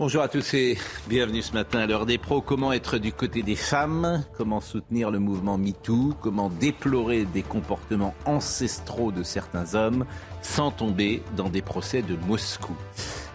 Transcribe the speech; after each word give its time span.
Bonjour 0.00 0.22
à 0.22 0.28
tous 0.28 0.54
et 0.54 0.78
bienvenue 1.08 1.42
ce 1.42 1.54
matin 1.54 1.80
à 1.80 1.86
l'heure 1.88 2.06
des 2.06 2.18
pros. 2.18 2.40
Comment 2.40 2.72
être 2.72 2.98
du 2.98 3.12
côté 3.12 3.42
des 3.42 3.56
femmes? 3.56 4.24
Comment 4.36 4.60
soutenir 4.60 5.10
le 5.10 5.18
mouvement 5.18 5.58
MeToo? 5.58 6.14
Comment 6.20 6.50
déplorer 6.50 7.24
des 7.24 7.42
comportements 7.42 8.14
ancestraux 8.24 9.10
de 9.10 9.24
certains 9.24 9.74
hommes 9.74 10.06
sans 10.40 10.70
tomber 10.70 11.20
dans 11.36 11.48
des 11.48 11.62
procès 11.62 12.02
de 12.02 12.14
Moscou? 12.28 12.76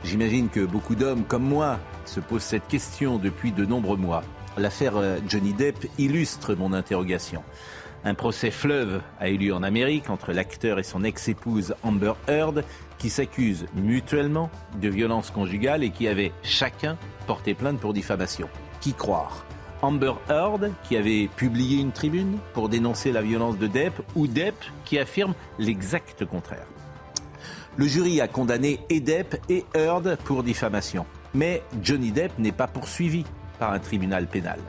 J'imagine 0.05 0.47
que 0.47 0.61
beaucoup 0.61 0.95
d'hommes 0.95 1.25
comme 1.25 1.43
moi 1.43 1.79
se 2.05 2.21
posent 2.21 2.43
cette 2.43 2.69
question 2.69 3.17
depuis 3.17 3.51
de 3.51 3.65
nombreux 3.65 3.97
mois. 3.97 4.23
L'affaire 4.55 4.95
euh, 4.95 5.17
Johnny 5.27 5.51
Depp 5.51 5.85
illustre 5.97 6.55
mon 6.55 6.71
interrogation. 6.71 7.43
Un 8.05 8.15
procès 8.15 8.51
fleuve 8.51 9.01
a 9.19 9.29
eu 9.29 9.37
lieu 9.37 9.53
en 9.53 9.63
Amérique 9.63 10.09
entre 10.09 10.31
l'acteur 10.31 10.79
et 10.79 10.83
son 10.83 11.03
ex-épouse 11.03 11.75
Amber 11.83 12.13
Heard 12.27 12.63
qui 13.03 13.09
s'accusent 13.09 13.65
mutuellement 13.75 14.49
de 14.81 14.87
violences 14.87 15.29
conjugales 15.29 15.83
et 15.83 15.89
qui 15.89 16.07
avaient 16.07 16.31
chacun 16.41 16.97
porté 17.27 17.53
plainte 17.53 17.77
pour 17.77 17.91
diffamation. 17.91 18.47
Qui 18.79 18.93
croire? 18.93 19.45
Amber 19.81 20.13
Heard 20.29 20.71
qui 20.87 20.95
avait 20.95 21.27
publié 21.35 21.81
une 21.81 21.91
tribune 21.91 22.37
pour 22.53 22.69
dénoncer 22.69 23.11
la 23.11 23.21
violence 23.21 23.57
de 23.57 23.67
Depp 23.67 24.01
ou 24.15 24.27
Depp 24.27 24.55
qui 24.85 24.97
affirme 24.99 25.33
l'exact 25.59 26.23
contraire? 26.23 26.65
Le 27.75 27.87
jury 27.87 28.21
a 28.21 28.29
condamné 28.29 28.79
et 28.89 29.01
Depp 29.01 29.35
et 29.49 29.65
Heard 29.75 30.17
pour 30.23 30.41
diffamation. 30.41 31.05
Mais 31.33 31.61
Johnny 31.81 32.13
Depp 32.13 32.39
n'est 32.39 32.53
pas 32.53 32.67
poursuivi 32.67 33.25
par 33.59 33.73
un 33.73 33.79
tribunal 33.79 34.27
pénal. 34.27 34.61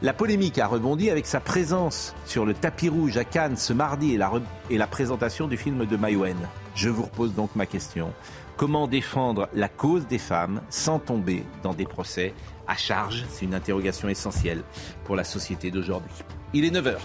La 0.00 0.12
polémique 0.12 0.60
a 0.60 0.68
rebondi 0.68 1.10
avec 1.10 1.26
sa 1.26 1.40
présence 1.40 2.14
sur 2.24 2.46
le 2.46 2.54
tapis 2.54 2.88
rouge 2.88 3.16
à 3.16 3.24
Cannes 3.24 3.56
ce 3.56 3.72
mardi 3.72 4.14
et 4.14 4.78
la, 4.78 4.86
présentation 4.86 5.48
du 5.48 5.56
film 5.56 5.86
de 5.86 5.96
Maïwen. 5.96 6.36
Je 6.74 6.88
vous 6.88 7.02
repose 7.02 7.34
donc 7.34 7.54
ma 7.54 7.66
question. 7.66 8.12
Comment 8.56 8.86
défendre 8.86 9.48
la 9.54 9.68
cause 9.68 10.06
des 10.06 10.18
femmes 10.18 10.60
sans 10.70 10.98
tomber 10.98 11.44
dans 11.62 11.74
des 11.74 11.86
procès 11.86 12.34
à 12.66 12.76
charge? 12.76 13.24
C'est 13.30 13.44
une 13.44 13.54
interrogation 13.54 14.08
essentielle 14.08 14.62
pour 15.04 15.16
la 15.16 15.24
société 15.24 15.70
d'aujourd'hui. 15.70 16.12
Il 16.52 16.64
est 16.64 16.70
9h. 16.70 16.96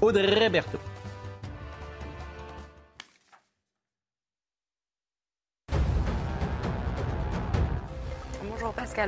Audrey 0.00 0.50
Berthaud. 0.50 0.78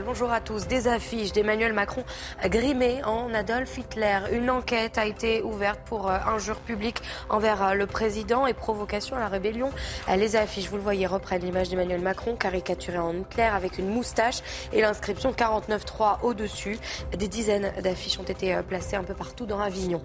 Bonjour 0.06 0.32
à 0.32 0.40
tous. 0.40 0.66
Des 0.66 0.88
affiches 0.88 1.32
d'Emmanuel 1.32 1.74
Macron 1.74 2.04
grimées 2.46 3.04
en 3.04 3.34
Adolf 3.34 3.76
Hitler. 3.76 4.20
Une 4.32 4.48
enquête 4.48 4.96
a 4.96 5.04
été 5.04 5.42
ouverte 5.42 5.80
pour 5.84 6.08
euh, 6.08 6.16
injure 6.26 6.56
publique 6.60 7.02
envers 7.28 7.62
euh, 7.62 7.74
le 7.74 7.86
président 7.86 8.46
et 8.46 8.54
provocation 8.54 9.14
à 9.16 9.20
la 9.20 9.28
rébellion. 9.28 9.70
Euh, 10.08 10.16
Les 10.16 10.36
affiches, 10.36 10.70
vous 10.70 10.76
le 10.76 10.82
voyez, 10.82 11.06
reprennent 11.06 11.42
l'image 11.42 11.68
d'Emmanuel 11.68 12.00
Macron 12.00 12.34
caricaturé 12.34 12.96
en 12.96 13.12
Hitler 13.12 13.42
avec 13.42 13.76
une 13.76 13.88
moustache 13.88 14.38
et 14.72 14.80
l'inscription 14.80 15.32
49.3 15.32 16.22
au-dessus. 16.22 16.78
Des 17.16 17.28
dizaines 17.28 17.70
d'affiches 17.82 18.18
ont 18.18 18.24
été 18.24 18.58
placées 18.66 18.96
un 18.96 19.04
peu 19.04 19.14
partout 19.14 19.44
dans 19.44 19.60
Avignon. 19.60 20.00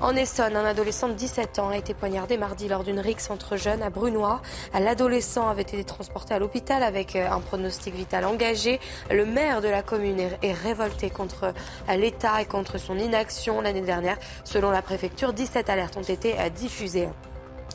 En 0.00 0.14
Essonne, 0.14 0.54
un 0.54 0.64
adolescent 0.64 1.08
de 1.08 1.14
17 1.14 1.58
ans 1.58 1.70
a 1.70 1.76
été 1.76 1.92
poignardé 1.92 2.38
mardi 2.38 2.68
lors 2.68 2.84
d'une 2.84 3.00
rixe 3.00 3.30
entre 3.30 3.56
jeunes 3.56 3.82
à 3.82 3.90
Brunois. 3.90 4.40
L'adolescent 4.72 5.48
avait 5.48 5.62
été 5.62 5.82
transporté 5.82 6.34
à 6.34 6.38
l'hôpital 6.38 6.84
avec 6.84 7.16
euh, 7.16 7.28
un 7.28 7.40
pronostic 7.40 7.96
vital 7.96 8.24
engagé. 8.24 8.78
Le 9.10 9.26
maire 9.26 9.60
de 9.60 9.66
la 9.66 9.82
commune 9.82 10.20
est 10.20 10.52
révolté 10.52 11.10
contre 11.10 11.52
euh, 11.88 11.96
l'État 11.96 12.40
et 12.40 12.44
contre 12.44 12.78
son 12.78 12.96
inaction 12.96 13.60
l'année 13.60 13.80
dernière. 13.80 14.18
Selon 14.44 14.70
la 14.70 14.82
préfecture, 14.82 15.32
17 15.32 15.68
alertes 15.68 15.96
ont 15.96 16.02
été 16.02 16.38
euh, 16.38 16.48
diffusées. 16.48 17.08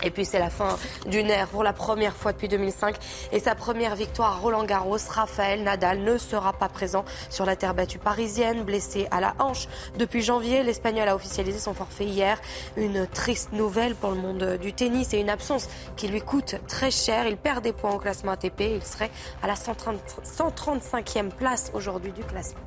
Et 0.01 0.09
puis 0.09 0.25
c'est 0.25 0.39
la 0.39 0.49
fin 0.49 0.77
d'une 1.05 1.29
ère 1.29 1.47
pour 1.47 1.63
la 1.63 1.71
première 1.71 2.15
fois 2.15 2.33
depuis 2.33 2.47
2005 2.47 2.95
et 3.31 3.39
sa 3.39 3.55
première 3.55 3.95
victoire 3.95 4.41
Roland 4.41 4.63
Garros. 4.63 4.97
Raphaël 5.09 5.63
Nadal 5.63 5.99
ne 5.99 6.17
sera 6.17 6.53
pas 6.53 6.67
présent 6.67 7.05
sur 7.29 7.45
la 7.45 7.55
terre 7.55 7.73
battue 7.73 7.99
parisienne, 7.99 8.63
blessé 8.63 9.07
à 9.11 9.21
la 9.21 9.35
hanche 9.39 9.67
depuis 9.97 10.21
janvier. 10.21 10.63
L'Espagnol 10.63 11.07
a 11.07 11.15
officialisé 11.15 11.59
son 11.59 11.73
forfait 11.73 12.05
hier. 12.05 12.39
Une 12.75 13.07
triste 13.07 13.51
nouvelle 13.53 13.95
pour 13.95 14.11
le 14.11 14.17
monde 14.17 14.57
du 14.59 14.73
tennis 14.73 15.13
et 15.13 15.19
une 15.19 15.29
absence 15.29 15.69
qui 15.95 16.07
lui 16.07 16.21
coûte 16.21 16.55
très 16.67 16.91
cher. 16.91 17.27
Il 17.27 17.37
perd 17.37 17.63
des 17.63 17.73
points 17.73 17.93
au 17.93 17.99
classement 17.99 18.31
ATP. 18.31 18.61
Il 18.61 18.83
serait 18.83 19.11
à 19.41 19.47
la 19.47 19.55
130 19.55 19.99
135e 20.23 21.29
place 21.29 21.71
aujourd'hui 21.73 22.11
du 22.11 22.23
classement. 22.23 22.59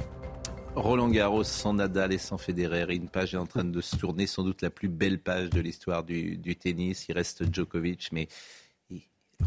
Roland 0.76 1.08
Garros 1.08 1.42
sans 1.42 1.72
Nadal 1.72 2.12
et 2.12 2.18
sans 2.18 2.36
Federer. 2.36 2.94
Une 2.94 3.08
page 3.08 3.34
est 3.34 3.38
en 3.38 3.46
train 3.46 3.64
de 3.64 3.80
se 3.80 3.96
tourner, 3.96 4.26
sans 4.26 4.42
doute 4.44 4.60
la 4.60 4.68
plus 4.68 4.88
belle 4.88 5.18
page 5.18 5.48
de 5.48 5.60
l'histoire 5.60 6.04
du, 6.04 6.36
du 6.36 6.54
tennis. 6.54 7.06
Il 7.08 7.14
reste 7.14 7.50
Djokovic, 7.52 8.10
mais 8.12 8.28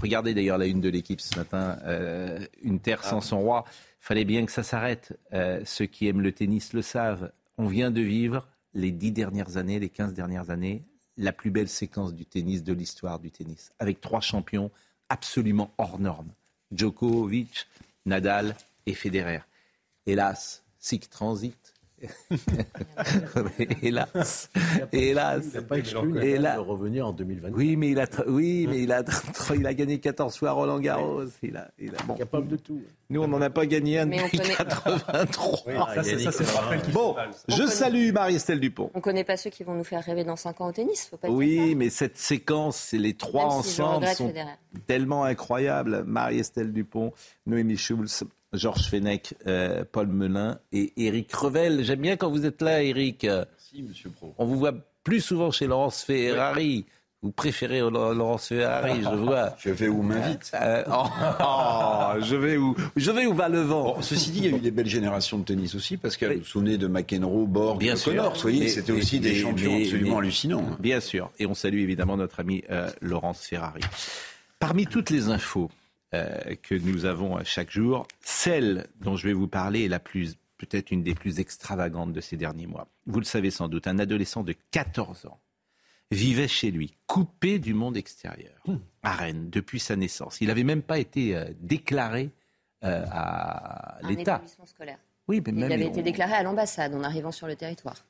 regardez 0.02 0.34
d'ailleurs 0.34 0.58
la 0.58 0.66
une 0.66 0.82
de 0.82 0.90
l'équipe 0.90 1.22
ce 1.22 1.38
matin. 1.38 1.78
euh, 1.84 2.44
une 2.64 2.80
terre 2.80 3.04
sans 3.04 3.22
son 3.22 3.40
roi. 3.42 3.64
Fallait 4.00 4.26
bien 4.26 4.44
que 4.44 4.52
ça 4.52 4.64
s'arrête. 4.64 5.20
Euh, 5.34 5.62
ceux 5.66 5.86
qui 5.86 6.08
aiment 6.08 6.22
le 6.22 6.32
tennis 6.32 6.74
le 6.74 6.82
savent. 6.82 7.32
On 7.60 7.68
vient 7.68 7.92
de 7.92 8.02
vivre 8.02 8.48
les 8.74 8.92
dix 8.92 9.12
dernières 9.12 9.58
années, 9.58 9.78
les 9.78 9.90
15 9.90 10.14
dernières 10.14 10.50
années, 10.50 10.84
la 11.16 11.32
plus 11.32 11.52
belle 11.52 11.70
séquence 11.70 12.16
du 12.16 12.26
tennis 12.26 12.64
de 12.64 12.74
l'histoire 12.74 13.20
du 13.20 13.30
tennis, 13.30 13.72
avec 13.78 14.02
trois 14.02 14.22
champions 14.22 14.72
absolument 15.10 15.72
hors 15.78 16.00
normes. 16.00 16.32
Djokovic, 16.72 17.68
Nadal 18.08 18.56
et 18.88 18.94
Federer. 18.94 19.42
Hélas, 20.08 20.64
Sic 20.80 21.10
Transit. 21.10 21.56
hélas, 23.82 24.50
hélas, 24.94 25.44
Il 25.52 25.54
n'a 25.56 25.62
pas 25.64 25.78
exclu 25.80 26.24
hélas. 26.26 26.56
de 26.56 26.62
revenir 26.62 27.08
en 27.08 27.12
2020. 27.12 27.50
Oui, 27.52 27.76
mais 27.76 27.90
il 27.90 28.00
a, 28.00 28.06
tra- 28.06 28.24
oui, 28.28 28.68
mais 28.70 28.84
il 28.84 28.92
a, 28.94 29.04
tra- 29.04 29.56
il 29.58 29.68
a 29.68 29.74
gagné 29.74 30.00
14 30.00 30.38
fois 30.38 30.52
Roland 30.52 30.80
Garros. 30.80 31.26
Il 31.44 31.58
a, 31.58 31.70
il 31.78 31.94
a, 31.94 32.04
bon. 32.04 32.16
Capable 32.16 32.48
de 32.48 32.56
tout. 32.56 32.82
Nous, 33.10 33.22
on 33.22 33.28
n'en 33.28 33.42
a 33.42 33.50
pas 33.50 33.66
gagné 33.66 34.00
un 34.00 34.06
depuis 34.06 34.38
connaît- 34.38 34.56
83. 34.56 35.96
ça, 35.96 36.04
c'est- 36.04 36.20
ça, 36.32 36.44
qui 36.84 36.92
Bon, 36.92 37.16
je 37.50 37.66
salue 37.68 38.12
Marie-Estelle 38.14 38.60
Dupont. 38.62 38.92
On 38.94 39.02
connaît 39.02 39.24
pas 39.26 39.36
ceux 39.38 39.50
qui 39.50 39.64
vont 39.64 39.74
nous 39.74 39.84
faire 39.84 40.04
rêver 40.04 40.24
dans 40.24 40.36
5 40.38 40.62
ans 40.62 40.70
au 40.70 40.72
tennis, 40.72 41.08
faut 41.10 41.18
pas 41.18 41.28
dire 41.28 41.36
Oui, 41.36 41.72
ça. 41.72 41.76
mais 41.76 41.90
cette 41.90 42.18
séquence, 42.18 42.78
c'est 42.78 42.98
les 42.98 43.14
trois 43.16 43.56
Même 43.56 43.64
si 43.64 43.82
ensemble 43.82 43.96
regrette 44.06 44.18
sont 44.18 44.34
tellement 44.88 45.24
incroyables. 45.26 46.04
Marie-Estelle 46.06 46.72
Dupont, 46.72 47.12
Noémie 47.46 47.78
Schulz, 47.78 48.24
Georges 48.54 48.88
Fenech, 48.90 49.34
euh, 49.48 49.84
Paul 49.92 50.08
Melun 50.08 50.60
et 50.72 50.94
Éric 50.98 51.34
Revel. 51.34 51.84
J'aime 51.84 52.02
bien 52.02 52.18
quand 52.18 52.30
vous 52.30 52.46
êtes 52.46 52.62
là, 52.62 52.82
Éric. 52.84 53.28
Si, 53.58 53.84
monsieur 53.84 54.10
Pro. 54.10 54.34
On 54.38 54.46
vous 54.46 54.58
voit 54.58 54.74
plus 55.04 55.22
souvent 55.22 55.52
chez 55.52 55.68
Laurence 55.68 56.04
Ferrari. 56.04 56.86
Vous 57.22 57.32
préférez 57.32 57.80
Laurence 57.82 58.48
Ferrari, 58.48 59.02
je 59.04 59.10
vois. 59.16 59.54
Je 59.60 59.72
vais 59.72 59.90
où 59.90 60.02
m'invite. 60.02 60.52
Euh, 60.54 60.84
oh, 60.90 61.04
oh, 61.42 62.14
je 62.22 62.36
vais 62.38 62.56
où 62.56 62.74
Je 62.96 63.12
vais 63.12 63.26
où 63.26 63.34
va 63.34 63.50
le 63.50 63.60
vent 63.60 63.96
Bon, 63.96 64.02
ceci 64.02 64.32
dit, 64.32 64.40
il 64.40 64.46
y 64.46 64.54
a 64.54 64.56
eu 64.56 64.62
des 64.62 64.72
belles 64.72 64.88
générations 64.88 65.38
de 65.38 65.44
tennis 65.44 65.76
aussi, 65.76 65.98
parce 65.98 66.16
que 66.16 66.26
vous 66.26 66.40
vous 66.40 66.46
souvenez 66.46 66.78
de 66.78 66.88
McEnroe, 66.88 67.46
Borg, 67.46 67.78
Bien 67.78 67.96
de 67.96 68.00
sûr. 68.00 68.14
Connors. 68.14 68.36
Vous 68.36 68.42
voyez, 68.44 68.60
Mais- 68.62 68.68
c'était 68.70 68.94
aussi 68.94 69.20
des 69.20 69.36
champions 69.36 69.70
mais- 69.76 69.84
absolument 69.84 70.12
mais- 70.12 70.18
hallucinants. 70.22 70.66
hein. 70.72 70.78
Bien 70.80 71.02
sûr. 71.02 71.30
Et 71.40 71.46
on 71.46 71.54
salue 71.54 71.80
évidemment 71.80 72.16
notre 72.16 72.40
ami 72.40 72.64
euh, 72.72 72.90
Laurence 73.02 73.42
Ferrari. 73.46 73.82
Parmi 74.60 74.86
toutes 74.88 75.10
les 75.10 75.28
infos 75.28 75.70
euh, 75.70 75.79
que 76.12 76.76
nous 76.76 77.06
avons 77.06 77.38
euh, 77.38 77.42
chaque 77.44 77.72
jour, 77.72 78.08
celle 78.22 78.88
dont 79.02 79.16
je 79.16 79.28
vais 79.28 79.34
vous 79.34 79.48
parler 79.48 79.86
est 79.86 79.90
la 79.90 80.00
plus, 80.00 80.36
peut-être 80.58 80.92
une 80.92 81.04
des 81.04 81.14
plus 81.16 81.40
extravagantes 81.40 82.14
de 82.14 82.22
ces 82.22 82.36
derniers 82.38 82.68
mois. 82.68 82.88
Vous 83.06 83.20
le 83.20 83.26
savez 83.26 83.52
sans 83.52 83.68
doute, 83.68 83.88
un 83.88 84.00
adolescent 84.00 84.44
de 84.44 84.54
14 84.72 85.26
ans 85.28 85.40
vivait 86.12 86.48
chez 86.48 86.72
lui, 86.72 86.96
coupé 87.06 87.60
du 87.60 87.76
monde 87.76 87.96
extérieur, 87.96 88.64
à 89.04 89.14
Rennes, 89.14 89.50
depuis 89.52 89.80
sa 89.80 89.96
naissance. 89.96 90.42
Il 90.42 90.48
n'avait 90.48 90.64
même 90.64 90.82
pas 90.82 90.98
été 90.98 91.36
euh, 91.36 91.46
déclaré 91.60 92.32
euh, 92.84 93.06
à 93.12 94.00
Un 94.04 94.08
l'État. 94.10 94.22
établissement 94.38 94.66
scolaire. 94.66 94.98
Oui, 95.28 95.42
mais 95.46 95.52
Il 95.52 95.56
même 95.60 95.72
avait 95.72 95.86
on- 95.86 95.90
été 95.90 96.02
déclaré 96.02 96.34
à 96.34 96.42
l'ambassade 96.42 96.96
en 96.96 97.04
arrivant 97.04 97.32
sur 97.32 97.46
le 97.46 97.56
territoire. 97.56 98.04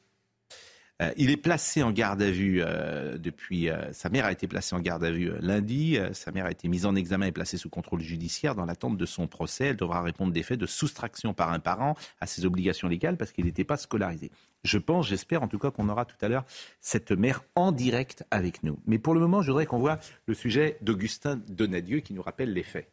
Euh, 1.02 1.12
il 1.16 1.30
est 1.30 1.38
placé 1.38 1.82
en 1.82 1.92
garde 1.92 2.22
à 2.22 2.30
vue 2.30 2.62
euh, 2.62 3.18
depuis. 3.18 3.70
Euh, 3.70 3.94
sa 3.94 4.10
mère 4.10 4.26
a 4.26 4.32
été 4.32 4.48
placée 4.48 4.76
en 4.76 4.80
garde 4.80 5.04
à 5.04 5.12
vue 5.12 5.32
lundi. 5.40 5.98
sa 6.14 6.32
mère 6.32 6.46
a 6.46 6.52
été 6.52 6.68
mise 6.68 6.86
en 6.86 6.96
examen 6.96 7.28
et 7.28 7.32
placée 7.32 7.58
sous 7.58 7.70
contrôle 7.70 8.02
judiciaire 8.02 8.56
dans 8.56 8.66
l'attente 8.66 8.98
de 8.98 9.06
son 9.06 9.28
procès. 9.28 9.68
Elle 9.68 9.78
devra 9.78 10.02
répondre 10.02 10.34
des 10.34 10.44
faits 10.44 10.60
de 10.60 10.66
soustraction 10.66 11.34
par 11.34 11.52
un 11.52 11.60
parent 11.60 11.96
à 12.20 12.28
ses 12.28 12.46
obligations 12.46 12.88
légales 12.88 13.18
parce 13.18 13.32
qu'il 13.32 13.46
n'était 13.46 13.64
pas 13.64 13.78
scolarisé. 13.78 14.32
Je 14.64 14.78
pense, 14.78 15.08
j'espère 15.08 15.42
en 15.42 15.48
tout 15.48 15.60
cas 15.60 15.72
qu'on 15.72 15.88
aura 15.88 16.04
tout 16.04 16.18
à 16.22 16.28
l'heure 16.28 16.46
cette 16.82 17.12
mère 17.12 17.44
en 17.56 17.72
direct 17.72 18.26
avec 18.30 18.64
nous. 18.64 18.78
Mais 18.86 19.00
pour 19.00 19.14
le 19.14 19.22
moment, 19.22 19.42
je 19.42 19.52
voudrais 19.52 19.66
qu'on 19.66 19.80
voit 19.80 20.00
le 20.26 20.34
sujet 20.34 20.78
d'Augustin 20.82 21.40
Donadieu 21.48 22.02
qui 22.02 22.14
nous 22.14 22.22
rappelle 22.22 22.52
les 22.54 22.64
faits. 22.64 22.90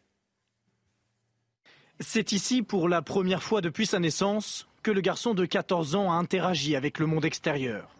C'est 1.99 2.33
ici, 2.33 2.63
pour 2.63 2.89
la 2.89 3.01
première 3.01 3.43
fois 3.43 3.63
depuis 3.63 3.87
sa 3.87 3.99
naissance, 3.99 4.69
que 4.83 4.91
le 4.91 5.01
garçon 5.01 5.35
de 5.35 5.47
14 5.47 5.97
ans 5.97 6.13
a 6.13 6.17
interagi 6.17 6.77
avec 6.77 6.99
le 6.99 7.07
monde 7.07 7.25
extérieur. 7.25 7.96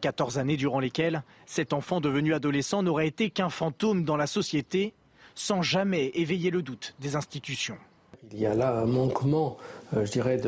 14 0.00 0.38
années 0.38 0.56
durant 0.56 0.80
lesquelles 0.80 1.22
cet 1.46 1.72
enfant 1.72 2.00
devenu 2.00 2.34
adolescent 2.34 2.82
n'aurait 2.82 3.08
été 3.08 3.30
qu'un 3.30 3.50
fantôme 3.50 4.04
dans 4.04 4.16
la 4.16 4.26
société, 4.26 4.94
sans 5.34 5.62
jamais 5.62 6.10
éveiller 6.14 6.50
le 6.50 6.62
doute 6.62 6.94
des 7.00 7.16
institutions. 7.16 7.78
Il 8.32 8.38
y 8.38 8.46
a 8.46 8.54
là 8.54 8.78
un 8.78 8.84
manquement, 8.84 9.56
euh, 9.96 10.04
je 10.04 10.12
dirais, 10.12 10.40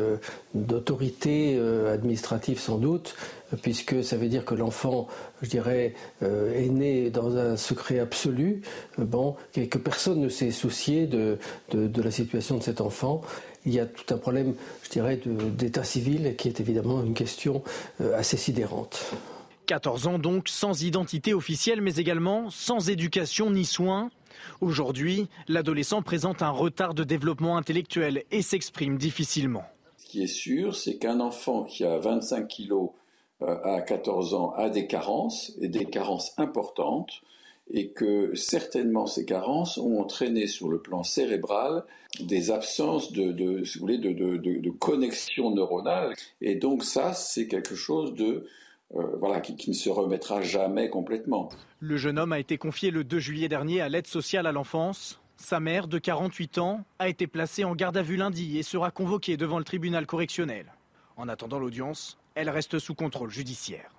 d'autorité 0.53 1.55
euh, 1.57 1.93
administrative 1.93 2.59
sans 2.59 2.77
doute, 2.77 3.15
puisque 3.61 4.03
ça 4.03 4.15
veut 4.15 4.27
dire 4.27 4.45
que 4.45 4.55
l'enfant, 4.55 5.07
je 5.41 5.49
dirais, 5.49 5.93
euh, 6.21 6.53
est 6.53 6.69
né 6.69 7.09
dans 7.09 7.35
un 7.35 7.57
secret 7.57 7.99
absolu, 7.99 8.61
bon, 8.97 9.35
et 9.55 9.67
que 9.67 9.77
personne 9.77 10.21
ne 10.21 10.29
s'est 10.29 10.51
soucié 10.51 11.07
de, 11.07 11.39
de, 11.71 12.01
la 12.01 12.11
situation 12.11 12.57
de 12.57 12.63
cet 12.63 12.79
enfant. 12.79 13.21
Il 13.65 13.73
y 13.73 13.79
a 13.79 13.85
tout 13.85 14.13
un 14.13 14.17
problème, 14.17 14.53
je 14.83 14.89
dirais, 14.89 15.19
d'état 15.25 15.83
civil 15.83 16.35
qui 16.37 16.47
est 16.47 16.59
évidemment 16.59 17.03
une 17.03 17.13
question 17.13 17.63
assez 18.15 18.37
sidérante. 18.37 19.13
14 19.65 20.07
ans 20.07 20.19
donc, 20.19 20.49
sans 20.49 20.83
identité 20.83 21.33
officielle, 21.33 21.81
mais 21.81 21.95
également 21.95 22.49
sans 22.49 22.89
éducation 22.89 23.49
ni 23.49 23.65
soins, 23.65 24.09
Aujourd'hui, 24.61 25.27
l'adolescent 25.47 26.01
présente 26.01 26.41
un 26.41 26.49
retard 26.49 26.93
de 26.93 27.03
développement 27.03 27.57
intellectuel 27.57 28.23
et 28.31 28.41
s'exprime 28.41 28.97
difficilement. 28.97 29.63
Ce 29.97 30.05
qui 30.05 30.23
est 30.23 30.27
sûr, 30.27 30.75
c'est 30.75 30.97
qu'un 30.97 31.19
enfant 31.19 31.63
qui 31.63 31.83
a 31.83 31.97
25 31.97 32.47
kilos 32.47 32.89
euh, 33.41 33.57
à 33.63 33.81
14 33.81 34.33
ans 34.33 34.53
a 34.55 34.69
des 34.69 34.87
carences, 34.87 35.53
et 35.59 35.67
des 35.67 35.85
carences 35.85 36.33
importantes, 36.37 37.21
et 37.71 37.91
que 37.91 38.35
certainement 38.35 39.07
ces 39.07 39.25
carences 39.25 39.77
ont 39.77 39.99
entraîné 39.99 40.47
sur 40.47 40.67
le 40.67 40.81
plan 40.81 41.03
cérébral 41.03 41.85
des 42.19 42.51
absences 42.51 43.11
de, 43.13 43.31
de 43.31 44.69
connexion 44.69 45.51
neuronale. 45.51 46.13
Et 46.41 46.55
donc 46.55 46.83
ça, 46.83 47.13
c'est 47.13 47.47
quelque 47.47 47.75
chose 47.75 48.13
de 48.13 48.45
euh, 48.95 49.15
voilà, 49.19 49.39
qui, 49.41 49.69
ne 49.69 49.75
se 49.75 49.89
remettra 49.89 50.41
jamais 50.41 50.89
complètement. 50.89 51.49
Le 51.79 51.97
jeune 51.97 52.19
homme 52.19 52.31
a 52.31 52.39
été 52.39 52.57
confié 52.57 52.91
le 52.91 53.03
2 53.03 53.19
juillet 53.19 53.49
dernier 53.49 53.81
à 53.81 53.89
l'aide 53.89 54.05
sociale 54.05 54.45
à 54.45 54.51
l'enfance. 54.51 55.19
Sa 55.37 55.59
mère, 55.59 55.87
de 55.87 55.97
48 55.97 56.59
ans, 56.59 56.85
a 56.99 57.09
été 57.09 57.25
placée 57.25 57.63
en 57.63 57.75
garde 57.75 57.97
à 57.97 58.03
vue 58.03 58.17
lundi 58.17 58.57
et 58.57 58.63
sera 58.63 58.91
convoquée 58.91 59.35
devant 59.35 59.57
le 59.57 59.63
tribunal 59.63 60.05
correctionnel. 60.05 60.73
En 61.17 61.27
attendant 61.27 61.57
l'audience, 61.57 62.19
elle 62.35 62.49
reste 62.49 62.77
sous 62.77 62.93
contrôle 62.93 63.31
judiciaire. 63.31 63.89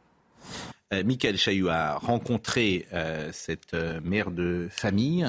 Euh, 0.92 1.02
Michael 1.04 1.38
Chailloux 1.38 1.68
a 1.68 1.96
rencontré 1.96 2.86
euh, 2.92 3.30
cette 3.32 3.74
mère 3.74 4.30
de 4.30 4.68
famille 4.70 5.26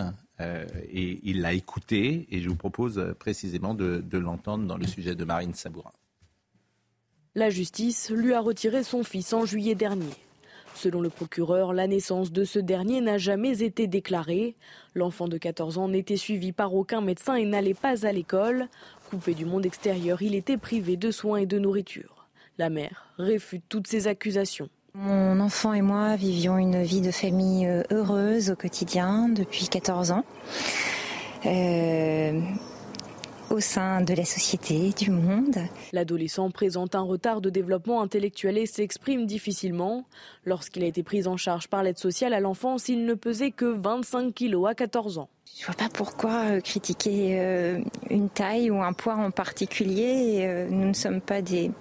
et 0.92 1.22
il 1.24 1.40
l'a 1.40 1.54
écoutée 1.54 2.28
et 2.30 2.42
je 2.42 2.50
vous 2.50 2.58
propose 2.58 3.16
précisément 3.18 3.74
de, 3.74 4.04
de 4.06 4.18
l'entendre 4.18 4.68
dans 4.68 4.76
le 4.76 4.86
sujet 4.86 5.16
de 5.16 5.24
Marine 5.24 5.54
Sabourin. 5.54 5.94
La 7.38 7.50
justice 7.50 8.12
lui 8.12 8.34
a 8.34 8.40
retiré 8.40 8.82
son 8.84 9.04
fils 9.04 9.34
en 9.34 9.46
juillet 9.46 9.76
dernier. 9.76 10.14
Selon 10.74 11.02
le 11.02 11.10
procureur, 11.10 11.74
la 11.74 11.86
naissance 11.86 12.32
de 12.32 12.46
ce 12.46 12.60
dernier 12.60 13.02
n'a 13.02 13.18
jamais 13.18 13.62
été 13.62 13.88
déclarée. 13.88 14.56
L'enfant 14.94 15.28
de 15.28 15.38
14 15.38 15.78
ans 15.78 15.90
n'était 15.90 16.16
suivi 16.16 16.54
par 16.54 16.74
aucun 16.74 17.02
médecin 17.02 17.36
et 17.36 17.44
n'allait 17.44 17.74
pas 17.74 18.06
à 18.06 18.14
l'école. 18.14 18.70
Coupé 19.10 19.34
du 19.34 19.46
monde 19.46 19.66
extérieur, 19.66 20.22
il 20.22 20.34
était 20.34 20.56
privé 20.56 20.96
de 20.96 21.12
soins 21.12 21.40
et 21.40 21.46
de 21.46 21.60
nourriture. 21.60 22.28
La 22.58 22.70
mère 22.70 23.08
réfute 23.18 23.64
toutes 23.68 23.88
ces 23.88 24.08
accusations. 24.08 24.70
Mon 24.94 25.42
enfant 25.42 25.74
et 25.74 25.82
moi 25.82 26.16
vivions 26.16 26.58
une 26.58 26.84
vie 26.84 27.02
de 27.02 27.12
famille 27.12 27.68
euh, 27.68 27.84
heureuse 27.92 28.52
au 28.52 28.56
quotidien 28.56 29.28
depuis 29.28 29.68
14 29.68 30.12
ans. 30.12 30.24
Euh, 31.46 32.40
au 33.50 33.60
sein 33.60 34.02
de 34.02 34.14
la 34.14 34.26
société, 34.26 34.92
du 34.98 35.12
monde. 35.12 35.58
L'adolescent 35.94 36.50
présente 36.52 36.96
un 36.96 37.02
retard 37.02 37.42
de 37.42 37.50
développement 37.50 38.02
intellectuel 38.02 38.58
et 38.58 38.66
s'exprime 38.66 39.26
difficilement. 39.26 40.06
Lorsqu'il 40.46 40.84
a 40.84 40.88
été 40.88 41.04
pris 41.04 41.28
en 41.28 41.38
charge 41.38 41.68
par 41.68 41.84
l'aide 41.84 41.98
sociale 41.98 42.34
à 42.34 42.40
l'enfance, 42.40 42.90
il 42.90 43.06
ne 43.06 43.14
pesait 43.14 43.52
que 43.52 43.66
25 43.66 44.34
kilos 44.34 44.70
à 44.70 44.76
14 44.76 45.20
ans. 45.20 45.30
Je 45.54 45.66
vois 45.66 45.76
pas 45.76 45.90
pourquoi 45.90 46.32
euh, 46.50 46.60
critiquer 46.60 47.40
euh, 47.40 47.80
une 48.10 48.30
taille 48.30 48.70
ou 48.72 48.82
un 48.82 48.92
poids 48.92 49.16
en 49.16 49.32
particulier. 49.32 50.40
Euh, 50.42 50.68
nous 50.70 50.88
ne 50.90 50.94
sommes 50.94 51.22
pas 51.22 51.42
des, 51.42 51.72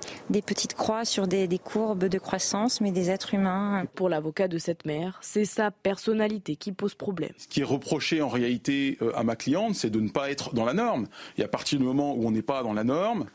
petites 0.47 0.75
croix 0.75 1.05
sur 1.05 1.27
des, 1.27 1.49
des, 1.49 1.59
courbes 1.59 2.05
de 2.05 2.19
croissance, 2.19 2.81
mais 2.81 2.93
des 2.93 3.11
êtres 3.11 3.35
humains. 3.35 3.85
Pour 3.97 4.09
l'avocat 4.09 4.47
de 4.47 4.59
cette 4.59 4.87
mère, 4.87 5.19
c'est 5.23 5.45
sa 5.45 5.71
personnalité 5.71 6.55
qui 6.55 6.71
pose 6.71 6.95
problème. 6.95 7.33
Ce 7.37 7.49
qui 7.49 7.63
est 7.63 7.65
reproché 7.65 8.23
en 8.23 8.29
réalité 8.29 8.99
à 9.15 9.25
ma 9.25 9.35
cliente, 9.35 9.75
c'est 9.75 9.91
de 9.91 10.01
ne 10.01 10.09
pas 10.09 10.31
être 10.31 10.55
dans 10.55 10.65
la 10.65 10.75
norme. 10.75 11.07
Et 11.37 11.43
à 11.43 11.49
partir 11.49 11.79
du 11.79 11.85
moment 11.85 12.15
où 12.15 12.27
on 12.27 12.31
n'est 12.31 12.43
pas 12.43 12.63
dans 12.63 12.75
la 12.75 12.85
norme, 12.85 13.27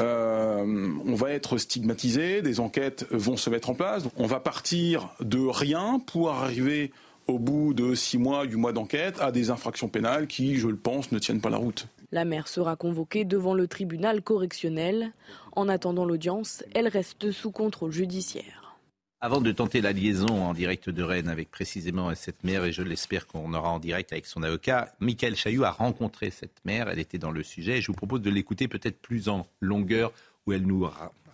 on 0.00 1.14
va 1.14 1.30
être 1.30 1.58
stigmatisé, 1.58 2.42
des 2.42 2.60
enquêtes 2.60 3.06
vont 3.10 3.36
se 3.36 3.48
mettre 3.48 3.70
en 3.70 3.74
place. 3.74 4.04
On 4.16 4.26
va 4.26 4.40
partir 4.40 5.10
de 5.20 5.38
rien 5.38 6.00
pour 6.04 6.30
arriver 6.30 6.92
au 7.26 7.38
bout 7.38 7.74
de 7.74 7.94
six 7.94 8.18
mois, 8.18 8.44
huit 8.44 8.56
mois 8.56 8.72
d'enquête, 8.72 9.20
à 9.20 9.32
des 9.32 9.50
infractions 9.50 9.88
pénales 9.88 10.26
qui, 10.26 10.56
je 10.56 10.68
le 10.68 10.76
pense, 10.76 11.12
ne 11.12 11.18
tiennent 11.18 11.40
pas 11.40 11.50
la 11.50 11.56
route. 11.56 11.86
La 12.12 12.24
mère 12.24 12.48
sera 12.48 12.76
convoquée 12.76 13.24
devant 13.24 13.54
le 13.54 13.66
tribunal 13.66 14.22
correctionnel. 14.22 15.12
En 15.52 15.68
attendant 15.68 16.04
l'audience, 16.04 16.62
elle 16.74 16.88
reste 16.88 17.32
sous 17.32 17.50
contrôle 17.50 17.92
judiciaire. 17.92 18.76
Avant 19.20 19.40
de 19.40 19.50
tenter 19.52 19.80
la 19.80 19.92
liaison 19.92 20.28
en 20.28 20.52
direct 20.52 20.90
de 20.90 21.02
Rennes 21.02 21.28
avec 21.28 21.50
précisément 21.50 22.14
cette 22.14 22.44
mère, 22.44 22.64
et 22.64 22.72
je 22.72 22.82
l'espère 22.82 23.26
qu'on 23.26 23.54
aura 23.54 23.70
en 23.70 23.78
direct 23.78 24.12
avec 24.12 24.26
son 24.26 24.42
avocat, 24.42 24.92
Michael 25.00 25.34
Chailloux 25.34 25.64
a 25.64 25.70
rencontré 25.70 26.30
cette 26.30 26.62
mère, 26.66 26.90
elle 26.90 26.98
était 26.98 27.16
dans 27.16 27.30
le 27.30 27.42
sujet, 27.42 27.80
je 27.80 27.86
vous 27.86 27.94
propose 27.94 28.20
de 28.20 28.28
l'écouter 28.28 28.68
peut-être 28.68 29.00
plus 29.00 29.30
en 29.30 29.46
longueur, 29.60 30.12
où 30.46 30.52
elle 30.52 30.66
nous 30.66 30.86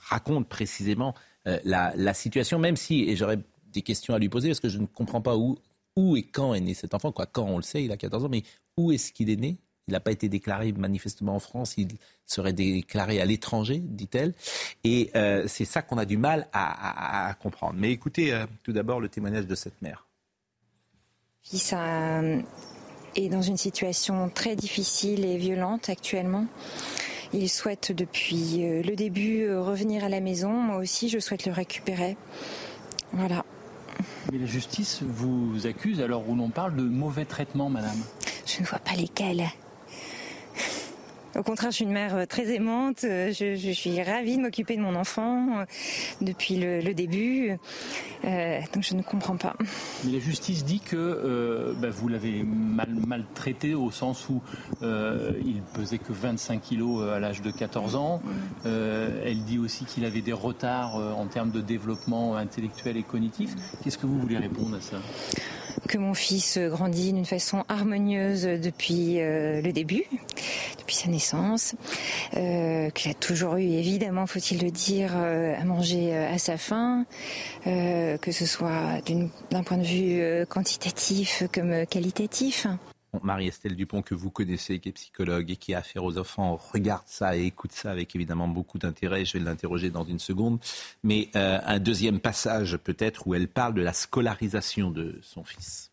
raconte 0.08 0.48
précisément 0.48 1.16
euh, 1.48 1.58
la, 1.64 1.92
la, 1.96 2.14
situation, 2.14 2.60
même 2.60 2.76
si, 2.76 3.02
et 3.08 3.16
j'aurais 3.16 3.40
des 3.72 3.82
questions 3.82 4.14
à 4.14 4.20
lui 4.20 4.28
poser, 4.28 4.50
parce 4.50 4.60
que 4.60 4.69
je 4.69 4.78
ne 4.78 4.87
comprends 4.87 5.20
pas 5.20 5.37
où 5.37 5.58
où 5.96 6.16
et 6.16 6.22
quand 6.22 6.54
est 6.54 6.60
né 6.60 6.75
cet 6.75 6.94
enfant. 6.94 7.12
Quand 7.12 7.42
on 7.42 7.56
le 7.56 7.62
sait, 7.62 7.84
il 7.84 7.92
a 7.92 7.96
14 7.96 8.25
ans, 8.25 8.28
mais 8.28 8.42
où 8.76 8.92
est-ce 8.92 9.12
qu'il 9.12 9.31
est 9.31 9.37
né? 9.37 9.58
Il 9.88 9.92
n'a 9.92 10.00
pas 10.00 10.12
été 10.12 10.28
déclaré 10.28 10.70
manifestement 10.72 11.34
en 11.34 11.40
France, 11.40 11.75
il 11.76 11.88
serait 12.25 12.52
déclaré 12.52 13.20
à 13.20 13.25
l'étranger, 13.25 13.81
dit-elle. 13.82 14.34
Et 14.84 15.10
euh, 15.16 15.46
c'est 15.48 15.64
ça 15.64 15.82
qu'on 15.82 15.98
a 15.98 16.04
du 16.04 16.16
mal 16.16 16.46
à, 16.52 17.34
comprendre. 17.42 17.75
Mais 17.76 17.90
écoutez 17.90 18.32
euh, 18.32 18.46
tout 18.62 18.72
d'abord 18.72 19.00
le 19.00 19.08
témoignage 19.08 19.48
de 19.48 19.54
cette 19.56 19.82
mère. 19.82 20.06
Fils 21.42 21.75
euh, 21.76 22.40
est 23.16 23.28
dans 23.31 23.42
une 23.42 23.56
situation 23.56 24.31
très 24.31 24.54
difficile 24.54 25.25
et 25.25 25.38
violente 25.38 25.88
actuellement. 25.88 26.47
Il 27.32 27.49
souhaite 27.49 27.90
depuis 27.90 28.59
le 28.82 28.94
début 28.94 29.52
revenir 29.56 30.04
à 30.04 30.09
la 30.09 30.20
maison. 30.20 30.50
Moi 30.50 30.76
aussi, 30.76 31.09
je 31.09 31.18
souhaite 31.18 31.47
le 31.47 31.52
récupérer. 31.52 32.16
Voilà. 33.12 33.44
Mais 34.33 34.38
la 34.38 34.47
justice 34.47 35.02
vous 35.02 35.66
accuse 35.66 36.00
alors 36.00 36.28
où 36.28 36.35
l'on 36.35 36.50
parle 36.50 36.76
de 36.76 36.83
mauvais 36.83 37.25
traitement, 37.25 37.71
madame 37.71 37.99
Je 38.47 38.61
ne 38.61 38.66
vois 38.66 38.78
pas 38.78 38.95
lesquels. 38.95 39.49
Au 41.38 41.42
contraire, 41.44 41.70
je 41.70 41.76
suis 41.76 41.84
une 41.84 41.92
mère 41.92 42.16
euh, 42.16 42.26
très 42.26 42.52
aimante. 42.52 43.04
Euh, 43.04 43.32
je, 43.32 43.70
suis 43.72 44.02
ravie 44.02 44.37
de 44.37 44.42
m'occuper 44.42 44.76
de 44.76 44.82
mon 44.82 44.96
enfant 44.96 45.60
euh, 45.60 45.64
depuis 46.20 46.56
le, 46.56 46.92
début. 46.92 47.56
donc 48.25 48.82
je 48.82 48.94
ne 48.94 49.02
comprends 49.02 49.37
pas. 49.37 49.54
Mais 50.04 50.12
la 50.12 50.18
justice 50.18 50.64
dit 50.64 50.80
que 50.80 51.72
bah, 51.80 51.88
vous 51.88 52.08
l'avez 52.08 52.42
mal, 52.42 52.88
maltraité 53.06 53.75
au 53.75 53.92
sens 53.92 54.28
où 54.28 54.42
il 54.82 55.62
pesait 55.72 55.99
que 55.99 56.12
25 56.12 56.60
kilos 56.60 57.08
à 57.08 57.20
l'âge 57.20 57.42
de 57.42 57.50
14 57.52 57.94
ans. 57.94 58.20
elle 58.64 59.44
dit 59.44 59.58
aussi 59.58 59.84
qu'il 59.84 60.04
avait 60.04 60.20
des 60.20 60.32
retards 60.32 60.96
en 60.96 61.26
termes 61.26 61.52
de 61.52 61.60
développement 61.60 62.37
intellectuel 62.37 62.96
et 62.96 63.04
cognitif. 63.04 63.54
Qu'est-ce 63.82 63.99
que 63.99 64.06
vous 64.06 64.18
voulez 64.18 64.38
répondre 64.38 64.76
à 64.76 64.80
ça? 64.80 64.96
Que 65.88 65.99
mon 65.99 66.14
fils 66.14 66.58
grandit 66.58 67.12
d'une 67.12 67.25
façon 67.25 67.64
harmonieuse 67.68 68.42
depuis 68.42 69.18
le 69.18 69.70
début, 69.70 70.04
depuis 70.78 70.96
sa 70.96 71.08
naissance, 71.08 71.20
euh, 72.37 72.91
qu'il 72.91 73.11
a 73.11 73.15
toujours 73.15 73.57
eu, 73.57 73.62
évidemment, 73.62 74.27
faut-il 74.27 74.62
le 74.62 74.71
dire, 74.71 75.12
euh, 75.15 75.55
à 75.59 75.65
manger 75.65 76.15
euh, 76.15 76.33
à 76.33 76.39
sa 76.39 76.57
faim, 76.57 77.05
que 77.65 78.33
ce 78.33 78.47
soit 78.47 79.00
d'un 79.07 79.62
point 79.62 79.79
de 79.79 79.85
vue 79.85 80.47
quantitatif 80.47 81.45
comme 81.53 81.87
qualitatif. 81.87 82.67
Marie-Estelle 83.23 83.77
Dupont, 83.77 84.03
que 84.03 84.15
vous 84.15 84.31
connaissez, 84.31 84.79
qui 84.79 84.89
est 84.89 84.93
psychologue 84.93 85.50
et 85.50 85.57
qui 85.57 85.75
a 85.75 85.79
affaire 85.79 86.05
aux 86.05 86.17
enfants, 86.17 86.57
regarde 86.73 87.03
ça 87.07 87.37
et 87.37 87.45
écoute 87.45 87.73
ça 87.73 87.91
avec 87.91 88.15
évidemment 88.15 88.49
beaucoup 88.49 88.79
d'intérêt. 88.79 89.25
Je 89.25 89.37
vais 89.37 89.45
l'interroger 89.45 89.91
dans 89.91 90.05
une 90.05 90.21
seconde. 90.21 90.61
Mais 91.03 91.29
un 91.35 91.79
deuxième 91.81 92.21
passage 92.21 92.77
peut-être 92.77 93.27
où 93.27 93.35
elle 93.35 93.49
parle 93.49 93.75
de 93.75 93.83
la 93.83 93.93
scolarisation 93.93 94.91
de 94.91 95.19
son 95.23 95.45
fils. 95.45 95.89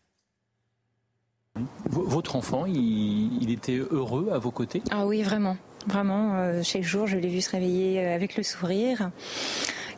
Votre 1.90 2.36
enfant, 2.36 2.66
il, 2.66 3.50
était 3.50 3.76
heureux 3.76 4.30
à 4.32 4.38
vos 4.38 4.50
côtés? 4.50 4.82
Ah 4.90 5.06
oui, 5.06 5.22
vraiment. 5.22 5.56
Vraiment, 5.86 6.34
euh, 6.34 6.62
chaque 6.62 6.82
jour, 6.82 7.06
je 7.06 7.16
l'ai 7.16 7.28
vu 7.28 7.40
se 7.40 7.50
réveiller 7.50 8.00
euh, 8.00 8.14
avec 8.14 8.36
le 8.36 8.42
sourire 8.42 9.10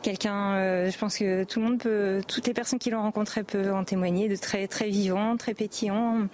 quelqu'un, 0.01 0.89
je 0.89 0.97
pense 0.97 1.19
que 1.19 1.43
tout 1.43 1.59
le 1.59 1.65
monde 1.67 1.77
peut, 1.77 2.23
toutes 2.27 2.47
les 2.47 2.55
personnes 2.55 2.79
qui 2.79 2.89
l'ont 2.89 3.03
rencontré 3.03 3.43
peuvent 3.43 3.71
en 3.71 3.83
témoigner, 3.83 4.29
de 4.29 4.35
très 4.35 4.67
très 4.67 4.89
vivant, 4.89 5.37
très 5.37 5.53
pétillant. 5.53 6.27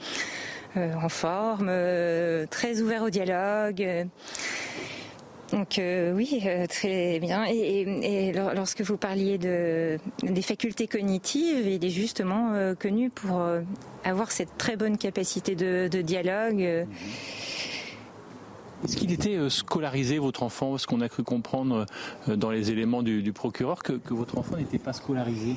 Euh, 0.78 0.94
en 1.02 1.10
forme, 1.10 1.68
euh, 1.70 2.46
très 2.46 2.82
ouvert 2.82 3.04
au 3.04 3.10
dialogue. 3.10 4.08
Donc 5.52 5.80
euh, 5.80 6.14
oui, 6.14 6.44
très 6.70 7.20
bien. 7.20 7.46
Et, 7.46 8.34
lorsque 8.34 8.82
vous 8.82 8.98
parliez 8.98 9.38
de, 9.38 9.98
des 10.24 10.42
facultés 10.42 10.88
cognitives, 10.88 11.68
il 11.68 11.84
est 11.84 11.90
justement 11.90 12.74
connu 12.80 13.10
pour 13.10 13.42
avoir 14.04 14.32
cette 14.32 14.58
très 14.58 14.76
bonne 14.76 14.98
capacité 14.98 15.56
de, 15.56 16.02
dialogue. 16.02 16.86
Est-ce 18.84 18.96
qu'il 18.96 19.12
était 19.12 19.38
scolarisé, 19.50 20.20
votre 20.20 20.44
enfant? 20.44 20.72
Parce 20.72 20.86
qu'on 20.86 21.02
a 21.02 21.10
cru 21.10 21.24
comprendre 21.24 21.86
dans 22.28 22.52
les 22.52 22.72
éléments 22.72 23.02
du, 23.02 23.32
procureur 23.34 23.84
que 23.84 24.14
votre 24.14 24.38
enfant 24.38 24.58
n'était 24.58 24.80
pas 24.80 24.94
scolarisé. 24.94 25.56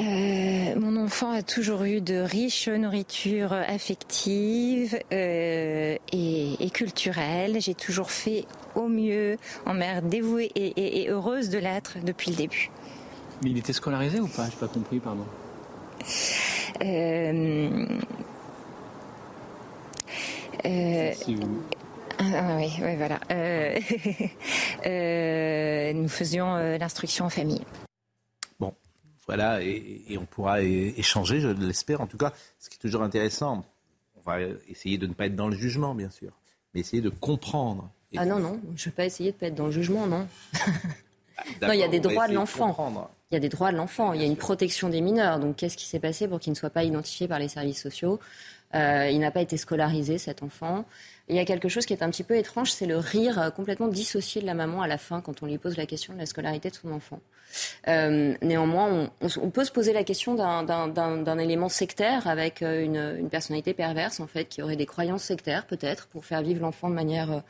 Euh, 0.00 0.74
mon 0.78 0.96
enfant 0.96 1.30
a 1.32 1.42
toujours 1.42 1.82
eu 1.84 2.00
de 2.00 2.14
riches 2.16 2.68
nourritures 2.68 3.52
affectives 3.52 4.98
euh, 5.12 5.96
et, 6.12 6.70
culturelles. 6.70 7.60
J'ai 7.60 7.74
toujours 7.74 8.10
fait 8.10 8.46
au 8.74 8.88
mieux 8.88 9.36
en 9.66 9.74
mère 9.74 10.02
dévouée 10.02 10.50
et, 10.54 11.08
heureuse 11.08 11.50
de 11.50 11.58
l'être 11.58 11.98
depuis 12.02 12.30
le 12.30 12.36
début. 12.36 12.70
Mais 13.42 13.50
il 13.50 13.58
était 13.58 13.72
scolarisé 13.72 14.20
ou 14.20 14.28
pas? 14.28 14.46
Je 14.46 14.50
n'ai 14.50 14.56
pas 14.56 14.68
compris, 14.68 14.98
pardon. 14.98 15.26
Euh, 16.82 17.86
ah, 22.18 22.56
oui, 22.56 22.72
oui, 22.80 22.96
voilà. 22.96 23.18
nous 25.92 26.08
faisions 26.08 26.56
l'instruction 26.78 27.26
en 27.26 27.30
famille. 27.30 27.62
Voilà, 29.26 29.62
et, 29.62 30.18
on 30.18 30.26
pourra 30.26 30.62
échanger, 30.62 31.40
je 31.40 31.48
l'espère. 31.48 32.00
En 32.00 32.06
tout 32.06 32.16
cas, 32.16 32.32
ce 32.58 32.68
qui 32.68 32.76
est 32.76 32.80
toujours 32.80 33.02
intéressant, 33.02 33.64
on 34.16 34.30
va 34.30 34.40
essayer 34.68 34.98
de 34.98 35.06
ne 35.06 35.14
pas 35.14 35.26
être 35.26 35.36
dans 35.36 35.48
le 35.48 35.56
jugement, 35.56 35.94
bien 35.94 36.10
sûr, 36.10 36.32
mais 36.74 36.80
essayer 36.80 37.02
de 37.02 37.08
comprendre. 37.08 37.90
Ah 38.16 38.26
non, 38.26 38.38
non, 38.38 38.60
je 38.76 38.82
ne 38.82 38.84
vais 38.86 38.96
pas 38.96 39.04
essayer 39.06 39.30
de 39.30 39.36
ne 39.36 39.40
pas 39.40 39.46
être 39.46 39.54
dans 39.54 39.66
le 39.66 39.72
jugement, 39.72 40.06
non. 40.06 40.26
Ah, 41.60 41.68
non, 41.68 41.72
il 41.72 41.80
y 41.80 41.82
a 41.82 41.88
des 41.88 41.98
droits 41.98 42.28
de 42.28 42.34
l'enfant. 42.34 43.10
Il 43.30 43.34
y 43.34 43.36
a 43.36 43.40
des 43.40 43.48
droits 43.48 43.72
de 43.72 43.76
l'enfant, 43.76 44.12
il 44.12 44.20
y 44.20 44.24
a 44.24 44.26
une 44.26 44.36
protection 44.36 44.88
des 44.88 45.00
mineurs. 45.00 45.40
Donc 45.40 45.56
qu'est-ce 45.56 45.76
qui 45.76 45.86
s'est 45.86 45.98
passé 45.98 46.28
pour 46.28 46.38
qu'il 46.38 46.52
ne 46.52 46.56
soit 46.56 46.70
pas 46.70 46.84
identifié 46.84 47.26
par 47.26 47.38
les 47.38 47.48
services 47.48 47.80
sociaux? 47.80 48.20
Euh, 48.74 49.08
Il 49.10 49.18
n'a 49.18 49.30
pas 49.30 49.40
été 49.40 49.56
scolarisé, 49.56 50.18
cet 50.18 50.42
enfant 50.42 50.84
il 51.28 51.36
y 51.36 51.38
a 51.38 51.44
quelque 51.44 51.68
chose 51.68 51.86
qui 51.86 51.92
est 51.92 52.02
un 52.02 52.10
petit 52.10 52.24
peu 52.24 52.36
étrange, 52.36 52.72
c'est 52.72 52.86
le 52.86 52.98
rire 52.98 53.38
euh, 53.40 53.50
complètement 53.50 53.88
dissocié 53.88 54.40
de 54.40 54.46
la 54.46 54.54
maman 54.54 54.82
à 54.82 54.88
la 54.88 54.98
fin 54.98 55.20
quand 55.20 55.42
on 55.42 55.46
lui 55.46 55.58
pose 55.58 55.76
la 55.76 55.86
question 55.86 56.12
de 56.12 56.18
la 56.18 56.26
scolarité 56.26 56.70
de 56.70 56.74
son 56.74 56.92
enfant. 56.92 57.20
Euh, 57.88 58.34
néanmoins, 58.42 59.10
on, 59.20 59.50
peut 59.50 59.64
se 59.64 59.70
poser 59.70 59.92
la 59.92 60.04
question 60.04 60.34
d'un 60.34 61.38
élément 61.38 61.68
sectaire 61.68 62.26
avec 62.26 62.62
euh, 62.62 62.82
une, 62.82 63.16
une, 63.18 63.28
personnalité 63.28 63.74
perverse 63.74 64.20
en 64.20 64.26
fait 64.26 64.46
qui 64.46 64.62
aurait 64.62 64.76
des 64.76 64.86
croyances 64.86 65.24
sectaires 65.24 65.66
peut-être 65.66 66.06
pour 66.08 66.24
faire 66.24 66.42
vivre 66.42 66.62
l'enfant 66.62 66.88
de 66.88 66.94
manière 66.94 67.42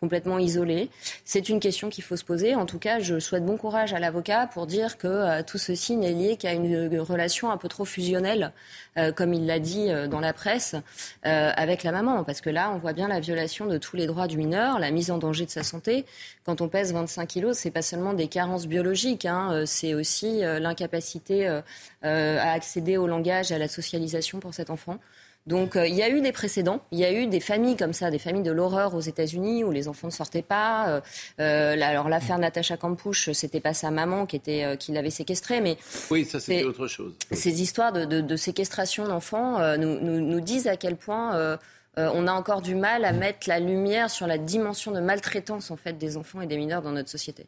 complètement 0.00 0.38
isolé. 0.38 0.88
C'est 1.24 1.48
une 1.50 1.60
question 1.60 1.90
qu'il 1.90 2.02
faut 2.02 2.16
se 2.16 2.24
poser. 2.24 2.54
En 2.54 2.64
tout 2.64 2.78
cas, 2.78 3.00
je 3.00 3.20
souhaite 3.20 3.44
bon 3.44 3.58
courage 3.58 3.92
à 3.92 4.00
l'avocat 4.00 4.46
pour 4.46 4.66
dire 4.66 4.96
que 4.96 5.06
euh, 5.06 5.42
tout 5.42 5.58
ceci 5.58 5.96
n'est 5.96 6.12
lié 6.12 6.36
qu'à 6.36 6.52
une, 6.54 6.98
relation 7.00 7.50
un 7.50 7.58
peu 7.58 7.68
trop 7.68 7.84
fusionnelle, 7.84 8.52
euh, 8.96 9.12
comme 9.12 9.34
il 9.34 9.46
l'a 9.46 9.58
dit 9.58 9.90
euh, 9.90 10.06
dans 10.06 10.20
la 10.20 10.32
presse, 10.32 10.74
avec 11.22 11.82
la 11.82 11.92
maman. 11.92 12.24
Parce 12.24 12.40
que 12.40 12.50
là, 12.50 12.72
on 12.74 12.78
voit 12.78 12.94
bien 12.94 13.08
la 13.08 13.20
violation 13.20 13.66
de 13.66 13.76
tous 13.76 13.96
les 13.96 14.06
droits 14.06 14.26
du 14.26 14.38
mineur, 14.38 14.78
la 14.78 14.90
mise 14.90 15.10
en 15.10 15.18
danger 15.18 15.44
de 15.44 15.50
sa 15.50 15.62
santé. 15.62 16.06
Quand 16.44 16.60
on 16.62 16.68
pèse 16.68 16.92
25 16.92 17.26
kilos, 17.26 17.58
c'est 17.58 17.70
pas 17.70 17.82
seulement 17.82 18.14
des 18.14 18.28
carences 18.28 18.66
biologiques, 18.66 19.26
hein, 19.26 19.64
c'est 19.66 19.92
aussi 19.92 20.40
l'incapacité 20.40 21.46
à 22.02 22.52
accéder 22.52 22.96
au 22.96 23.06
langage, 23.06 23.52
à 23.52 23.58
la 23.58 23.68
socialisation 23.68 24.40
pour 24.40 24.54
cet 24.54 24.70
enfant. 24.70 24.98
Donc 25.46 25.74
euh, 25.74 25.86
il 25.86 25.94
y 25.94 26.02
a 26.02 26.10
eu 26.10 26.20
des 26.20 26.32
précédents, 26.32 26.82
il 26.92 26.98
y 26.98 27.04
a 27.04 27.12
eu 27.12 27.26
des 27.26 27.40
familles 27.40 27.76
comme 27.76 27.92
ça, 27.92 28.10
des 28.10 28.18
familles 28.18 28.42
de 28.42 28.52
l'horreur 28.52 28.94
aux 28.94 29.00
États-Unis 29.00 29.64
où 29.64 29.70
les 29.70 29.88
enfants 29.88 30.08
ne 30.08 30.12
sortaient 30.12 30.42
pas. 30.42 30.88
Euh, 30.88 31.00
euh, 31.40 31.82
alors 31.82 32.08
l'affaire 32.08 32.38
Natacha 32.38 32.76
Campouche, 32.76 33.32
c'était 33.32 33.60
pas 33.60 33.72
sa 33.72 33.90
maman 33.90 34.26
qui 34.26 34.36
était 34.36 34.76
qui 34.78 34.92
l'avait 34.92 35.10
séquestrée, 35.10 35.60
mais 35.60 35.78
oui, 36.10 36.24
ça 36.24 36.40
c'était 36.40 36.64
autre 36.64 36.86
chose. 36.86 37.14
Ces 37.32 37.62
histoires 37.62 37.92
de, 37.92 38.36
séquestration 38.36 39.06
d'enfants 39.08 39.76
nous, 39.76 40.40
disent 40.40 40.68
à 40.68 40.76
quel 40.76 40.96
point 40.96 41.58
on 41.96 42.26
a 42.26 42.32
encore 42.32 42.60
du 42.62 42.74
mal 42.74 43.04
à 43.04 43.12
mettre 43.12 43.48
la 43.48 43.60
lumière 43.60 44.10
sur 44.10 44.26
la 44.26 44.38
dimension 44.38 44.92
de 44.92 45.00
maltraitance 45.00 45.70
en 45.70 45.76
fait 45.76 45.96
des 45.98 46.16
enfants 46.16 46.40
et 46.40 46.46
des 46.46 46.56
mineurs 46.56 46.82
dans 46.82 46.92
notre 46.92 47.10
société. 47.10 47.46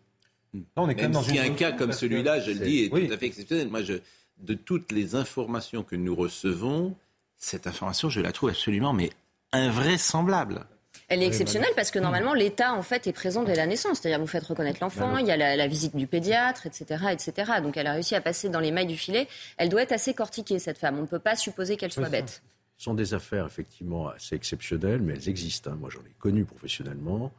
on 0.76 0.88
est 0.88 0.94
quand 0.94 1.02
même 1.02 1.12
dans 1.12 1.28
un 1.28 1.50
cas 1.50 1.72
comme 1.72 1.92
celui-là, 1.92 2.40
je 2.40 2.52
le 2.52 2.58
dis, 2.58 2.84
est 2.84 2.88
tout 2.88 3.12
à 3.12 3.18
fait 3.18 3.26
exceptionnel. 3.26 3.68
Moi, 3.68 3.82
je, 3.82 3.94
de 4.38 4.54
toutes 4.54 4.92
les 4.92 5.14
informations 5.14 5.82
que 5.82 5.96
nous 5.96 6.14
recevons, 6.14 6.96
cette 7.42 7.66
information, 7.66 8.08
je 8.08 8.20
la 8.20 8.32
trouve 8.32 8.50
absolument 8.50 8.92
mais 8.92 9.10
invraisemblable. 9.52 10.64
Elle 11.08 11.22
est 11.22 11.26
exceptionnelle 11.26 11.72
parce 11.76 11.90
que 11.90 11.98
normalement 11.98 12.32
l'État 12.32 12.72
en 12.72 12.82
fait 12.82 13.06
est 13.06 13.12
présent 13.12 13.42
dès 13.42 13.54
la 13.54 13.66
naissance, 13.66 13.98
c'est-à-dire 13.98 14.18
vous 14.18 14.26
faites 14.26 14.44
reconnaître 14.44 14.78
l'enfant, 14.80 15.18
il 15.18 15.26
y 15.26 15.30
a 15.30 15.36
la, 15.36 15.66
visite 15.66 15.94
du 15.94 16.06
pédiatre, 16.06 16.66
etc., 16.66 17.04
etc. 17.10 17.52
Donc 17.62 17.76
elle 17.76 17.86
a 17.86 17.92
réussi 17.92 18.14
à 18.14 18.20
passer 18.20 18.48
dans 18.48 18.60
les 18.60 18.70
mailles 18.70 18.86
du 18.86 18.96
filet. 18.96 19.28
Elle 19.58 19.68
doit 19.68 19.82
être 19.82 19.92
assez 19.92 20.14
cortiquée 20.14 20.58
cette 20.58 20.78
femme. 20.78 20.98
On 20.98 21.02
ne 21.02 21.06
peut 21.06 21.18
pas 21.18 21.36
supposer 21.36 21.76
qu'elle 21.76 21.92
soit 21.92 22.08
bête. 22.08 22.42
Ce 22.78 22.84
sont 22.84 22.94
des 22.94 23.12
affaires 23.12 23.46
effectivement 23.46 24.08
assez 24.08 24.34
exceptionnelles, 24.34 25.02
mais 25.02 25.14
elles 25.14 25.28
existent. 25.28 25.70
Hein. 25.70 25.76
Moi 25.78 25.90
j'en 25.90 26.00
ai 26.00 26.14
connu 26.18 26.44
professionnellement. 26.44 27.32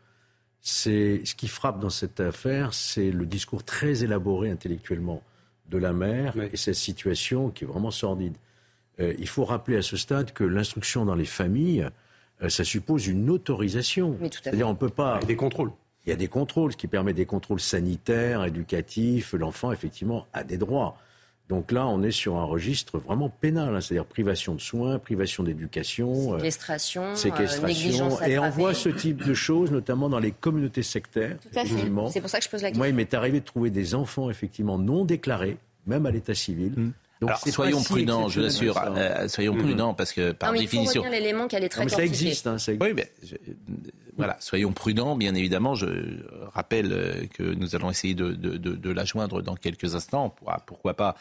C'est 0.62 1.22
ce 1.26 1.34
qui 1.34 1.48
frappe 1.48 1.80
dans 1.80 1.90
cette 1.90 2.20
affaire, 2.20 2.74
c'est 2.74 3.12
le 3.12 3.26
discours 3.26 3.64
très 3.64 4.04
élaboré 4.04 4.52
intellectuellement 4.52 5.24
de 5.70 5.78
la 5.78 5.94
mère 5.94 6.36
et 6.38 6.58
cette 6.58 6.76
situation 6.76 7.50
qui 7.50 7.64
est 7.64 7.68
vraiment 7.68 7.92
sordide. 7.92 8.36
Euh, 9.00 9.14
il 9.18 9.28
faut 9.28 9.44
rappeler 9.44 9.78
à 9.78 9.82
ce 9.82 9.98
stade 9.98 10.34
que 10.34 10.44
l'instruction 10.44 11.06
dans 11.06 11.16
les 11.16 11.26
familles, 11.26 11.88
euh, 12.42 12.50
ça 12.50 12.64
suppose 12.64 13.08
une 13.08 13.30
autorisation. 13.30 14.18
C'est-à-dire, 14.22 14.68
on 14.68 14.76
peut 14.76 14.90
pas. 14.90 15.20
Il 15.22 15.24
y 15.24 15.26
a 15.26 15.28
des 15.28 15.36
contrôles. 15.36 15.72
Il 16.06 16.10
y 16.10 16.14
a 16.14 16.16
des 16.16 16.28
contrôles, 16.28 16.74
ce 16.74 16.78
qui 16.78 16.88
permet 16.88 17.14
des 17.14 17.26
contrôles 17.26 17.62
sanitaires, 17.62 18.44
éducatifs. 18.44 19.34
L'enfant, 19.34 19.72
effectivement, 19.72 20.28
a 20.34 20.44
des 20.44 20.58
droits. 20.58 20.98
Donc 21.50 21.72
là, 21.72 21.88
on 21.88 22.02
est 22.04 22.12
sur 22.12 22.38
un 22.38 22.46
registre 22.46 23.00
vraiment 23.00 23.30
pénal, 23.30 23.76
hein. 23.76 23.82
c'est-à-dire 23.82 24.06
privation 24.06 24.56
de 24.56 24.62
soins, 24.62 24.98
privation 24.98 25.44
d'éducation, 25.44 26.34
euh, 26.34 26.38
séquestration, 26.38 27.16
séquestration. 27.16 28.22
et 28.22 28.40
on 28.40 28.50
voit 28.50 28.74
ce 28.74 28.90
type 28.90 29.26
de 29.26 29.34
choses, 29.34 29.70
notamment 29.70 30.10
dans 30.10 30.20
les 30.20 30.32
communautés 30.32 30.84
sectaires. 30.84 31.38
Tout 31.42 31.60
à 31.60 31.66
fait. 31.66 31.92
C'est 32.12 32.22
pour 32.22 32.30
ça 32.30 32.40
que 32.40 32.46
je 32.46 32.50
pose 32.50 32.62
la 32.62 32.70
question. 32.70 32.80
Moi, 32.80 32.88
il 32.88 32.96
m'est 32.96 33.14
arrivé 33.14 33.42
de 33.42 33.46
trouver 33.46 33.72
des 33.72 33.94
enfants, 33.94 34.30
effectivement, 34.30 34.80
non 34.80 35.04
déclarés, 35.04 35.58
même 35.86 36.06
à 36.06 36.12
l'état 36.12 36.34
civil. 36.34 36.94
Mmh. 37.26 37.30
Alors, 37.30 37.48
soyons 37.48 37.84
prudents, 37.84 38.30
je 38.30 38.42
l'assure. 38.42 38.78
Euh, 38.78 39.28
soyons 39.28 39.54
mmh. 39.54 39.62
prudents 39.64 39.94
parce 39.94 40.12
que 40.14 40.32
par 40.32 40.50
non, 40.50 40.54
mais 40.54 40.62
définition. 40.62 41.02
Il 41.02 41.06
faut 41.06 41.12
l'élément 41.12 41.48
qu'elle 41.48 41.64
est 41.64 41.70
très 41.70 41.84
non, 41.84 41.90
ça 41.90 42.04
existe, 42.04 42.48
hein, 42.48 42.58
ça 42.58 42.74
existe. 42.74 42.90
Oui, 42.90 42.94
mais 42.96 43.12
voilà, 44.18 44.38
soyons 44.40 44.72
prudents. 44.72 45.16
Bien 45.16 45.34
évidemment, 45.36 45.76
je 45.76 45.88
rappelle 46.54 46.92
euh, 46.92 47.26
que 47.34 47.44
nous 47.44 47.76
allons 47.76 47.90
essayer 47.90 48.14
de, 48.14 48.32
de, 48.32 48.58
de, 48.58 48.76
de 48.76 48.90
la 48.92 49.06
joindre 49.06 49.42
dans 49.42 49.56
quelques 49.56 49.96
instants. 49.96 50.30
Pourquoi, 50.30 50.62
pourquoi 50.66 50.94
pas 50.94 51.16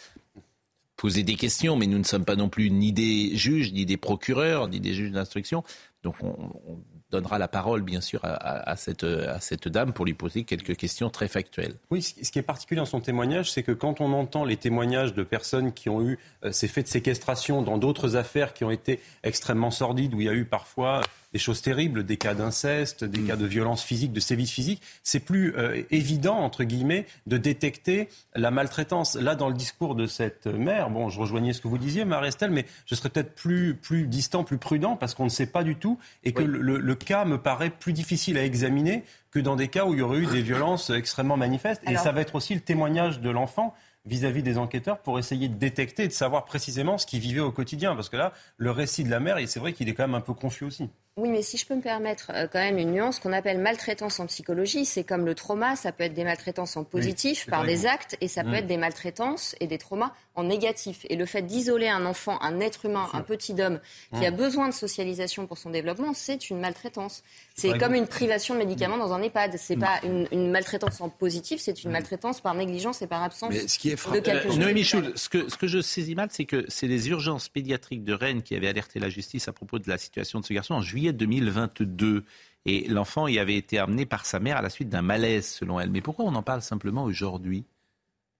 poser 0.97 1.23
des 1.23 1.35
questions, 1.35 1.75
mais 1.77 1.87
nous 1.87 1.99
ne 1.99 2.05
sommes 2.05 2.25
pas 2.25 2.37
non 2.37 2.49
plus 2.49 2.71
ni 2.71 2.93
des 2.93 3.35
juges, 3.35 3.73
ni 3.73 3.87
des 3.87 3.97
procureurs, 3.97 4.69
ni 4.69 4.79
des 4.79 4.95
juges 4.95 5.11
d'instruction. 5.11 5.65
Donc 6.03 6.15
on, 6.23 6.29
on, 6.69 6.79
donnera 7.13 7.39
la 7.39 7.49
parole, 7.49 7.83
bien 7.83 8.01
sûr, 8.01 8.21
à, 8.25 8.75
cette, 8.77 9.05
à 9.05 9.39
cette 9.39 9.69
dame 9.69 9.93
pour 9.93 10.05
lui 10.05 10.15
poser 10.15 10.45
quelques 10.45 10.77
questions 10.77 11.11
très 11.11 11.29
factuelles. 11.29 11.75
Oui, 11.91 12.03
ce 12.03 12.31
qui 12.31 12.39
est 12.39 12.43
particulier 12.43 12.79
dans 12.79 12.87
son 12.87 13.01
témoignage, 13.01 13.53
c'est 13.53 13.63
que 13.63 13.73
quand 13.73 14.01
on 14.01 14.13
entend 14.13 14.45
les 14.45 14.57
témoignages 14.57 15.15
de 15.15 15.23
personnes 15.23 15.73
qui 15.73 15.89
ont 15.89 16.03
eu 16.03 16.19
euh, 16.45 16.53
ces 16.53 16.69
faits 16.69 16.87
de 16.87 16.91
séquestration 16.91 17.63
dans 17.63 17.79
d'autres 17.79 18.17
affaires 18.17 18.55
qui 18.55 18.65
ont 18.65 18.71
été 18.71 19.01
extrêmement 19.23 19.71
sordides, 19.71 20.15
où 20.15 20.21
il 20.21 20.27
y 20.27 20.31
a 20.31 20.35
eu 20.35 20.47
parfois 20.47 21.03
des 21.33 21.39
choses 21.39 21.63
terribles, 21.63 22.05
des 22.05 22.17
cas 22.17 22.35
d'inceste, 22.35 23.05
des 23.05 23.21
mm. 23.21 23.27
cas 23.27 23.37
de 23.37 23.47
violence 23.47 23.83
physique, 23.83 24.13
de 24.13 24.21
sévices 24.21 24.51
physiques, 24.51 24.83
c'est 25.03 25.21
plus 25.21 25.57
euh, 25.57 25.83
évident, 25.91 26.37
entre 26.37 26.65
guillemets, 26.65 27.07
de 27.27 27.37
détecter 27.37 28.09
la 28.35 28.51
maltraitance. 28.51 29.15
Là, 29.15 29.35
dans 29.35 29.49
le 29.49 29.55
discours 29.55 29.95
de 29.95 30.07
cette 30.07 30.47
mère, 30.47 30.91
bon, 30.91 31.09
je 31.09 31.19
rejoignais 31.19 31.53
ce 31.53 31.61
que 31.61 31.69
vous 31.69 31.79
disiez, 31.79 32.05
Marie-Estelle, 32.05 32.51
mais 32.51 32.67
je 32.87 32.95
serais 32.95 33.09
peut-être 33.09 33.35
plus, 33.35 33.75
plus 33.75 34.07
distant, 34.07 34.45
plus 34.45 34.59
prudent, 34.59 34.97
parce 34.97 35.15
qu'on 35.15 35.25
ne 35.25 35.31
sait 35.31 35.47
pas 35.47 35.65
du 35.65 35.77
tout, 35.77 35.99
et 36.25 36.33
que 36.33 36.43
le, 36.43 36.95
cas 36.95 37.25
me 37.25 37.39
paraît 37.39 37.71
plus 37.71 37.93
difficile 37.93 38.39
à 38.39 38.45
examiner 38.45 39.03
que 39.31 39.41
dans 39.41 39.57
des 39.57 39.69
cas 39.69 39.87
où 39.87 39.95
il 39.95 39.99
y 39.99 40.03
aurait 40.03 40.19
eu 40.19 40.27
des 40.27 40.43
violences 40.43 40.91
extrêmement 40.91 41.37
manifestes. 41.37 41.83
Et 41.89 41.97
ça 41.97 42.13
va 42.13 42.21
être 42.21 42.35
aussi 42.35 42.55
le 42.55 42.61
témoignage 42.61 43.21
de 43.21 43.31
l'enfant 43.31 43.75
vis-à-vis 44.05 44.43
des 44.43 44.59
enquêteurs 44.59 44.99
pour 44.99 45.19
essayer 45.19 45.49
de 45.49 45.55
détecter 45.55 46.05
et 46.05 46.09
de 46.09 46.13
savoir 46.13 46.45
précisément 46.45 46.99
ce 46.99 47.07
qu'ils 47.07 47.21
vivaient 47.21 47.41
au 47.41 47.53
quotidien. 47.53 47.95
Parce 47.95 48.09
que 48.09 48.17
là, 48.17 48.33
le 48.57 48.71
récit 48.71 49.05
de 49.05 49.11
la 49.11 49.21
mère, 49.21 49.39
c'est 49.47 49.61
vrai 49.61 49.73
qu'il 49.73 49.89
est 49.89 49.95
quand 49.95 50.07
même 50.07 50.15
un 50.15 50.21
peu 50.21 50.35
confus 50.35 50.65
aussi. 50.65 50.91
Oui, 51.19 51.29
mais 51.29 51.43
si 51.43 51.59
je 51.59 51.67
peux 51.67 51.75
me 51.75 51.83
permettre 51.83 52.33
euh, 52.35 52.47
quand 52.51 52.59
même 52.59 52.79
une 52.79 52.93
nuance 52.93 53.19
qu'on 53.19 53.35
appelle 53.35 53.59
maltraitance 53.59 54.19
en 54.19 54.27
psychologie, 54.27 54.87
c'est 54.87 55.05
comme 55.05 55.27
le 55.27 55.35
trauma, 55.35 55.77
ça 55.77 55.93
peut 55.93 56.05
être 56.05 56.15
des 56.15 56.25
maltraitances 56.25 56.75
en 56.79 56.85
positif 56.85 57.47
par 57.51 57.67
des 57.67 57.85
actes 57.85 58.17
et 58.23 58.29
ça 58.29 58.43
peut 58.43 58.53
mm. 58.53 58.55
être 58.55 58.67
des 58.67 58.79
maltraitances 58.79 59.55
et 59.61 59.67
des 59.67 59.77
traumas 59.77 60.13
en 60.37 60.45
négatif. 60.45 61.05
Et 61.11 61.17
le 61.17 61.27
fait 61.27 61.43
d'isoler 61.43 61.89
un 61.89 62.07
enfant, 62.07 62.41
un 62.41 62.61
être 62.61 62.87
humain, 62.87 63.11
un 63.13 63.21
petit 63.21 63.53
homme 63.61 63.79
qui 64.17 64.25
a 64.25 64.31
mm. 64.31 64.37
besoin 64.37 64.69
de 64.71 64.73
socialisation 64.73 65.47
pour 65.47 65.59
son 65.59 65.69
développement, 65.69 66.15
c'est 66.15 66.49
une 66.49 66.61
maltraitance. 66.61 67.23
C'est 67.55 67.79
comme 67.79 67.95
une 67.95 68.07
privation 68.07 68.55
de 68.55 68.61
médicaments 68.61 68.97
dans 68.97 69.13
un 69.13 69.21
EHPAD. 69.21 69.59
C'est 69.59 69.77
pas 69.77 70.01
une, 70.05 70.51
maltraitance 70.51 71.03
en 71.03 71.11
positif, 71.11 71.61
c'est 71.61 71.85
une 71.85 71.91
maltraitance 71.91 72.41
par 72.41 72.55
négligence 72.55 73.03
et 73.03 73.07
par 73.07 73.23
absence 73.23 73.55
ce 73.55 73.79
qui 73.79 73.91
est 73.91 74.13
de 74.13 74.21
quelque 74.21 74.49
chose. 74.49 74.59
Noémie 74.59 74.85
ce 74.85 75.29
que, 75.29 75.51
ce 75.51 75.57
que 75.59 75.67
je 75.67 75.83
saisis 75.83 76.15
mal, 76.15 76.29
c'est 76.31 76.47
que 76.47 76.65
c'est 76.69 76.87
les 76.87 77.11
urgences 77.11 77.51
pédiatriques 77.51 78.03
de 78.03 78.15
Rennes 78.15 78.43
qui 78.43 78.57
avaient 78.57 78.69
alerté 78.69 78.99
la 78.99 79.11
justice 79.11 79.47
à 79.49 79.53
propos 79.53 79.79
de 79.79 79.91
la 79.91 79.99
situation 79.99 80.41
de 80.41 80.47
ce 80.47 80.55
garçon 80.55 80.73
en 80.73 80.81
juillet 80.81 81.02
2022. 81.11 82.25
Et 82.65 82.87
l'enfant 82.89 83.27
y 83.27 83.41
avait 83.41 83.57
été 83.57 83.79
amené 83.79 84.07
par 84.07 84.25
sa 84.25 84.39
mère 84.39 84.57
à 84.57 84.63
la 84.63 84.71
suite 84.71 84.89
d'un 84.89 85.03
malaise, 85.03 85.47
selon 85.49 85.81
elle. 85.81 85.91
Mais 85.91 86.01
pourquoi 86.01 86.25
on 86.25 86.35
en 86.35 86.43
parle 86.43 86.63
simplement 86.63 87.03
aujourd'hui? 87.03 87.65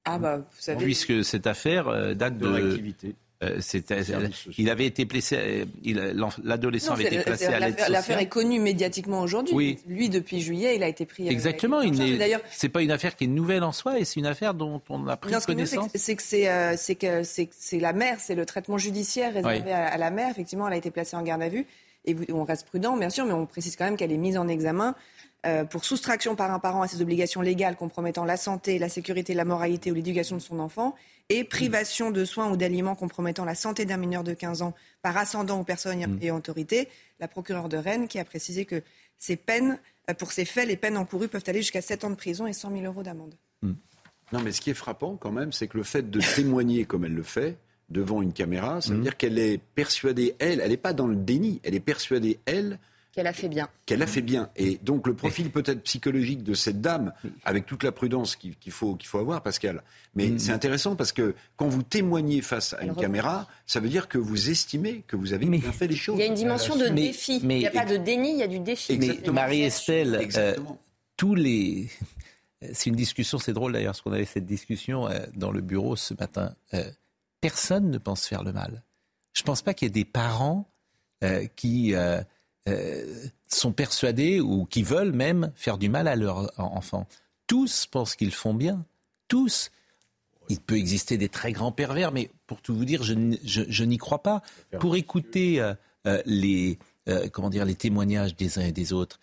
Ah 0.05 0.19
bah, 0.19 0.39
vous 0.39 0.45
savez... 0.59 0.85
Puisque 0.85 1.25
cette 1.25 1.47
affaire 1.47 1.89
euh, 1.89 2.15
date 2.15 2.39
de, 2.39 2.49
l'activité. 2.49 3.15
Euh, 3.43 3.61
il 4.57 4.71
avait 4.71 4.87
été 4.87 5.05
placé, 5.05 5.67
euh, 5.89 6.31
l'adolescent 6.45 6.93
avait 6.93 7.07
été 7.07 7.23
placé 7.23 7.47
à 7.47 7.59
l'aide 7.59 7.73
sociale. 7.73 7.93
L'affaire 7.93 8.19
est 8.21 8.29
connue 8.29 8.61
médiatiquement 8.61 9.21
aujourd'hui. 9.21 9.53
Oui. 9.53 9.79
Lui, 9.89 10.09
depuis 10.09 10.41
juillet, 10.41 10.77
il 10.77 10.85
a 10.85 10.89
été 10.89 11.07
pris. 11.07 11.29
Exactement. 11.29 11.83
D'ailleurs, 11.85 12.41
c'est 12.53 12.69
pas 12.69 12.83
une 12.83 12.93
affaire 12.93 13.17
qui 13.17 13.25
est 13.25 13.29
nouvelle 13.29 13.65
en 13.65 13.73
soi, 13.73 13.99
et 13.99 14.05
c'est 14.05 14.21
une 14.21 14.27
affaire 14.27 14.55
dont 14.55 14.81
on 14.89 15.09
a 15.09 15.17
pris 15.17 15.33
connaissance. 15.45 15.91
C'est 15.95 16.15
que 16.15 16.23
c'est 16.77 16.97
que 16.97 17.23
c'est 17.25 17.81
la 17.81 17.93
mère, 17.93 18.21
c'est 18.21 18.37
le 18.37 18.47
traitement 18.47 18.79
judiciaire 18.79 19.35
réservé 19.35 19.73
à, 19.73 19.99
la 19.99 20.11
mère. 20.13 20.31
Effectivement, 20.31 20.69
elle 20.69 20.75
a 20.75 20.79
été 20.79 20.93
placée 20.93 21.17
en 21.17 21.23
garde 21.23 21.43
à 21.43 21.49
vue. 21.49 21.67
Et 22.05 22.17
on 22.33 22.45
reste 22.45 22.67
prudent, 22.67 22.97
bien 22.97 23.11
sûr, 23.11 23.25
mais 23.25 23.33
on 23.33 23.47
précise 23.47 23.77
quand 23.77 23.85
même 23.85 23.97
qu'elle 23.97 24.13
est 24.13 24.17
mise 24.17 24.37
en 24.37 24.49
examen 24.49 24.95
euh, 25.45 25.65
pour 25.65 25.85
soustraction 25.85 26.37
par 26.37 26.53
un 26.53 26.61
parent 26.61 26.83
à 26.83 26.89
ses 26.89 27.03
obligations 27.03 27.41
légales 27.41 27.77
compromettant 27.77 28.25
la 28.25 28.37
santé, 28.37 28.79
la 28.79 28.89
sécurité, 28.89 29.35
la 29.35 29.45
moralité 29.45 29.91
ou 29.91 29.95
l'éducation 29.95 30.37
de 30.37 30.41
son 30.41 30.61
enfant, 30.61 30.95
et 31.29 31.43
privation 31.43 32.13
de 32.13 32.25
soins 32.25 32.51
ou 32.51 32.57
d'aliments 32.57 32.95
compromettant 32.95 33.45
la 33.45 33.57
santé 33.57 33.85
d'un 33.85 33.97
mineur 33.97 34.23
de 34.23 34.35
15 34.35 34.63
ans 34.63 34.75
par 35.03 35.17
ascendant 35.17 35.61
ou 35.61 35.65
personne 35.65 35.99
mm. 35.99 36.19
et 36.23 36.31
autorité. 36.31 36.89
La 37.19 37.27
procureure 37.27 37.69
de 37.69 37.77
Rennes 37.77 38.07
qui 38.07 38.21
a 38.21 38.25
précisé 38.25 38.67
que 38.67 38.83
ces 39.19 39.35
peines, 39.37 39.81
euh, 40.11 40.15
pour 40.15 40.31
ces 40.31 40.45
faits, 40.45 40.69
les 40.69 40.77
peines 40.77 40.97
encourues 40.97 41.29
peuvent 41.29 41.45
aller 41.47 41.61
jusqu'à 41.61 41.83
7 41.83 42.05
ans 42.05 42.11
de 42.11 42.15
prison 42.15 42.47
et 42.47 42.53
100 42.53 42.71
000 42.71 42.85
euros 42.85 43.03
d'amende. 43.03 43.35
Mm. 43.63 43.73
Non, 44.33 44.41
mais 44.43 44.53
ce 44.53 44.61
qui 44.61 44.71
est 44.71 44.75
frappant 44.75 45.17
quand 45.17 45.33
même, 45.33 45.53
c'est 45.53 45.67
que 45.67 45.77
le 45.77 45.83
fait 45.83 46.09
de 46.09 46.21
témoigner 46.37 46.85
comme 46.85 47.05
elle 47.05 47.15
le 47.15 47.23
fait, 47.23 47.59
devant 47.93 48.23
une 48.23 48.33
caméra, 48.33 48.81
ça 48.81 48.93
veut 48.93 48.99
mm. 48.99 49.03
dire 49.03 49.17
qu'elle 49.17 49.39
est 49.39 49.61
persuadée, 49.75 50.35
elle, 50.39 50.61
elle 50.61 50.71
n'est 50.71 50.77
pas 50.77 50.93
dans 50.93 51.07
le 51.07 51.17
déni, 51.17 51.61
elle 51.63 51.75
est 51.75 51.81
persuadée, 51.81 52.41
elle, 52.47 52.79
qu'elle 53.13 53.27
a 53.27 53.35
fait 53.35 53.49
bien. 53.49 53.69
Qu'elle 53.85 54.03
a 54.03 54.07
fait 54.07 54.23
bien. 54.23 54.49
Et 54.57 54.79
donc 54.83 55.07
le 55.07 55.15
profil 55.15 55.51
peut-être 55.51 55.83
psychologique 55.83 56.43
de 56.43 56.55
cette 56.55 56.81
dame, 56.81 57.13
avec 57.45 57.67
toute 57.67 57.85
la 57.85 57.93
prudence 57.93 58.37
qu'il 58.37 58.73
faut, 58.73 58.95
qu'il 58.95 59.07
faut 59.07 59.19
avoir, 59.19 59.43
Pascal. 59.43 59.83
Mais 60.15 60.29
mm. 60.29 60.39
c'est 60.39 60.53
intéressant 60.53 60.97
parce 60.97 61.13
que 61.13 61.35
quand 61.57 61.69
vous 61.69 61.83
témoignez 61.83 62.41
face 62.41 62.73
à 62.73 62.83
une 62.83 62.95
caméra, 62.95 63.49
ça 63.67 63.81
veut 63.81 63.91
dire 63.91 64.09
que 64.09 64.17
vous 64.17 64.49
estimez 64.49 65.05
que 65.07 65.17
vous 65.17 65.35
avez 65.35 65.45
bien 65.45 65.73
fait 65.73 65.87
les 65.87 65.97
choses. 65.97 66.17
Il 66.17 66.21
y 66.21 66.25
a 66.25 66.27
une 66.27 66.35
dimension 66.35 66.75
de 66.75 66.89
défi. 66.89 67.39
il 67.43 67.49
n'y 67.49 67.67
a 67.67 67.71
pas 67.71 67.85
de 67.85 67.99
déni, 67.99 68.33
il 68.33 68.39
y 68.39 68.43
a 68.43 68.49
du 68.49 68.61
défi. 68.61 68.99
Marie-Estelle, 69.31 70.29
euh, 70.37 70.57
tous 71.17 71.35
les... 71.35 71.91
C'est 72.73 72.91
une 72.91 72.97
discussion, 72.97 73.39
c'est 73.39 73.53
drôle 73.53 73.73
d'ailleurs, 73.73 73.93
parce 73.93 74.03
qu'on 74.03 74.13
avait 74.13 74.25
cette 74.25 74.47
discussion 74.47 75.09
euh, 75.09 75.19
dans 75.35 75.51
le 75.51 75.61
bureau 75.61 75.97
ce 75.97 76.15
matin. 76.15 76.55
Euh, 76.75 76.85
personne 77.43 77.91
ne 77.91 77.99
pense 77.99 78.27
faire 78.27 78.43
le 78.43 78.55
mal. 78.55 78.83
Je 79.35 79.43
ne 79.43 79.45
pense 79.45 79.61
pas 79.61 79.75
qu'il 79.75 79.87
y 79.87 79.91
ait 79.91 79.93
des 79.93 80.07
parents 80.07 80.67
qui 81.55 81.95
euh, 82.69 83.29
sont 83.49 83.73
persuadés 83.73 84.41
ou 84.41 84.67
qui 84.67 84.85
veulent 84.85 85.13
même 85.13 85.53
faire 85.57 85.79
du 85.79 85.89
mal 85.89 86.07
à 86.07 86.15
leurs 86.15 86.53
enfants. 86.59 87.09
Tous 87.49 87.87
pensent 87.87 88.15
qu'ils 88.15 88.33
font 88.33 88.55
bien. 88.55 88.87
Tous. 89.27 89.71
Il 90.49 90.61
peut 90.61 90.77
exister 90.77 91.19
des 91.19 91.29
très 91.29 91.53
grands 91.53 91.73
pervers, 91.73 92.13
mais 92.13 92.31
pour 92.47 92.63
tout 92.63 92.75
vous 92.75 92.85
dire, 92.85 93.03
je, 93.03 93.85
n'y 93.85 93.99
crois 93.99 94.23
pas. 94.23 94.43
Pour 94.79 94.97
écouter 94.97 95.61
euh, 95.61 95.75
euh, 96.07 96.23
les, 96.25 96.79
comment 97.33 97.51
dire, 97.51 97.65
les 97.65 97.75
témoignages 97.75 98.37
des 98.37 98.59
uns 98.59 98.67
et 98.67 98.73
des 98.73 98.93
autres, 98.93 99.19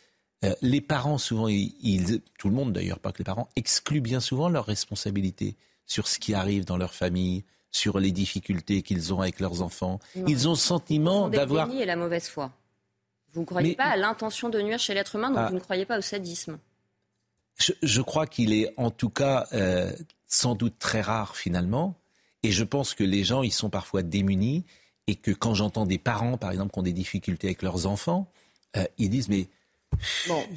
les 0.62 0.82
parents, 0.82 1.18
souvent, 1.18 1.48
ils, 1.48 2.22
tout 2.38 2.50
le 2.50 2.56
monde 2.56 2.72
d'ailleurs, 2.72 3.00
pas 3.00 3.12
que 3.12 3.18
les 3.18 3.26
parents, 3.26 3.50
excluent 3.56 4.02
bien 4.02 4.20
souvent 4.20 4.48
leurs 4.48 4.66
responsabilités 4.66 5.56
sur 5.86 6.08
ce 6.08 6.20
qui 6.20 6.34
arrive 6.34 6.66
dans 6.66 6.78
leur 6.78 6.94
famille, 6.94 7.44
sur 7.72 8.00
les 8.00 8.12
difficultés 8.12 8.82
qu'ils 8.82 9.14
ont 9.14 9.22
avec 9.22 9.40
leurs 9.40 9.62
enfants. 9.62 10.00
Ils 10.28 10.48
ont 10.48 10.52
le 10.52 10.58
sentiment 10.58 11.30
d'avoir. 11.30 11.70
et 11.72 11.86
la 11.86 11.96
mauvaise 11.96 12.28
foi. 12.28 12.52
Vous 13.34 13.42
ne 13.42 13.46
croyez 13.46 13.76
pas 13.76 13.86
à 13.86 13.96
l'intention 13.98 14.50
de 14.50 14.60
nuire 14.60 14.80
chez 14.80 14.94
l'être 14.94 15.16
humain, 15.16 15.30
donc 15.30 15.40
ah. 15.40 15.48
vous 15.50 15.56
ne 15.56 15.60
croyez 15.60 15.86
pas 15.86 16.00
au 16.00 16.02
sadisme 16.02 16.58
je, 17.82 18.02
crois 18.02 18.28
qu'il 18.28 18.54
est 18.54 18.74
en 18.78 18.92
tout 18.92 19.10
cas 19.10 19.48
euh, 19.54 19.92
sans 20.28 20.56
doute 20.56 20.76
très 20.80 21.02
rare 21.02 21.36
finalement. 21.36 21.96
Et 22.44 22.52
je 22.52 22.64
pense 22.64 22.94
que 22.94 23.04
les 23.04 23.24
gens, 23.24 23.44
ils 23.44 23.52
sont 23.52 23.70
parfois 23.70 24.02
démunis. 24.02 24.64
Et 25.08 25.16
que 25.16 25.32
quand 25.32 25.56
j'entends 25.56 25.88
des 25.88 25.98
parents, 25.98 26.38
par 26.38 26.52
exemple, 26.52 26.72
qui 26.72 26.80
ont 26.80 26.84
des 26.84 26.94
difficultés 26.94 27.48
avec 27.48 27.64
leurs 27.64 27.88
enfants, 27.88 28.32
euh, 28.78 28.86
ils 29.00 29.10
disent 29.10 29.28
mais 29.28 29.48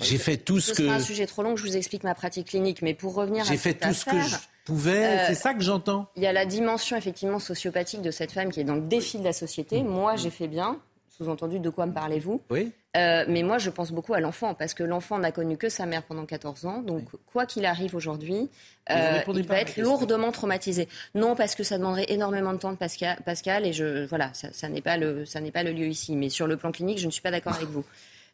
j'ai 0.02 0.18
fait 0.18 0.36
tout 0.36 0.60
ce, 0.60 0.72
que. 0.72 0.84
C'est 0.84 0.90
un 0.90 1.00
sujet 1.00 1.26
trop 1.26 1.42
long, 1.42 1.56
je 1.56 1.62
vous 1.62 1.74
explique 1.74 2.04
ma 2.04 2.14
pratique 2.14 2.48
clinique. 2.48 2.82
Mais 2.82 2.92
pour 2.92 3.14
revenir 3.14 3.44
à 3.44 3.48
J'ai 3.48 3.56
fait 3.56 3.72
tout 3.72 3.94
ce 3.94 4.04
que 4.04 4.20
je 4.20 4.36
euh, 4.70 5.24
c'est 5.26 5.34
ça 5.34 5.54
que 5.54 5.62
j'entends. 5.62 6.06
Il 6.16 6.22
y 6.22 6.26
a 6.26 6.32
la 6.32 6.46
dimension 6.46 6.96
effectivement 6.96 7.38
sociopathique 7.38 8.02
de 8.02 8.10
cette 8.10 8.32
femme 8.32 8.50
qui 8.50 8.60
est 8.60 8.64
dans 8.64 8.76
le 8.76 8.82
défi 8.82 9.18
de 9.18 9.24
la 9.24 9.32
société. 9.32 9.82
Moi, 9.82 10.16
j'ai 10.16 10.30
fait 10.30 10.48
bien, 10.48 10.78
sous-entendu, 11.08 11.58
de 11.58 11.70
quoi 11.70 11.86
me 11.86 11.92
parlez-vous 11.92 12.42
Oui. 12.50 12.72
Euh, 12.96 13.24
mais 13.26 13.42
moi, 13.42 13.56
je 13.58 13.70
pense 13.70 13.90
beaucoup 13.90 14.12
à 14.12 14.20
l'enfant, 14.20 14.54
parce 14.54 14.74
que 14.74 14.82
l'enfant 14.82 15.18
n'a 15.18 15.32
connu 15.32 15.56
que 15.56 15.70
sa 15.70 15.86
mère 15.86 16.02
pendant 16.02 16.26
14 16.26 16.66
ans. 16.66 16.82
Donc, 16.82 17.04
quoi 17.32 17.46
qu'il 17.46 17.64
arrive 17.64 17.94
aujourd'hui, 17.94 18.50
euh, 18.90 19.20
il 19.34 19.46
va 19.46 19.60
être 19.60 19.78
lourdement 19.78 20.30
traumatisé. 20.30 20.88
Non, 21.14 21.34
parce 21.34 21.54
que 21.54 21.64
ça 21.64 21.78
demanderait 21.78 22.06
énormément 22.08 22.52
de 22.52 22.58
temps 22.58 22.72
de 22.72 22.76
Pascal, 22.76 23.16
Pascal 23.24 23.66
et 23.66 23.72
je, 23.72 24.04
voilà, 24.06 24.30
ça, 24.34 24.48
ça 24.52 24.68
n'est 24.68 24.82
pas, 24.82 24.98
le, 24.98 25.24
ça 25.24 25.40
pas 25.52 25.62
le 25.62 25.72
lieu 25.72 25.86
ici. 25.86 26.16
Mais 26.16 26.28
sur 26.28 26.46
le 26.46 26.56
plan 26.56 26.70
clinique, 26.70 26.98
je 26.98 27.06
ne 27.06 27.10
suis 27.10 27.22
pas 27.22 27.30
d'accord 27.30 27.54
avec 27.54 27.68
vous. 27.68 27.84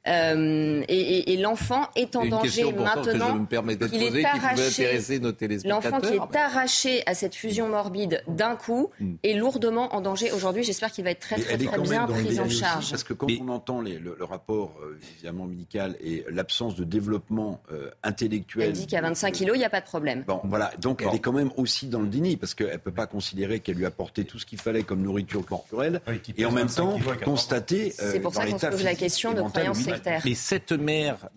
Euh, 0.06 0.82
et, 0.88 1.36
l'enfant 1.36 1.88
est 1.96 2.16
en 2.16 2.24
danger 2.26 2.72
maintenant. 2.72 3.46
il 3.92 4.18
est 4.18 4.24
arraché. 4.24 5.00
L'enfant 5.64 6.00
qui 6.00 6.14
est 6.14 6.36
arraché 6.36 7.02
à 7.06 7.14
cette 7.14 7.34
fusion 7.34 7.68
morbide 7.68 8.22
d'un 8.26 8.56
coup 8.56 8.90
hmm. 9.00 9.14
est 9.22 9.34
lourdement 9.34 9.94
en 9.94 10.00
danger 10.00 10.32
aujourd'hui. 10.32 10.62
J'espère 10.62 10.90
qu'il 10.90 11.04
va 11.04 11.10
être 11.10 11.20
très 11.20 11.36
très, 11.36 11.58
très, 11.58 11.78
bien 11.80 12.06
pris 12.06 12.40
en 12.40 12.48
charge. 12.48 12.90
Parce 12.90 13.04
que 13.04 13.12
quand 13.12 13.28
on 13.40 13.48
entend 13.48 13.80
le, 13.80 14.16
rapport 14.20 14.74
euh, 14.82 14.98
évidemment 15.14 15.46
médical 15.46 15.96
et 16.00 16.24
l'absence 16.30 16.74
de 16.74 16.84
développement 16.84 17.62
euh, 17.72 17.90
intellectuel. 18.02 18.68
Elle 18.68 18.72
dit 18.72 18.86
qu'à 18.86 19.00
25 19.00 19.32
kilos, 19.32 19.56
il 19.56 19.60
n'y 19.60 19.64
a 19.64 19.70
pas 19.70 19.80
de 19.80 19.86
problème. 19.86 20.24
Bon, 20.26 20.40
voilà. 20.44 20.70
Donc 20.80 21.02
elle 21.02 21.14
est 21.14 21.20
quand 21.20 21.32
même 21.32 21.50
aussi 21.56 21.86
dans 21.86 22.00
le 22.00 22.08
déni 22.08 22.36
parce 22.36 22.54
qu'elle 22.54 22.72
ne 22.72 22.76
peut 22.76 22.92
pas 22.92 23.06
considérer 23.06 23.60
qu'elle 23.60 23.76
lui 23.76 23.84
a 23.84 23.88
apporté 23.88 24.24
tout 24.24 24.38
ce 24.38 24.46
qu'il 24.46 24.60
fallait 24.60 24.82
comme 24.82 25.02
nourriture 25.02 25.44
corporelle 25.44 26.00
et 26.36 26.44
en 26.44 26.52
même 26.52 26.68
temps 26.68 26.98
constater. 27.24 27.90
C'est 27.90 28.20
pour 28.20 28.34
ça 28.34 28.46
qu'on 28.46 28.58
se 28.58 28.66
pose 28.66 28.84
la 28.84 28.94
question 28.94 29.32
de 29.32 29.42
croyance 29.42 29.87
mais 30.24 30.34
cette 30.34 30.72
mère, 30.72 31.28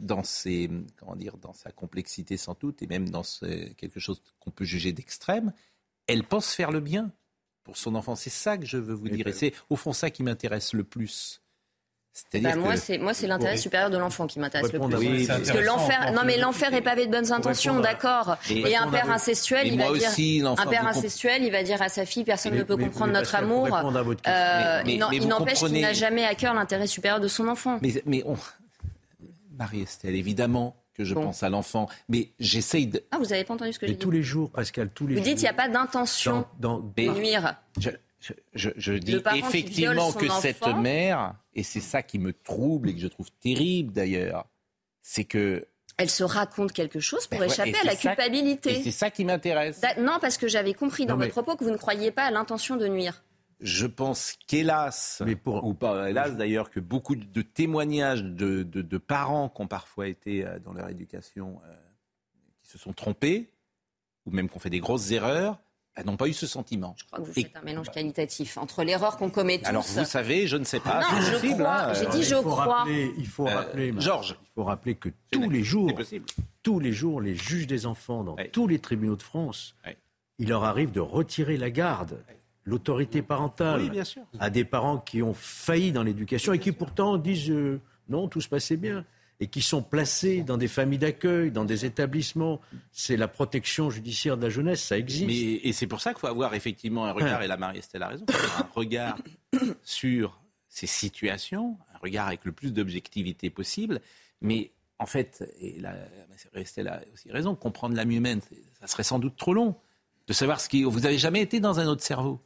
dans, 0.00 0.24
ses, 0.24 0.70
comment 0.96 1.16
dire, 1.16 1.36
dans 1.36 1.52
sa 1.52 1.70
complexité 1.70 2.36
sans 2.36 2.56
doute, 2.58 2.82
et 2.82 2.86
même 2.86 3.08
dans 3.08 3.22
quelque 3.76 4.00
chose 4.00 4.22
qu'on 4.38 4.50
peut 4.50 4.64
juger 4.64 4.92
d'extrême, 4.92 5.52
elle 6.06 6.24
pense 6.24 6.52
faire 6.54 6.70
le 6.70 6.80
bien 6.80 7.12
pour 7.62 7.76
son 7.76 7.94
enfant. 7.94 8.16
C'est 8.16 8.30
ça 8.30 8.58
que 8.58 8.66
je 8.66 8.78
veux 8.78 8.94
vous 8.94 9.08
dire. 9.08 9.26
Et 9.26 9.32
c'est 9.32 9.52
au 9.68 9.76
fond 9.76 9.92
ça 9.92 10.10
qui 10.10 10.22
m'intéresse 10.22 10.72
le 10.72 10.84
plus. 10.84 11.40
Bah, 12.34 12.56
moi, 12.56 12.76
c'est 12.76 12.98
moi, 12.98 13.14
c'est 13.14 13.26
l'intérêt 13.26 13.56
supérieur 13.56 13.88
de 13.88 13.96
l'enfant 13.96 14.26
qui 14.26 14.40
m'intéresse 14.40 14.72
le 14.72 14.80
plus. 14.80 15.26
parce 15.26 15.50
que 15.50 15.58
l'enfer, 15.58 16.12
non 16.12 16.22
mais 16.24 16.38
l'enfer 16.38 16.74
est 16.74 16.82
pavé 16.82 17.06
de 17.06 17.10
bonnes 17.12 17.32
intentions, 17.32 17.80
d'accord. 17.80 18.36
Et, 18.50 18.76
un 18.76 18.90
père 18.90 19.10
incestuel, 19.10 19.66
il 19.66 19.78
va 19.78 19.92
dire, 19.92 20.10
un 20.58 20.66
père 20.66 20.86
incestuel, 20.86 21.42
il 21.44 21.52
va 21.52 21.62
dire 21.62 21.80
à 21.82 21.88
sa 21.88 22.06
fille, 22.06 22.24
personne 22.24 22.54
ne 22.54 22.62
peut 22.62 22.76
comprendre 22.76 23.12
notre 23.12 23.34
amour. 23.34 23.68
Euh, 24.26 24.82
il 24.86 25.28
n'empêche 25.28 25.60
qu'il 25.60 25.80
n'a 25.80 25.92
jamais 25.92 26.24
à 26.24 26.34
cœur 26.34 26.54
l'intérêt 26.54 26.86
supérieur 26.86 27.20
de 27.20 27.28
son 27.28 27.48
enfant. 27.48 27.78
Mais, 27.82 28.02
mais 28.06 28.24
Marie-Estelle, 29.58 30.14
évidemment 30.14 30.76
que 30.94 31.04
je 31.04 31.14
pense 31.14 31.42
à 31.42 31.48
l'enfant, 31.48 31.88
mais 32.08 32.30
j'essaye 32.38 32.86
de. 32.86 33.02
Ah, 33.10 33.18
vous 33.18 33.26
n'avez 33.26 33.44
pas 33.44 33.54
entendu 33.54 33.72
ce 33.72 33.78
que 33.78 33.86
j'ai 33.86 33.92
dit 33.92 33.98
Tous 33.98 34.10
les 34.10 34.22
jours, 34.22 34.50
Pascal, 34.50 34.90
tous 34.90 35.06
les 35.06 35.14
jours. 35.14 35.22
Vous 35.22 35.28
dites, 35.28 35.40
il 35.40 35.44
n'y 35.44 35.48
a 35.48 35.54
pas 35.54 35.68
d'intention 35.68 36.46
de 36.58 37.02
nuire. 37.12 37.54
Je, 37.78 37.90
dis 38.98 39.22
effectivement 39.34 40.12
que 40.12 40.28
cette 40.28 40.66
mère, 40.66 41.34
et 41.54 41.62
c'est 41.62 41.80
ça 41.80 42.02
qui 42.02 42.18
me 42.18 42.32
trouble 42.32 42.90
et 42.90 42.94
que 42.94 43.00
je 43.00 43.08
trouve 43.08 43.30
terrible 43.40 43.92
d'ailleurs, 43.92 44.46
c'est 45.02 45.24
que 45.24 45.66
elle 45.96 46.08
se 46.08 46.24
raconte 46.24 46.72
quelque 46.72 46.98
chose 46.98 47.26
pour 47.26 47.40
ben 47.40 47.50
échapper 47.50 47.76
à 47.76 47.84
la 47.84 47.94
culpabilité. 47.94 48.82
c'est 48.82 48.90
ça 48.90 49.10
qui 49.10 49.26
m'intéresse. 49.26 49.82
Non, 49.98 50.16
parce 50.18 50.38
que 50.38 50.48
j'avais 50.48 50.72
compris 50.72 51.04
dans 51.04 51.18
votre 51.18 51.32
propos 51.32 51.56
que 51.56 51.64
vous 51.64 51.70
ne 51.70 51.76
croyiez 51.76 52.10
pas 52.10 52.24
à 52.24 52.30
l'intention 52.30 52.76
de 52.76 52.88
nuire. 52.88 53.22
Je 53.60 53.86
pense 53.86 54.36
qu'hélas, 54.46 55.22
ou 55.44 55.74
pas 55.74 56.08
hélas 56.08 56.38
d'ailleurs, 56.38 56.70
que 56.70 56.80
beaucoup 56.80 57.16
de 57.16 57.42
témoignages 57.42 58.24
de, 58.24 58.98
parents 58.98 59.50
qui 59.50 59.60
ont 59.60 59.66
parfois 59.66 60.08
été 60.08 60.46
euh, 60.46 60.58
dans 60.58 60.72
leur 60.72 60.88
éducation, 60.88 61.60
euh, 61.66 61.74
qui 62.62 62.70
se 62.70 62.78
sont 62.78 62.94
trompés, 62.94 63.50
ou 64.24 64.30
même 64.30 64.48
qui 64.48 64.56
ont 64.56 64.60
fait 64.60 64.70
des 64.70 64.80
grosses 64.80 65.10
erreurs, 65.10 65.60
n'ont 66.04 66.16
pas 66.16 66.26
eu 66.28 66.32
ce 66.32 66.46
sentiment. 66.46 66.94
Je 66.98 67.04
crois 67.04 67.18
que 67.20 67.24
vous 67.24 67.32
faites 67.32 67.54
un 67.56 67.62
mélange 67.62 67.90
qualitatif 67.90 68.56
entre 68.58 68.82
l'erreur 68.84 69.16
qu'on 69.16 69.30
commet 69.30 69.58
tous. 69.58 69.66
Alors 69.66 69.82
vous 69.82 70.04
savez, 70.04 70.46
je 70.46 70.56
ne 70.56 70.64
sais 70.64 70.80
pas. 70.80 71.00
Non, 71.00 71.20
je 71.20 71.32
possible, 71.32 71.54
crois. 71.62 71.82
hein. 71.82 71.94
J'ai 71.94 72.06
dit 72.06 72.22
je 72.22 72.34
il 72.36 72.42
faut 72.42 72.48
crois. 72.50 72.64
Rappeler, 72.78 73.14
il 73.18 73.26
faut 73.26 73.46
Euh, 73.48 73.54
rappeler, 73.54 73.94
Georges. 73.98 74.36
il 74.42 74.48
faut 74.54 74.64
rappeler 74.64 74.94
que 74.94 75.08
tous 75.30 75.48
les 75.50 75.62
jours, 75.62 75.90
tous 76.62 76.78
les 76.80 76.92
jours, 76.92 77.20
les 77.20 77.34
juges 77.34 77.66
des 77.66 77.86
enfants 77.86 78.24
dans 78.24 78.36
tous 78.52 78.66
les 78.66 78.78
tribunaux 78.78 79.16
de 79.16 79.22
France, 79.22 79.74
Ouais. 79.86 79.96
il 80.38 80.48
leur 80.48 80.64
arrive 80.64 80.90
de 80.92 81.00
retirer 81.00 81.56
la 81.56 81.70
garde, 81.70 82.18
l'autorité 82.64 83.22
parentale, 83.22 83.82
Oui, 83.82 83.90
bien 83.90 84.04
sûr. 84.04 84.22
à 84.38 84.50
des 84.50 84.64
parents 84.64 84.98
qui 84.98 85.22
ont 85.22 85.34
failli 85.34 85.92
dans 85.92 86.02
l'éducation 86.02 86.52
et 86.52 86.58
qui 86.58 86.72
pourtant 86.72 87.16
disent 87.16 87.50
euh, 87.50 87.80
non, 88.08 88.28
tout 88.28 88.40
se 88.40 88.48
passait 88.48 88.76
bien 88.76 89.04
et 89.40 89.46
qui 89.46 89.62
sont 89.62 89.82
placés 89.82 90.42
dans 90.42 90.58
des 90.58 90.68
familles 90.68 90.98
d'accueil, 90.98 91.50
dans 91.50 91.64
des 91.64 91.86
établissements. 91.86 92.60
C'est 92.92 93.16
la 93.16 93.26
protection 93.26 93.88
judiciaire 93.88 94.36
de 94.36 94.42
la 94.42 94.50
jeunesse, 94.50 94.82
ça 94.84 94.98
existe. 94.98 95.26
Mais, 95.26 95.60
et 95.66 95.72
c'est 95.72 95.86
pour 95.86 96.00
ça 96.00 96.12
qu'il 96.12 96.20
faut 96.20 96.26
avoir 96.26 96.54
effectivement 96.54 97.06
un 97.06 97.12
regard, 97.12 97.42
et 97.42 97.46
la 97.48 97.56
Marie-Estelle 97.56 98.02
a 98.02 98.08
raison, 98.08 98.26
un 98.58 98.68
regard 98.74 99.18
sur 99.82 100.38
ces 100.68 100.86
situations, 100.86 101.78
un 101.94 101.98
regard 101.98 102.26
avec 102.26 102.44
le 102.44 102.52
plus 102.52 102.72
d'objectivité 102.72 103.48
possible. 103.48 104.00
Mais 104.42 104.72
en 104.98 105.06
fait, 105.06 105.50
et 105.58 105.80
la 105.80 105.94
Marie-Estelle 106.52 106.88
a 106.88 107.00
aussi 107.14 107.32
raison, 107.32 107.54
comprendre 107.54 107.96
l'âme 107.96 108.10
humaine, 108.10 108.40
ça 108.80 108.86
serait 108.86 109.02
sans 109.02 109.18
doute 109.18 109.36
trop 109.36 109.54
long. 109.54 109.74
De 110.26 110.32
savoir 110.32 110.60
ce 110.60 110.68
qui. 110.68 110.84
Vous 110.84 111.00
n'avez 111.00 111.18
jamais 111.18 111.40
été 111.40 111.58
dans 111.58 111.80
un 111.80 111.86
autre 111.86 112.04
cerveau. 112.04 112.40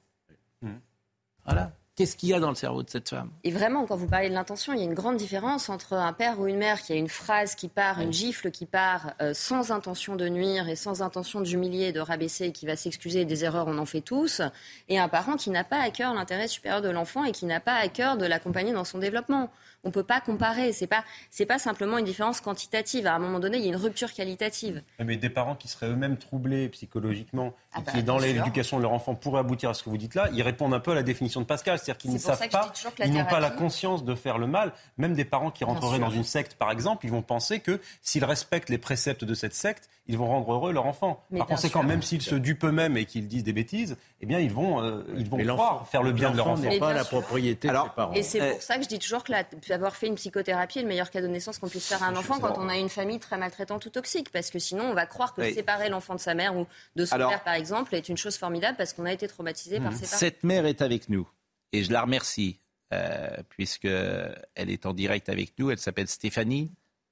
Voilà. 1.44 1.76
Qu'est-ce 1.96 2.16
qu'il 2.16 2.30
y 2.30 2.34
a 2.34 2.40
dans 2.40 2.48
le 2.48 2.56
cerveau 2.56 2.82
de 2.82 2.90
cette 2.90 3.10
femme? 3.10 3.30
Et 3.44 3.52
vraiment, 3.52 3.86
quand 3.86 3.94
vous 3.94 4.08
parlez 4.08 4.28
de 4.28 4.34
l'intention, 4.34 4.72
il 4.72 4.80
y 4.80 4.82
a 4.82 4.84
une 4.84 4.94
grande 4.94 5.16
différence 5.16 5.68
entre 5.68 5.92
un 5.92 6.12
père 6.12 6.40
ou 6.40 6.48
une 6.48 6.56
mère 6.56 6.82
qui 6.82 6.92
a 6.92 6.96
une 6.96 7.08
phrase 7.08 7.54
qui 7.54 7.68
part, 7.68 8.00
une 8.00 8.12
gifle 8.12 8.50
qui 8.50 8.66
part, 8.66 9.12
euh, 9.22 9.32
sans 9.32 9.70
intention 9.70 10.16
de 10.16 10.28
nuire 10.28 10.68
et 10.68 10.74
sans 10.74 11.02
intention 11.02 11.40
d'humilier, 11.40 11.92
de 11.92 12.00
rabaisser, 12.00 12.46
et 12.46 12.52
qui 12.52 12.66
va 12.66 12.74
s'excuser 12.74 13.24
des 13.24 13.44
erreurs, 13.44 13.68
on 13.68 13.78
en 13.78 13.86
fait 13.86 14.00
tous, 14.00 14.42
et 14.88 14.98
un 14.98 15.08
parent 15.08 15.36
qui 15.36 15.50
n'a 15.50 15.62
pas 15.62 15.78
à 15.78 15.90
cœur 15.90 16.14
l'intérêt 16.14 16.48
supérieur 16.48 16.82
de 16.82 16.88
l'enfant 16.88 17.22
et 17.22 17.30
qui 17.30 17.46
n'a 17.46 17.60
pas 17.60 17.74
à 17.74 17.86
cœur 17.86 18.16
de 18.16 18.26
l'accompagner 18.26 18.72
dans 18.72 18.84
son 18.84 18.98
développement. 18.98 19.50
On 19.84 19.88
ne 19.88 19.92
peut 19.92 20.02
pas 20.02 20.20
comparer. 20.20 20.72
C'est 20.72 20.86
pas, 20.86 21.04
c'est 21.30 21.46
pas 21.46 21.58
simplement 21.58 21.98
une 21.98 22.04
différence 22.04 22.40
quantitative. 22.40 23.06
À 23.06 23.14
un 23.14 23.18
moment 23.18 23.38
donné, 23.38 23.58
il 23.58 23.62
y 23.64 23.66
a 23.66 23.68
une 23.68 23.76
rupture 23.76 24.12
qualitative. 24.12 24.82
Mais 24.98 25.16
des 25.16 25.30
parents 25.30 25.54
qui 25.54 25.68
seraient 25.68 25.88
eux-mêmes 25.88 26.16
troublés 26.16 26.68
psychologiquement 26.70 27.54
Ah 27.72 27.80
et 27.80 27.82
bah, 27.82 27.92
qui, 27.92 28.02
dans 28.02 28.18
l'éducation 28.18 28.78
de 28.78 28.82
leur 28.82 28.92
enfant, 28.92 29.14
pourraient 29.14 29.40
aboutir 29.40 29.70
à 29.70 29.74
ce 29.74 29.82
que 29.82 29.90
vous 29.90 29.98
dites 29.98 30.14
là, 30.14 30.28
ils 30.32 30.42
répondent 30.42 30.74
un 30.74 30.80
peu 30.80 30.92
à 30.92 30.94
la 30.94 31.02
définition 31.02 31.40
de 31.40 31.46
Pascal. 31.46 31.78
C'est-à-dire 31.78 31.98
qu'ils 31.98 32.12
ne 32.12 32.18
savent 32.18 32.48
pas, 32.48 32.72
ils 33.04 33.12
n'ont 33.12 33.24
pas 33.24 33.40
la 33.40 33.50
conscience 33.50 34.04
de 34.04 34.14
faire 34.14 34.38
le 34.38 34.46
mal. 34.46 34.72
Même 34.98 35.14
des 35.14 35.24
parents 35.24 35.50
qui 35.50 35.64
rentreraient 35.64 35.98
dans 35.98 36.10
une 36.10 36.24
secte, 36.24 36.54
par 36.54 36.70
exemple, 36.70 37.06
ils 37.06 37.12
vont 37.12 37.22
penser 37.22 37.60
que 37.60 37.80
s'ils 38.02 38.24
respectent 38.24 38.70
les 38.70 38.78
préceptes 38.78 39.24
de 39.24 39.34
cette 39.34 39.54
secte, 39.54 39.88
ils 40.06 40.18
vont 40.18 40.26
rendre 40.26 40.52
heureux 40.52 40.72
leur 40.72 40.86
enfant. 40.86 41.24
Mais 41.30 41.38
Par 41.38 41.46
conséquent, 41.46 41.80
sûr. 41.80 41.88
même 41.88 42.02
s'ils 42.02 42.22
se 42.22 42.34
dupent 42.34 42.64
eux-mêmes 42.64 42.96
et 42.96 43.06
qu'ils 43.06 43.26
disent 43.26 43.44
des 43.44 43.52
bêtises, 43.52 43.96
eh 44.24 44.26
bien, 44.26 44.38
ils 44.40 44.50
vont, 44.50 44.82
euh, 44.82 45.02
ils 45.18 45.28
vont 45.28 45.36
croire 45.54 45.86
faire 45.86 46.02
le 46.02 46.12
bien 46.12 46.30
de 46.30 46.36
leur 46.38 46.46
l'enfant 46.48 46.60
enfant. 46.62 46.70
n'est 46.70 46.78
pas 46.78 46.94
la 46.94 47.04
propriété 47.04 47.68
Alors, 47.68 47.84
de 47.84 47.90
ses 47.90 47.94
parents. 47.94 48.12
Et 48.14 48.22
c'est 48.22 48.38
Eh. 48.38 48.52
pour 48.52 48.62
ça 48.62 48.78
que 48.78 48.82
je 48.84 48.88
dis 48.88 48.98
toujours 48.98 49.22
que 49.22 49.32
la- 49.32 49.44
avoir 49.74 49.94
fait 49.94 50.06
une 50.06 50.14
psychothérapie 50.14 50.78
est 50.78 50.82
le 50.82 50.88
meilleur 50.88 51.10
cadeau 51.10 51.26
de 51.26 51.32
naissance 51.32 51.58
qu'on 51.58 51.68
puisse 51.68 51.86
faire 51.86 52.02
à 52.02 52.06
un 52.06 52.16
enfant 52.16 52.40
quand 52.40 52.56
on 52.58 52.68
a 52.70 52.76
une 52.78 52.88
famille 52.88 53.18
très 53.20 53.36
maltraitante 53.36 53.84
ou 53.84 53.90
toxique. 53.90 54.30
Parce 54.32 54.50
que 54.50 54.58
sinon, 54.58 54.84
on 54.84 54.94
va 54.94 55.04
croire 55.04 55.34
que 55.34 55.42
Oui. 55.42 55.52
séparer 55.52 55.90
l'enfant 55.90 56.14
de 56.14 56.20
sa 56.20 56.32
mère 56.34 56.56
ou 56.56 56.66
de 56.96 57.04
son 57.04 57.14
Alors- 57.16 57.28
père, 57.30 57.44
par 57.44 57.54
exemple, 57.54 57.94
est 57.94 58.08
une 58.08 58.16
chose 58.16 58.36
formidable 58.38 58.76
parce 58.78 58.94
qu'on 58.94 59.04
a 59.04 59.12
été 59.12 59.28
traumatisé 59.28 59.78
par 59.78 59.92
ses 59.92 60.06
parents. 60.06 60.16
Cette 60.16 60.42
mère 60.42 60.64
est 60.64 60.80
avec 60.80 61.10
nous 61.10 61.28
et 61.72 61.84
je 61.84 61.92
la 61.92 62.00
remercie 62.02 62.60
euh, 62.92 63.28
puisque 63.50 63.84
elle 63.86 64.70
est 64.70 64.86
en 64.86 64.92
direct 64.94 65.28
avec 65.28 65.52
nous. 65.58 65.70
Elle 65.70 65.78
s'appelle 65.78 66.08
Stéphanie. 66.08 66.70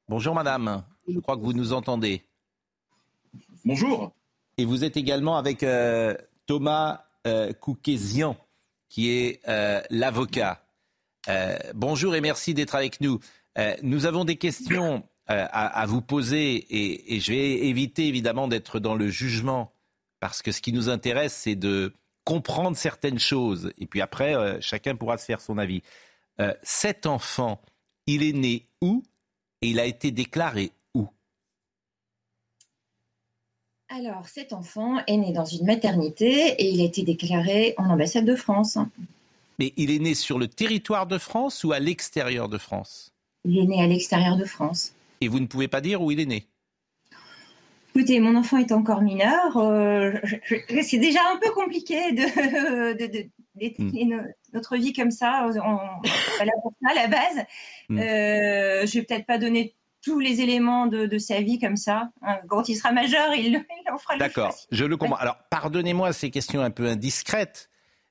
Bonjour 0.09 0.35
madame. 0.35 0.83
Je 1.09 1.19
crois 1.19 1.37
que 1.37 1.43
vous 1.43 1.53
nous 1.53 1.73
entendez. 1.73 2.25
Bonjour. 3.65 4.13
Et 4.59 4.65
vous 4.65 4.85
êtes 4.85 4.97
également 4.97 5.37
avec 5.37 5.63
euh, 5.63 6.15
Thomas 6.47 7.05
euh, 7.27 7.53
Koukézian, 7.53 8.37
qui 8.89 9.09
est 9.11 9.41
euh, 9.49 9.81
l'avocat. 9.91 10.65
Euh, 11.29 11.57
bonjour 11.75 12.15
et 12.15 12.21
merci 12.21 12.53
d'être 12.53 12.75
avec 12.75 13.01
nous. 13.01 13.21
Euh, 13.59 13.75
nous 13.83 14.07
avons 14.07 14.25
des 14.25 14.37
questions 14.37 15.03
à, 15.29 15.87
vous 15.87 16.03
poser 16.03 16.57
et, 16.57 17.15
et 17.15 17.21
je 17.21 17.33
vais 17.33 17.53
éviter 17.67 18.07
évidemment 18.07 18.49
d'être 18.49 18.81
dans 18.81 18.95
le 18.95 19.09
jugement 19.09 19.73
parce 20.21 20.43
que 20.43 20.53
ce 20.53 20.61
qui 20.61 20.75
nous 20.75 20.91
intéresse, 20.91 21.33
c'est 21.33 21.55
de 21.55 21.95
comprendre 22.25 22.77
certaines 22.77 23.21
choses 23.21 23.73
et 23.79 23.87
puis 23.87 24.03
après, 24.03 24.61
chacun 24.61 24.95
pourra 24.95 25.17
se 25.17 25.25
faire 25.25 25.41
son 25.41 25.57
avis. 25.57 25.83
Cet 26.63 27.07
enfant, 27.07 27.63
il 28.07 28.23
est 28.23 28.35
né 28.35 28.69
où? 28.83 29.05
Et 29.63 29.69
il 29.69 29.81
a 29.81 29.87
été 29.87 30.11
déclaré 30.11 30.73
où 30.93 31.09
Alors, 33.95 34.27
cet 34.27 34.53
enfant 34.53 34.99
est 35.07 35.17
né 35.17 35.33
dans 35.33 35.45
une 35.45 35.67
maternité 35.67 36.31
et 36.59 36.71
il 36.71 36.81
a 36.81 36.85
été 36.85 37.03
déclaré 37.03 37.75
en 37.77 37.91
ambassade 37.91 38.25
de 38.25 38.37
France. 38.37 38.79
Mais 39.59 39.73
il 39.77 39.91
est 39.91 39.99
né 39.99 40.15
sur 40.15 40.39
le 40.39 40.49
territoire 40.49 41.07
de 41.07 41.19
France 41.19 41.63
ou 41.65 41.73
à 41.73 41.79
l'extérieur 41.79 42.49
de 42.49 42.57
France 42.59 43.13
Il 43.45 43.59
est 43.59 43.67
né 43.67 43.83
à 43.83 43.87
l'extérieur 43.87 44.37
de 44.37 44.45
France. 44.47 44.95
Et 45.21 45.29
vous 45.29 45.41
ne 45.41 45.47
pouvez 45.47 45.69
pas 45.69 45.81
dire 45.83 46.01
où 46.01 46.11
il 46.11 46.21
est 46.21 46.27
né 46.27 46.47
Écoutez, 47.95 48.19
mon 48.21 48.35
enfant 48.37 48.57
est 48.57 48.73
encore 48.73 49.03
mineur. 49.03 49.59
euh, 49.59 50.13
c'est 50.83 50.97
déjà 50.99 51.21
un 51.35 51.39
peu 51.39 51.51
compliqué 51.51 52.13
de, 52.13 52.93
de- 52.95 53.07
de- 53.07 53.29
d'étaler 53.55 54.07
no- 54.07 54.23
notre 54.55 54.79
vie 54.79 54.95
comme 54.95 55.11
ça. 55.11 55.47
On 55.47 55.59
là 56.45 56.53
pour 56.63 56.73
ça 56.83 56.93
à 56.93 56.95
la 56.95 57.09
base. 57.09 57.45
Mm. 57.91 57.99
Euh, 57.99 58.87
je 58.87 58.93
vais 58.99 59.03
peut-être 59.05 59.27
pas 59.27 59.37
donner 59.37 59.75
tous 60.03 60.19
les 60.19 60.41
éléments 60.41 60.87
de, 60.87 61.07
de 61.07 61.19
sa 61.19 61.41
vie 61.41 61.59
comme 61.59 61.77
ça. 61.77 62.11
hein. 62.23 62.39
Quand 62.49 62.69
il 62.69 62.75
sera 62.75 62.93
majeur, 62.93 63.33
il, 63.35 63.47
il 63.55 63.91
en 63.93 63.99
fera 63.99 64.15
le 64.15 64.19
D'accord, 64.19 64.55
je 64.71 64.85
le 64.85 64.97
comprends. 64.97 65.17
Alors, 65.17 65.39
pardonnez-moi 65.51 66.13
ces 66.13 66.31
questions 66.31 66.61
un 66.61 66.71
peu 66.71 66.89
indiscrètes, 66.89 67.71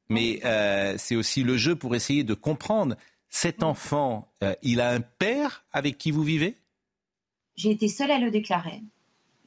mais 0.10 0.40
euh, 0.46 0.96
c'est 0.98 1.16
aussi 1.16 1.44
le 1.44 1.58
jeu 1.58 1.76
pour 1.76 1.96
essayer 1.96 2.24
de 2.24 2.34
comprendre. 2.34 2.96
Cet 3.30 3.64
enfant, 3.64 4.28
euh, 4.44 4.56
il 4.62 4.82
a 4.82 4.90
un 4.90 5.02
père 5.02 5.64
avec 5.72 5.98
qui 5.98 6.12
vous 6.12 6.24
vivez? 6.24 6.58
J'ai 7.56 7.72
été 7.72 7.88
seule 7.88 8.12
à 8.12 8.20
le 8.20 8.32
déclarer. 8.32 8.82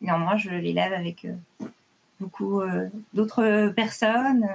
Néanmoins, 0.00 0.36
je 0.36 0.50
l'élève 0.50 0.92
avec 0.92 1.24
euh, 1.24 1.66
beaucoup 2.20 2.62
d'autres 3.12 3.72
personnes. 3.74 4.48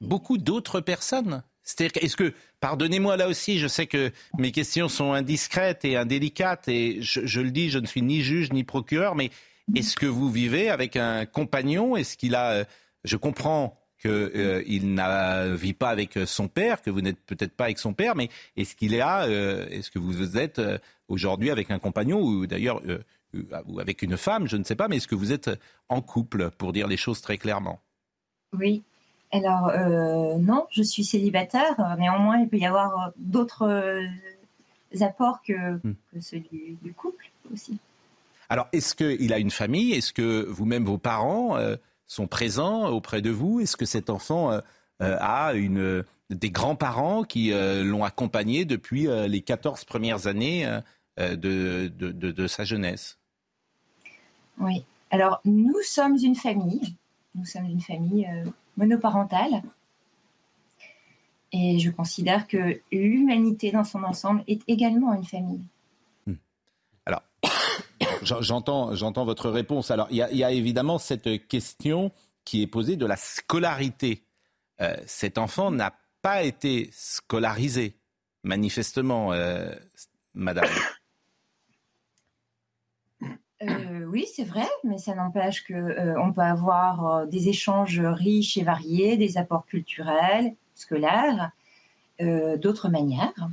Beaucoup 0.00 0.38
d'autres 0.38 0.80
personnes? 0.80 1.42
C'est-à-dire, 1.70 2.02
est-ce 2.02 2.16
que, 2.16 2.32
pardonnez-moi 2.60 3.16
là 3.16 3.28
aussi, 3.28 3.58
je 3.58 3.68
sais 3.68 3.86
que 3.86 4.10
mes 4.38 4.50
questions 4.50 4.88
sont 4.88 5.12
indiscrètes 5.12 5.84
et 5.84 5.96
indélicates, 5.96 6.68
et 6.68 6.98
je, 7.00 7.40
le 7.40 7.50
dis, 7.50 7.70
je 7.70 7.78
ne 7.78 7.86
suis 7.86 8.02
ni 8.02 8.22
juge 8.22 8.52
ni 8.52 8.64
procureur, 8.64 9.14
mais 9.14 9.30
est-ce 9.76 9.96
que 9.96 10.06
vous 10.06 10.30
vivez 10.30 10.68
avec 10.68 10.96
un 10.96 11.26
compagnon? 11.26 11.96
Est-ce 11.96 12.16
qu'il 12.16 12.34
a, 12.34 12.50
euh, 12.50 12.64
je 13.04 13.16
comprends 13.16 13.78
qu'il 14.00 14.94
ne 14.94 15.54
vit 15.54 15.74
pas 15.74 15.90
avec 15.90 16.16
euh, 16.16 16.26
son 16.26 16.48
père, 16.48 16.82
que 16.82 16.90
vous 16.90 17.02
n'êtes 17.02 17.20
peut-être 17.24 17.54
pas 17.54 17.64
avec 17.64 17.78
son 17.78 17.92
père, 17.92 18.16
mais 18.16 18.30
est-ce 18.56 18.74
qu'il 18.74 18.94
est 18.94 19.02
euh, 19.02 19.68
Est-ce 19.68 19.90
que 19.90 19.98
vous 19.98 20.36
êtes 20.36 20.58
euh, 20.58 20.78
aujourd'hui 21.08 21.50
avec 21.50 21.70
un 21.70 21.78
compagnon 21.78 22.20
ou 22.20 22.46
d'ailleurs 22.46 22.80
euh, 22.88 22.98
euh, 23.34 23.78
avec 23.78 24.02
une 24.02 24.16
femme 24.16 24.48
Je 24.48 24.56
ne 24.56 24.64
sais 24.64 24.76
pas, 24.76 24.88
mais 24.88 24.96
est-ce 24.96 25.08
que 25.08 25.14
vous 25.14 25.32
êtes 25.32 25.50
en 25.88 26.00
couple 26.00 26.50
pour 26.50 26.72
dire 26.72 26.88
les 26.88 26.96
choses 26.96 27.20
très 27.20 27.38
clairement? 27.38 27.80
Oui. 28.52 28.82
Alors, 29.32 29.68
euh, 29.68 30.36
non, 30.38 30.66
je 30.70 30.82
suis 30.82 31.04
célibataire. 31.04 31.78
Euh, 31.78 31.96
Néanmoins, 31.96 32.38
il 32.38 32.48
peut 32.48 32.58
y 32.58 32.66
avoir 32.66 32.98
euh, 33.08 33.10
d'autres 33.16 34.02
apports 35.00 35.40
que, 35.42 35.78
que 36.12 36.20
ceux 36.20 36.40
du, 36.40 36.76
du 36.82 36.92
couple 36.92 37.30
aussi. 37.52 37.78
Alors, 38.48 38.66
est-ce 38.72 38.94
qu'il 38.96 39.32
a 39.32 39.38
une 39.38 39.52
famille? 39.52 39.92
Est-ce 39.92 40.12
que 40.12 40.44
vous-même, 40.48 40.84
vos 40.84 40.98
parents 40.98 41.56
euh, 41.56 41.76
sont 42.08 42.26
présents 42.26 42.88
auprès 42.88 43.22
de 43.22 43.30
vous? 43.30 43.60
Est-ce 43.60 43.76
que 43.76 43.86
cet 43.86 44.10
enfant 44.10 44.50
euh, 44.50 44.60
a 45.20 45.54
une, 45.54 46.02
des 46.30 46.50
grands-parents 46.50 47.22
qui 47.22 47.52
l'ont 47.52 48.02
accompagné 48.04 48.64
depuis 48.64 49.06
les 49.28 49.40
14 49.40 49.84
premières 49.84 50.26
années 50.26 50.68
de, 51.18 51.34
de- 51.34 51.88
de- 51.88 52.32
de 52.32 52.46
sa 52.48 52.64
jeunesse? 52.64 53.16
Oui. 54.58 54.84
Alors, 55.10 55.40
nous 55.44 55.80
sommes 55.84 56.16
une 56.22 56.34
famille. 56.34 56.94
Nous 57.34 57.46
sommes 57.46 57.64
une 57.66 57.80
famille 57.80 58.28
monoparentale. 58.80 59.62
Et 61.52 61.78
je 61.78 61.90
considère 61.90 62.46
que 62.48 62.80
l'humanité 62.92 63.70
dans 63.72 63.84
son 63.84 64.02
ensemble 64.04 64.42
est 64.48 64.62
également 64.68 65.12
une 65.14 65.24
famille. 65.24 65.60
Alors, 67.06 67.22
j'en- 68.22 68.40
j'entends, 68.42 68.94
j'entends 68.94 69.24
votre 69.24 69.50
réponse. 69.50 69.90
Alors, 69.90 70.06
il 70.10 70.16
y, 70.16 70.22
a, 70.22 70.30
il 70.30 70.38
y 70.38 70.44
a 70.44 70.50
évidemment 70.52 70.98
cette 70.98 71.46
question 71.48 72.12
qui 72.44 72.62
est 72.62 72.66
posée 72.66 72.96
de 72.96 73.04
la 73.06 73.16
scolarité. 73.16 74.22
Euh, 74.80 74.96
cet 75.06 75.38
enfant 75.38 75.70
n'a 75.70 75.92
pas 76.22 76.42
été 76.42 76.88
scolarisé, 76.92 77.96
manifestement, 78.44 79.32
euh, 79.32 79.74
madame. 80.34 80.68
Euh, 83.62 83.99
oui, 84.10 84.26
c'est 84.34 84.44
vrai, 84.44 84.66
mais 84.84 84.98
ça 84.98 85.14
n'empêche 85.14 85.64
que 85.64 85.72
euh, 85.72 86.32
peut 86.34 86.40
avoir 86.40 87.06
euh, 87.06 87.26
des 87.26 87.48
échanges 87.48 88.00
riches 88.00 88.56
et 88.56 88.64
variés, 88.64 89.16
des 89.16 89.38
apports 89.38 89.66
culturels, 89.66 90.54
scolaires, 90.74 91.52
euh, 92.20 92.56
d'autres 92.56 92.88
manières. 92.88 93.48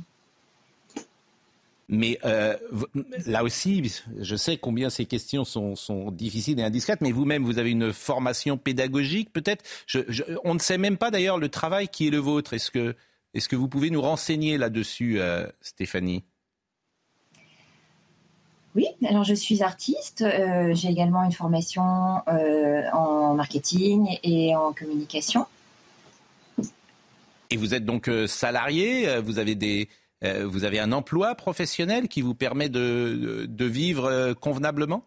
Mais 1.90 2.18
là 2.22 3.42
aussi, 3.44 3.90
je 4.18 4.36
sais 4.36 4.58
combien 4.58 4.90
ces 4.90 5.06
questions 5.06 5.46
sont, 5.46 6.10
difficiles 6.10 6.60
et 6.60 6.62
indiscrètes, 6.62 7.00
mais 7.00 7.12
vous-même, 7.12 7.44
vous 7.44 7.58
avez 7.58 7.70
une 7.70 7.94
formation 7.94 8.58
pédagogique, 8.58 9.32
peut-être? 9.32 9.64
on 10.44 10.52
ne 10.52 10.58
sait 10.58 10.76
même 10.76 10.98
pas 10.98 11.10
d'ailleurs 11.10 11.38
le 11.38 11.48
travail 11.48 11.88
qui 11.88 12.06
est 12.06 12.10
le 12.10 12.18
vôtre. 12.18 12.52
Est-ce 12.52 12.70
que, 12.70 12.94
est 13.32 13.48
que 13.48 13.56
vous 13.56 13.68
pouvez 13.68 13.88
nous 13.88 14.02
renseigner 14.02 14.58
là-dessus, 14.58 15.18
Stéphanie? 15.62 16.24
Oui, 18.78 18.86
alors 19.06 19.24
je 19.24 19.34
suis 19.34 19.62
artiste. 19.62 20.22
Euh, 20.22 20.74
j'ai 20.74 20.88
également 20.88 21.22
une 21.24 21.32
formation 21.32 21.82
en 21.82 23.34
marketing 23.34 24.18
et 24.22 24.56
en 24.56 24.72
communication. 24.72 25.46
Et 27.50 27.56
vous 27.56 27.74
êtes 27.74 27.84
donc 27.84 28.10
salarié, 28.26 29.20
vous 29.20 29.38
avez 29.38 29.54
des, 29.54 29.88
euh, 30.24 30.46
vous 30.46 30.64
avez 30.64 30.80
un 30.80 30.92
emploi 30.92 31.34
professionnel 31.34 32.08
qui 32.08 32.22
vous 32.22 32.34
permet 32.34 32.68
de, 32.68 33.46
de, 33.48 33.64
vivre 33.64 34.06
euh, 34.06 34.34
convenablement? 34.34 35.04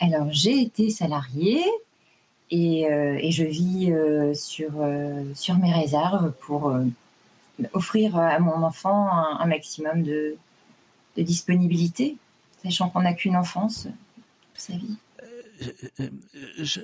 Alors, 0.00 0.28
j'ai 0.30 0.62
été 0.62 0.88
salariée 0.88 1.62
et, 2.50 2.90
euh, 2.90 3.18
et 3.20 3.30
je 3.30 3.44
vis 3.44 3.92
sur, 4.34 4.72
sur 5.34 5.58
mes 5.58 5.72
réserves 5.72 6.32
pour 6.40 6.74
offrir 7.74 8.16
à 8.16 8.38
mon 8.38 8.62
enfant 8.62 9.10
un, 9.10 9.46
maximum 9.46 10.02
de, 10.02 10.36
de, 11.20 11.26
disponibilité, 11.26 12.16
sachant 12.62 12.90
qu'on 12.90 13.02
n'a 13.02 13.14
qu'une 13.14 13.36
enfance 13.36 13.88
sa 14.54 14.74
vie. 14.74 14.96
Je, 16.58 16.80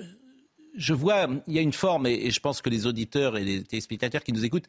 je, 0.75 0.93
vois, 0.93 1.27
il 1.47 1.53
y 1.53 1.59
a 1.59 1.61
une 1.61 1.73
forme, 1.73 2.07
et, 2.07 2.31
je 2.31 2.39
pense 2.39 2.61
que 2.61 2.69
les 2.69 2.87
auditeurs 2.87 3.37
et 3.37 3.43
les 3.43 3.63
téléspectateurs 3.63 4.23
qui 4.23 4.33
nous 4.33 4.45
écoutent 4.45 4.67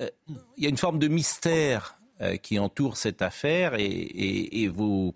euh, 0.00 0.08
il 0.56 0.64
y 0.64 0.66
a 0.66 0.70
une 0.70 0.76
forme 0.76 0.98
de 0.98 1.08
mystère 1.08 1.96
euh, 2.20 2.36
qui 2.36 2.58
entoure 2.58 2.96
cette 2.96 3.22
affaire 3.22 3.74
et, 3.76 4.68
vos, 4.68 5.14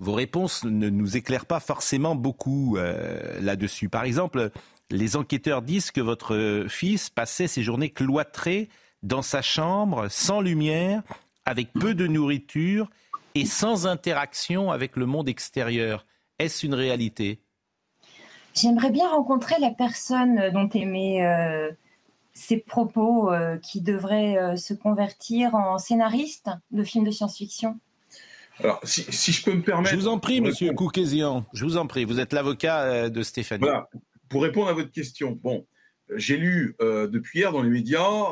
réponses 0.00 0.64
ne 0.64 0.90
nous 0.90 1.16
éclairent 1.16 1.46
pas 1.46 1.60
forcément 1.60 2.14
beaucoup 2.14 2.76
euh, 2.76 3.40
là-dessus. 3.40 3.88
Par 3.88 4.04
exemple, 4.04 4.50
les 4.90 5.16
enquêteurs 5.16 5.62
disent 5.62 5.90
que 5.90 6.00
votre 6.00 6.66
fils 6.68 7.10
passait 7.10 7.46
ses 7.46 7.62
journées 7.62 7.90
cloîtrées 7.90 8.68
dans 9.02 9.22
sa 9.22 9.40
chambre, 9.40 10.08
sans 10.10 10.40
lumière, 10.40 11.02
avec 11.44 11.72
peu 11.72 11.94
de 11.94 12.06
nourriture 12.06 12.90
et 13.34 13.46
sans 13.46 13.86
interaction 13.86 14.70
avec 14.70 14.96
le 14.96 15.06
monde 15.06 15.28
extérieur. 15.28 16.06
Est-ce 16.38 16.66
une 16.66 16.74
réalité? 16.74 17.40
J'aimerais 18.54 18.90
bien 18.90 19.08
rencontrer 19.08 19.56
la 19.60 19.70
personne 19.70 20.50
dont 20.52 20.68
aimait 20.68 21.20
ces 22.34 22.58
propos 22.58 23.32
euh, 23.32 23.56
qui 23.58 23.80
devraient 23.80 24.36
euh, 24.36 24.56
se 24.56 24.74
convertir 24.74 25.54
en 25.54 25.78
scénariste 25.78 26.50
de 26.72 26.82
films 26.82 27.04
de 27.04 27.10
science-fiction 27.10 27.78
alors, 28.60 28.78
si, 28.84 29.32
je 29.32 29.42
peux 29.42 29.52
me 29.52 29.62
permettre. 29.62 29.90
Je 29.90 29.96
vous 29.96 30.06
en 30.06 30.20
prie, 30.20 30.40
monsieur 30.40 30.72
Koukézian. 30.74 31.44
Je 31.54 31.64
vous 31.64 31.76
en 31.76 31.88
prie. 31.88 32.04
Vous 32.04 32.20
êtes 32.20 32.32
l'avocat 32.32 32.82
euh, 32.82 33.08
de 33.08 33.24
Stéphanie. 33.24 33.62
Voilà. 33.62 33.88
Pour 34.28 34.44
répondre 34.44 34.68
à 34.68 34.72
votre 34.72 34.92
question, 34.92 35.36
bon, 35.42 35.66
j'ai 36.14 36.36
lu 36.36 36.76
depuis 36.80 37.40
hier 37.40 37.50
dans 37.50 37.62
les 37.62 37.68
médias 37.68 38.26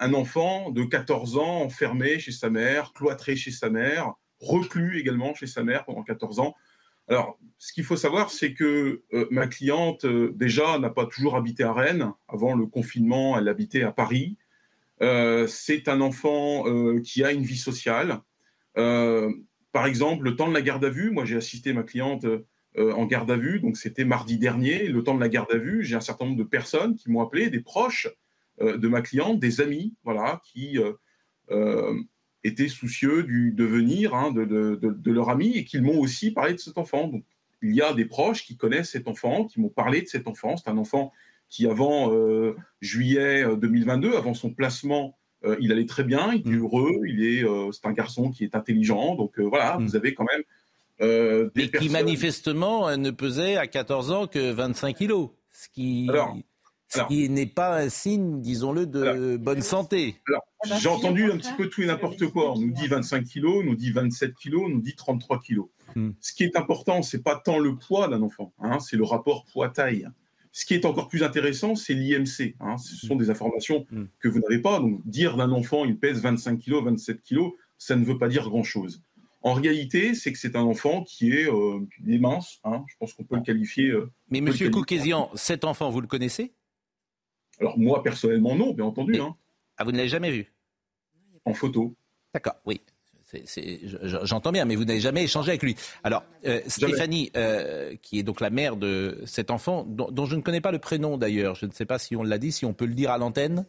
un 0.00 0.14
enfant 0.14 0.70
de 0.70 0.82
14 0.82 1.38
ans 1.38 1.62
enfermé 1.62 2.18
chez 2.18 2.32
sa 2.32 2.50
mère, 2.50 2.92
cloîtré 2.92 3.36
chez 3.36 3.52
sa 3.52 3.70
mère, 3.70 4.14
reclus 4.42 4.98
également 4.98 5.34
chez 5.34 5.46
sa 5.46 5.62
mère 5.62 5.84
pendant 5.84 6.02
14 6.02 6.40
ans. 6.40 6.54
Alors, 7.08 7.38
ce 7.58 7.72
qu'il 7.72 7.84
faut 7.84 7.96
savoir, 7.96 8.30
c'est 8.30 8.54
que 8.54 9.02
euh, 9.12 9.26
ma 9.30 9.46
cliente, 9.46 10.04
euh, 10.04 10.32
déjà, 10.34 10.78
n'a 10.78 10.90
pas 10.90 11.06
toujours 11.06 11.36
habité 11.36 11.64
à 11.64 11.72
Rennes. 11.72 12.12
Avant 12.28 12.54
le 12.54 12.66
confinement, 12.66 13.38
elle 13.38 13.48
habitait 13.48 13.82
à 13.82 13.92
Paris. 13.92 14.36
Euh, 15.00 15.46
c'est 15.48 15.88
un 15.88 16.00
enfant 16.00 16.64
qui 17.02 17.24
a 17.24 17.32
une 17.32 17.42
vie 17.42 17.56
sociale. 17.56 18.20
par 18.74 19.86
exemple, 19.86 20.24
le 20.24 20.36
temps 20.36 20.48
de 20.48 20.54
la 20.54 20.62
garde 20.62 20.84
à 20.84 20.90
vue, 20.90 21.10
moi 21.10 21.24
j'ai 21.24 21.36
assisté 21.36 21.72
ma 21.72 21.82
cliente 21.82 22.26
en 22.76 23.06
garde 23.06 23.30
à 23.30 23.36
vue, 23.36 23.60
donc 23.60 23.76
c'était 23.76 24.04
mardi 24.04 24.38
dernier. 24.38 24.86
Le 24.88 25.02
temps 25.02 25.14
de 25.14 25.20
la 25.20 25.28
garde 25.28 25.50
à 25.52 25.58
vue, 25.58 25.82
j'ai 25.82 25.96
un 25.96 26.00
certain 26.00 26.26
nombre 26.26 26.38
de 26.38 26.44
personnes 26.44 26.94
qui 26.94 27.10
m'ont 27.10 27.22
appelé, 27.22 27.50
des 27.50 27.60
proches 27.60 28.08
de 28.60 28.88
ma 28.88 29.02
cliente, 29.02 29.40
des 29.40 29.60
amis, 29.60 29.94
voilà, 30.04 30.40
qui 30.44 30.78
étaient 32.44 32.68
soucieux 32.68 33.22
du 33.22 33.52
devenir 33.52 34.14
hein, 34.14 34.32
de, 34.32 35.10
leur 35.10 35.28
ami 35.28 35.56
et 35.56 35.64
qu'ils 35.64 35.82
m'ont 35.82 35.98
aussi 35.98 36.30
parlé 36.30 36.54
de 36.54 36.58
cet 36.58 36.78
enfant. 36.78 37.08
Donc, 37.08 37.24
il 37.62 37.74
y 37.74 37.82
a 37.82 37.92
des 37.92 38.04
proches 38.04 38.44
qui 38.44 38.56
connaissent 38.56 38.90
cet 38.90 39.06
enfant, 39.06 39.44
qui 39.44 39.60
m'ont 39.60 39.68
parlé 39.68 40.02
de 40.02 40.08
cet 40.08 40.26
enfant. 40.26 40.56
C'est 40.56 40.68
un 40.68 40.78
enfant 40.78 41.12
qui, 41.48 41.66
avant 41.66 42.12
euh, 42.12 42.56
juillet 42.80 43.44
2022, 43.56 44.08
euh, 44.08 44.18
avant 44.18 44.34
son 44.34 44.50
placement, 44.50 45.16
euh, 45.44 45.56
il 45.60 45.70
allait 45.70 45.86
très 45.86 46.02
bien, 46.02 46.32
il 46.32 46.52
est 46.52 46.56
mm. 46.56 46.62
heureux, 46.62 47.00
il 47.06 47.24
est, 47.24 47.44
c'est 47.72 47.86
un 47.86 47.92
garçon 47.92 48.30
qui 48.30 48.44
est 48.44 48.56
intelligent. 48.56 49.14
Donc 49.14 49.38
voilà, 49.38 49.78
mm. 49.78 49.86
vous 49.86 49.96
avez 49.96 50.14
quand 50.14 50.26
même 50.26 50.42
des 51.54 51.70
qui 51.70 51.88
manifestement 51.88 52.96
ne 52.96 53.10
pesait 53.10 53.56
à 53.56 53.66
14 53.66 54.10
ans 54.10 54.26
que 54.26 54.50
25 54.50 54.96
kilos, 54.96 55.30
ce 55.52 55.68
qui, 55.68 56.08
qui 57.08 57.28
n'est 57.28 57.46
pas 57.46 57.78
un 57.78 57.88
signe, 57.88 58.40
disons-le, 58.40 58.86
de 58.86 59.36
bonne 59.36 59.62
santé. 59.62 60.16
Ah 60.28 60.68
bah, 60.68 60.76
j'ai 60.80 60.88
entendu 60.88 61.30
un 61.30 61.36
petit 61.36 61.52
peu 61.56 61.68
tout 61.68 61.82
et 61.82 61.86
n'importe 61.86 62.26
quoi. 62.28 62.52
On 62.52 62.58
nous 62.58 62.72
dit 62.72 62.86
25 62.86 63.24
kilos, 63.24 63.56
on 63.60 63.64
nous 63.64 63.76
dit 63.76 63.90
27 63.90 64.34
kilos, 64.34 64.62
on 64.66 64.68
nous 64.68 64.80
dit 64.80 64.94
33 64.94 65.40
kilos. 65.40 65.68
Hmm. 65.96 66.10
Ce 66.20 66.32
qui 66.32 66.44
est 66.44 66.56
important, 66.56 67.02
c'est 67.02 67.22
pas 67.22 67.36
tant 67.36 67.58
le 67.58 67.76
poids 67.76 68.08
d'un 68.08 68.22
enfant, 68.22 68.52
hein, 68.60 68.78
c'est 68.80 68.96
le 68.96 69.04
rapport 69.04 69.44
poids-taille. 69.52 70.08
Ce 70.54 70.66
qui 70.66 70.74
est 70.74 70.84
encore 70.84 71.08
plus 71.08 71.22
intéressant, 71.22 71.74
c'est 71.74 71.94
l'IMC. 71.94 72.56
Hein. 72.60 72.76
Ce 72.76 73.06
sont 73.06 73.14
hmm. 73.14 73.18
des 73.18 73.30
informations 73.30 73.86
hmm. 73.90 74.04
que 74.20 74.28
vous 74.28 74.40
n'avez 74.40 74.60
pas. 74.60 74.80
Donc, 74.80 75.00
dire 75.06 75.36
d'un 75.36 75.50
enfant, 75.50 75.84
il 75.84 75.98
pèse 75.98 76.20
25 76.20 76.58
kilos, 76.58 76.84
27 76.84 77.22
kilos, 77.22 77.52
ça 77.78 77.96
ne 77.96 78.04
veut 78.04 78.18
pas 78.18 78.28
dire 78.28 78.48
grand-chose. 78.48 79.02
En 79.44 79.54
réalité, 79.54 80.14
c'est 80.14 80.32
que 80.32 80.38
c'est 80.38 80.54
un 80.54 80.62
enfant 80.62 81.02
qui 81.02 81.32
est, 81.32 81.48
euh, 81.48 81.80
mince. 82.04 82.60
Hein. 82.64 82.84
Je 82.86 82.94
pense 82.98 83.12
qu'on 83.12 83.24
peut 83.24 83.34
le 83.34 83.42
qualifier. 83.42 83.88
Euh, 83.88 84.08
Mais 84.30 84.40
Monsieur 84.40 84.70
Koukézian, 84.70 85.30
cet 85.34 85.64
enfant, 85.64 85.90
vous 85.90 86.00
le 86.00 86.06
connaissez? 86.06 86.52
Alors 87.60 87.78
moi, 87.78 88.02
personnellement, 88.02 88.54
non, 88.54 88.72
bien 88.72 88.84
entendu. 88.84 89.18
Ah, 89.76 89.84
vous 89.84 89.92
ne 89.92 89.96
l'avez 89.96 90.08
jamais 90.08 90.30
vu? 90.30 90.52
En 91.44 91.54
photo. 91.54 91.94
D'accord, 92.34 92.56
oui. 92.66 92.80
J'entends 94.24 94.52
bien, 94.52 94.64
mais 94.64 94.76
vous 94.76 94.84
n'avez 94.84 95.00
jamais 95.00 95.24
échangé 95.24 95.50
avec 95.50 95.62
lui. 95.62 95.76
Alors, 96.04 96.22
euh, 96.44 96.60
Stéphanie, 96.66 97.30
euh, 97.36 97.96
qui 98.02 98.18
est 98.18 98.22
donc 98.22 98.40
la 98.40 98.50
mère 98.50 98.76
de 98.76 99.22
cet 99.26 99.50
enfant, 99.50 99.84
dont, 99.86 100.26
je 100.26 100.36
ne 100.36 100.42
connais 100.42 100.60
pas 100.60 100.72
le 100.72 100.78
prénom 100.78 101.16
d'ailleurs, 101.16 101.54
je 101.54 101.66
ne 101.66 101.70
sais 101.70 101.86
pas 101.86 101.98
si 101.98 102.14
on 102.14 102.22
l'a 102.22 102.38
dit, 102.38 102.52
si 102.52 102.64
on 102.64 102.74
peut 102.74 102.84
le 102.84 102.94
dire 102.94 103.10
à 103.10 103.18
l'antenne. 103.18 103.64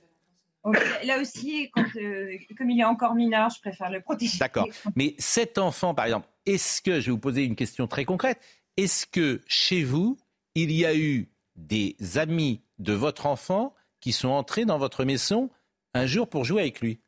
Là 1.06 1.20
aussi, 1.20 1.70
euh, 1.78 2.38
comme 2.58 2.70
il 2.70 2.80
est 2.80 2.86
encore 2.86 3.16
mineur, 3.16 3.50
je 3.50 3.60
préfère 3.60 3.90
le 3.90 4.02
protéger. 4.02 4.38
D'accord. 4.38 4.68
Mais 4.96 5.16
cet 5.18 5.58
enfant, 5.58 5.94
par 5.94 6.06
exemple, 6.06 6.28
est-ce 6.46 6.82
que, 6.82 7.00
je 7.00 7.08
vais 7.08 7.12
vous 7.12 7.18
poser 7.18 7.44
une 7.44 7.56
question 7.56 7.88
très 7.88 8.06
concrète, 8.06 8.40
est-ce 8.78 9.06
que 9.06 9.42
chez 9.46 9.84
vous, 9.84 10.18
il 10.56 10.72
y 10.72 10.86
a 10.86 10.96
eu 10.96 11.30
des 11.56 11.96
amis 12.16 12.62
de 12.80 12.94
votre 12.94 13.26
enfant 13.26 13.74
qui 14.00 14.12
sont 14.12 14.30
entrés 14.30 14.66
dans 14.66 14.78
votre 14.78 15.06
maison 15.06 15.50
un 15.94 16.06
jour 16.06 16.28
pour 16.28 16.44
jouer 16.44 16.62
avec 16.64 16.82
lui. 16.82 17.00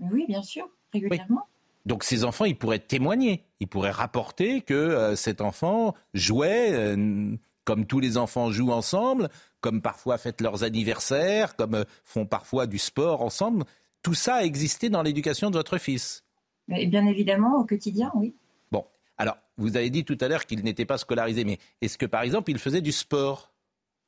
Oui, 0.00 0.24
bien 0.26 0.42
sûr, 0.42 0.68
régulièrement. 0.92 1.46
Donc 1.86 2.04
ces 2.04 2.24
enfants, 2.24 2.44
ils 2.44 2.56
pourraient 2.56 2.78
témoigner, 2.78 3.44
ils 3.58 3.68
pourraient 3.68 3.90
rapporter 3.90 4.60
que 4.60 4.74
euh, 4.74 5.16
cet 5.16 5.40
enfant 5.40 5.94
jouait 6.12 6.72
euh, 6.72 7.36
comme 7.64 7.86
tous 7.86 8.00
les 8.00 8.16
enfants 8.16 8.50
jouent 8.50 8.72
ensemble, 8.72 9.28
comme 9.60 9.80
parfois 9.80 10.18
fêtent 10.18 10.40
leurs 10.40 10.62
anniversaires, 10.62 11.56
comme 11.56 11.74
euh, 11.74 11.84
font 12.04 12.26
parfois 12.26 12.66
du 12.66 12.78
sport 12.78 13.22
ensemble. 13.22 13.64
Tout 14.02 14.14
ça 14.14 14.36
a 14.36 14.42
existé 14.42 14.88
dans 14.88 15.02
l'éducation 15.02 15.50
de 15.50 15.56
votre 15.56 15.78
fils. 15.78 16.24
Mais 16.68 16.86
bien 16.86 17.06
évidemment, 17.06 17.60
au 17.60 17.64
quotidien, 17.64 18.10
oui. 18.14 18.34
Bon, 18.70 18.84
alors 19.18 19.36
vous 19.56 19.76
avez 19.76 19.90
dit 19.90 20.04
tout 20.04 20.18
à 20.20 20.28
l'heure 20.28 20.46
qu'il 20.46 20.62
n'était 20.62 20.84
pas 20.84 20.98
scolarisé, 20.98 21.44
mais 21.44 21.58
est-ce 21.80 21.96
que 21.96 22.06
par 22.06 22.22
exemple 22.22 22.50
il 22.50 22.58
faisait 22.58 22.82
du 22.82 22.92
sport? 22.92 23.52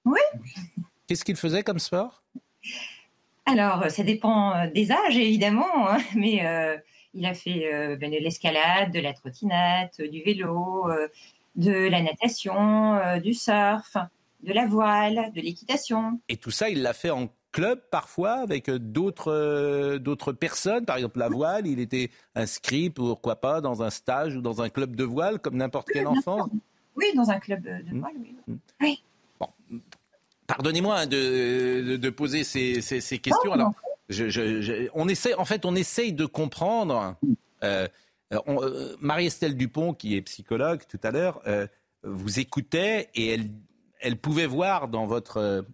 Oui. 0.04 0.20
Qu'est-ce 1.12 1.26
qu'il 1.26 1.36
faisait 1.36 1.62
comme 1.62 1.78
sport? 1.78 2.22
Alors, 3.44 3.90
ça 3.90 4.02
dépend 4.02 4.54
euh, 4.54 4.66
des 4.74 4.90
âges, 4.90 5.18
évidemment, 5.18 5.90
hein, 5.90 5.98
mais 6.16 6.46
euh, 6.46 6.78
il 7.12 7.26
a 7.26 7.34
fait 7.34 7.70
euh, 7.70 7.96
ben, 7.96 8.10
de 8.10 8.16
l'escalade, 8.16 8.90
de 8.94 8.98
la 8.98 9.12
trottinette, 9.12 10.00
du 10.00 10.22
vélo, 10.22 10.88
de 11.56 11.70
la 11.70 12.00
natation, 12.00 12.98
du 13.22 13.34
surf, 13.34 13.98
de 14.42 14.54
la 14.54 14.66
voile, 14.66 15.30
de 15.34 15.42
l'équitation. 15.42 16.18
Et 16.30 16.38
tout 16.38 16.50
ça, 16.50 16.70
il 16.70 16.80
l'a 16.80 16.94
fait 16.94 17.10
en 17.10 17.28
club 17.50 17.82
parfois 17.90 18.36
avec 18.36 18.70
d'autres 18.70 19.98
d'autres 19.98 20.32
personnes. 20.32 20.86
Par 20.86 20.96
exemple, 20.96 21.18
la 21.18 21.28
voile, 21.28 21.66
il 21.66 21.78
était 21.78 22.08
inscrit, 22.34 22.88
pourquoi 22.88 23.36
pas, 23.36 23.60
dans 23.60 23.82
un 23.82 23.90
stage 23.90 24.34
ou 24.34 24.40
dans 24.40 24.62
un 24.62 24.70
club 24.70 24.96
de 24.96 25.04
voile, 25.04 25.40
comme 25.40 25.56
n'importe 25.56 25.88
quel 25.92 26.06
enfant. 26.06 26.48
Oui, 26.96 27.04
dans 27.14 27.28
un 27.28 27.38
club 27.38 27.62
de 27.64 27.98
voile, 27.98 28.14
oui. 28.18 28.34
Mmh. 28.46 28.54
oui. 28.80 29.02
Bon, 29.38 29.48
Pardonnez-moi 30.56 31.00
hein, 31.00 31.06
de, 31.06 32.10
poser 32.10 32.44
ces, 32.44 33.18
questions. 33.18 33.52
Alors, 33.52 33.72
on 34.94 35.08
essaie, 35.08 35.34
en 35.34 35.44
fait, 35.44 35.64
on 35.64 35.74
essaye 35.74 36.12
de 36.12 36.26
comprendre. 36.26 37.16
Euh, 37.62 37.86
euh, 38.32 38.96
Marie-Estelle 39.00 39.56
Dupont, 39.56 39.92
qui 39.94 40.16
est 40.16 40.22
psychologue 40.22 40.82
tout 40.88 41.00
à 41.02 41.10
l'heure, 41.10 41.40
euh, 41.46 41.66
vous 42.02 42.40
écoutait 42.40 43.10
et 43.14 43.28
elle, 43.28 43.50
elle 44.00 44.16
pouvait 44.16 44.46
voir 44.46 44.88
dans 44.88 45.06
votre, 45.06 45.64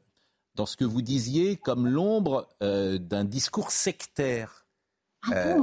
dans 0.54 0.66
ce 0.66 0.76
que 0.76 0.84
vous 0.84 1.02
disiez 1.02 1.56
comme 1.56 1.86
l'ombre 1.86 2.48
d'un 2.60 3.24
discours 3.24 3.70
sectaire. 3.70 4.66
Ah 5.32 5.56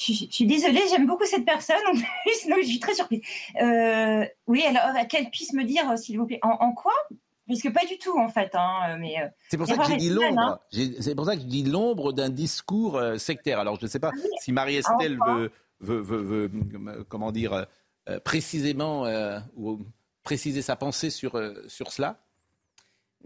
je, 0.00 0.12
suis 0.30 0.46
désolée, 0.46 0.80
j'aime 0.88 1.06
beaucoup 1.06 1.26
cette 1.26 1.44
personne. 1.44 1.76
En 1.88 1.92
plus, 1.92 2.04
je 2.62 2.66
suis 2.66 2.80
très 2.80 2.94
surprise. 2.94 3.20
Euh, 3.60 4.24
oui, 4.46 4.62
alors, 4.62 5.06
qu'elle 5.08 5.30
puisse 5.30 5.52
me 5.52 5.64
dire, 5.64 5.98
s'il 5.98 6.18
vous 6.18 6.26
plaît, 6.26 6.40
en, 6.42 6.72
quoi? 6.72 6.94
Parce 7.50 7.62
que 7.62 7.68
pas 7.68 7.86
du 7.86 7.98
tout, 7.98 8.18
en 8.18 8.28
fait. 8.28 8.50
Hein, 8.54 8.96
mais 8.98 9.16
c'est 9.48 9.56
pour, 9.56 9.66
ça 9.66 9.76
que 9.76 9.84
j'ai 9.84 9.96
dit 9.96 10.10
l'ombre. 10.10 10.60
C'est 10.70 11.14
pour 11.14 11.26
ça 11.26 11.36
que 11.36 11.42
je 11.42 11.46
dis 11.46 11.64
l'ombre 11.64 12.12
d'un 12.12 12.30
discours 12.30 13.00
sectaire. 13.18 13.58
Alors, 13.58 13.76
je 13.78 13.84
ne 13.84 13.90
sais 13.90 14.00
pas 14.00 14.10
ah 14.14 14.26
si 14.40 14.52
Marie-Estelle 14.52 15.18
veut, 15.26 15.52
veut, 15.80 16.00
veut, 16.00 16.50
comment 17.08 17.32
dire, 17.32 17.66
précisément 18.24 19.06
ou 19.56 19.80
préciser 20.22 20.62
sa 20.62 20.76
pensée 20.76 21.10
sur, 21.10 21.40
sur 21.68 21.92
cela. 21.92 22.20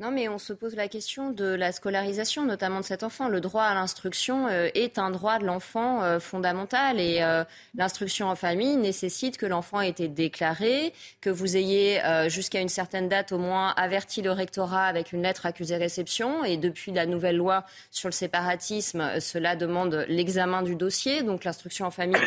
Non, 0.00 0.10
mais 0.10 0.28
on 0.28 0.38
se 0.38 0.52
pose 0.52 0.74
la 0.74 0.88
question 0.88 1.30
de 1.30 1.44
la 1.44 1.70
scolarisation, 1.70 2.44
notamment 2.44 2.80
de 2.80 2.84
cet 2.84 3.04
enfant. 3.04 3.28
Le 3.28 3.40
droit 3.40 3.62
à 3.62 3.74
l'instruction 3.74 4.48
euh, 4.48 4.68
est 4.74 4.98
un 4.98 5.12
droit 5.12 5.38
de 5.38 5.44
l'enfant 5.44 6.02
euh, 6.02 6.18
fondamental 6.18 6.98
et 6.98 7.18
euh, 7.22 7.44
l'instruction 7.76 8.26
en 8.26 8.34
famille 8.34 8.76
nécessite 8.76 9.36
que 9.36 9.46
l'enfant 9.46 9.80
ait 9.80 9.90
été 9.90 10.08
déclaré, 10.08 10.92
que 11.20 11.30
vous 11.30 11.56
ayez 11.56 12.00
jusqu'à 12.26 12.60
une 12.60 12.68
certaine 12.68 13.08
date 13.08 13.30
au 13.30 13.38
moins 13.38 13.68
averti 13.76 14.20
le 14.20 14.32
rectorat 14.32 14.86
avec 14.86 15.12
une 15.12 15.22
lettre 15.22 15.46
accusée 15.46 15.76
réception. 15.76 16.44
Et 16.44 16.56
depuis 16.56 16.90
la 16.90 17.06
nouvelle 17.06 17.36
loi 17.36 17.64
sur 17.92 18.08
le 18.08 18.12
séparatisme, 18.12 19.20
cela 19.20 19.54
demande 19.54 20.06
l'examen 20.08 20.62
du 20.62 20.74
dossier. 20.74 21.22
Donc 21.22 21.44
l'instruction 21.44 21.86
en 21.86 21.92
famille 21.92 22.20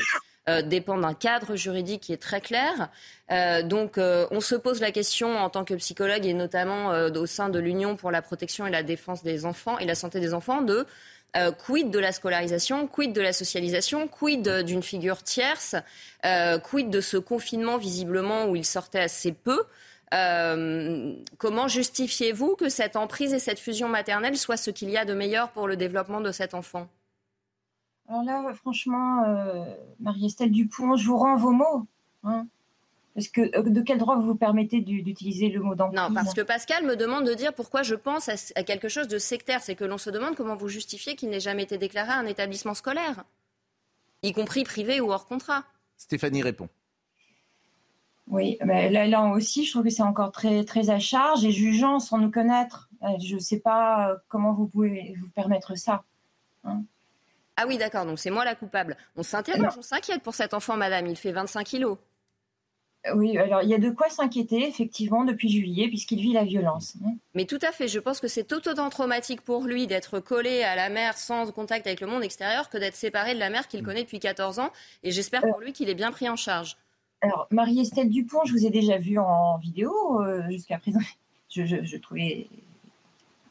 euh, 0.50 0.62
dépend 0.62 0.98
d'un 0.98 1.14
cadre 1.14 1.58
juridique 1.58 2.04
qui 2.04 2.14
est 2.14 2.22
très 2.22 2.40
clair. 2.40 2.90
Euh, 3.32 3.64
donc, 3.64 3.98
euh, 3.98 4.28
on 4.32 4.40
se 4.40 4.56
pose 4.56 4.80
la 4.80 4.92
question 4.92 5.38
en 5.38 5.50
tant 5.50 5.66
que 5.66 5.74
psychologue 5.74 6.26
et 6.26 6.34
notamment 6.34 6.92
au 6.92 7.26
sein 7.26 7.50
de 7.50 7.60
l'Union 7.60 7.98
pour 7.98 8.12
la 8.12 8.22
protection 8.22 8.66
et 8.66 8.72
la 8.72 8.82
défense 8.82 9.24
des 9.24 9.46
enfants 9.46 9.78
et 9.78 9.86
la 9.86 9.96
santé 9.96 10.22
des 10.22 10.34
enfants 10.34 10.62
de 10.62 10.86
quid 11.60 11.92
de 11.92 12.00
la 12.00 12.14
scolarisation, 12.14 12.88
quid 12.88 13.14
de 13.14 13.22
la 13.22 13.34
socialisation, 13.34 14.08
quid 14.08 14.48
d'une 14.64 14.82
figure 14.82 15.22
tierce, 15.22 15.76
quid 16.64 16.90
de 16.90 17.02
ce 17.02 17.18
confinement 17.18 17.78
visiblement 17.78 18.46
où 18.46 18.56
il 18.56 18.66
sortait 18.66 19.02
assez 19.02 19.34
peu. 19.34 19.64
comment 21.38 21.68
justifiez-vous 21.68 22.56
que 22.56 22.70
cette 22.70 22.96
emprise 22.96 23.34
et 23.34 23.40
cette 23.40 23.60
fusion 23.60 23.90
maternelle 23.90 24.38
soient 24.38 24.58
ce 24.58 24.72
qu'il 24.72 24.90
y 24.90 24.98
a 24.98 25.06
de 25.06 25.14
meilleur 25.14 25.50
pour 25.50 25.68
le 25.68 25.76
développement 25.76 26.22
de 26.22 26.32
cet 26.32 26.54
enfant? 26.54 26.88
Alors 28.10 28.24
là, 28.24 28.54
franchement, 28.54 29.24
euh, 29.24 29.66
Marie-Estelle 30.00 30.52
Dupont, 30.52 30.96
je 30.96 31.06
vous 31.08 31.18
rends 31.18 31.36
vos 31.36 31.52
mots. 31.52 31.86
Hein. 32.24 32.48
parce 33.14 33.28
que 33.28 33.42
euh, 33.58 33.62
de 33.62 33.82
quel 33.82 34.00
droit 34.00 34.16
vous 34.16 34.26
vous 34.26 34.36
permettez 34.36 34.82
d'utiliser 34.82 35.50
le 35.50 35.62
mot 35.62 35.76
d'emprise? 35.76 36.00
Non, 36.00 36.14
parce 36.14 36.34
que 36.34 36.42
Pascal 36.42 36.86
me 36.86 36.96
demande 36.96 37.26
de 37.26 37.34
dire 37.34 37.54
pourquoi 37.54 37.84
je 37.84 37.96
pense 37.96 38.30
à, 38.30 38.64
quelque 38.64 38.90
chose 38.90 39.08
de 39.08 39.18
sectaire. 39.18 39.62
C'est 39.62 39.76
que 39.76 39.84
l'on 39.84 39.98
se 39.98 40.10
demande 40.10 40.36
comment 40.36 40.56
vous 40.56 40.70
justifiez 40.70 41.16
qu'il 41.16 41.30
n'ait 41.30 41.42
jamais 41.42 41.64
été 41.64 41.78
déclaré 41.78 42.12
à 42.12 42.18
un 42.18 42.26
établissement 42.26 42.74
scolaire, 42.74 43.24
y 44.24 44.32
compris 44.32 44.64
privé 44.64 45.02
ou 45.02 45.12
hors 45.12 45.26
contrat. 45.26 45.64
Stéphanie 45.98 46.44
répond. 46.44 46.70
Oui, 48.28 48.58
mais 48.66 48.90
là, 48.90 49.28
aussi, 49.28 49.66
je 49.66 49.72
trouve 49.72 49.84
que 49.84 49.90
c'est 49.90 50.04
encore 50.04 50.32
très, 50.32 50.66
très 50.66 50.90
à 50.90 51.00
charge 51.00 51.46
et 51.46 51.52
jugeant 51.52 52.00
sans 52.00 52.18
nous 52.18 52.32
connaître. 52.32 52.90
Euh, 53.04 53.08
je 53.24 53.36
ne 53.36 53.40
sais 53.40 53.60
pas 53.60 54.18
comment 54.28 54.54
vous 54.54 54.68
pouvez 54.68 55.16
vous 55.20 55.30
permettre 55.30 55.76
ça. 55.78 56.04
Hein. 56.66 56.84
Ah 57.58 57.66
oui, 57.68 57.78
d'accord, 57.78 58.06
donc 58.06 58.20
c'est 58.20 58.30
moi 58.30 58.46
la 58.46 58.56
coupable. 58.56 58.96
On 59.16 59.24
s'interroge, 59.24 59.74
on 59.78 59.82
s'inquiète 59.82 60.22
pour 60.22 60.36
cet 60.36 60.54
enfant, 60.54 60.78
madame. 60.78 61.08
Il 61.08 61.16
fait 61.16 61.32
25 61.32 61.64
kilos. 61.64 61.98
Oui, 63.16 63.38
alors 63.38 63.64
il 63.64 63.70
y 63.70 63.74
a 63.74 63.78
de 63.78 63.90
quoi 63.90 64.10
s'inquiéter, 64.10 64.68
effectivement, 64.68 65.24
depuis 65.24 65.50
juillet, 65.50 65.88
puisqu'il 65.88 66.20
vit 66.20 66.34
la 66.34 66.44
violence. 66.44 66.98
Mais 67.34 67.46
tout 67.46 67.60
à 67.62 67.72
fait, 67.72 67.88
je 67.88 68.00
pense 68.00 68.20
que 68.20 68.28
c'est 68.28 68.52
autant 68.54 68.90
traumatique 68.90 69.42
pour 69.42 69.64
lui 69.64 69.88
d'être 69.88 70.20
collé 70.20 70.64
à 70.64 70.76
la 70.76 70.90
mer 70.90 71.18
sans 71.18 71.52
contact 71.52 71.88
avec 71.88 72.02
le 72.02 72.08
monde 72.08 72.24
extérieur 72.24 72.70
que 72.70 72.78
d'être 72.78 72.96
séparé 72.96 73.34
de 73.34 73.40
la 73.40 73.50
mer 73.50 73.68
qu'il 73.68 73.84
connaît 73.84 74.04
depuis 74.04 74.20
14 74.20 74.60
ans. 74.60 74.72
Et 75.04 75.12
j'espère 75.12 75.42
pour 75.42 75.60
lui 75.60 75.74
qu'il 75.74 75.90
est 75.90 75.96
bien 75.96 76.12
pris 76.12 76.30
en 76.30 76.36
charge. 76.36 76.78
Alors, 77.22 77.48
Marie-Estelle 77.50 78.10
Dupont, 78.10 78.42
je 78.46 78.52
vous 78.52 78.66
ai 78.66 78.70
déjà 78.70 78.98
vu 78.98 79.18
en 79.18 79.58
vidéo 79.58 80.22
euh, 80.22 80.44
jusqu'à 80.50 80.78
présent. 80.78 81.00
Je, 81.50 81.64
je, 81.64 81.98
trouvais 81.98 82.50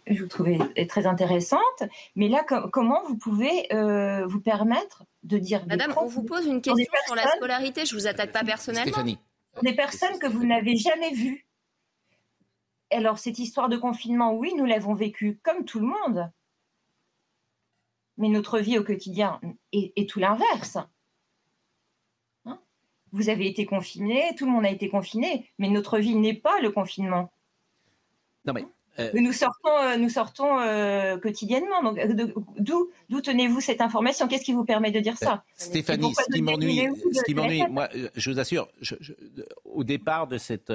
je 0.07 0.23
vous 0.23 0.29
trouvais 0.29 0.59
très 0.87 1.07
intéressante. 1.07 1.83
Mais 2.15 2.29
là, 2.29 2.45
comment 2.45 3.03
vous 3.05 3.17
pouvez 3.17 3.73
euh, 3.73 4.27
vous 4.27 4.41
permettre 4.41 5.05
de 5.25 5.39
dire... 5.39 5.67
Madame, 5.67 5.95
on 6.01 6.07
vous 6.07 6.23
pose 6.23 6.47
une 6.47 6.63
question 6.63 6.87
sur 7.07 7.15
la 7.15 7.27
scolarité. 7.37 7.85
Je 7.85 7.95
ne 7.95 8.01
vous 8.01 8.07
attaque 8.07 8.33
pas 8.33 8.45
personnellement. 8.45 8.93
Stéphanie. 8.93 9.19
Des 9.63 9.75
personnes 9.75 10.19
que 10.19 10.27
vous 10.27 10.45
n'avez 10.45 10.77
jamais 10.77 11.13
vues. 11.13 11.47
Alors, 12.91 13.19
cette 13.19 13.39
histoire 13.39 13.69
de 13.69 13.77
confinement, 13.77 14.33
oui, 14.35 14.55
nous 14.57 14.65
l'avons 14.65 14.95
vécue 14.95 15.41
comme 15.43 15.65
tout 15.65 15.81
le 15.81 15.87
monde. 15.87 16.31
Mais 18.17 18.29
notre 18.29 18.61
vie 18.61 18.79
au 18.79 18.85
quotidien 18.85 19.41
est, 19.73 20.09
tout 20.09 20.21
l'inverse. 20.21 20.79
Hein? 22.45 22.61
Vous 23.13 23.29
avez 23.29 23.49
été 23.49 23.67
confiné, 23.67 24.35
tout 24.39 24.47
le 24.47 24.53
monde 24.53 24.65
a 24.65 24.71
été 24.71 24.89
confiné, 24.89 25.51
mais 25.59 25.69
notre 25.69 25.99
vie 25.99 26.15
n'est 26.15 26.35
pas 26.35 26.61
le 26.61 26.71
confinement. 26.71 27.33
Non, 28.45 28.53
mais 28.53 28.67
euh, 28.99 29.11
nous 29.15 29.33
sortons, 29.33 29.77
euh, 29.79 29.97
nous 29.97 30.09
sortons 30.09 30.59
euh, 30.59 31.19
quotidiennement. 31.19 31.83
Donc, 31.83 32.01
d'où, 32.59 32.91
d'où 33.09 33.21
tenez-vous 33.21 33.61
cette 33.61 33.81
information? 33.81 34.29
Qu'est-ce 34.29 34.45
qui 34.45 34.53
vous 34.53 34.65
permet 34.65 34.91
de 34.91 35.01
dire 35.01 35.17
ça? 35.19 35.45
Stéphanie, 35.57 36.15
ce 36.15 36.33
qui 36.33 36.43
m'ennuie, 36.43 36.89
ce 37.13 37.23
qui 37.25 37.35
m'ennuie, 37.35 37.63
moi, 37.69 37.89
je 38.15 38.31
vous 38.31 38.39
assure, 38.39 38.69
au 39.65 39.85
départ 39.85 40.27
de 40.27 40.39
cet 40.39 40.73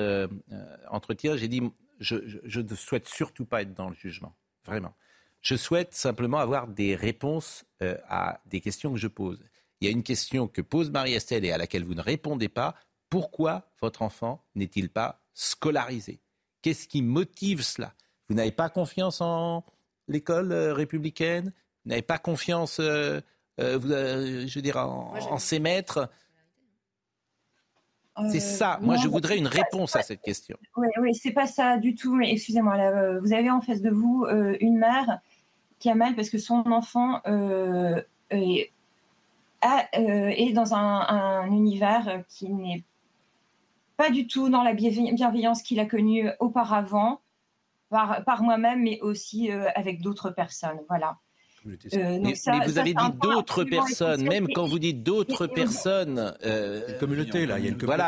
entretien, 0.90 1.36
j'ai 1.36 1.48
dit, 1.48 1.62
je, 2.00 2.60
ne 2.60 2.76
souhaite 2.76 3.08
surtout 3.08 3.46
pas 3.46 3.62
être 3.62 3.74
dans 3.74 3.90
le 3.90 3.96
jugement, 3.96 4.34
vraiment. 4.66 4.94
Je 5.42 5.56
souhaite 5.56 5.94
simplement 5.96 6.38
avoir 6.38 6.68
des 6.68 6.96
réponses 6.96 7.66
à 8.08 8.42
des 8.46 8.62
questions 8.62 8.92
que 8.92 9.00
je 9.00 9.08
pose. 9.08 9.44
Il 9.80 9.86
y 9.86 9.88
a 9.88 9.92
une 9.92 10.04
question 10.04 10.48
que 10.48 10.62
pose 10.62 10.92
Marie-Estelle 10.92 11.44
et 11.44 11.52
à 11.52 11.58
laquelle 11.58 11.84
vous 11.84 11.96
ne 11.96 12.02
répondez 12.02 12.50
pas. 12.50 12.76
Pourquoi 13.10 13.68
votre 13.82 14.04
enfant 14.04 14.46
n'est-il 14.54 14.90
pas 14.90 15.24
scolarisé? 15.34 16.22
Qu'est-ce 16.62 16.88
qui 16.88 17.02
motive 17.02 17.64
cela? 17.64 17.96
Vous 18.32 18.38
n'avez 18.38 18.52
pas 18.54 18.70
confiance 18.70 19.20
en 19.20 19.66
l'école 20.08 20.54
euh, 20.54 20.74
républicaine? 20.74 21.52
Vous 21.84 21.90
n'avez 21.90 22.02
pas 22.02 22.18
confiance, 22.18 22.80
euh, 22.80 23.20
euh, 23.60 24.48
je 24.48 24.56
veux 24.56 24.62
dire, 24.62 24.78
en, 24.78 25.38
ses 25.38 25.60
maîtres? 25.60 26.10
c'est 28.32 28.40
ça. 28.40 28.80
Moi, 28.82 28.96
je 28.96 29.10
voudrais 29.10 29.38
une 29.38 29.48
réponse 29.48 29.98
à 29.98 30.02
cette 30.02 30.22
question. 30.22 30.58
Oui, 30.78 30.88
oui, 31.02 31.14
c'est 31.14 31.32
pas 31.32 31.48
ça 31.48 31.78
du 31.78 31.94
tout. 31.94 32.16
Mais 32.16 32.32
excusez-moi, 32.32 33.20
vous 33.20 33.34
avez 33.34 33.50
en 33.50 33.60
face 33.62 33.82
de 33.82 33.90
vous 33.90 34.26
une 34.60 34.78
mère 34.78 35.20
qui 35.80 35.90
a 35.90 35.96
mal 35.96 36.16
parce 36.16 36.30
que 36.30 36.38
son 36.38 36.64
enfant 36.72 37.22
est, 38.30 38.72
est, 39.62 40.54
dans 40.54 40.74
un, 40.74 41.02
un 41.02 41.48
univers 41.48 42.24
qui 42.30 42.50
n'est 42.50 42.84
pas 43.98 44.10
du 44.10 44.28
tout 44.28 44.50
dans 44.50 44.64
la 44.64 44.74
bienveillance 44.74 45.64
qu'il 45.64 45.80
a 45.80 45.86
connue 45.86 46.30
auparavant 46.40 47.22
par, 47.92 48.42
moi-même, 48.42 48.82
mais 48.84 49.00
aussi 49.02 49.52
euh, 49.52 49.70
avec 49.76 50.02
d'autres 50.02 50.32
personnes. 50.32 50.80
Voilà. 50.88 51.18
Euh, 51.68 52.20
mais, 52.20 52.34
vous 52.66 52.80
avez 52.80 52.94
dit 52.96 53.12
d'autres 53.22 53.64
personnes, 53.64 54.24
même 54.24 54.48
quand 54.48 54.66
vous 54.66 54.80
dites 54.80 55.04
d'autres 55.04 55.46
personnes. 55.46 56.34
Euh, 56.44 56.98
communauté, 57.00 57.46
là, 57.46 57.60
il 57.60 57.66
y 57.66 57.68
a 57.68 57.72
une 57.72 57.78
communauté. 57.78 58.04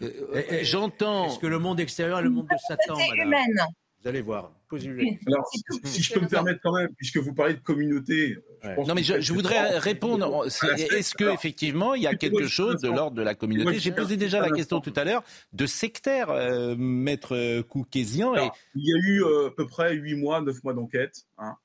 Voilà, 0.00 0.62
j'entends. 0.62 1.26
Est-ce 1.26 1.38
que 1.38 1.46
le 1.46 1.58
monde 1.58 1.80
extérieur 1.80 2.20
est 2.20 2.22
le 2.22 2.30
monde 2.30 2.46
de 2.50 2.56
Satan, 2.66 2.96
madame? 2.96 3.26
humaine. 3.26 3.66
Vous 4.04 4.10
allez 4.10 4.20
voir. 4.20 4.52
Alors, 4.70 5.48
si, 5.84 6.02
je 6.02 6.12
peux 6.12 6.20
me 6.20 6.28
permettre 6.28 6.60
quand 6.62 6.76
même, 6.76 6.90
puisque 6.94 7.16
vous 7.16 7.32
parlez 7.32 7.54
de 7.54 7.60
communauté. 7.60 8.36
non, 8.62 8.94
mais 8.94 9.02
je, 9.02 9.32
voudrais 9.32 9.78
répondre. 9.78 10.44
Est-ce 10.44 11.14
que 11.14 11.32
effectivement 11.32 11.94
il 11.94 12.02
y 12.02 12.06
a 12.06 12.14
quelque 12.14 12.46
chose 12.46 12.82
de 12.82 12.88
l'ordre 12.88 13.16
de 13.16 13.22
la 13.22 13.34
communauté 13.34 13.78
J'ai 13.78 13.92
posé 13.92 14.18
déjà 14.18 14.40
la 14.40 14.50
question 14.50 14.80
tout 14.80 14.92
à 14.96 15.04
l'heure 15.04 15.24
de 15.54 15.64
sectaire, 15.64 16.28
euh, 16.28 16.74
maître 16.76 17.62
Koukézian. 17.62 18.34
Et... 18.34 18.46
Il 18.74 18.86
y 18.86 18.92
a 18.92 18.98
eu 19.08 19.24
euh, 19.24 19.48
à 19.48 19.50
peu 19.52 19.66
près 19.66 19.94
8 19.94 20.16
mois, 20.16 20.42
9 20.42 20.62
mois 20.64 20.74
d'enquête. 20.74 21.22
Hein. 21.38 21.56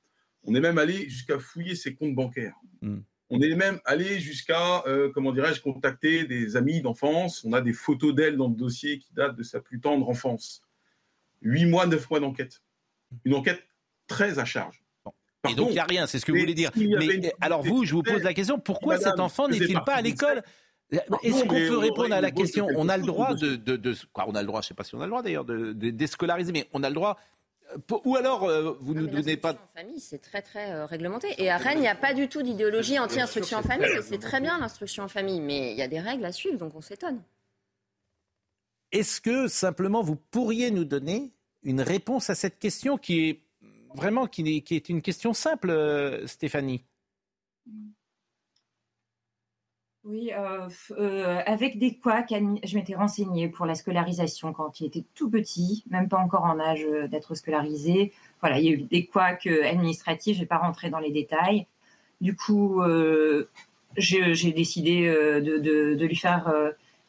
On 0.45 0.55
est 0.55 0.61
même 0.61 0.77
allé 0.77 1.09
jusqu'à 1.09 1.39
fouiller 1.39 1.75
ses 1.75 1.93
comptes 1.93 2.15
bancaires. 2.15 2.55
Hmm. 2.81 2.99
On 3.29 3.41
est 3.41 3.53
même 3.53 3.81
allé 3.83 4.19
jusqu'à, 4.19 4.83
euh, 4.87 5.11
comment 5.13 5.33
dirais-je, 5.33 5.61
contacter 5.61 6.23
des 6.23 6.55
amis 6.55 6.81
d'enfance. 6.81 7.43
On 7.43 7.51
a 7.51 7.59
des 7.59 7.73
photos 7.73 8.15
d'elle 8.15 8.37
dans 8.37 8.47
le 8.47 8.55
dossier 8.55 8.97
qui 8.97 9.13
datent 9.13 9.35
de 9.35 9.43
sa 9.43 9.59
plus 9.59 9.81
tendre 9.81 10.07
enfance. 10.07 10.63
8 11.41 11.65
mois, 11.65 11.85
9 11.85 12.09
mois 12.09 12.19
d'enquête. 12.19 12.61
Une 13.25 13.33
enquête 13.33 13.63
très 14.07 14.39
à 14.39 14.45
charge. 14.45 14.83
et 15.49 15.55
donc 15.55 15.69
il 15.69 15.73
n'y 15.73 15.79
a 15.79 15.85
rien, 15.85 16.07
c'est 16.07 16.19
ce 16.19 16.25
que 16.25 16.31
vous 16.31 16.39
voulez 16.39 16.53
dire. 16.53 16.71
Mais, 16.75 17.33
alors 17.41 17.63
vous, 17.63 17.85
je 17.85 17.93
vous 17.93 18.03
pose 18.03 18.23
la 18.23 18.33
question, 18.33 18.59
pourquoi 18.59 18.97
cet 18.97 19.19
enfant 19.19 19.47
n'est-il 19.47 19.79
pas 19.81 19.95
à 19.95 20.01
l'école? 20.01 20.43
Est-ce 20.91 21.43
qu'on 21.43 21.55
peut 21.55 21.77
répondre 21.77 22.13
à 22.13 22.21
la 22.21 22.31
question? 22.31 22.67
On 22.75 22.89
a 22.89 22.97
le 22.97 23.05
droit 23.05 23.35
de, 23.35 23.55
de, 23.55 23.95
quoi 24.11 24.25
On 24.27 24.35
a 24.35 24.41
le 24.41 24.47
droit, 24.47 24.61
je 24.61 24.65
ne 24.65 24.69
sais 24.69 24.73
pas 24.73 24.83
si 24.83 24.95
on 24.95 25.01
a 25.01 25.05
le 25.05 25.09
droit 25.09 25.21
d'ailleurs, 25.21 25.45
de, 25.45 25.73
déscolariser, 25.73 26.51
mais 26.51 26.67
on 26.73 26.83
a 26.83 26.89
le 26.89 26.95
droit. 26.95 27.17
Euh, 27.71 27.97
ou 28.03 28.15
alors, 28.15 28.45
euh, 28.45 28.75
vous 28.79 28.95
ne 28.95 29.01
nous 29.01 29.07
donnez 29.07 29.37
pas. 29.37 29.53
en 29.53 29.67
famille, 29.75 29.99
c'est 29.99 30.17
très 30.17 30.41
très 30.41 30.71
euh, 30.71 30.87
réglementé. 30.87 31.35
Et 31.37 31.51
à 31.51 31.57
Rennes, 31.57 31.77
il 31.77 31.81
n'y 31.81 31.87
a 31.87 31.93
pas 31.93 32.15
du 32.15 32.27
tout 32.27 32.41
d'idéologie 32.41 32.97
anti-instruction 32.97 33.59
en 33.59 33.61
famille. 33.61 33.87
C'est 34.01 34.17
très 34.17 34.41
bien 34.41 34.57
l'instruction 34.57 35.03
en 35.03 35.07
famille, 35.07 35.39
mais 35.39 35.71
il 35.71 35.77
y 35.77 35.83
a 35.83 35.87
des 35.87 35.99
règles 35.99 36.25
à 36.25 36.31
suivre, 36.31 36.57
donc 36.57 36.73
on 36.75 36.81
s'étonne. 36.81 37.21
Est-ce 38.91 39.21
que 39.21 39.47
simplement 39.47 40.01
vous 40.01 40.15
pourriez 40.15 40.71
nous 40.71 40.85
donner 40.85 41.31
une 41.63 41.81
réponse 41.81 42.29
à 42.29 42.35
cette 42.35 42.57
question 42.57 42.97
qui 42.97 43.29
est 43.29 43.41
vraiment 43.93 44.25
qui 44.25 44.63
est, 44.69 44.89
une 44.89 45.01
question 45.01 45.33
simple, 45.33 45.69
euh, 45.69 46.25
Stéphanie? 46.25 46.83
Oui, 50.05 50.31
avec 50.31 51.77
des 51.77 51.97
couacs, 51.97 52.33
je 52.63 52.75
m'étais 52.75 52.95
renseignée 52.95 53.47
pour 53.47 53.67
la 53.67 53.75
scolarisation 53.75 54.53
quand 54.53 54.79
il 54.79 54.87
était 54.87 55.03
tout 55.13 55.29
petit, 55.29 55.83
même 55.91 56.09
pas 56.09 56.17
encore 56.17 56.45
en 56.45 56.59
âge 56.59 56.83
d'être 57.11 57.35
scolarisé. 57.35 58.11
Voilà, 58.39 58.59
il 58.59 58.65
y 58.65 58.69
a 58.69 58.71
eu 58.71 58.81
des 58.83 59.05
couacs 59.05 59.45
administratifs, 59.45 60.35
je 60.35 60.39
ne 60.39 60.45
vais 60.45 60.47
pas 60.47 60.57
rentrer 60.57 60.89
dans 60.89 60.99
les 60.99 61.11
détails. 61.11 61.67
Du 62.21 62.35
coup, 62.35 62.81
j'ai 63.97 64.51
décidé 64.53 65.01
de, 65.05 66.05
lui 66.05 66.15
faire 66.15 66.51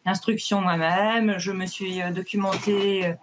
l'instruction 0.06 0.60
moi-même. 0.60 1.38
Je 1.38 1.52
me 1.52 1.66
suis 1.66 2.00
documentée 2.14 3.14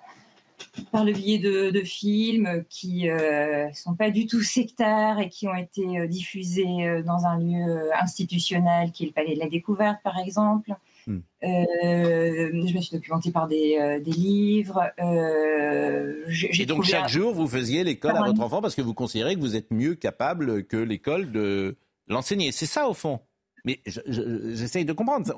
par 0.92 1.04
le 1.04 1.12
biais 1.12 1.40
de, 1.40 1.82
films 1.82 2.64
qui 2.70 3.06
ne 3.06 3.12
euh, 3.12 3.74
sont 3.74 3.96
pas 3.96 4.10
du 4.10 4.26
tout 4.26 4.42
sectaires 4.42 5.20
et 5.20 5.30
qui 5.30 5.48
ont 5.48 5.56
été 5.56 6.00
euh, 6.00 6.08
diffusés 6.08 6.66
euh, 6.66 7.04
dans 7.04 7.26
un 7.26 7.40
lieu 7.40 7.92
institutionnel 8.00 8.92
qui 8.92 9.04
est 9.04 9.08
le 9.08 9.14
Palais 9.14 9.36
de 9.36 9.40
la 9.40 9.50
Découverte, 9.50 10.00
par 10.04 10.18
exemple. 10.20 10.72
Hmm. 11.06 11.20
je 11.42 12.74
me 12.76 12.82
suis 12.82 12.98
documentée 12.98 13.32
par 13.32 13.48
des, 13.48 14.02
livres. 14.06 14.92
et 15.00 16.66
donc 16.66 16.84
chaque 16.84 17.08
jour, 17.08 17.34
vous 17.34 17.48
faisiez 17.48 17.86
l'école 17.86 18.18
à 18.18 18.24
votre 18.24 18.42
enfant 18.42 18.62
parce 18.62 18.76
que 18.76 18.82
vous 18.82 18.94
considérez 18.94 19.36
que 19.36 19.40
vous 19.40 19.56
êtes 19.56 19.72
mieux 19.72 19.96
capable 19.96 20.66
que 20.66 20.76
l'école 20.76 21.32
de 21.32 21.78
l'enseigner. 22.10 22.52
C'est 22.52 22.66
ça 22.66 22.90
au 22.90 22.94
fond? 22.94 23.22
Mais 23.68 23.82
j'essaye 23.86 24.86
de 24.86 24.94
comprendre. 24.94 25.30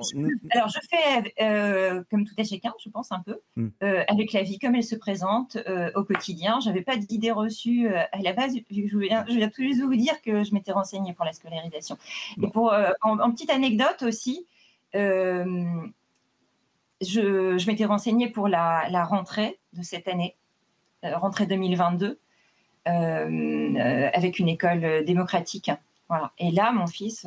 Alors, 0.51 0.69
je 0.69 0.79
fais 0.87 1.33
euh, 1.41 2.03
comme 2.11 2.25
tout 2.25 2.35
à 2.37 2.43
chacun, 2.43 2.71
je 2.77 2.87
pense 2.89 3.11
un 3.11 3.21
peu, 3.21 3.39
hmm. 3.55 3.69
euh, 3.81 4.03
avec 4.07 4.33
la 4.33 4.43
vie 4.43 4.59
comme 4.59 4.75
elle 4.75 4.83
se 4.83 4.95
présente 4.95 5.57
euh, 5.67 5.89
au 5.95 6.03
quotidien. 6.03 6.59
Je 6.59 6.67
n'avais 6.67 6.83
pas 6.83 6.95
d'idée 6.95 7.31
reçue 7.31 7.87
à 7.87 8.19
la 8.21 8.33
base. 8.33 8.53
Je 8.69 8.97
viens, 8.99 9.25
je 9.27 9.33
viens 9.33 9.49
tout 9.49 9.63
juste 9.63 9.81
vous 9.81 9.95
dire 9.95 10.21
que 10.21 10.43
je 10.43 10.53
m'étais 10.53 10.71
renseignée 10.71 11.13
pour 11.13 11.25
la 11.25 11.33
scolarisation. 11.33 11.97
Et 12.39 12.47
pour, 12.49 12.71
en, 13.01 13.31
petite 13.31 13.49
anecdote 13.49 14.03
aussi, 14.03 14.45
je, 14.93 15.89
je 17.01 17.67
m'étais 17.67 17.85
renseignée 17.85 18.29
pour 18.29 18.47
la, 18.47 18.87
la, 18.91 19.05
rentrée 19.05 19.57
de 19.73 19.81
cette 19.81 20.07
année, 20.07 20.35
rentrée 21.01 21.47
2022, 21.47 22.19
avec 22.85 24.37
une 24.37 24.49
école 24.49 25.03
démocratique. 25.03 25.71
Voilà. 26.09 26.31
Et 26.37 26.51
là, 26.51 26.71
mon 26.71 26.85
fils 26.85 27.25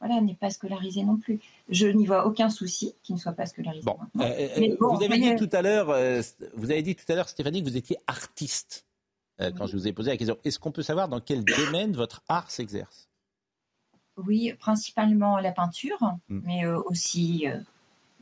voilà, 0.00 0.20
n'est 0.20 0.34
pas 0.34 0.50
scolarisé 0.50 1.02
non 1.04 1.16
plus. 1.16 1.40
Je 1.68 1.86
n'y 1.86 2.06
vois 2.06 2.26
aucun 2.26 2.50
souci 2.50 2.94
qu'il 3.02 3.14
ne 3.14 3.20
soit 3.20 3.32
pas 3.32 3.46
scolarisé. 3.46 3.84
Bon, 3.84 3.98
euh, 4.20 4.48
euh, 4.58 4.76
vous 4.78 5.02
avez 5.02 5.18
dit 5.18 5.36
tout 5.36 5.48
à 5.52 5.62
l'heure, 5.62 5.90
euh, 5.90 6.20
vous 6.54 6.70
avez 6.70 6.82
dit 6.82 6.94
tout 6.94 7.10
à 7.10 7.14
l'heure, 7.14 7.28
Stéphanie, 7.28 7.62
que 7.62 7.68
vous 7.68 7.76
étiez 7.76 7.98
artiste. 8.06 8.86
quand 9.38 9.66
je 9.66 9.76
vous 9.76 9.88
ai 9.88 9.92
posé 9.92 10.10
la 10.10 10.16
question, 10.16 10.38
est-ce 10.44 10.58
qu'on 10.58 10.72
peut 10.72 10.82
savoir 10.82 11.08
dans 11.08 11.20
quel 11.20 11.44
domaine 11.44 11.92
votre 11.92 12.22
art 12.28 12.50
s'exerce? 12.50 13.08
Oui, 14.16 14.54
principalement 14.58 15.38
la 15.38 15.52
peinture, 15.52 15.98
hmm. 16.28 16.40
mais 16.44 16.66
aussi 16.66 17.46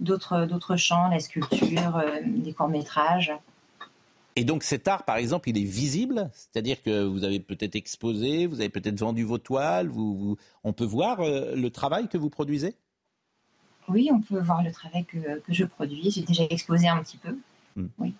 d'autres 0.00 0.44
d'autres 0.46 0.76
champs, 0.76 1.08
la 1.08 1.20
sculpture, 1.20 2.02
des 2.24 2.52
courts 2.52 2.68
métrages. 2.68 3.32
Et 4.36 4.44
donc 4.44 4.64
cet 4.64 4.88
art, 4.88 5.04
par 5.04 5.16
exemple, 5.16 5.48
il 5.48 5.58
est 5.58 5.64
visible, 5.64 6.28
c'est-à-dire 6.32 6.82
que 6.82 7.04
vous 7.04 7.22
avez 7.22 7.38
peut-être 7.38 7.76
exposé, 7.76 8.46
vous 8.46 8.60
avez 8.60 8.68
peut-être 8.68 8.98
vendu 8.98 9.22
vos 9.22 9.38
toiles, 9.38 9.88
vous, 9.88 10.36
on 10.64 10.72
peut 10.72 10.84
voir 10.84 11.20
euh, 11.20 11.54
le 11.54 11.70
travail 11.70 12.08
que 12.08 12.18
vous 12.18 12.30
produisez? 12.30 12.74
Oui, 13.88 14.08
on 14.12 14.20
peut 14.20 14.40
voir 14.40 14.62
le 14.62 14.72
travail 14.72 15.04
que, 15.04 15.18
je 15.48 15.64
produis. 15.64 16.10
J'ai 16.10 16.22
déjà 16.22 16.44
exposé 16.50 16.88
un 16.88 17.02
petit 17.02 17.18
peu. 17.18 17.36
Hmm. 17.76 17.88
Oui. 17.98 18.14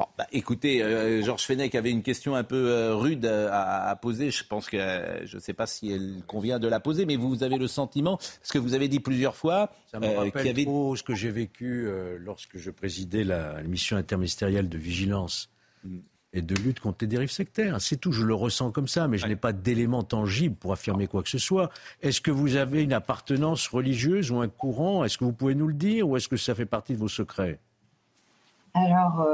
Bon, 0.00 0.06
bah, 0.16 0.26
écoutez, 0.32 0.82
euh, 0.82 1.20
Georges 1.20 1.44
Fenech 1.44 1.74
avait 1.74 1.90
une 1.90 2.02
question 2.02 2.34
un 2.34 2.42
peu 2.42 2.70
euh, 2.70 2.94
rude 2.94 3.26
à, 3.26 3.94
poser. 4.00 4.30
Je 4.30 4.44
pense 4.44 4.66
que 4.66 4.78
je 5.26 5.36
ne 5.36 5.40
sais 5.42 5.52
pas 5.52 5.66
si 5.66 5.92
elle 5.92 6.22
convient 6.26 6.58
de 6.58 6.68
la 6.68 6.80
poser, 6.80 7.04
mais 7.04 7.16
vous 7.16 7.42
avez 7.42 7.58
le 7.58 7.66
sentiment, 7.66 8.18
ce 8.42 8.54
que 8.54 8.58
vous 8.58 8.72
avez 8.72 8.88
dit 8.88 9.00
plusieurs 9.00 9.36
fois, 9.36 9.70
ça 9.90 10.00
me 10.00 10.06
rappelle 10.06 10.48
avait... 10.48 10.64
trop 10.64 10.96
ce 10.96 11.02
que 11.02 11.14
j'ai 11.14 11.30
vécu 11.30 11.86
lorsque 12.18 12.56
je 12.56 12.70
présidais 12.70 13.24
la, 13.24 13.62
mission 13.62 13.98
interministérielle 13.98 14.70
de 14.70 14.78
vigilance 14.78 15.50
mm. 15.84 15.98
et 16.32 16.40
de 16.40 16.54
lutte 16.54 16.80
contre 16.80 16.96
les 17.02 17.06
dérives 17.06 17.30
sectaires. 17.30 17.78
C'est 17.78 17.98
tout, 17.98 18.12
je 18.12 18.24
le 18.24 18.32
ressens 18.32 18.70
comme 18.70 18.88
ça, 18.88 19.06
mais 19.06 19.18
je 19.18 19.26
n'ai 19.26 19.36
pas 19.36 19.52
d'éléments 19.52 20.02
tangibles 20.02 20.56
pour 20.56 20.72
affirmer 20.72 21.08
quoi 21.08 21.22
que 21.22 21.28
ce 21.28 21.36
soit. 21.36 21.68
Est-ce 22.00 22.22
que 22.22 22.30
vous 22.30 22.56
avez 22.56 22.82
une 22.82 22.94
appartenance 22.94 23.68
religieuse 23.68 24.30
ou 24.30 24.40
un 24.40 24.48
courant? 24.48 25.04
Est-ce 25.04 25.18
que 25.18 25.24
vous 25.24 25.34
pouvez 25.34 25.54
nous 25.54 25.68
le 25.68 25.74
dire 25.74 26.08
ou 26.08 26.16
est-ce 26.16 26.28
que 26.28 26.38
ça 26.38 26.54
fait 26.54 26.64
partie 26.64 26.94
de 26.94 26.98
vos 26.98 27.08
secrets? 27.08 27.58
Alors 28.72 29.26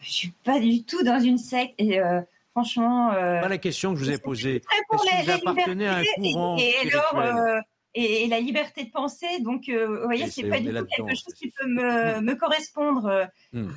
je 0.00 0.10
suis 0.10 0.32
pas 0.44 0.60
du 0.60 0.84
tout 0.84 1.02
dans 1.02 1.20
une 1.20 1.38
secte 1.38 1.74
et 1.78 2.00
euh, 2.00 2.20
franchement. 2.52 3.12
Euh, 3.12 3.40
pas 3.40 3.48
la 3.48 3.58
question 3.58 3.92
que 3.92 4.00
je 4.00 4.04
vous 4.04 4.10
ai 4.10 4.18
posée. 4.18 4.56
Est-ce 4.56 4.62
que 4.90 5.24
vous 5.24 5.30
appartenez 5.30 5.86
à 5.86 5.96
un 5.96 6.04
courant 6.16 6.56
et, 6.58 6.74
alors, 6.88 7.18
euh, 7.18 7.60
et, 7.94 8.26
la 8.28 8.40
liberté 8.40 8.84
de 8.84 8.90
penser, 8.90 9.40
donc 9.40 9.68
vous 9.68 10.04
voyez, 10.04 10.28
c'est 10.28 10.48
pas 10.48 10.60
du 10.60 10.72
tout 10.72 10.84
quelque 10.84 11.14
chose 11.14 11.34
qui 11.34 11.50
peut 11.50 11.66
me, 11.66 12.20
me 12.20 12.34
correspondre. 12.34 13.28
Hmm. 13.52 13.68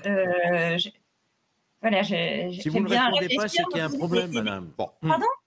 voilà, 1.81 2.03
si 2.03 2.69
vous 2.69 2.79
ne 2.79 2.89
répondez 2.89 3.35
pas, 3.35 3.47
c'est 3.47 3.63
qu'il 3.63 3.77
y 3.77 3.81
a 3.81 3.85
un 3.85 3.89
problème, 3.89 4.31
madame. 4.31 4.71
Bon. 4.77 4.89
Pardon? 5.01 5.25
euh, 5.25 5.27
euh, 5.27 5.40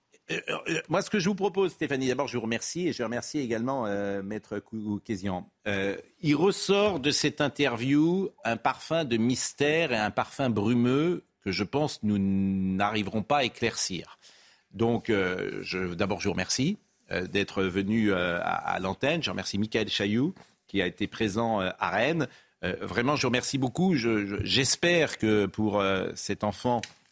moi, 0.89 1.03
ce 1.03 1.11
que 1.11 1.19
je 1.19 1.29
vous 1.29 1.35
propose, 1.35 1.73
Stéphanie, 1.73 2.09
d'abord, 2.09 2.29
je 2.29 2.37
vous 2.37 2.43
remercie 2.43 2.89
et 2.89 2.93
je 2.93 3.03
remercie 3.03 3.39
également 3.39 3.87
euh, 3.87 4.23
Maître 4.23 4.59
Koukézian. 4.59 5.49
il 5.67 6.35
ressort 6.35 7.01
de 7.01 7.11
cette 7.11 7.41
interview 7.41 8.31
un 8.45 8.57
parfum 8.57 9.05
de 9.05 9.17
mystère 9.17 9.93
et 9.93 9.97
un 9.97 10.11
parfum 10.11 10.51
brumeux 10.51 11.25
que 11.43 11.53
je 11.53 11.65
pense 11.65 12.03
nous 12.03 12.19
n'arriverons 12.19 13.23
pas 13.23 13.39
à 13.39 13.45
éclaircir. 13.45 14.19
Donc, 14.73 15.11
d'abord, 15.11 16.21
je 16.21 16.29
vous 16.29 16.33
remercie 16.33 16.79
d'être 17.11 17.63
venu 17.63 18.13
à, 18.13 18.79
l'antenne. 18.81 19.23
Je 19.23 19.31
remercie 19.31 19.59
Michael 19.59 19.89
Chailloux 19.89 20.35
qui 20.67 20.81
a 20.81 20.87
été 20.87 21.07
présent 21.07 21.61
à 21.61 21.91
Rennes. 21.91 22.29
vraiment, 22.63 23.15
je 23.15 23.23
vous 23.23 23.29
remercie 23.29 23.59
beaucoup. 23.59 23.95
J'espère 23.95 25.19
que 25.19 25.45
pour 25.47 25.85
cet 26.15 26.45
enfant 26.45 26.81
euh, 26.81 27.04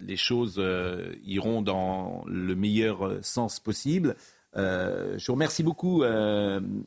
les 0.00 0.16
choses 0.16 0.56
euh, 0.58 1.14
iront 1.24 1.62
dans 1.62 2.24
le 2.26 2.54
meilleur 2.54 3.06
euh, 3.06 3.20
sens 3.22 3.60
possible. 3.60 4.16
je 4.54 5.26
vous 5.26 5.32
remercie 5.34 5.62
beaucoup, 5.62 6.02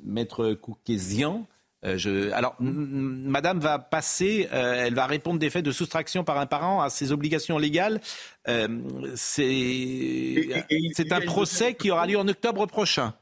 Maître 0.03 0.53
Koukézian. 0.53 1.47
alors, 1.83 2.55
Madame 2.59 3.59
va 3.59 3.77
passer, 3.79 4.47
elle 4.51 4.95
va 4.95 5.05
répondre 5.05 5.39
des 5.39 5.51
faits 5.51 5.63
de 5.63 5.71
soustraction 5.71 6.23
par 6.23 6.39
un 6.39 6.47
parent 6.47 6.81
à 6.81 6.89
ses 6.89 7.11
obligations 7.11 7.59
légales. 7.59 8.01
c'est 9.15 9.51
un 11.11 11.21
procès 11.21 11.75
qui 11.75 11.91
aura 11.91 12.07
lieu 12.07 12.17
en 12.17 12.27
octobre 12.27 12.65
prochain. 12.65 13.13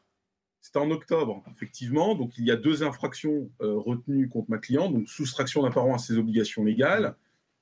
C'est 0.62 0.78
en 0.78 0.90
octobre, 0.92 1.44
effectivement. 1.54 2.16
Donc, 2.16 2.38
il 2.38 2.46
y 2.46 2.52
a 2.52 2.56
deux 2.56 2.84
infractions 2.84 3.50
retenues 3.60 4.30
contre 4.30 4.50
ma 4.50 4.60
cliente. 4.60 4.94
Donc, 4.94 5.10
soustraction 5.10 5.64
d'un 5.64 5.72
parent 5.72 5.94
à 5.94 5.98
ses 5.98 6.18
obligations 6.18 6.64
légales 6.64 7.16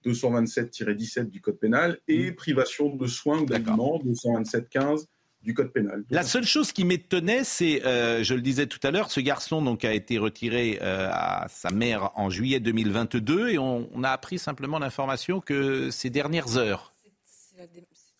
227-17 0.06 1.30
du 1.30 1.42
Code 1.42 1.60
pénal 1.60 2.00
et 2.08 2.32
mmh. 2.32 2.36
privation 2.36 2.96
de 2.96 3.08
soins 3.08 3.40
ou 3.40 3.46
d'aliments 3.46 4.00
227-15 4.06 5.06
du 5.46 5.54
Code 5.54 5.72
pénal. 5.72 6.04
La 6.10 6.24
seule 6.24 6.44
chose 6.44 6.72
qui 6.72 6.84
m'étonnait, 6.84 7.44
c'est, 7.44 7.86
euh, 7.86 8.24
je 8.24 8.34
le 8.34 8.42
disais 8.42 8.66
tout 8.66 8.80
à 8.84 8.92
l'heure, 8.92 9.12
ce 9.12 9.20
garçon 9.20 9.62
donc 9.62 9.86
a 9.86 9.94
été 9.94 10.18
retiré 10.18 10.80
euh, 10.82 11.08
à 11.12 11.46
sa 11.50 11.70
mère 11.70 12.12
en 12.16 12.30
juillet 12.30 12.60
2022 12.60 13.50
et 13.50 13.58
on, 13.58 14.04
a 14.04 14.10
appris 14.10 14.40
simplement 14.40 14.80
l'information 14.80 15.40
que 15.40 15.90
ces 15.92 16.10
dernières 16.10 16.58
heures. 16.58 16.94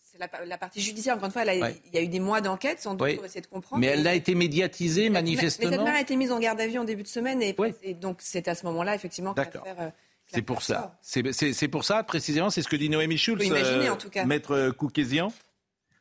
C'est 0.02 0.46
la, 0.46 0.56
partie 0.56 0.80
judiciaire, 0.80 1.16
encore 1.16 1.26
une 1.26 1.32
fois, 1.32 1.44
il 1.44 1.92
y 1.92 1.98
a 1.98 2.02
eu 2.02 2.08
des 2.08 2.20
mois 2.20 2.40
d'enquête, 2.40 2.80
sans 2.80 2.94
doute, 2.94 3.16
pour 3.16 3.24
essayer 3.26 3.42
de 3.42 3.46
comprendre. 3.48 3.80
Mais 3.80 3.88
elle 3.88 4.06
a 4.06 4.14
été 4.14 4.34
médiatisée, 4.34 5.10
manifestement. 5.10 5.68
Mais 5.68 5.76
cette 5.76 5.84
mère 5.84 5.94
a 5.94 6.00
été 6.00 6.16
mise 6.16 6.32
en 6.32 6.38
garde 6.38 6.58
à 6.58 6.66
vue 6.66 6.78
en 6.78 6.84
début 6.84 7.02
de 7.02 7.08
semaine, 7.08 7.42
et, 7.42 7.54
donc 7.94 8.18
c'est 8.20 8.48
à 8.48 8.54
ce 8.54 8.64
moment-là, 8.64 8.94
effectivement, 8.94 9.34
que 9.34 9.40
l'affaire 9.40 9.76
euh, 9.78 9.90
c'est 10.26 10.42
pour 10.42 10.62
ça. 10.62 10.98
C'est 11.02 11.68
pour 11.68 11.84
ça, 11.84 12.02
précisément, 12.02 12.50
c'est 12.50 12.62
ce 12.62 12.68
que 12.68 12.76
dit 12.76 12.88
Noémie 12.88 13.18
Schulz, 13.18 13.44
imaginer, 13.44 13.88
en 13.90 13.96
tout 13.96 14.10
cas. 14.10 14.24
maître 14.24 14.70
Koukézian 14.70 15.32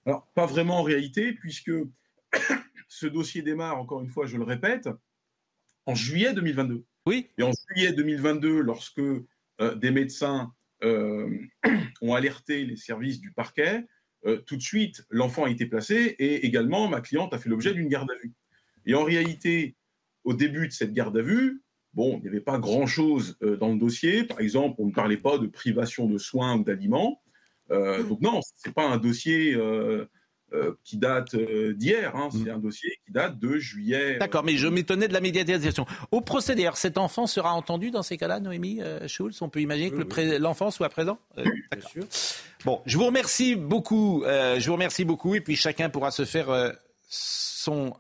Alors, 0.06 0.28
pas 0.34 0.46
vraiment 0.46 0.80
en 0.80 0.84
réalité, 0.84 1.34
puisque 1.34 1.72
ce 2.88 3.06
dossier 3.06 3.42
démarre, 3.42 3.78
encore 3.78 4.02
une 4.02 4.10
fois, 4.10 4.26
je 4.26 4.38
le 4.38 4.44
répète, 4.44 4.90
en 5.86 5.96
juillet 5.96 6.34
2022. 6.34 6.84
Oui. 7.06 7.30
Et 7.38 7.44
en 7.44 7.52
juillet 7.70 7.94
2022, 7.94 8.62
lorsque 8.62 9.00
euh, 9.00 9.76
des 9.76 9.92
médecins 9.92 10.54
euh, 10.84 11.30
ont 12.02 12.14
alerté 12.14 12.66
les 12.66 12.78
services 12.78 13.20
du 13.20 13.32
parquet, 13.32 13.86
euh, 14.26 14.38
tout 14.38 14.58
de 14.58 14.62
suite, 14.62 15.06
l'enfant 15.10 15.46
a 15.46 15.50
été 15.50 15.68
placé 15.68 16.16
et 16.18 16.46
également 16.46 16.88
ma 16.88 17.02
cliente 17.02 17.34
a 17.34 17.38
fait 17.38 17.50
l'objet 17.50 17.74
d'une 17.74 17.90
garde 17.90 18.10
à 18.10 18.16
vue. 18.16 18.34
Et 18.86 18.96
en 18.96 19.04
réalité, 19.04 19.76
au 20.24 20.34
début 20.34 20.68
de 20.68 20.74
cette 20.74 20.94
garde 20.94 21.16
à 21.18 21.22
vue, 21.22 21.62
Bon, 21.96 22.18
il 22.18 22.24
n'y 22.24 22.28
avait 22.28 22.42
pas 22.42 22.60
grand-chose 22.60 23.38
euh, 23.42 23.56
dans 23.56 23.70
le 23.70 23.78
dossier. 23.78 24.26
Par 24.26 24.42
exemple, 24.42 24.76
on 24.80 24.88
ne 24.88 24.92
parlait 24.92 25.18
pas 25.18 25.38
de 25.38 25.48
privation 25.48 26.08
de 26.08 26.18
soins 26.18 26.58
ou 26.58 26.64
d'aliments. 26.64 27.22
Euh, 27.72 28.04
donc 28.04 28.20
non, 28.22 28.42
ce 28.42 28.68
n'est 28.68 28.74
pas 28.74 28.86
un 28.86 28.98
dossier 28.98 29.54
euh, 29.56 30.06
qui 30.84 30.98
date 30.98 31.36
d'hier. 31.36 32.14
Hein. 32.16 32.30
C'est 32.32 32.50
un 32.50 32.60
dossier 32.60 32.92
qui 33.06 33.14
date 33.14 33.40
de 33.40 33.58
juillet. 33.58 34.18
D'accord, 34.18 34.44
mais 34.44 34.58
je 34.58 34.68
m'étonnais 34.68 35.08
de 35.08 35.14
la 35.14 35.22
médiatisation. 35.22 35.86
Au 36.12 36.20
procès 36.20 36.54
d'ailleurs, 36.54 36.78
cet 36.78 36.98
enfant 36.98 37.28
sera 37.28 37.54
entendu 37.54 37.92
dans 37.92 38.04
ces 38.04 38.18
cas-là, 38.18 38.42
Noémie 38.42 38.82
Schulz? 39.08 39.42
On 39.42 39.50
peut 39.50 39.62
imaginer 39.62 39.92
que 39.92 40.38
l'enfant 40.38 40.72
soit 40.72 40.90
présent? 40.90 41.18
Bien 41.36 41.88
sûr. 41.90 42.04
Bon, 42.64 42.82
je 42.86 42.98
vous 42.98 43.06
remercie 43.06 43.56
beaucoup. 43.56 44.24
je 44.26 44.66
vous 44.66 44.74
remercie 44.74 45.06
beaucoup. 45.06 45.36
Et 45.36 45.42
puis 45.42 45.56
chacun 45.56 45.90
pourra 45.90 46.12
se 46.12 46.26
faire 46.26 46.74
son, 47.16 47.94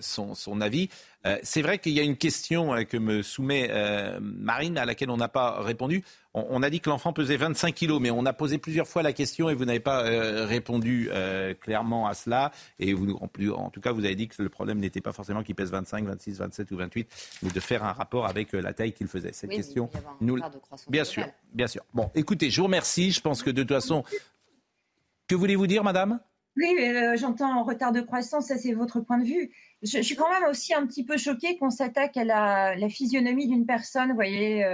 son, 0.00 0.34
son, 0.34 0.60
avis. 0.60 0.88
c'est 1.42 1.62
vrai 1.62 1.78
qu'il 1.78 1.92
y 1.92 2.00
a 2.00 2.02
une 2.02 2.16
question 2.16 2.74
que 2.84 2.96
me 2.96 3.22
soumet 3.22 3.70
Marine 4.20 4.78
à 4.78 4.84
laquelle 4.84 5.10
on 5.10 5.16
n'a 5.16 5.28
pas 5.28 5.62
répondu 5.62 6.04
on, 6.34 6.62
a 6.64 6.70
dit 6.70 6.80
que 6.80 6.90
l'enfant 6.90 7.12
pesait 7.12 7.36
25 7.36 7.72
kilos, 7.72 8.00
mais 8.00 8.10
on 8.10 8.26
a 8.26 8.32
posé 8.32 8.58
plusieurs 8.58 8.88
fois 8.88 9.02
la 9.02 9.12
question 9.12 9.48
et 9.48 9.54
vous 9.54 9.64
n'avez 9.64 9.80
pas 9.80 10.04
euh, 10.04 10.46
répondu 10.46 11.08
euh, 11.12 11.54
clairement 11.54 12.08
à 12.08 12.14
cela. 12.14 12.50
Et 12.80 12.92
vous, 12.92 13.12
en, 13.12 13.70
tout 13.70 13.80
cas, 13.80 13.92
vous 13.92 14.04
avez 14.04 14.16
dit 14.16 14.26
que 14.26 14.42
le 14.42 14.48
problème 14.48 14.78
n'était 14.78 15.00
pas 15.00 15.12
forcément 15.12 15.44
qu'il 15.44 15.54
pèse 15.54 15.70
25, 15.70 16.04
26, 16.04 16.38
27 16.38 16.72
ou 16.72 16.76
28, 16.76 17.38
mais 17.42 17.50
de 17.50 17.60
faire 17.60 17.84
un 17.84 17.92
rapport 17.92 18.26
avec 18.26 18.52
euh, 18.52 18.60
la 18.60 18.72
taille 18.72 18.92
qu'il 18.92 19.06
faisait. 19.06 19.32
Cette 19.32 19.50
question, 19.50 19.88
nous, 20.20 20.38
bien 20.88 21.04
sûr, 21.04 21.24
bien 21.52 21.68
sûr. 21.68 21.84
Bon, 21.94 22.10
écoutez, 22.16 22.50
je 22.50 22.60
vous 22.60 22.66
remercie. 22.66 23.12
Je 23.12 23.20
pense 23.20 23.44
que 23.44 23.50
de 23.50 23.62
toute 23.62 23.72
façon, 23.72 24.02
que 25.28 25.36
voulez-vous 25.36 25.68
dire, 25.68 25.84
Madame? 25.84 26.18
Oui, 26.56 26.76
j'entends 27.16 27.58
en 27.58 27.64
retard 27.64 27.92
de 27.92 28.00
croissance, 28.00 28.46
ça 28.46 28.56
c'est 28.56 28.72
votre 28.72 29.00
point 29.00 29.18
de 29.18 29.24
vue. 29.24 29.50
Je, 29.82 30.00
suis 30.00 30.14
quand 30.16 30.30
même 30.30 30.48
aussi 30.48 30.72
un 30.72 30.86
petit 30.86 31.04
peu 31.04 31.16
choquée 31.16 31.56
qu'on 31.58 31.70
s'attaque 31.70 32.16
à 32.16 32.24
la, 32.24 32.76
la 32.76 32.88
physionomie 32.88 33.48
d'une 33.48 33.66
personne, 33.66 34.08
vous 34.08 34.14
voyez, 34.14 34.64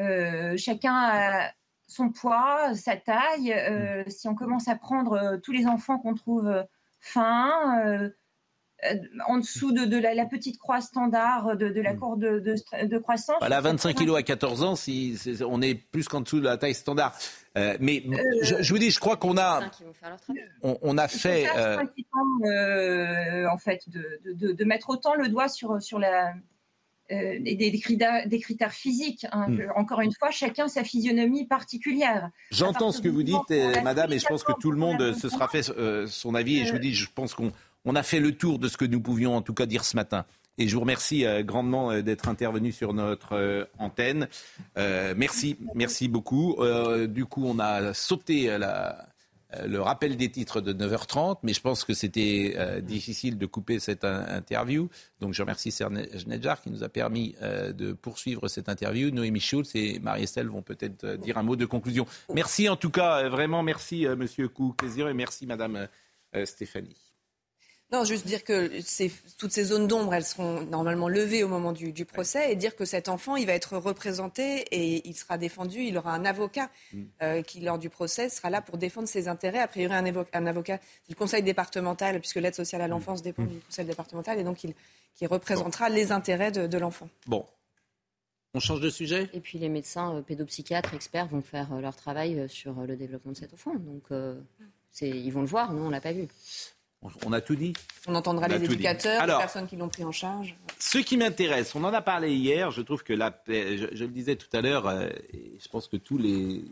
euh, 0.00 0.56
chacun 0.56 0.94
a 0.94 1.50
son 1.86 2.10
poids, 2.10 2.74
sa 2.74 2.96
taille. 2.96 3.52
Euh, 3.52 4.04
mm. 4.04 4.10
si 4.10 4.28
on 4.28 4.34
commence 4.34 4.68
à 4.68 4.76
prendre 4.76 5.12
euh, 5.12 5.36
tous 5.38 5.52
les 5.52 5.66
enfants 5.66 5.98
qu'on 5.98 6.14
trouve 6.14 6.64
fins, 7.00 8.10
en 9.26 9.38
dessous 9.38 9.72
de, 9.72 9.96
la, 9.98 10.26
petite 10.26 10.58
croix 10.58 10.80
standard 10.80 11.56
de, 11.56 11.66
la 11.80 11.94
mm. 11.94 11.98
courbe 11.98 12.20
de, 12.20 12.98
croissance. 12.98 13.36
Voilà, 13.40 13.60
25 13.60 13.96
kilos 13.96 14.16
à 14.16 14.22
14 14.22 14.62
ans, 14.62 14.76
si, 14.76 15.18
on 15.46 15.60
est 15.62 15.74
plus 15.74 16.08
qu'en 16.08 16.20
dessous 16.20 16.40
de 16.40 16.44
la 16.44 16.56
taille 16.56 16.74
standard. 16.74 17.16
mais 17.54 18.04
je, 18.42 18.72
vous 18.72 18.78
dis, 18.78 18.90
je 18.90 19.00
crois 19.00 19.16
qu'on 19.16 19.36
a, 19.38 19.60
on, 20.62 20.98
a 20.98 21.08
fait. 21.08 21.48
en 23.46 23.58
fait, 23.58 23.88
de, 23.88 24.64
mettre 24.64 24.90
autant 24.90 25.14
le 25.14 25.28
doigt 25.28 25.48
sur, 25.48 25.82
sur 25.82 25.98
la, 25.98 26.34
euh, 27.12 27.38
des, 27.40 27.80
critères, 27.80 28.28
des, 28.28 28.38
critères, 28.38 28.72
physiques. 28.72 29.26
Hein, 29.32 29.48
hmm. 29.48 29.62
encore 29.74 30.00
une 30.00 30.12
fois, 30.12 30.30
chacun 30.30 30.68
sa 30.68 30.84
physionomie 30.84 31.44
particulière. 31.44 32.30
J'entends 32.52 32.92
ce 32.92 33.00
que 33.00 33.08
vous 33.08 33.24
dites, 33.24 33.50
Madame, 33.82 34.12
et 34.12 34.20
je 34.20 34.26
pense 34.26 34.44
que 34.44 34.52
tout 34.60 34.70
le 34.70 34.76
monde 34.76 35.14
se 35.14 35.28
sera 35.28 35.48
fait 35.48 35.68
euh, 35.70 36.06
son 36.06 36.36
avis. 36.36 36.60
Et 36.60 36.66
je 36.66 36.72
vous 36.72 36.78
dis, 36.78 36.94
je 36.94 37.08
pense 37.12 37.34
qu'on 37.34 37.50
on 37.84 37.94
a 37.96 38.02
fait 38.02 38.20
le 38.20 38.32
tour 38.32 38.58
de 38.58 38.68
ce 38.68 38.76
que 38.76 38.84
nous 38.84 39.00
pouvions 39.00 39.36
en 39.36 39.42
tout 39.42 39.54
cas 39.54 39.66
dire 39.66 39.84
ce 39.84 39.96
matin. 39.96 40.24
Et 40.58 40.68
je 40.68 40.74
vous 40.74 40.80
remercie 40.80 41.24
euh, 41.24 41.42
grandement 41.42 42.00
d'être 42.02 42.28
intervenu 42.28 42.72
sur 42.72 42.92
notre 42.92 43.68
antenne. 43.78 44.28
merci, 44.76 45.56
merci 45.74 46.08
beaucoup. 46.08 46.56
du 47.08 47.24
coup, 47.24 47.44
on 47.46 47.58
a 47.58 47.94
sauté 47.94 48.50
euh, 49.56 49.66
le 49.66 49.80
rappel 49.80 50.16
des 50.16 50.30
titres 50.30 50.60
de 50.60 50.72
9h30, 50.72 51.38
mais 51.42 51.52
je 51.52 51.60
pense 51.60 51.84
que 51.84 51.92
c'était 51.92 52.54
euh, 52.56 52.80
difficile 52.80 53.36
de 53.38 53.46
couper 53.46 53.78
cette 53.80 54.04
interview. 54.04 54.88
Donc 55.20 55.34
je 55.34 55.42
remercie 55.42 55.72
Serge 55.72 56.26
Nedjar 56.26 56.60
qui 56.60 56.70
nous 56.70 56.84
a 56.84 56.88
permis 56.88 57.34
euh, 57.42 57.72
de 57.72 57.92
poursuivre 57.92 58.48
cette 58.48 58.68
interview. 58.68 59.10
Noémie 59.10 59.40
Schulz 59.40 59.70
et 59.74 59.98
Marie-Estelle 59.98 60.48
vont 60.48 60.62
peut-être 60.62 61.16
dire 61.16 61.38
un 61.38 61.42
mot 61.42 61.56
de 61.56 61.66
conclusion. 61.66 62.06
Merci 62.32 62.68
en 62.68 62.76
tout 62.76 62.90
cas, 62.90 63.28
vraiment 63.28 63.62
merci 63.62 64.06
Monsieur 64.16 64.48
Cook, 64.48 64.82
et 64.82 65.14
merci 65.14 65.46
Madame 65.46 65.88
Stéphanie. 66.44 67.09
Non, 67.92 68.04
juste 68.04 68.24
dire 68.24 68.44
que 68.44 68.70
toutes 69.36 69.50
ces 69.50 69.64
zones 69.64 69.88
d'ombre, 69.88 70.14
elles 70.14 70.24
seront 70.24 70.60
normalement 70.60 71.08
levées 71.08 71.42
au 71.42 71.48
moment 71.48 71.72
du, 71.72 72.04
procès 72.04 72.52
et 72.52 72.56
dire 72.56 72.76
que 72.76 72.84
cet 72.84 73.08
enfant, 73.08 73.34
il 73.34 73.46
va 73.46 73.52
être 73.52 73.76
représenté 73.76 74.60
et 74.70 75.08
il 75.08 75.14
sera 75.14 75.38
défendu. 75.38 75.80
Il 75.80 75.98
aura 75.98 76.14
un 76.14 76.24
avocat 76.24 76.70
mm. 76.92 77.02
euh, 77.22 77.42
qui, 77.42 77.60
lors 77.60 77.78
du 77.78 77.90
procès, 77.90 78.28
sera 78.28 78.48
là 78.48 78.62
pour 78.62 78.78
défendre 78.78 79.08
ses 79.08 79.26
intérêts. 79.26 79.58
A 79.58 79.66
priori, 79.66 79.92
un, 79.92 80.04
un 80.04 80.46
avocat 80.46 80.78
du 81.08 81.16
conseil 81.16 81.42
départemental, 81.42 82.20
puisque 82.20 82.36
l'aide 82.36 82.54
sociale 82.54 82.82
à 82.82 82.86
mm. 82.86 82.90
l'enfance 82.90 83.22
dépend 83.22 83.42
mm. 83.42 83.48
du 83.48 83.58
conseil 83.58 83.86
départemental, 83.86 84.38
et 84.38 84.44
donc 84.44 84.62
il 84.62 84.74
qui 85.16 85.26
représentera 85.26 85.88
les 85.88 86.12
intérêts 86.12 86.52
de, 86.52 86.78
l'enfant. 86.78 87.08
Bon. 87.26 87.44
On 88.54 88.60
change 88.60 88.80
de 88.80 88.88
sujet? 88.88 89.28
Et 89.32 89.40
puis 89.40 89.58
les 89.58 89.68
médecins 89.68 90.14
euh, 90.14 90.22
pédopsychiatres, 90.22 90.94
experts 90.94 91.26
vont 91.26 91.42
faire 91.42 91.72
euh, 91.72 91.80
leur 91.80 91.94
travail 91.96 92.48
sur 92.48 92.74
le 92.86 92.96
développement 92.96 93.32
de 93.32 93.36
cet 93.36 93.52
enfant. 93.52 93.74
Donc 93.74 94.04
ils 95.02 95.32
vont 95.32 95.40
le 95.40 95.46
voir, 95.46 95.72
nous 95.72 95.82
on 95.82 95.90
l'a 95.90 96.00
pas 96.00 96.12
vu. 96.12 96.28
On 97.24 97.32
a 97.32 97.40
tout 97.40 97.54
dit. 97.54 97.72
On 98.06 98.14
entendra 98.14 98.46
les 98.48 98.62
éducateurs, 98.62 99.26
les 99.26 99.32
personnes 99.32 99.66
qui 99.66 99.76
l'ont 99.76 99.88
pris 99.88 100.04
en 100.04 100.12
charge. 100.12 100.54
Ce 100.78 100.98
qui 100.98 101.16
m'intéresse, 101.16 101.74
on 101.74 101.82
en 101.84 101.94
a 101.94 102.02
parlé 102.02 102.34
hier, 102.34 102.70
je 102.70 102.82
trouve 102.82 103.02
que 103.02 103.14
la 103.14 103.34
je, 103.46 103.86
je 103.92 104.04
le 104.04 104.10
disais 104.10 104.36
tout 104.36 104.54
à 104.54 104.60
l'heure, 104.60 104.86
euh, 104.86 105.08
je 105.32 105.68
pense 105.68 105.88
que 105.88 105.96
tous 105.96 106.18
les 106.18 106.62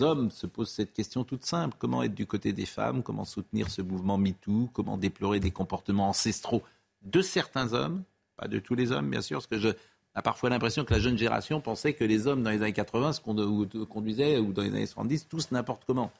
hommes 0.00 0.30
se 0.30 0.46
posent 0.46 0.70
cette 0.70 0.92
question 0.92 1.24
toute 1.24 1.44
simple. 1.44 1.74
Comment 1.78 2.02
être 2.02 2.14
du 2.14 2.26
côté 2.26 2.52
des 2.52 2.66
femmes? 2.66 3.02
Comment 3.02 3.24
soutenir 3.24 3.70
ce 3.70 3.80
mouvement 3.80 4.18
MeToo? 4.18 4.68
Comment 4.74 4.98
déplorer 4.98 5.40
des 5.40 5.50
comportements 5.50 6.10
ancestraux 6.10 6.62
de 7.02 7.22
certains 7.22 7.72
hommes? 7.72 8.02
Pas 8.36 8.46
de 8.46 8.58
tous 8.58 8.74
les 8.74 8.92
hommes, 8.92 9.08
bien 9.10 9.22
sûr, 9.22 9.38
parce 9.38 9.46
que 9.46 9.58
je 9.58 9.70
a 10.14 10.22
parfois 10.22 10.50
l'impression 10.50 10.84
que 10.84 10.92
la 10.92 11.00
jeune 11.00 11.16
génération 11.16 11.60
pensait 11.60 11.92
que 11.92 12.02
les 12.02 12.26
hommes 12.26 12.42
dans 12.42 12.50
les 12.50 12.60
années 12.60 12.72
80 12.72 13.12
se 13.12 13.20
conduisaient, 13.84 14.38
ou 14.38 14.52
dans 14.52 14.62
les 14.62 14.70
années 14.70 14.86
70, 14.86 15.28
tous 15.28 15.52
n'importe 15.52 15.84
comment. 15.86 16.10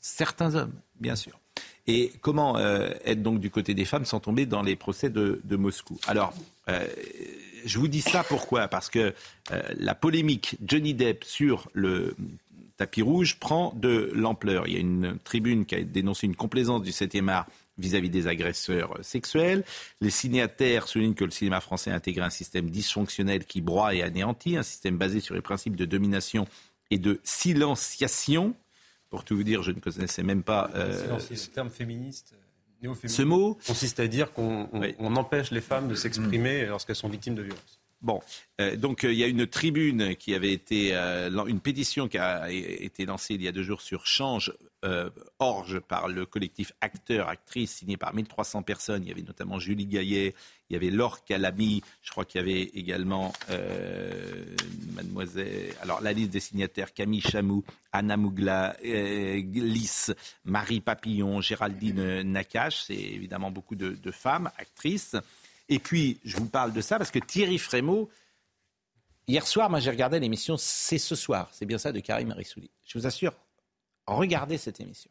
Certains 0.00 0.54
hommes, 0.54 0.74
bien 1.00 1.16
sûr. 1.16 1.39
Et 1.86 2.12
comment 2.20 2.56
euh, 2.56 2.90
être 3.04 3.22
donc 3.22 3.40
du 3.40 3.50
côté 3.50 3.74
des 3.74 3.84
femmes 3.84 4.04
sans 4.04 4.20
tomber 4.20 4.46
dans 4.46 4.62
les 4.62 4.76
procès 4.76 5.10
de, 5.10 5.40
Moscou? 5.56 5.98
Alors, 6.06 6.32
euh, 6.68 6.86
je 7.64 7.78
vous 7.78 7.88
dis 7.88 8.00
ça 8.00 8.24
pourquoi? 8.24 8.68
Parce 8.68 8.90
que 8.90 9.14
euh, 9.52 9.62
la 9.78 9.94
polémique 9.94 10.56
Johnny 10.64 10.94
Depp 10.94 11.24
sur 11.24 11.68
le 11.72 12.14
tapis 12.76 13.02
rouge 13.02 13.36
prend 13.38 13.72
de 13.76 14.10
l'ampleur. 14.14 14.66
Il 14.66 14.74
y 14.74 14.76
a 14.76 14.80
une 14.80 15.18
tribune 15.24 15.66
qui 15.66 15.74
a 15.74 15.82
dénoncé 15.82 16.26
une 16.26 16.36
complaisance 16.36 16.82
du 16.82 16.90
7e 16.90 17.28
art 17.28 17.46
vis-à-vis 17.78 18.10
des 18.10 18.26
agresseurs 18.26 18.96
sexuels. 19.02 19.64
Les 20.00 20.10
signataires 20.10 20.86
soulignent 20.86 21.14
que 21.14 21.24
le 21.24 21.30
cinéma 21.30 21.60
français 21.60 21.90
a 21.90 21.94
intégré 21.94 22.24
un 22.24 22.30
système 22.30 22.70
dysfonctionnel 22.70 23.44
qui 23.44 23.60
broie 23.60 23.94
et 23.94 24.02
anéantit, 24.02 24.56
un 24.56 24.62
système 24.62 24.96
basé 24.96 25.20
sur 25.20 25.34
les 25.34 25.40
principes 25.40 25.76
de 25.76 25.84
domination 25.84 26.46
et 26.90 26.98
de 26.98 27.20
silenciation. 27.24 28.54
Pour 29.10 29.24
tout 29.24 29.36
vous 29.36 29.42
dire, 29.42 29.62
je 29.62 29.72
ne 29.72 29.80
connaissais 29.80 30.22
même 30.22 30.42
pas. 30.42 30.70
Euh, 30.74 31.18
ce 31.18 31.48
terme 31.50 31.68
féministe. 31.68 32.34
Ce 33.06 33.22
mot 33.22 33.58
consiste 33.66 34.00
à 34.00 34.06
dire 34.06 34.32
qu'on 34.32 35.16
empêche 35.16 35.50
les 35.50 35.60
femmes 35.60 35.88
de 35.88 35.94
s'exprimer 35.94 36.64
lorsqu'elles 36.66 36.96
sont 36.96 37.10
victimes 37.10 37.34
de 37.34 37.42
violences. 37.42 37.79
Bon, 38.02 38.20
euh, 38.60 38.76
donc 38.76 39.02
il 39.02 39.14
y 39.14 39.24
a 39.24 39.26
une 39.26 39.46
tribune 39.46 40.16
qui 40.16 40.34
avait 40.34 40.52
été, 40.52 40.94
une 40.94 41.60
pétition 41.60 42.08
qui 42.08 42.18
a 42.18 42.50
été 42.50 43.04
lancée 43.04 43.34
il 43.34 43.42
y 43.42 43.48
a 43.48 43.52
deux 43.52 43.62
jours 43.62 43.82
sur 43.82 44.06
Change 44.06 44.52
euh, 44.82 45.10
Orge 45.38 45.78
par 45.80 46.08
le 46.08 46.24
collectif 46.24 46.72
Acteurs, 46.80 47.28
Actrices, 47.28 47.76
signé 47.76 47.98
par 47.98 48.14
1300 48.14 48.62
personnes. 48.62 49.02
Il 49.02 49.08
y 49.08 49.12
avait 49.12 49.22
notamment 49.22 49.58
Julie 49.58 49.86
Gaillet, 49.86 50.34
il 50.70 50.72
y 50.72 50.76
avait 50.76 50.88
Laure 50.90 51.22
Calamy, 51.24 51.82
je 52.00 52.10
crois 52.10 52.24
qu'il 52.24 52.40
y 52.40 52.42
avait 52.44 52.62
également 52.62 53.32
euh, 53.50 54.44
mademoiselle, 54.94 55.74
alors 55.82 56.00
la 56.00 56.14
liste 56.14 56.30
des 56.30 56.40
signataires, 56.40 56.94
Camille 56.94 57.20
Chamou, 57.20 57.62
Anna 57.92 58.16
Mougla, 58.16 58.76
euh, 58.84 59.42
Lys, 59.52 60.12
Marie 60.44 60.80
Papillon, 60.80 61.42
Géraldine 61.42 62.22
Nakache, 62.22 62.84
c'est 62.86 62.94
évidemment 62.94 63.50
beaucoup 63.50 63.74
de, 63.74 64.10
femmes, 64.10 64.50
actrices. 64.56 65.16
Et 65.70 65.78
puis, 65.78 66.18
je 66.24 66.36
vous 66.36 66.48
parle 66.48 66.72
de 66.72 66.80
ça 66.80 66.98
parce 66.98 67.12
que 67.12 67.20
Thierry 67.20 67.56
Frémaux, 67.56 68.10
hier 69.28 69.46
soir, 69.46 69.70
moi 69.70 69.78
j'ai 69.78 69.90
regardé 69.90 70.18
l'émission 70.18 70.56
C'est 70.58 70.98
ce 70.98 71.14
soir, 71.14 71.48
c'est 71.52 71.64
bien 71.64 71.78
ça, 71.78 71.92
de 71.92 72.00
Karim 72.00 72.32
Rissouli. 72.32 72.70
Je 72.84 72.98
vous 72.98 73.06
assure, 73.06 73.32
regardez 74.06 74.58
cette 74.58 74.80
émission. 74.80 75.10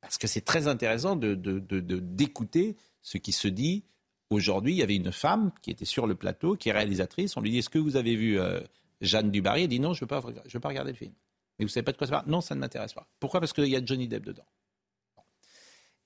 Parce 0.00 0.16
que 0.16 0.26
c'est 0.26 0.40
très 0.40 0.66
intéressant 0.66 1.14
d'écouter 1.14 2.72
de, 2.72 2.78
ce 3.02 3.18
qui 3.18 3.32
se 3.32 3.46
dit. 3.46 3.84
Aujourd'hui, 4.30 4.72
il 4.72 4.76
y 4.76 4.82
avait 4.82 4.96
une 4.96 5.12
femme 5.12 5.50
qui 5.60 5.70
était 5.70 5.84
sur 5.84 6.06
le 6.06 6.14
plateau, 6.14 6.56
qui 6.56 6.68
est 6.68 6.72
réalisatrice. 6.72 7.36
On 7.36 7.40
lui 7.40 7.50
dit 7.50 7.58
Est-ce 7.58 7.68
que 7.68 7.80
vous 7.80 7.96
avez 7.96 8.14
vu 8.14 8.38
euh, 8.38 8.60
Jeanne 9.00 9.30
Dubarry? 9.30 9.64
Elle 9.64 9.68
dit 9.68 9.80
Non, 9.80 9.92
je 9.92 10.04
ne 10.04 10.08
veux, 10.08 10.20
veux 10.20 10.60
pas 10.60 10.68
regarder 10.68 10.92
le 10.92 10.96
film. 10.96 11.12
Mais 11.58 11.64
vous 11.64 11.68
savez 11.68 11.82
pas 11.82 11.92
de 11.92 11.98
quoi 11.98 12.06
ça 12.06 12.12
parle? 12.12 12.30
Non, 12.30 12.40
ça 12.40 12.54
ne 12.54 12.60
m'intéresse 12.60 12.94
pas. 12.94 13.06
Pourquoi? 13.18 13.40
Parce 13.40 13.52
qu'il 13.52 13.66
y 13.66 13.76
a 13.76 13.84
Johnny 13.84 14.06
Depp 14.08 14.24
dedans. 14.24 14.46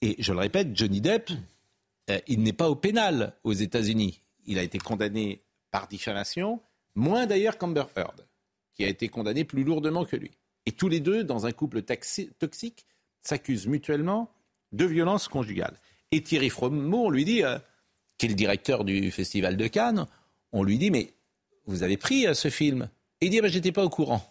Et 0.01 0.17
je 0.19 0.33
le 0.33 0.39
répète, 0.39 0.75
Johnny 0.75 1.01
Depp, 1.01 1.31
euh, 2.11 2.19
il 2.27 2.43
n'est 2.43 2.53
pas 2.53 2.71
au 2.71 2.77
pénal 2.77 3.35
aux 3.45 3.53
États-Unis. 3.53 4.21
Il 4.47 4.59
a 4.59 4.63
été 4.63 4.79
condamné 4.79 5.43
par 5.71 5.89
diffamation, 5.89 6.61
moins 6.95 7.27
d'ailleurs 7.27 7.59
qu'Amber 7.59 7.85
Heard, 7.97 8.27
qui 8.75 8.85
a 8.85 8.89
été 8.89 9.09
condamné 9.09 9.45
plus 9.45 9.65
lourdement 9.65 10.05
que 10.05 10.17
lui. 10.17 10.33
Et 10.67 10.73
tous 10.73 10.89
les 10.89 11.01
deux, 11.01 11.25
dans 11.25 11.47
un 11.47 11.53
couple 11.53 11.83
toxique, 11.83 12.87
s'accusent 13.23 13.67
mutuellement 13.67 14.31
de 14.73 14.85
violence 14.85 15.29
conjugale. 15.29 15.81
Et 16.11 16.23
Thierry 16.23 16.51
Froment, 16.51 17.05
on 17.05 17.11
lui 17.11 17.25
dit, 17.25 17.43
euh, 17.43 17.59
qui 18.19 18.27
est 18.27 18.29
le 18.29 18.35
directeur 18.35 18.85
du 18.85 19.11
Festival 19.11 19.57
de 19.57 19.67
Cannes, 19.67 20.07
on 20.53 20.63
lui 20.63 20.79
dit, 20.79 20.91
mais 20.91 21.15
vous 21.67 21.83
avez 21.83 21.97
pris 21.97 22.27
euh, 22.27 22.35
ce 22.35 22.49
film 22.49 22.89
Et 23.21 23.27
il 23.27 23.31
dit, 23.31 23.39
ah 23.39 23.43
ben, 23.43 23.51
j'étais 23.51 23.73
pas 23.73 23.85
au 23.85 23.91
courant. 23.91 24.23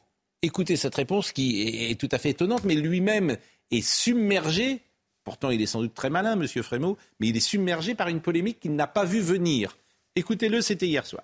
Écoutez 0.42 0.76
cette 0.76 0.96
réponse 0.96 1.32
qui 1.32 1.90
est, 1.90 2.00
tout 2.00 2.10
à 2.12 2.18
fait 2.18 2.32
étonnante, 2.32 2.66
mais 2.66 2.76
lui-même 2.76 3.38
est 3.72 3.82
submergé, 3.82 4.82
pourtant 5.24 5.50
il 5.50 5.62
est 5.62 5.68
sans 5.68 5.82
doute 5.82 5.94
très 5.94 6.10
malin, 6.10 6.36
Monsieur 6.36 6.62
Frémaux, 6.62 6.98
mais 7.20 7.30
il 7.30 7.38
est 7.38 7.42
submergé 7.42 7.96
par 7.96 8.08
une 8.08 8.22
polémique 8.22 8.60
qu'il 8.60 8.76
n'a 8.76 8.88
pas 8.88 9.06
vu 9.06 9.20
venir. 9.20 9.78
Écoutez-le, 10.16 10.62
c'était 10.62 10.88
hier 10.88 11.06
soir. 11.06 11.24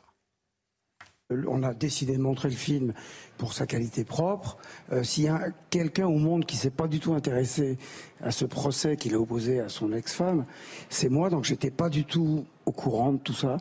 on 1.30 1.62
a 1.62 1.74
décidé 1.74 2.18
de 2.18 2.22
montrer 2.22 2.50
le 2.50 2.56
film 2.56 2.94
pour 3.38 3.54
sa 3.54 3.68
qualité 3.68 4.04
propre. 4.04 4.58
Euh, 4.92 5.04
s'il 5.04 5.26
y 5.26 5.28
a 5.28 5.52
quelqu'un 5.70 6.08
au 6.08 6.18
monde 6.18 6.46
qui 6.46 6.58
s'est 6.58 6.72
pas 6.72 6.88
du 6.88 7.00
tout 7.00 7.14
intéressé 7.14 7.78
à 8.22 8.32
ce 8.32 8.46
procès 8.46 8.98
qu'il 8.98 9.14
a 9.14 9.20
opposé 9.20 9.60
à 9.60 9.70
son 9.70 9.94
ex-femme, 9.94 10.46
c'est 10.90 11.10
moi, 11.10 11.30
donc 11.30 11.44
j'étais 11.44 11.72
pas 11.72 11.90
du 11.90 12.06
tout 12.06 12.46
au 12.66 12.72
courant 12.72 13.14
de 13.14 13.20
tout 13.20 13.34
ça. 13.34 13.58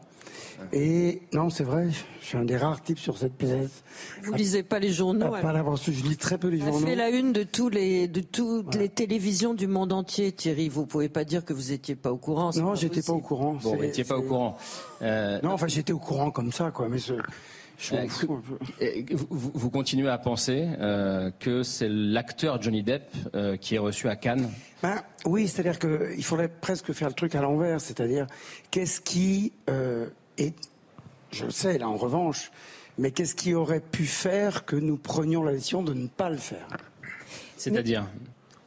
Et 0.72 1.22
non, 1.32 1.51
c'est 1.51 1.64
vrai, 1.64 1.89
je 2.20 2.26
suis 2.26 2.36
un 2.36 2.45
des 2.45 2.57
rares 2.57 2.82
types 2.82 2.99
sur 2.99 3.16
cette 3.16 3.34
pièce. 3.34 3.82
Vous 4.22 4.34
lisez 4.34 4.62
pas 4.62 4.78
les 4.78 4.93
journaux 4.93 5.30
Pas 5.30 5.53
l'avance, 5.53 5.91
je 5.91 6.03
lis 6.03 6.16
très 6.16 6.39
peu 6.39 6.49
les 6.49 6.59
journaux. 6.59 6.86
fait 6.86 6.97
la 6.97 7.11
une 7.11 7.32
de 7.32 7.43
tous 7.43 7.68
les 7.68 8.09
de 8.09 8.20
toutes 8.20 8.74
les 8.74 8.89
télévisions 8.89 9.55
du 9.55 9.66
monde 9.66 9.93
entier, 9.93 10.32
Thierry. 10.32 10.68
Vous 10.68 10.86
pouvez 10.86 11.09
pas 11.09 11.24
dire 11.24 11.45
que 11.45 11.53
vous 11.53 11.72
étiez 11.72 11.97
pas 11.97 12.12
au 12.12 12.16
courant. 12.16 12.51
Non, 12.57 12.74
j'étais 12.74 13.03
pas 13.03 13.12
au 13.12 13.20
courant. 13.20 13.55
Bon, 13.55 13.76
vous 13.76 13.82
n'étiez 13.82 14.05
pas 14.05 14.16
au 14.16 14.22
courant. 14.22 14.57
Euh... 15.03 15.41
Non, 15.43 15.51
enfin, 15.53 15.68
j'étais 15.68 15.93
au 15.93 15.99
courant 15.99 16.30
comme 16.30 16.53
ça, 16.53 16.70
quoi. 16.70 16.89
Mais 16.89 16.99
vous, 19.12 19.70
continuez 19.70 20.09
à 20.09 20.18
penser 20.18 20.68
euh, 20.80 21.30
que 21.39 21.62
c'est 21.62 21.89
l'acteur 21.89 22.61
Johnny 22.61 22.82
Depp 22.82 23.09
euh, 23.34 23.57
qui 23.57 23.76
est 23.76 23.78
reçu 23.78 24.09
à 24.09 24.16
Cannes 24.16 24.51
ben, 24.82 25.01
Oui, 25.24 25.47
c'est-à-dire 25.47 25.78
qu'il 25.78 26.24
faudrait 26.24 26.49
presque 26.49 26.93
faire 26.93 27.09
le 27.09 27.14
truc 27.14 27.34
à 27.34 27.43
l'envers, 27.43 27.80
c'est-à-dire 27.80 28.26
qu'est-ce 28.70 29.01
qui 29.01 29.53
est, 30.39 30.55
je 31.30 31.45
le 31.45 31.51
sais 31.51 31.78
là 31.78 31.89
en 31.89 31.97
revanche, 31.97 32.51
mais 32.97 33.11
qu'est-ce 33.11 33.34
qui 33.34 33.55
aurait 33.55 33.80
pu 33.80 34.07
faire 34.07 34.64
que 34.64 34.76
nous 34.76 34.97
prenions 34.97 35.43
la 35.43 35.53
décision 35.53 35.82
de 35.82 35.95
ne 35.95 36.09
pas 36.09 36.30
le 36.30 36.36
faire? 36.36 36.68
C'est-à-dire? 37.57 38.07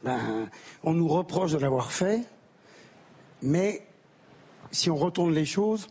Ben, 0.04 0.48
On 0.82 0.94
nous 0.94 1.08
reproche 1.08 1.52
de 1.52 1.58
l'avoir 1.58 1.92
fait, 1.92 2.22
mais 3.42 3.82
si 4.70 4.90
on 4.90 4.96
retourne 4.96 5.34
les 5.34 5.44
choses, 5.44 5.88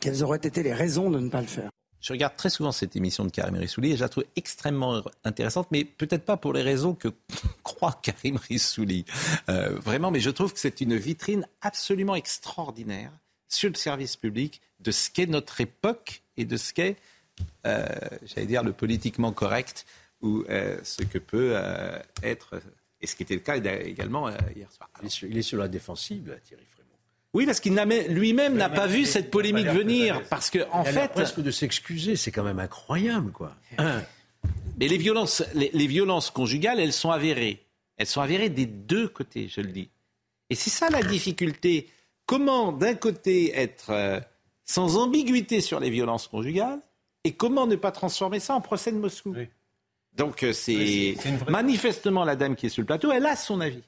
quelles 0.00 0.22
auraient 0.22 0.38
été 0.38 0.62
les 0.62 0.72
raisons 0.72 1.10
de 1.10 1.18
ne 1.18 1.28
pas 1.28 1.40
le 1.40 1.46
faire? 1.46 1.70
Je 2.00 2.14
regarde 2.14 2.34
très 2.34 2.48
souvent 2.48 2.72
cette 2.72 2.96
émission 2.96 3.26
de 3.26 3.30
Karim 3.30 3.56
Rissouli 3.56 3.92
et 3.92 3.96
je 3.96 4.00
la 4.00 4.08
trouve 4.08 4.24
extrêmement 4.34 5.02
intéressante, 5.24 5.68
mais 5.70 5.84
peut-être 5.84 6.24
pas 6.24 6.38
pour 6.38 6.54
les 6.54 6.62
raisons 6.62 6.94
que 6.94 7.08
croit 7.62 7.98
Karim 8.02 8.36
Rissouli. 8.36 9.04
Euh, 9.50 9.78
vraiment, 9.78 10.10
mais 10.10 10.20
je 10.20 10.30
trouve 10.30 10.54
que 10.54 10.58
c'est 10.58 10.80
une 10.80 10.96
vitrine 10.96 11.46
absolument 11.60 12.14
extraordinaire 12.14 13.12
sur 13.50 13.68
le 13.68 13.74
service 13.74 14.16
public 14.16 14.62
de 14.80 14.90
ce 14.90 15.10
qu'est 15.10 15.26
notre 15.26 15.60
époque 15.60 16.22
et 16.36 16.44
de 16.44 16.56
ce 16.56 16.72
qu'est, 16.72 16.96
euh, 17.66 17.86
j'allais 18.22 18.46
dire, 18.46 18.62
le 18.62 18.72
politiquement 18.72 19.32
correct 19.32 19.84
ou 20.22 20.44
euh, 20.48 20.78
ce 20.82 21.02
que 21.02 21.18
peut 21.18 21.60
être, 22.22 22.60
et 23.00 23.06
ce 23.06 23.14
qui 23.14 23.22
était 23.22 23.34
le 23.34 23.40
cas 23.40 23.56
également 23.56 24.30
hier 24.54 24.70
soir. 24.72 24.88
il 25.22 25.36
est 25.36 25.42
sur 25.42 25.58
la 25.58 25.68
défensive, 25.68 26.38
Thierry 26.44 26.64
oui, 27.32 27.46
parce 27.46 27.60
qu'il 27.60 27.74
lui-même 28.08 28.56
n'a 28.56 28.68
pas 28.68 28.86
vu 28.86 29.04
cette 29.04 29.30
polémique 29.30 29.68
venir. 29.68 30.20
Parce 30.28 30.50
que, 30.50 30.58
en 30.72 30.84
fait. 30.84 31.12
presque 31.12 31.40
de 31.40 31.50
s'excuser, 31.50 32.16
c'est 32.16 32.32
quand 32.32 32.42
même 32.42 32.58
incroyable, 32.58 33.30
quoi. 33.30 33.54
Mais 34.78 34.88
les 34.88 34.96
violences, 34.96 35.44
les, 35.54 35.86
violences 35.86 36.30
conjugales, 36.30 36.80
elles 36.80 36.94
sont 36.94 37.10
avérées. 37.10 37.62
Elles 37.98 38.06
sont 38.06 38.22
avérées 38.22 38.48
des 38.48 38.64
deux 38.64 39.08
côtés, 39.08 39.48
je 39.48 39.60
le 39.60 39.68
dis. 39.68 39.90
Et 40.48 40.54
c'est 40.54 40.70
ça 40.70 40.88
la 40.88 41.02
difficulté. 41.02 41.88
Comment, 42.30 42.70
d'un 42.70 42.94
côté, 42.94 43.58
être 43.58 43.90
euh, 43.90 44.20
sans 44.64 44.98
ambiguïté 44.98 45.60
sur 45.60 45.80
les 45.80 45.90
violences 45.90 46.28
conjugales 46.28 46.78
et 47.24 47.32
comment 47.32 47.66
ne 47.66 47.74
pas 47.74 47.90
transformer 47.90 48.38
ça 48.38 48.54
en 48.54 48.60
procès 48.60 48.92
de 48.92 48.98
Moscou 48.98 49.34
Donc, 50.16 50.44
euh, 50.44 50.52
c'est 50.52 51.16
manifestement 51.48 52.22
la 52.22 52.36
dame 52.36 52.54
qui 52.54 52.66
est 52.66 52.68
sur 52.68 52.82
le 52.82 52.86
plateau, 52.86 53.10
elle 53.10 53.26
a 53.26 53.34
son 53.34 53.60
avis. 53.60 53.82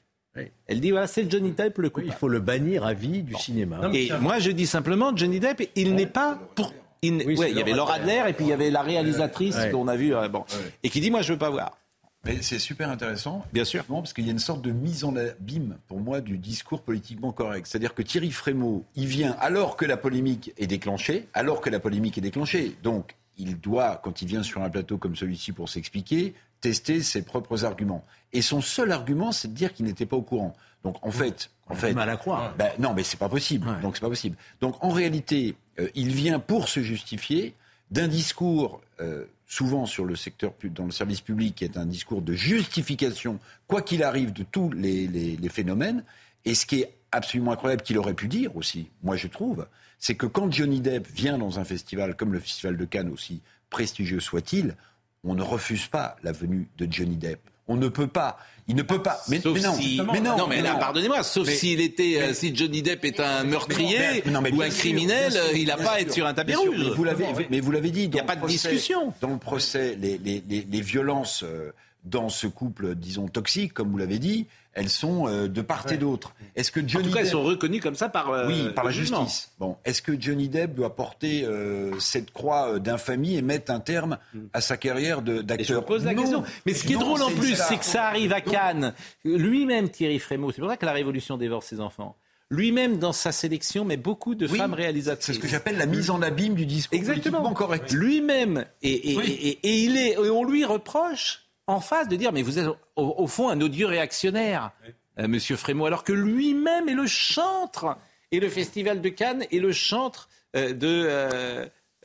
Elle 0.67 0.81
dit 0.81 0.91
voilà, 0.91 1.07
c'est 1.07 1.31
Johnny 1.31 1.51
Depp 1.51 1.77
le 1.77 1.89
coup. 1.89 2.01
il 2.03 2.11
faut 2.11 2.27
le 2.27 2.41
bannir 2.41 2.83
à 2.85 2.93
vie 2.93 3.23
du 3.23 3.33
cinéma. 3.35 3.89
et 3.93 4.09
moi, 4.19 4.39
je 4.39 4.51
dis 4.51 4.67
simplement, 4.67 5.15
Johnny 5.15 5.39
Depp, 5.39 5.69
il 5.75 5.95
n'est 5.95 6.05
pas 6.05 6.37
pour. 6.55 6.73
Il, 7.01 7.21
il 7.21 7.37
y 7.37 7.61
avait 7.61 7.71
Laura 7.71 7.93
Adler 7.93 8.23
et 8.27 8.33
puis 8.33 8.43
il 8.43 8.49
y 8.49 8.53
avait 8.53 8.71
la 8.71 8.81
réalisatrice 8.81 9.55
qu'on 9.71 9.87
a 9.87 9.95
vue. 9.95 10.13
Euh, 10.13 10.27
bon, 10.27 10.43
et 10.83 10.89
qui 10.89 10.99
dit 10.99 11.11
moi, 11.11 11.21
je 11.21 11.31
veux 11.31 11.39
pas 11.39 11.49
voir. 11.49 11.77
Mais 12.25 12.41
c'est 12.41 12.59
super 12.59 12.89
intéressant. 12.89 13.45
Bien 13.51 13.65
sûr. 13.65 13.83
Parce 13.85 14.13
qu'il 14.13 14.25
y 14.25 14.29
a 14.29 14.31
une 14.31 14.39
sorte 14.39 14.61
de 14.61 14.71
mise 14.71 15.03
en 15.03 15.15
abîme, 15.15 15.77
pour 15.87 15.99
moi, 15.99 16.21
du 16.21 16.37
discours 16.37 16.81
politiquement 16.81 17.33
correct. 17.33 17.67
C'est-à-dire 17.67 17.93
que 17.93 18.01
Thierry 18.01 18.31
Frémaux, 18.31 18.85
il 18.95 19.07
vient 19.07 19.35
alors 19.39 19.75
que 19.75 19.85
la 19.85 19.97
polémique 19.97 20.53
est 20.57 20.67
déclenchée, 20.67 21.27
alors 21.33 21.59
que 21.59 21.69
la 21.69 21.79
polémique 21.79 22.17
est 22.17 22.21
déclenchée. 22.21 22.77
Donc, 22.81 23.15
il 23.37 23.59
doit, 23.59 23.99
quand 24.03 24.21
il 24.21 24.27
vient 24.27 24.43
sur 24.43 24.61
un 24.61 24.69
plateau 24.69 24.97
comme 24.97 25.15
celui-ci 25.15 25.51
pour 25.51 25.67
s'expliquer, 25.67 26.33
tester 26.61 27.01
ses 27.01 27.23
propres 27.23 27.65
arguments. 27.65 28.05
Et 28.31 28.41
son 28.41 28.61
seul 28.61 28.91
argument, 28.91 29.31
c'est 29.31 29.49
de 29.49 29.53
dire 29.53 29.73
qu'il 29.73 29.85
n'était 29.85 30.05
pas 30.05 30.15
au 30.15 30.21
courant. 30.21 30.55
Donc 30.83 30.97
en 31.01 31.11
fait, 31.11 31.49
en 31.67 31.75
fait, 31.75 31.93
mal 31.93 32.09
à 32.09 32.17
croire. 32.17 32.55
Ben, 32.57 32.71
non, 32.79 32.93
mais 32.93 33.03
c'est 33.03 33.17
pas 33.17 33.29
possible. 33.29 33.67
Donc 33.81 33.95
c'est 33.95 34.01
pas 34.01 34.09
possible. 34.09 34.37
Donc 34.61 34.75
en 34.81 34.89
réalité, 34.89 35.55
euh, 35.79 35.89
il 35.95 36.13
vient 36.13 36.39
pour 36.39 36.69
se 36.69 36.81
justifier 36.81 37.55
d'un 37.91 38.07
discours 38.07 38.81
euh, 38.99 39.25
souvent 39.53 39.85
sur 39.85 40.05
le 40.05 40.15
secteur 40.15 40.53
dans 40.63 40.85
le 40.85 40.91
service 40.91 41.21
public 41.21 41.53
qui 41.53 41.63
est 41.63 41.77
un 41.77 41.85
discours 41.85 42.23
de 42.23 42.33
justification, 42.33 43.39
quoi 43.67 43.83
qu'il 43.83 44.01
arrive, 44.01 44.33
de 44.33 44.41
tous 44.41 44.71
les, 44.71 45.05
les 45.07 45.49
phénomènes. 45.49 46.03
Et 46.43 46.55
ce 46.55 46.65
qui 46.65 46.81
est 46.81 46.95
absolument 47.11 47.51
incroyable 47.51 47.83
qu'il 47.83 47.99
aurait 47.99 48.15
pu 48.15 48.27
dire 48.27 48.55
aussi, 48.57 48.89
moi 49.03 49.15
je 49.15 49.27
trouve, 49.27 49.67
c'est 49.99 50.15
que 50.15 50.25
quand 50.25 50.51
Johnny 50.51 50.81
Depp 50.81 51.07
vient 51.07 51.37
dans 51.37 51.59
un 51.59 51.65
festival 51.65 52.15
comme 52.15 52.33
le 52.33 52.39
Festival 52.39 52.77
de 52.77 52.85
Cannes, 52.85 53.11
aussi 53.11 53.41
prestigieux 53.69 54.19
soit-il, 54.19 54.75
on 55.23 55.35
ne 55.35 55.43
refuse 55.43 55.87
pas 55.87 56.15
la 56.23 56.31
venue 56.31 56.67
de 56.77 56.91
Johnny 56.91 57.15
Depp. 57.15 57.39
On 57.67 57.77
ne 57.77 57.87
peut 57.87 58.07
pas. 58.07 58.39
Il 58.67 58.75
ne 58.75 58.81
peut 58.81 59.01
pas. 59.01 59.19
Mais, 59.27 59.41
non, 59.43 59.53
mais 60.13 60.19
non, 60.21 60.47
mais, 60.47 60.61
là, 60.61 60.75
pardonnez-moi. 60.75 61.23
Sauf 61.23 61.49
s'il 61.49 61.81
était, 61.81 62.21
euh, 62.21 62.33
si 62.33 62.55
Johnny 62.55 62.81
Depp 62.81 63.03
est 63.05 63.19
un 63.19 63.43
meurtrier 63.43 64.23
ou 64.25 64.61
un 64.61 64.69
criminel, 64.69 65.33
il 65.53 65.67
n'a 65.67 65.77
pas 65.77 65.93
à 65.93 65.99
être 65.99 66.13
sur 66.13 66.25
un 66.25 66.33
tapis 66.33 66.55
rouge. 66.55 66.93
Mais 67.49 67.59
vous 67.59 67.71
l'avez 67.71 67.91
dit. 67.91 68.03
Il 68.03 68.09
n'y 68.09 68.19
a 68.19 68.23
pas 68.23 68.35
de 68.35 68.47
discussion. 68.47 69.13
Dans 69.21 69.29
le 69.29 69.37
procès, 69.37 69.97
les, 69.99 70.17
les, 70.17 70.43
les, 70.47 70.81
violences 70.81 71.43
euh, 71.43 71.71
dans 72.03 72.29
ce 72.29 72.47
couple, 72.47 72.95
disons 72.95 73.27
toxique, 73.27 73.73
comme 73.73 73.89
vous 73.89 73.97
l'avez 73.97 74.19
dit, 74.19 74.47
elles 74.73 74.89
sont 74.89 75.27
euh, 75.27 75.47
de 75.47 75.61
part 75.61 75.89
et 75.91 75.97
d'autre. 75.97 76.33
Est-ce 76.55 76.71
que 76.71 76.85
Johnny 76.85 77.05
en 77.05 77.09
tout 77.09 77.15
cas, 77.15 77.21
elles 77.21 77.29
sont 77.29 77.43
reconnues 77.43 77.79
comme 77.79 77.95
ça 77.95 78.09
par 78.09 78.31
euh, 78.31 78.47
oui 78.47 78.69
par 78.75 78.83
la 78.83 78.91
justice. 78.91 79.51
Bon, 79.59 79.77
est-ce 79.85 80.01
que 80.01 80.19
Johnny 80.19 80.49
Depp 80.49 80.73
doit 80.73 80.95
porter 80.95 81.45
euh, 81.45 81.97
cette 81.99 82.31
croix 82.31 82.79
d'infamie 82.79 83.35
et 83.35 83.41
mettre 83.41 83.71
un 83.71 83.79
terme 83.79 84.17
à 84.51 84.61
sa 84.61 84.77
carrière 84.77 85.21
d'acteur 85.21 85.81
Je 85.81 85.85
pose 85.85 86.05
la 86.05 86.15
question. 86.15 86.43
Mais 86.65 86.73
ce 86.73 86.83
qui 86.83 86.93
est 86.93 86.97
drôle 86.97 87.21
en 87.21 87.31
plus, 87.31 87.55
c'est 87.55 87.77
que 87.77 87.85
ça 87.85 88.05
arrive 88.05 88.33
à 88.33 88.41
Cannes. 88.41 88.93
Lui-même, 89.23 89.89
Thierry 89.89 90.19
Frémaux, 90.19 90.51
c'est 90.51 90.61
pour 90.61 90.69
ça 90.69 90.77
que 90.77 90.85
la 90.85 90.93
Révolution 90.93 91.37
dévore 91.37 91.63
ses 91.63 91.79
enfants. 91.79 92.15
Lui-même, 92.49 92.99
dans 92.99 93.13
sa 93.13 93.31
sélection, 93.31 93.83
met 93.83 93.97
beaucoup 93.97 94.35
de 94.35 94.47
femmes 94.47 94.73
réalisatrices. 94.73 95.25
C'est 95.25 95.33
ce 95.33 95.39
que 95.39 95.47
j'appelle 95.47 95.77
la 95.77 95.87
mise 95.87 96.11
en 96.11 96.21
abîme 96.21 96.53
du 96.53 96.65
discours 96.65 96.95
Exactement. 96.97 97.51
correct. 97.53 97.91
Lui-même, 97.91 98.65
et, 98.83 98.91
et, 98.91 99.83
il 99.83 99.97
est, 99.97 100.11
et 100.11 100.29
on 100.29 100.43
lui 100.43 100.63
reproche 100.63 101.42
en 101.67 101.79
face 101.79 102.07
de 102.07 102.15
dire 102.15 102.31
mais 102.31 102.41
vous 102.41 102.59
êtes 102.59 102.67
au, 102.95 103.27
fond 103.27 103.49
un 103.49 103.59
odieux 103.61 103.87
réactionnaire, 103.87 104.71
euh, 105.19 105.27
Monsieur 105.27 105.55
Frémaux, 105.55 105.85
alors 105.85 106.03
que 106.03 106.13
lui-même 106.13 106.89
est 106.89 106.95
le 106.95 107.07
chantre 107.07 107.97
et 108.31 108.39
le 108.39 108.49
Festival 108.49 109.01
de 109.01 109.09
Cannes 109.09 109.45
est 109.51 109.59
le 109.59 109.71
chantre 109.71 110.29
euh, 110.55 110.73
de, 110.73 111.07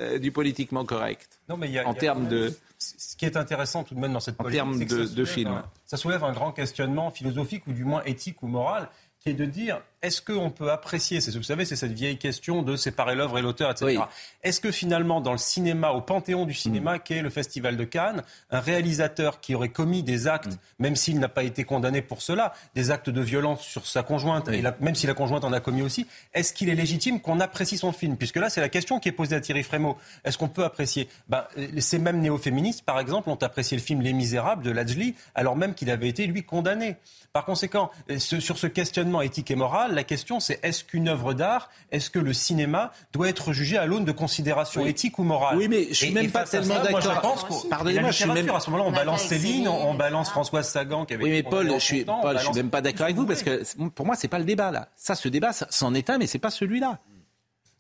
euh, 0.00 0.18
du 0.18 0.30
politiquement 0.30 0.84
correct. 0.84 1.40
Non, 1.48 1.56
mais 1.56 1.70
y 1.70 1.78
a, 1.78 1.86
en 1.86 1.94
termes 1.94 2.28
de 2.28 2.52
ce 2.78 3.16
qui 3.16 3.24
est 3.24 3.36
intéressant 3.36 3.82
tout 3.82 3.94
de 3.94 4.00
même 4.00 4.12
dans 4.12 4.20
cette 4.20 4.40
en 4.40 4.44
termes 4.44 4.78
de, 4.78 5.06
de 5.06 5.24
film, 5.24 5.62
ça 5.84 5.96
soulève 5.96 6.22
un 6.22 6.32
grand 6.32 6.52
questionnement 6.52 7.10
philosophique 7.10 7.66
ou 7.66 7.72
du 7.72 7.84
moins 7.84 8.04
éthique 8.04 8.42
ou 8.42 8.46
moral, 8.46 8.88
qui 9.18 9.30
est 9.30 9.34
de 9.34 9.44
dire 9.44 9.82
est-ce 10.00 10.22
qu'on 10.22 10.50
peut 10.50 10.70
apprécier, 10.70 11.20
c'est, 11.20 11.36
vous 11.36 11.42
savez, 11.42 11.64
c'est 11.64 11.74
cette 11.74 11.92
vieille 11.92 12.18
question 12.18 12.62
de 12.62 12.76
séparer 12.76 13.16
l'œuvre 13.16 13.38
et 13.38 13.42
l'auteur, 13.42 13.70
etc. 13.70 14.00
Est-ce 14.44 14.60
que 14.60 14.70
finalement, 14.70 15.20
dans 15.20 15.32
le 15.32 15.38
cinéma, 15.38 15.90
au 15.90 16.00
panthéon 16.00 16.46
du 16.46 16.54
cinéma, 16.54 16.96
mm. 16.96 17.00
qu'est 17.00 17.22
le 17.22 17.30
Festival 17.30 17.76
de 17.76 17.84
Cannes, 17.84 18.22
un 18.50 18.60
réalisateur 18.60 19.40
qui 19.40 19.56
aurait 19.56 19.70
commis 19.70 20.04
des 20.04 20.28
actes, 20.28 20.54
mm. 20.54 20.58
même 20.78 20.96
s'il 20.96 21.18
n'a 21.18 21.28
pas 21.28 21.42
été 21.42 21.64
condamné 21.64 22.00
pour 22.00 22.22
cela, 22.22 22.54
des 22.76 22.92
actes 22.92 23.10
de 23.10 23.20
violence 23.20 23.62
sur 23.62 23.86
sa 23.86 24.04
conjointe, 24.04 24.48
et 24.48 24.62
même 24.80 24.94
si 24.94 25.08
la 25.08 25.14
conjointe 25.14 25.44
en 25.44 25.52
a 25.52 25.58
commis 25.58 25.82
aussi, 25.82 26.06
est-ce 26.32 26.52
qu'il 26.52 26.68
est 26.68 26.76
légitime 26.76 27.20
qu'on 27.20 27.40
apprécie 27.40 27.76
son 27.76 27.90
film? 27.90 28.16
Puisque 28.16 28.36
là, 28.36 28.50
c'est 28.50 28.60
la 28.60 28.68
question 28.68 29.00
qui 29.00 29.08
est 29.08 29.12
posée 29.12 29.34
à 29.34 29.40
Thierry 29.40 29.64
Frémaux. 29.64 29.96
Est-ce 30.24 30.38
qu'on 30.38 30.48
peut 30.48 30.64
apprécier? 30.64 31.08
Ben, 31.28 31.44
Ces 31.78 31.98
mêmes 31.98 32.20
néo-féministes, 32.20 32.84
par 32.84 33.00
exemple, 33.00 33.30
ont 33.30 33.38
apprécié 33.42 33.76
le 33.76 33.82
film 33.82 34.00
Les 34.02 34.12
Misérables 34.12 34.62
de 34.62 34.70
Lajli, 34.70 35.16
alors 35.34 35.56
même 35.56 35.74
qu'il 35.74 35.90
avait 35.90 36.08
été, 36.08 36.26
lui, 36.28 36.44
condamné. 36.44 36.96
Par 37.32 37.44
conséquent, 37.44 37.90
sur 38.18 38.58
ce 38.58 38.66
questionnement 38.66 39.20
éthique 39.22 39.50
et 39.50 39.56
moral, 39.56 39.87
la 39.94 40.04
question 40.04 40.40
c'est 40.40 40.58
est-ce 40.62 40.84
qu'une 40.84 41.08
œuvre 41.08 41.34
d'art, 41.34 41.70
est-ce 41.90 42.10
que 42.10 42.18
le 42.18 42.32
cinéma 42.32 42.92
doit 43.12 43.28
être 43.28 43.52
jugé 43.52 43.76
à 43.76 43.86
l'aune 43.86 44.04
de 44.04 44.12
considérations 44.12 44.86
éthiques 44.86 45.18
ou 45.18 45.24
morales 45.24 45.56
Oui, 45.56 45.68
mais 45.68 45.88
je 45.88 45.94
suis 45.94 46.10
même 46.10 46.30
pas 46.30 46.44
tellement 46.44 46.82
d'accord. 46.82 47.66
Pardonnez-moi, 47.68 48.10
je 48.10 48.16
suis 48.16 48.30
même 48.30 48.50
à 48.50 48.60
ce 48.60 48.70
moment-là, 48.70 48.88
on 48.88 48.92
balance 48.92 49.24
Céline, 49.24 49.68
on, 49.68 49.94
balance 49.94 50.30
Françoise 50.30 50.68
Sagan 50.68 51.04
qui 51.04 51.14
avait. 51.14 51.24
Oui, 51.24 51.30
mais 51.30 51.42
Paul, 51.42 51.72
je 51.74 51.78
suis, 51.78 52.04
Paul, 52.04 52.38
je 52.38 52.44
suis 52.44 52.54
même 52.54 52.70
pas 52.70 52.80
d'accord 52.80 53.04
avec 53.04 53.16
vous 53.16 53.26
parce 53.26 53.42
que 53.42 53.62
pour 53.88 54.06
moi, 54.06 54.16
c'est 54.16 54.28
pas 54.28 54.38
le 54.38 54.44
débat 54.44 54.70
là. 54.70 54.88
Ça, 54.96 55.14
ce 55.14 55.28
débat, 55.28 55.52
c'en 55.52 55.94
est 55.94 56.10
un, 56.10 56.18
mais 56.18 56.26
c'est 56.26 56.38
pas 56.38 56.50
celui-là. 56.50 56.98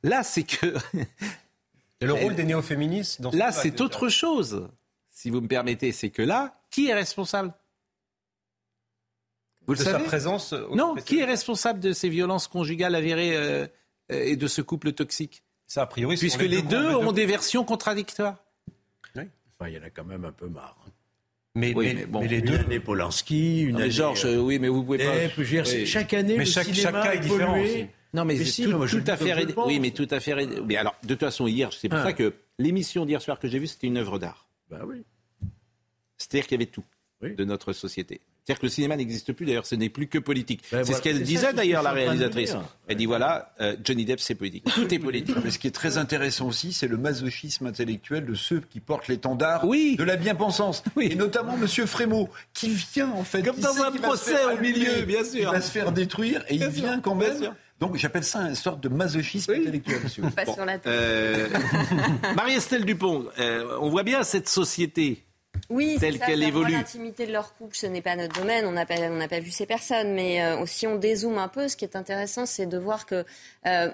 Là, 0.02 0.22
c'est 0.22 0.44
que. 0.44 0.74
Et 2.00 2.06
le 2.06 2.12
rôle 2.14 2.34
des 2.34 2.44
néo-féministes 2.44 3.20
dans 3.20 3.30
Là, 3.32 3.52
c'est 3.52 3.80
autre 3.80 4.08
chose, 4.08 4.68
si 5.10 5.30
vous 5.30 5.40
me 5.40 5.48
permettez. 5.48 5.92
C'est 5.92 6.10
que 6.10 6.22
là, 6.22 6.54
qui 6.70 6.88
est 6.88 6.94
responsable? 6.94 7.52
Vous 9.68 9.74
le 9.74 9.78
savez 9.78 9.98
sa 9.98 10.04
présence 10.04 10.54
Non, 10.74 10.94
qui 10.94 11.20
est 11.20 11.24
responsable 11.24 11.78
de 11.78 11.92
ces 11.92 12.08
violences 12.08 12.48
conjugales 12.48 12.94
avérées 12.94 13.36
euh, 13.36 13.66
et 14.08 14.34
de 14.34 14.46
ce 14.46 14.62
couple 14.62 14.92
toxique 14.92 15.42
Ça, 15.66 15.82
a 15.82 15.86
priori, 15.86 16.16
Puisque 16.16 16.42
les, 16.42 16.62
deux, 16.62 16.94
ont 16.96 17.12
des 17.12 17.26
versions 17.26 17.64
contradictoires. 17.64 18.42
il 19.14 19.68
y 19.68 19.78
en 19.78 19.82
a 19.82 19.90
quand 19.90 20.04
même 20.04 20.24
un 20.24 20.32
peu 20.32 20.48
marre. 20.48 20.78
Hein. 20.86 20.90
Mais, 21.54 21.74
mais, 21.76 22.06
bon, 22.06 22.20
les 22.20 22.40
deux. 22.40 22.54
Une 22.54 22.60
année 22.60 22.80
Polanski, 22.80 23.62
une 23.62 23.76
année. 23.76 23.90
Georges, 23.90 24.24
euh, 24.24 24.38
oui, 24.38 24.58
mais 24.58 24.68
vous 24.68 24.84
pouvez 24.84 24.98
pas. 24.98 25.42
Eh, 25.42 25.86
chaque 25.86 26.14
année, 26.14 26.34
mais 26.34 26.44
le 26.44 26.50
chaque, 26.50 26.66
cinéma 26.66 27.02
chaque 27.02 27.02
cas 27.02 27.14
est 27.14 27.18
différent. 27.18 27.60
Aussi. 27.60 27.86
Non, 28.14 28.24
mais, 28.24 28.42
c'est 28.42 28.62
tout, 28.62 28.86
tout 28.86 29.04
à 29.06 29.16
fait. 29.16 29.54
Oui, 29.66 29.80
mais 29.80 29.90
tout 29.90 30.08
à 30.10 30.20
fait. 30.20 30.34
Mais 30.64 30.76
alors, 30.76 30.96
de 31.02 31.08
toute 31.08 31.20
façon, 31.20 31.46
hier, 31.46 31.72
c'est 31.72 31.88
pour 31.88 31.98
ah. 31.98 32.04
ça 32.04 32.12
que 32.14 32.32
l'émission 32.58 33.04
d'hier 33.04 33.20
soir 33.20 33.38
que 33.38 33.48
j'ai 33.48 33.58
vue, 33.58 33.66
c'était 33.66 33.88
une 33.88 33.98
œuvre 33.98 34.18
d'art. 34.18 34.48
Ben 34.70 34.80
oui. 34.86 35.04
C'est-à-dire 36.16 36.46
qu'il 36.46 36.60
y 36.60 36.62
avait 36.62 36.70
tout 36.70 36.84
de 37.22 37.44
notre 37.44 37.72
société. 37.72 38.20
C'est-à-dire 38.48 38.60
que 38.60 38.66
le 38.66 38.70
cinéma 38.70 38.96
n'existe 38.96 39.34
plus, 39.34 39.44
d'ailleurs, 39.44 39.66
ce 39.66 39.74
n'est 39.74 39.90
plus 39.90 40.06
que 40.06 40.18
politique. 40.18 40.62
Ben 40.72 40.82
c'est 40.82 40.94
ce 40.94 41.02
qu'elle 41.02 41.22
disait 41.22 41.52
d'ailleurs, 41.52 41.82
la 41.82 41.92
réalisatrice. 41.92 42.56
Elle 42.86 42.96
dit 42.96 43.04
voilà, 43.04 43.52
euh, 43.60 43.76
Johnny 43.84 44.06
Depp, 44.06 44.20
c'est 44.20 44.34
politique. 44.34 44.64
Tout 44.74 44.94
est 44.94 44.98
politique. 44.98 45.36
Mais 45.44 45.50
ce 45.50 45.58
qui 45.58 45.66
est 45.66 45.72
très 45.72 45.98
intéressant 45.98 46.46
aussi, 46.46 46.72
c'est 46.72 46.88
le 46.88 46.96
masochisme 46.96 47.66
intellectuel 47.66 48.24
de 48.24 48.32
ceux 48.32 48.60
qui 48.60 48.80
portent 48.80 49.08
l'étendard 49.08 49.66
oui. 49.66 49.96
de 49.98 50.04
la 50.04 50.16
bien-pensance. 50.16 50.82
Oui. 50.96 51.08
Et 51.10 51.14
notamment 51.14 51.58
M. 51.60 51.86
Frémaux, 51.86 52.30
qui 52.54 52.70
vient 52.70 53.10
en 53.10 53.22
fait. 53.22 53.42
Comme 53.42 53.58
dans 53.58 53.82
un 53.82 53.90
procès 53.90 54.42
au 54.46 54.58
milieu, 54.58 55.02
bien 55.02 55.24
sûr. 55.24 55.40
Il 55.40 55.44
va 55.44 55.60
se 55.60 55.70
faire 55.70 55.92
détruire 55.92 56.42
et 56.48 56.54
il 56.54 56.68
vient 56.68 57.00
quand 57.00 57.16
même. 57.16 57.52
Donc 57.80 57.96
j'appelle 57.96 58.24
ça 58.24 58.40
une 58.40 58.54
sorte 58.54 58.80
de 58.80 58.88
masochisme 58.88 59.52
intellectuel, 59.52 60.00
monsieur. 60.02 60.24
Euh, 60.86 61.48
Marie-Estelle 62.34 62.86
Dupont, 62.86 63.26
euh, 63.38 63.76
on 63.80 63.90
voit 63.90 64.04
bien 64.04 64.24
cette 64.24 64.48
société 64.48 65.22
oui, 65.70 65.96
telle 66.00 66.18
qu'elle 66.18 66.42
évolue. 66.42 66.72
L'intimité 66.72 67.26
de 67.26 67.32
leur 67.32 67.54
couple, 67.54 67.76
ce 67.76 67.86
n'est 67.86 68.00
pas 68.00 68.16
notre 68.16 68.40
domaine, 68.40 68.66
on 68.66 68.72
n'a 68.72 68.86
pas, 68.86 68.96
pas, 69.28 69.40
vu 69.40 69.50
ces 69.50 69.66
personnes. 69.66 70.14
Mais 70.14 70.42
euh, 70.42 70.64
si 70.66 70.86
on 70.86 70.96
dézoome 70.96 71.38
un 71.38 71.48
peu, 71.48 71.68
ce 71.68 71.76
qui 71.76 71.84
est 71.84 71.96
intéressant, 71.96 72.46
c'est 72.46 72.66
de 72.66 72.78
voir 72.78 73.04
que 73.04 73.24
euh, 73.66 73.90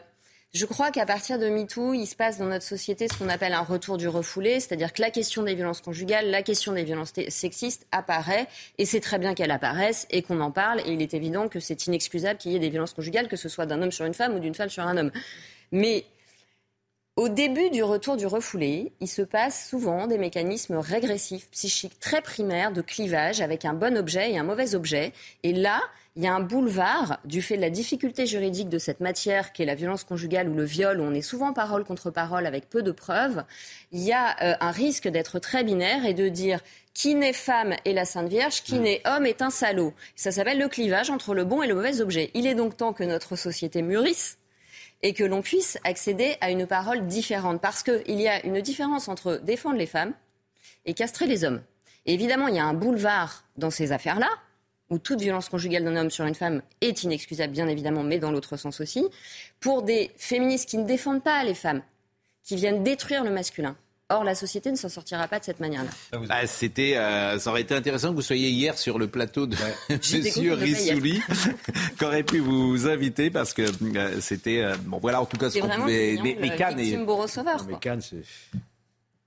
je 0.55 0.67
crois 0.67 0.93
qu'à 0.93 1.05
partir 1.05 1.41
de 1.41 1.49
MeToo, 1.49 1.95
il 1.95 2.07
se 2.07 2.15
passe 2.15 2.39
dans 2.39 2.45
notre 2.45 2.65
société 2.65 3.09
ce 3.09 3.19
qu'on 3.19 3.29
appelle 3.29 3.55
un 3.55 3.63
retour 3.63 3.97
du 3.97 4.07
refoulé, 4.07 4.61
c'est-à-dire 4.61 4.93
que 4.93 5.03
la 5.03 5.11
question 5.11 5.43
des 5.43 5.57
violences 5.57 5.81
conjugales, 5.81 6.31
la 6.31 6.43
question 6.43 6.73
des 6.73 6.85
violences 6.85 7.13
sexistes 7.29 7.89
apparaît, 7.91 8.47
et 8.79 8.87
c'est 8.87 9.01
très 9.01 9.19
bien 9.19 9.35
qu'elle 9.35 9.51
apparaisse 9.51 10.07
et 10.11 10.23
qu'on 10.23 10.41
en 10.41 10.53
parle. 10.53 10.81
Et 10.87 10.93
il 10.93 11.03
est 11.03 11.13
évident 11.13 11.49
que 11.49 11.59
c'est 11.59 11.89
inexcusable 11.89 12.39
qu'il 12.39 12.53
y 12.53 12.57
ait 12.57 12.61
des 12.61 12.71
violences 12.71 12.93
conjugales, 12.93 13.27
que 13.27 13.37
ce 13.37 13.49
soit 13.49 13.67
d'un 13.67 13.83
homme 13.83 13.91
sur 13.91 14.05
une 14.05 14.15
femme 14.15 14.37
ou 14.37 14.39
d'une 14.39 14.55
femme 14.55 14.71
sur 14.71 14.85
un 14.85 14.97
homme. 14.97 15.11
Mais 15.73 16.05
au 17.17 17.29
début 17.29 17.71
du 17.71 17.85
retour 17.85 18.17
du 18.17 18.27
refoulé, 18.27 18.93
il 19.01 19.07
se 19.07 19.23
passe 19.23 19.69
souvent 19.69 20.09
des 20.09 20.19
mécanismes 20.19 20.79
régressifs, 20.79 21.49
psychiques 21.51 22.01
très 22.01 22.21
primaires 22.21 22.73
de 22.73 22.83
clivage 22.83 23.41
avec 23.41 23.65
un 23.65 23.73
bon 23.73 23.97
objet 23.97 24.33
et 24.33 24.39
un 24.39 24.43
mauvais 24.43 24.75
objet. 24.75 25.13
Et 25.45 25.53
là, 25.53 25.81
il 26.17 26.25
y 26.25 26.27
a 26.27 26.35
un 26.35 26.41
boulevard 26.41 27.21
du 27.25 27.41
fait 27.41 27.55
de 27.55 27.61
la 27.61 27.71
difficulté 27.71 28.27
juridique 28.27 28.69
de 28.69 28.79
cette 28.79 28.99
matière 28.99 29.53
qui 29.53 29.63
est 29.63 29.67
la 29.67 29.77
violence 29.77 30.03
conjugale 30.03 30.49
ou 30.49 30.55
le 30.55 30.65
viol, 30.65 31.01
où 31.01 31.05
on 31.05 31.15
est 31.15 31.23
souvent 31.23 31.53
parole 31.53 31.85
contre 31.85 32.11
parole 32.11 32.47
avec 32.47 32.69
peu 32.69 32.83
de 32.83 32.91
preuves. 32.91 33.45
Il 33.93 34.01
y 34.01 34.13
a 34.13 34.37
euh, 34.43 34.57
un 34.59 34.73
risque 34.73 35.07
d'être 35.07 35.39
très 35.39 35.63
binaire 35.63 36.05
et 36.05 36.15
de 36.15 36.29
dire 36.29 36.59
qui 36.95 37.15
naît 37.15 37.33
femme 37.33 37.75
est 37.85 37.93
la 37.93 38.07
Sainte 38.07 38.29
Vierge, 38.29 38.65
qui 38.65 38.81
naît 38.81 39.03
homme 39.07 39.27
est 39.27 39.41
un 39.41 39.51
salaud. 39.51 39.95
Ça 40.17 40.33
s'appelle 40.33 40.59
le 40.59 40.69
clivage 40.69 41.11
entre 41.11 41.33
le 41.33 41.45
bon 41.45 41.63
et 41.63 41.69
le 41.69 41.75
mauvais 41.75 42.01
objet. 42.01 42.33
Il 42.35 42.49
est 42.49 42.57
donc 42.57 42.77
temps 42.77 42.93
que 42.93 43.05
notre 43.05 43.37
société 43.37 43.83
mûrisse 43.83 44.39
et 45.05 45.13
que 45.13 45.23
l'on 45.23 45.43
puisse 45.43 45.79
accéder 45.85 46.37
à 46.41 46.51
une 46.51 46.67
parole 46.67 47.07
différente. 47.07 47.61
Parce 47.61 47.83
qu'il 47.83 48.21
y 48.21 48.27
a 48.27 48.45
une 48.45 48.61
différence 48.63 49.07
entre 49.07 49.37
défendre 49.37 49.77
les 49.77 49.87
femmes 49.87 50.15
et 50.87 50.95
castrer 50.95 51.27
les 51.27 51.45
hommes. 51.45 51.63
évidemment, 52.07 52.49
il 52.49 52.57
y 52.57 52.59
a 52.59 52.65
un 52.65 52.75
boulevard 52.75 53.45
dans 53.57 53.71
ces 53.71 53.93
affaires-là, 53.93 54.29
où 54.91 54.99
toute 54.99 55.21
violence 55.21 55.49
conjugale 55.49 55.85
d'un 55.85 55.97
homme 55.97 56.11
sur 56.11 56.25
une 56.25 56.35
femme 56.35 56.63
est 56.81 57.03
inexcusable, 57.03 57.53
bien 57.53 57.69
évidemment, 57.69 58.03
mais 58.03 58.19
dans 58.19 58.31
l'autre 58.31 58.57
sens 58.57 58.81
aussi, 58.81 59.07
pour 59.61 59.83
des 59.83 60.11
féministes 60.17 60.69
qui 60.69 60.79
ne 60.79 60.87
défendent 60.87 61.23
pas 61.23 61.45
les 61.45 61.55
femmes, 61.55 61.83
qui 62.43 62.57
viennent 62.57 62.83
détruire 62.83 63.25
le 63.25 63.31
masculin. 63.31 63.77
Or, 64.11 64.23
la 64.23 64.35
société 64.35 64.71
ne 64.71 64.77
s'en 64.77 64.91
sortira 64.91 65.27
pas 65.29 65.39
de 65.39 65.45
cette 65.45 65.61
manière-là. 65.61 65.91
Ah, 66.29 66.47
c'était, 66.47 66.95
euh, 66.99 67.39
ça 67.39 67.49
aurait 67.49 67.63
été 67.63 67.75
intéressant 67.75 68.11
que 68.11 68.17
vous 68.17 68.23
soyez 68.23 68.51
hier 68.51 68.77
sur 68.77 68.99
le 68.99 69.07
plateau 69.07 69.47
de 69.47 69.57
Monsieur 69.89 70.53
Rissouli, 70.53 71.23
qui 71.99 72.05
aurait 72.05 72.23
pu 72.23 72.39
vous 72.41 72.87
inviter 72.87 73.31
parce 73.31 73.55
que 73.55 73.63
euh, 73.63 74.21
c'était. 74.21 74.61
Euh, 74.61 74.75
bon, 74.85 74.99
voilà, 74.99 75.23
en 75.23 75.25
tout 75.25 75.39
cas, 75.39 75.49
ce 75.49 75.59
qu'on 75.59 75.71
pouvait. 75.71 76.19
Mais, 76.23 76.37
mais 76.39 76.55
Cannes. 76.55 76.81
Et... 76.81 76.99
Mais 76.99 77.79
Cannes, 77.81 78.03
c'est. 78.03 78.25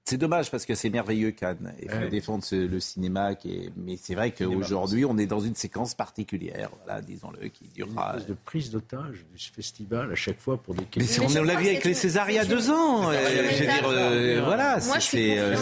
C'est 0.10 0.18
dommage 0.18 0.50
parce 0.50 0.66
que 0.66 0.74
c'est 0.74 0.90
merveilleux 0.90 1.32
Cannes. 1.32 1.74
Il 1.82 1.90
faut 1.90 2.08
défendre 2.08 2.46
le 2.50 2.80
cinéma. 2.80 3.36
Qui 3.36 3.56
est... 3.56 3.72
Mais 3.76 3.98
c'est 4.02 4.16
vrai 4.16 4.32
qu'aujourd'hui, 4.32 5.04
on 5.04 5.18
est 5.18 5.26
dans 5.26 5.42
une 5.42 5.56
séquence 5.56 5.96
particulière, 5.96 6.70
voilà, 6.86 7.02
disons-le, 7.02 7.50
qui 7.50 7.66
durera. 7.76 8.16
Une 8.18 8.24
de 8.24 8.38
prise 8.46 8.72
d'otage 8.72 9.26
du 9.36 9.52
festival 9.54 10.10
à 10.10 10.16
chaque 10.16 10.40
fois 10.40 10.64
pour 10.64 10.76
des 10.76 10.86
questions. 10.86 11.26
Mais, 11.28 11.40
on 11.42 11.44
l'a 11.44 11.58
vu 11.58 11.68
avec 11.68 11.84
les 11.84 11.94
Césars 11.94 12.30
il 12.30 12.36
y 12.36 12.40
a 12.40 12.46
deux 12.46 12.70
ans. 12.70 13.12
Euh, 13.12 13.18
je 13.52 13.60
veux 13.60 13.66
dire, 13.66 13.84
euh, 13.84 14.42
voilà. 14.46 14.80
Moi, 14.86 15.02
c'est. 15.02 15.40
Euh, 15.40 15.58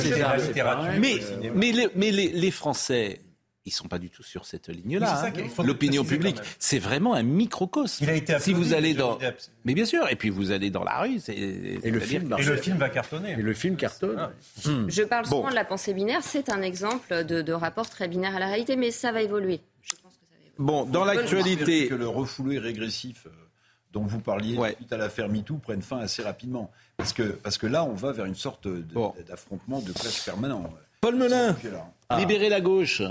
mais, 0.99 1.15
mais, 1.55 1.71
les, 1.71 1.87
mais 1.95 2.11
les, 2.11 2.29
les 2.29 2.51
Français 2.51 3.21
ils 3.65 3.71
sont 3.71 3.87
pas 3.87 3.97
du 3.97 4.09
tout 4.09 4.21
sur 4.21 4.45
cette 4.45 4.69
ligne-là. 4.69 5.25
Hein. 5.25 5.63
L'opinion 5.63 6.03
publique, 6.03 6.37
c'est 6.59 6.77
vraiment 6.77 7.15
un 7.15 7.23
microcosme. 7.23 8.03
Il 8.03 8.09
a 8.09 8.13
été 8.13 8.39
si 8.39 8.53
vous 8.53 8.73
allez 8.73 8.93
dans, 8.93 9.17
mais 9.65 9.73
bien 9.73 9.85
sûr, 9.85 10.07
et 10.09 10.15
puis 10.15 10.29
vous 10.29 10.51
allez 10.51 10.69
dans 10.69 10.83
la 10.83 10.99
rue, 10.99 11.19
c'est 11.19 11.35
et 11.35 11.91
le 11.91 11.99
film, 11.99 12.35
et 12.37 12.43
le 12.43 12.57
film 12.57 12.77
va 12.77 12.89
cartonner. 12.89 13.31
Et 13.31 13.41
le 13.41 13.53
film 13.53 13.75
cartonne. 13.75 14.17
Ah. 14.19 14.69
Hmm. 14.69 14.87
Je 14.87 15.01
parle 15.03 15.25
souvent 15.25 15.49
de 15.49 15.55
la 15.55 15.65
pensée 15.65 15.93
binaire, 15.93 16.23
c'est 16.23 16.49
un 16.49 16.61
exemple 16.61 17.23
de, 17.25 17.53
rapport 17.53 17.89
très 17.89 18.07
binaire 18.07 18.35
à 18.35 18.39
la 18.39 18.47
réalité, 18.47 18.75
mais 18.75 18.91
ça 18.91 19.11
va 19.11 19.21
évoluer. 19.21 19.61
Je 19.81 19.95
pense 20.03 20.13
que 20.13 20.19
ça 20.19 20.35
va 20.35 20.37
évoluer. 20.37 20.53
Bon, 20.59 20.85
dans 20.85 21.05
l'actualité, 21.05 21.87
que 21.87 21.95
le 21.95 22.07
refoulé 22.07 22.59
régressif 22.59 23.25
euh, 23.25 23.29
dont 23.93 24.03
vous 24.03 24.19
parliez 24.19 24.59
suite 24.75 24.91
à 24.91 24.97
l'affaire 24.97 25.29
MeToo 25.29 25.57
prenne 25.57 25.81
fin 25.81 25.99
assez 25.99 26.21
rapidement, 26.21 26.69
parce 26.97 27.13
que 27.13 27.23
parce 27.23 27.57
que 27.57 27.65
là, 27.65 27.83
on 27.83 27.93
va 27.93 28.11
vers 28.11 28.25
une 28.25 28.35
sorte 28.35 28.67
d'affrontement 29.27 29.79
de 29.79 29.91
classe 29.91 30.23
permanent. 30.23 30.71
Paul 31.01 31.15
Melun, 31.15 31.55
libérer 32.17 32.49
la 32.49 32.61
gauche. 32.61 33.01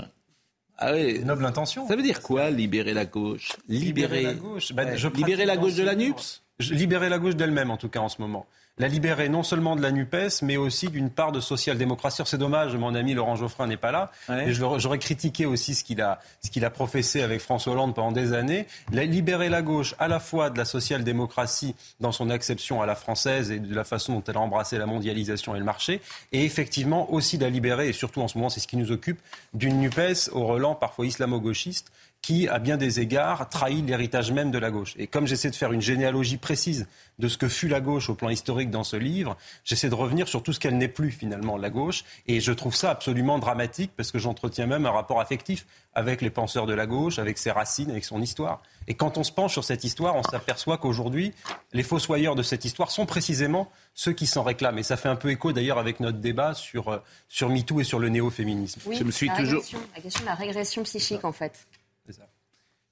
Ah 0.77 0.93
oui. 0.93 1.19
Noble 1.23 1.45
intention. 1.45 1.87
Ça 1.87 1.95
veut 1.95 2.03
dire 2.03 2.21
quoi, 2.21 2.49
libérer 2.49 2.93
la 2.93 3.05
gauche? 3.05 3.53
Libérer, 3.67 4.21
la 4.21 4.33
gauche, 4.33 4.73
ben, 4.73 4.95
libérer 5.13 5.45
la 5.45 5.57
gauche 5.57 5.75
de 5.75 5.83
la 5.83 5.95
NUPS? 5.95 6.43
Libérer 6.59 7.09
la 7.09 7.19
gauche 7.19 7.35
d'elle-même, 7.35 7.71
en 7.71 7.77
tout 7.77 7.89
cas, 7.89 7.99
en 7.99 8.09
ce 8.09 8.21
moment 8.21 8.45
la 8.77 8.87
libérer 8.87 9.29
non 9.29 9.43
seulement 9.43 9.75
de 9.75 9.81
la 9.81 9.91
NUPES, 9.91 10.41
mais 10.41 10.57
aussi 10.57 10.89
d'une 10.89 11.09
part 11.09 11.31
de 11.31 11.39
social-démocratie. 11.39 12.21
C'est 12.25 12.37
dommage, 12.37 12.75
mon 12.75 12.93
ami 12.93 13.13
Laurent 13.13 13.35
Geoffrin 13.35 13.67
n'est 13.67 13.77
pas 13.77 13.91
là. 13.91 14.11
Et 14.29 14.53
j'aurais 14.53 14.99
critiqué 14.99 15.45
aussi 15.45 15.75
ce 15.75 15.83
qu'il 15.83 16.01
a, 16.01 16.19
ce 16.43 16.49
qu'il 16.49 16.65
a 16.65 16.69
professé 16.69 17.21
avec 17.21 17.41
François 17.41 17.73
Hollande 17.73 17.95
pendant 17.95 18.11
des 18.11 18.33
années. 18.33 18.67
La, 18.91 19.05
libérer 19.05 19.49
la 19.49 19.61
gauche 19.61 19.95
à 19.97 20.07
la 20.07 20.19
fois 20.19 20.49
de 20.49 20.57
la 20.57 20.65
social-démocratie 20.65 21.75
dans 21.99 22.11
son 22.11 22.29
acception 22.29 22.81
à 22.81 22.85
la 22.85 22.95
française 22.95 23.51
et 23.51 23.59
de 23.59 23.73
la 23.73 23.83
façon 23.83 24.13
dont 24.13 24.23
elle 24.27 24.37
a 24.37 24.41
embrassé 24.41 24.77
la 24.77 24.85
mondialisation 24.85 25.55
et 25.55 25.59
le 25.59 25.65
marché, 25.65 26.01
et 26.31 26.43
effectivement 26.43 27.11
aussi 27.13 27.37
la 27.37 27.49
libérer, 27.49 27.89
et 27.89 27.93
surtout 27.93 28.21
en 28.21 28.27
ce 28.27 28.37
moment 28.37 28.49
c'est 28.49 28.59
ce 28.59 28.67
qui 28.67 28.77
nous 28.77 28.91
occupe, 28.91 29.19
d'une 29.53 29.79
NUPES 29.79 30.29
au 30.33 30.45
relent 30.45 30.75
parfois 30.75 31.05
islamo-gauchiste 31.05 31.91
qui, 32.25 32.47
à 32.47 32.57
bien 32.57 32.75
des 32.75 33.01
égards, 33.01 33.47
trahit 33.49 33.85
l'héritage 33.85 34.31
même 34.31 34.49
de 34.49 34.57
la 34.57 34.71
gauche. 34.71 34.95
Et 34.97 35.05
comme 35.05 35.27
j'essaie 35.27 35.51
de 35.51 35.55
faire 35.55 35.71
une 35.71 35.81
généalogie 35.81 36.37
précise 36.37 36.87
de 37.19 37.27
ce 37.27 37.37
que 37.37 37.47
fut 37.47 37.67
la 37.67 37.81
gauche 37.81 38.09
au 38.09 38.15
plan 38.15 38.29
historique 38.29 38.71
dans 38.71 38.83
ce 38.83 38.95
livre, 38.95 39.37
j'essaie 39.63 39.89
de 39.89 39.93
revenir 39.93 40.27
sur 40.27 40.41
tout 40.41 40.51
ce 40.51 40.59
qu'elle 40.59 40.75
n'est 40.75 40.87
plus 40.87 41.11
finalement, 41.11 41.55
la 41.55 41.69
gauche. 41.69 42.03
Et 42.25 42.39
je 42.39 42.51
trouve 42.51 42.73
ça 42.75 42.89
absolument 42.89 43.37
dramatique 43.37 43.91
parce 43.95 44.11
que 44.11 44.17
j'entretiens 44.17 44.65
même 44.65 44.87
un 44.87 44.91
rapport 44.91 45.21
affectif 45.21 45.67
avec 45.93 46.23
les 46.23 46.31
penseurs 46.31 46.65
de 46.65 46.73
la 46.73 46.87
gauche, 46.87 47.19
avec 47.19 47.37
ses 47.37 47.51
racines, 47.51 47.91
avec 47.91 48.03
son 48.03 48.19
histoire. 48.19 48.63
Et 48.87 48.95
quand 48.95 49.19
on 49.19 49.23
se 49.23 49.31
penche 49.31 49.53
sur 49.53 49.63
cette 49.63 49.83
histoire, 49.83 50.15
on 50.15 50.23
s'aperçoit 50.23 50.79
qu'aujourd'hui, 50.79 51.31
les 51.73 51.83
fossoyeurs 51.83 52.33
de 52.33 52.41
cette 52.41 52.65
histoire 52.65 52.89
sont 52.89 53.05
précisément 53.05 53.69
ceux 53.93 54.13
qui 54.13 54.25
s'en 54.25 54.41
réclament. 54.41 54.79
Et 54.79 54.83
ça 54.83 54.97
fait 54.97 55.09
un 55.09 55.15
peu 55.15 55.29
écho 55.29 55.53
d'ailleurs 55.53 55.77
avec 55.77 55.99
notre 55.99 56.17
débat 56.17 56.55
sur, 56.55 56.89
euh, 56.89 56.97
sur 57.29 57.49
MeToo 57.49 57.81
et 57.81 57.83
sur 57.83 57.99
le 57.99 58.09
néo-féminisme. 58.09 58.81
je 58.91 59.03
me 59.03 59.11
suis 59.11 59.29
toujours... 59.29 59.63
la 59.95 60.01
question 60.01 60.21
de 60.21 60.25
la 60.25 60.33
régression 60.33 60.81
psychique, 60.81 61.23
en 61.23 61.31
fait. 61.31 61.67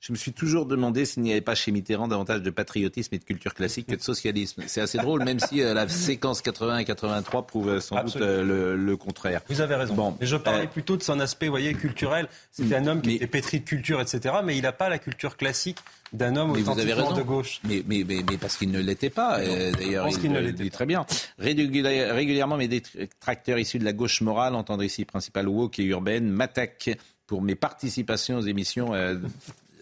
Je 0.03 0.11
me 0.11 0.17
suis 0.17 0.33
toujours 0.33 0.65
demandé 0.65 1.05
s'il 1.05 1.23
n'y 1.23 1.31
avait 1.31 1.39
pas 1.39 1.55
chez 1.55 1.71
Mitterrand 1.71 2.09
davantage 2.09 2.41
de 2.41 2.49
patriotisme 2.49 3.15
et 3.15 3.19
de 3.19 3.23
culture 3.23 3.53
classique 3.53 3.87
que 3.87 3.95
de 3.95 4.01
socialisme. 4.01 4.61
C'est 4.67 4.81
assez 4.81 4.97
drôle, 4.97 5.23
même 5.23 5.39
si 5.39 5.61
euh, 5.61 5.73
la 5.73 5.87
séquence 5.87 6.41
80 6.41 6.79
et 6.79 6.83
83 6.83 7.47
prouve 7.47 7.69
euh, 7.69 7.79
sans 7.79 8.03
doute 8.03 8.17
euh, 8.17 8.75
le, 8.75 8.97
contraire. 8.97 9.39
Vous 9.47 9.61
avez 9.61 9.75
raison. 9.75 9.93
Bon, 9.93 10.17
mais 10.19 10.27
je 10.27 10.35
parlais 10.35 10.67
plutôt 10.67 10.97
de 10.97 11.03
son 11.03 11.21
aspect, 11.21 11.47
voyez, 11.47 11.73
culturel. 11.73 12.27
C'était 12.51 12.75
un 12.75 12.87
homme 12.87 13.01
qui 13.01 13.15
était 13.15 13.27
pétri 13.27 13.61
de 13.61 13.63
culture, 13.63 14.01
etc. 14.01 14.35
Mais 14.43 14.57
il 14.57 14.63
n'a 14.63 14.73
pas 14.73 14.89
la 14.89 14.99
culture 14.99 15.37
classique 15.37 15.77
d'un 16.11 16.35
homme 16.35 16.51
authentiquement 16.51 17.13
de 17.13 17.21
gauche. 17.21 17.61
Mais, 17.63 17.81
mais, 17.87 18.03
mais, 18.05 18.25
mais 18.29 18.35
parce 18.35 18.57
qu'il 18.57 18.71
ne 18.71 18.81
l'était 18.81 19.09
pas. 19.09 19.39
D'ailleurs, 19.39 20.09
il, 20.09 20.33
le 20.33 20.51
dit 20.51 20.69
très 20.69 20.85
bien. 20.85 21.05
Régulièrement, 21.39 22.57
mes 22.57 22.67
détracteurs 22.67 23.57
issus 23.57 23.79
de 23.79 23.85
la 23.85 23.93
gauche 23.93 24.19
morale, 24.19 24.55
entendre 24.55 24.83
ici 24.83 25.05
principal 25.05 25.47
woke 25.47 25.79
et 25.79 25.85
urbaine, 25.85 26.29
m'attaquent 26.29 26.97
pour 27.25 27.41
mes 27.41 27.55
participations 27.55 28.39
aux 28.39 28.41
émissions 28.41 28.91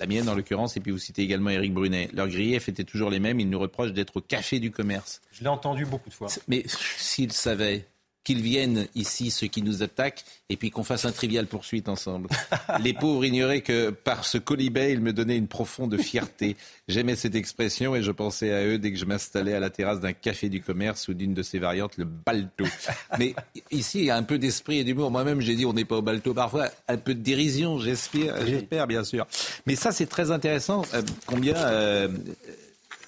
la 0.02 0.08
mienne 0.08 0.28
en 0.28 0.34
l'occurrence, 0.34 0.76
et 0.78 0.80
puis 0.80 0.92
vous 0.92 0.98
citez 0.98 1.22
également 1.22 1.52
Éric 1.52 1.76
Brunet. 1.76 2.10
Leurs 2.14 2.28
griefs 2.28 2.68
étaient 2.68 2.84
toujours 2.84 3.12
les 3.12 3.20
mêmes, 3.20 3.40
ils 3.40 3.50
nous 3.50 3.60
reprochent 3.60 3.94
d'être 3.94 4.18
au 4.18 4.22
café 4.22 4.60
du 4.60 4.72
commerce. 4.72 5.22
Je 5.32 5.44
l'ai 5.44 5.50
entendu 5.50 5.86
beaucoup 5.86 6.10
de 6.10 6.14
fois. 6.16 6.28
Mais 6.48 6.64
s'ils 6.66 7.32
savaient 7.32 7.86
qu'ils 8.24 8.42
viennent 8.42 8.88
ici, 8.94 9.32
ceux 9.32 9.48
qui 9.48 9.64
nous 9.64 9.82
attaquent, 9.82 10.24
et 10.50 10.58
puis 10.58 10.70
qu'on 10.70 10.84
fasse 10.84 11.06
un 11.06 11.12
trivial 11.12 11.48
poursuite 11.48 11.90
ensemble. 11.90 12.30
Les 12.84 12.94
pauvres 12.94 13.26
ignoraient 13.26 13.62
que 13.62 13.90
par 13.90 14.26
ce 14.26 14.38
colibet, 14.38 14.94
ils 14.94 15.02
me 15.02 15.12
donnaient 15.12 15.38
une 15.38 15.48
profonde 15.48 15.98
fierté. 16.00 16.56
J'aimais 16.88 17.16
cette 17.16 17.36
expression 17.36 17.96
et 17.96 18.04
je 18.04 18.12
pensais 18.12 18.52
à 18.52 18.64
eux 18.66 18.78
dès 18.78 18.92
que 18.92 18.98
je 18.98 19.06
m'installais 19.06 19.54
à 19.54 19.60
la 19.60 19.70
terrasse 19.70 20.00
d'un 20.00 20.14
café 20.14 20.50
du 20.50 20.62
commerce 20.62 21.08
ou 21.08 21.14
d'une 21.14 21.34
de 21.34 21.42
ses 21.42 21.58
variantes, 21.58 21.98
le 21.98 22.06
balto. 22.06 22.66
Mais 23.18 23.34
ici, 23.72 24.00
il 24.00 24.06
y 24.06 24.10
a 24.12 24.18
un 24.18 24.24
peu 24.24 24.38
d'esprit 24.38 24.80
et 24.80 24.84
d'humour. 24.84 25.10
Moi-même, 25.10 25.42
j'ai 25.42 25.56
dit 25.56 25.66
on 25.66 25.74
n'est 25.74 25.86
pas 25.86 25.98
au 25.98 26.02
balto 26.02 26.34
parfois. 26.34 26.70
Un 26.88 26.98
peu 26.98 27.16
de 27.16 27.22
dérision, 27.22 27.80
j'espère, 27.80 28.46
j'espère 28.46 28.86
bien 28.88 29.04
sûr. 29.04 29.26
Mais 29.66 29.76
ça, 29.76 29.92
c'est 29.92 30.08
très 30.08 30.30
intéressant. 30.30 30.84
Euh, 30.94 31.02
combien 31.26 31.56
euh, 31.56 32.08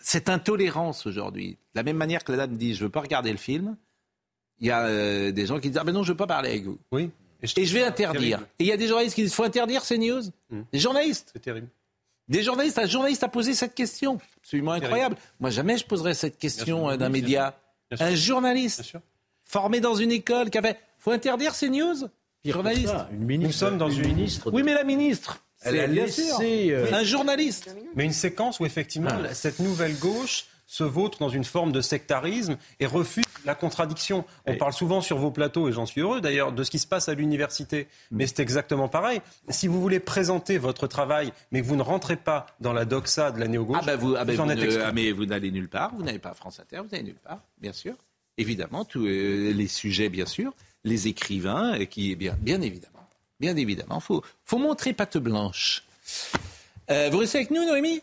cette 0.02 0.30
intolérance 0.30 1.06
aujourd'hui, 1.06 1.52
de 1.52 1.80
la 1.80 1.84
même 1.84 1.98
manière 1.98 2.24
que 2.24 2.32
la 2.32 2.40
dame 2.40 2.58
dit 2.58 2.74
je 2.74 2.84
veux 2.84 2.90
pas 2.90 3.02
regarder 3.02 3.32
le 3.32 3.38
film 3.38 3.76
il 4.60 4.68
y 4.68 4.72
a 4.72 4.86
euh, 4.86 5.32
des 5.32 5.46
gens 5.46 5.60
qui 5.60 5.70
disent 5.70 5.80
Ah 5.80 5.84
ben 5.84 5.92
non, 5.92 6.04
je 6.04 6.10
ne 6.10 6.14
veux 6.14 6.18
pas 6.18 6.28
parler 6.28 6.50
avec 6.50 6.64
vous. 6.64 6.78
Oui. 6.92 7.10
Et 7.42 7.66
je, 7.66 7.74
vais 7.74 7.84
interdire. 7.84 8.40
Et 8.58 8.64
il 8.64 8.68
y 8.68 8.72
a 8.72 8.78
des 8.78 8.88
journalistes 8.88 9.16
qui 9.16 9.24
disent 9.24 9.34
faut 9.34 9.44
interdire 9.44 9.84
ces 9.84 9.98
news. 9.98 10.22
Hmm. 10.50 10.62
Des 10.72 10.80
journalistes. 10.80 11.32
C'est 11.34 11.42
terrible. 11.42 11.68
Des 12.30 12.42
journalistes, 12.42 12.80
un 12.80 12.86
journaliste 12.86 13.24
a 13.24 13.28
posé 13.28 13.54
cette 13.54 13.76
question. 13.76 14.18
Absolument 14.38 14.72
incroyable. 14.72 15.18
Moi, 15.42 15.50
jamais 15.50 15.78
je 15.78 15.86
poserais 15.86 16.14
cette 16.14 16.38
question 16.38 16.90
euh, 16.90 16.96
d'un 16.96 17.10
média. 17.10 17.60
Un 18.00 18.16
journaliste 18.16 18.94
formé 19.44 19.82
dans 19.82 19.96
une 19.96 20.12
école 20.12 20.50
qui 20.50 20.58
avait. 20.58 20.78
faut 20.98 21.12
interdire 21.12 21.54
ces 21.54 21.70
news? 21.70 22.08
Journaliste. 22.46 22.96
Nous 23.12 23.52
sommes 23.52 23.78
dans 23.78 23.90
une 23.90 24.08
ministre. 24.08 24.50
Oui, 24.52 24.64
mais 24.64 24.74
la 24.74 24.84
ministre. 24.84 25.44
Elle 25.66 25.80
a 25.80 25.88
laissé, 25.88 26.72
euh, 26.72 26.92
un 26.92 27.04
journaliste. 27.04 27.74
Mais 27.96 28.06
une 28.06 28.14
séquence 28.14 28.60
où 28.60 28.66
effectivement 28.66 29.12
ah. 29.12 29.34
cette 29.34 29.60
nouvelle 29.60 29.98
gauche 29.98 30.46
se 30.74 30.84
vautre 30.84 31.20
dans 31.20 31.30
une 31.30 31.44
forme 31.44 31.72
de 31.72 31.82
sectarisme 31.82 32.58
et 32.80 32.88
refuse 32.88 33.26
la 33.46 33.54
contradiction. 33.54 34.26
On 34.48 34.56
parle 34.56 34.74
souvent 34.74 35.02
sur 35.02 35.20
vos 35.20 35.30
plateaux, 35.30 35.70
et 35.70 35.72
j'en 35.72 35.86
suis 35.86 36.02
heureux 36.02 36.20
d'ailleurs, 36.20 36.52
de 36.52 36.64
ce 36.64 36.72
qui 36.72 36.80
se 36.80 36.88
passe 36.88 37.10
à 37.10 37.14
l'université. 37.14 37.84
Mm. 38.10 38.18
Mais 38.18 38.26
c'est 38.26 38.40
exactement 38.40 38.88
pareil. 38.88 39.22
Si 39.50 39.68
vous 39.68 39.80
voulez 39.80 40.00
présenter 40.00 40.58
votre 40.58 40.88
travail, 40.88 41.32
mais 41.52 41.62
que 41.62 41.68
vous 41.68 41.76
ne 41.76 41.84
rentrez 41.84 42.16
pas 42.16 42.48
dans 42.60 42.74
la 42.74 42.86
doxa 42.86 43.32
de 43.32 43.40
la 43.40 43.48
néo-gauche, 43.48 43.78
ah 43.82 43.86
bah 43.86 43.96
vous, 43.98 44.16
ah 44.18 44.26
bah 44.26 44.34
en 44.40 44.50
êtes 44.50 44.80
ah 44.84 44.92
mais 44.92 45.12
vous 45.12 45.28
n'allez 45.28 45.52
nulle 45.52 45.70
part, 45.70 45.94
vous 45.94 46.02
n'avez 46.02 46.18
pas 46.18 46.34
France 46.34 46.60
Inter, 46.60 46.78
vous 46.78 46.90
n'allez 46.92 47.04
nulle 47.04 47.22
part, 47.24 47.42
bien 47.62 47.74
sûr. 47.74 47.94
Évidemment, 48.40 48.84
tous 48.84 49.06
euh, 49.06 49.54
les 49.54 49.68
sujets, 49.68 50.10
bien 50.10 50.26
sûr, 50.26 50.54
les 50.84 51.08
écrivains, 51.08 51.76
et 51.76 51.86
qui, 51.86 52.16
bien, 52.16 52.36
bien 52.42 52.62
évidemment, 52.62 53.08
bien 53.40 53.56
évidemment, 53.58 54.00
faut, 54.00 54.24
faut 54.44 54.58
montrer 54.58 54.94
patte 54.94 55.20
blanche. 55.20 55.84
Euh, 56.90 57.10
vous 57.12 57.20
restez 57.20 57.38
avec 57.38 57.52
nous, 57.52 57.64
Noémie? 57.64 58.02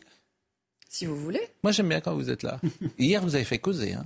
Si 0.91 1.07
vous 1.07 1.16
voulez. 1.16 1.41
Moi, 1.62 1.72
j'aime 1.72 1.88
bien 1.88 2.01
quand 2.01 2.14
vous 2.14 2.28
êtes 2.28 2.43
là. 2.43 2.61
Hier, 2.99 3.22
vous 3.22 3.36
avez 3.36 3.45
fait 3.45 3.59
causer. 3.59 3.95
Hein. 3.95 4.05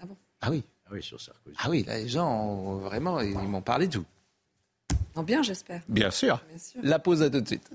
Ah 0.00 0.06
bon? 0.06 0.16
Ah 0.40 0.50
oui. 0.50 0.64
Ah 0.86 0.90
oui, 0.92 1.02
sur 1.02 1.20
Sarkozy. 1.20 1.56
Ah 1.60 1.70
oui, 1.70 1.84
là, 1.84 1.98
les 1.98 2.08
gens, 2.08 2.76
vraiment, 2.78 3.20
ils 3.20 3.34
m'ont 3.34 3.62
parlé 3.62 3.86
de 3.86 3.92
tout. 3.92 4.04
En 5.14 5.22
bien, 5.22 5.42
j'espère. 5.42 5.82
Bien 5.88 6.10
sûr. 6.10 6.42
La 6.82 6.98
pause 6.98 7.22
à 7.22 7.30
tout 7.30 7.40
de 7.40 7.46
suite. 7.46 7.70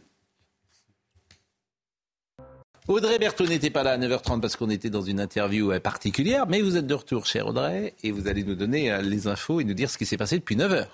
Audrey 2.88 3.20
Berthaud 3.20 3.46
n'était 3.46 3.70
pas 3.70 3.84
là 3.84 3.92
à 3.92 3.98
9h30 4.00 4.42
parce 4.42 4.56
qu'on 4.56 4.72
était 4.72 4.90
dans 4.90 5.04
une 5.04 5.20
interview 5.20 5.72
euh, 5.72 5.80
particulière, 5.80 6.48
mais 6.48 6.62
vous 6.62 6.76
êtes 6.76 6.88
de 6.88 6.96
retour, 6.96 7.28
cher 7.28 7.46
Audrey, 7.46 7.94
et 8.02 8.12
vous 8.12 8.28
allez 8.28 8.44
nous 8.44 8.56
donner 8.56 8.92
euh, 8.92 9.04
les 9.04 9.28
infos 9.28 9.62
et 9.62 9.64
nous 9.64 9.76
dire 9.76 9.92
ce 9.92 10.00
qui 10.00 10.08
s'est 10.08 10.18
passé 10.18 10.40
depuis 10.40 10.56
9h. 10.56 10.88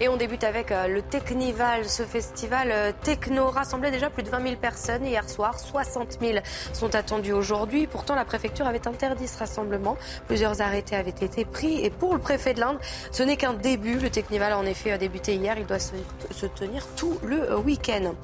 Et 0.00 0.08
on 0.08 0.16
débute 0.16 0.42
avec 0.42 0.72
euh, 0.72 0.88
le 0.88 1.02
Technival, 1.02 1.88
ce 1.88 2.02
festival 2.02 2.70
euh, 2.72 2.90
techno 3.04 3.46
rassemblait 3.46 3.92
déjà 3.92 4.10
plus 4.10 4.24
de 4.24 4.28
20 4.28 4.42
000 4.42 4.56
personnes 4.56 5.06
hier 5.06 5.28
soir. 5.30 5.60
60 5.60 6.18
000 6.20 6.38
sont 6.72 6.96
attendus 6.96 7.32
aujourd'hui. 7.32 7.86
Pourtant, 7.86 8.16
la 8.16 8.24
préfecture 8.24 8.66
avait 8.66 8.88
interdit 8.88 9.28
ce 9.28 9.38
rassemblement. 9.38 9.96
Plusieurs 10.26 10.60
arrêtés 10.60 10.96
avaient 10.96 11.10
été 11.10 11.44
pris. 11.44 11.84
Et 11.84 11.90
pour 11.90 12.12
le 12.12 12.18
préfet 12.18 12.54
de 12.54 12.60
l'Inde, 12.60 12.78
ce 13.12 13.22
n'est 13.22 13.36
qu'un 13.36 13.52
début. 13.52 14.00
Le 14.00 14.10
Technival 14.10 14.52
a 14.52 14.58
en 14.58 14.66
effet 14.66 14.90
euh, 14.92 14.98
débuté 14.98 15.36
hier. 15.36 15.56
Il 15.58 15.66
doit 15.66 15.78
se, 15.78 16.46
tenir 16.56 16.84
tout 16.96 17.16
le 17.22 17.56
week-end. 17.56 18.14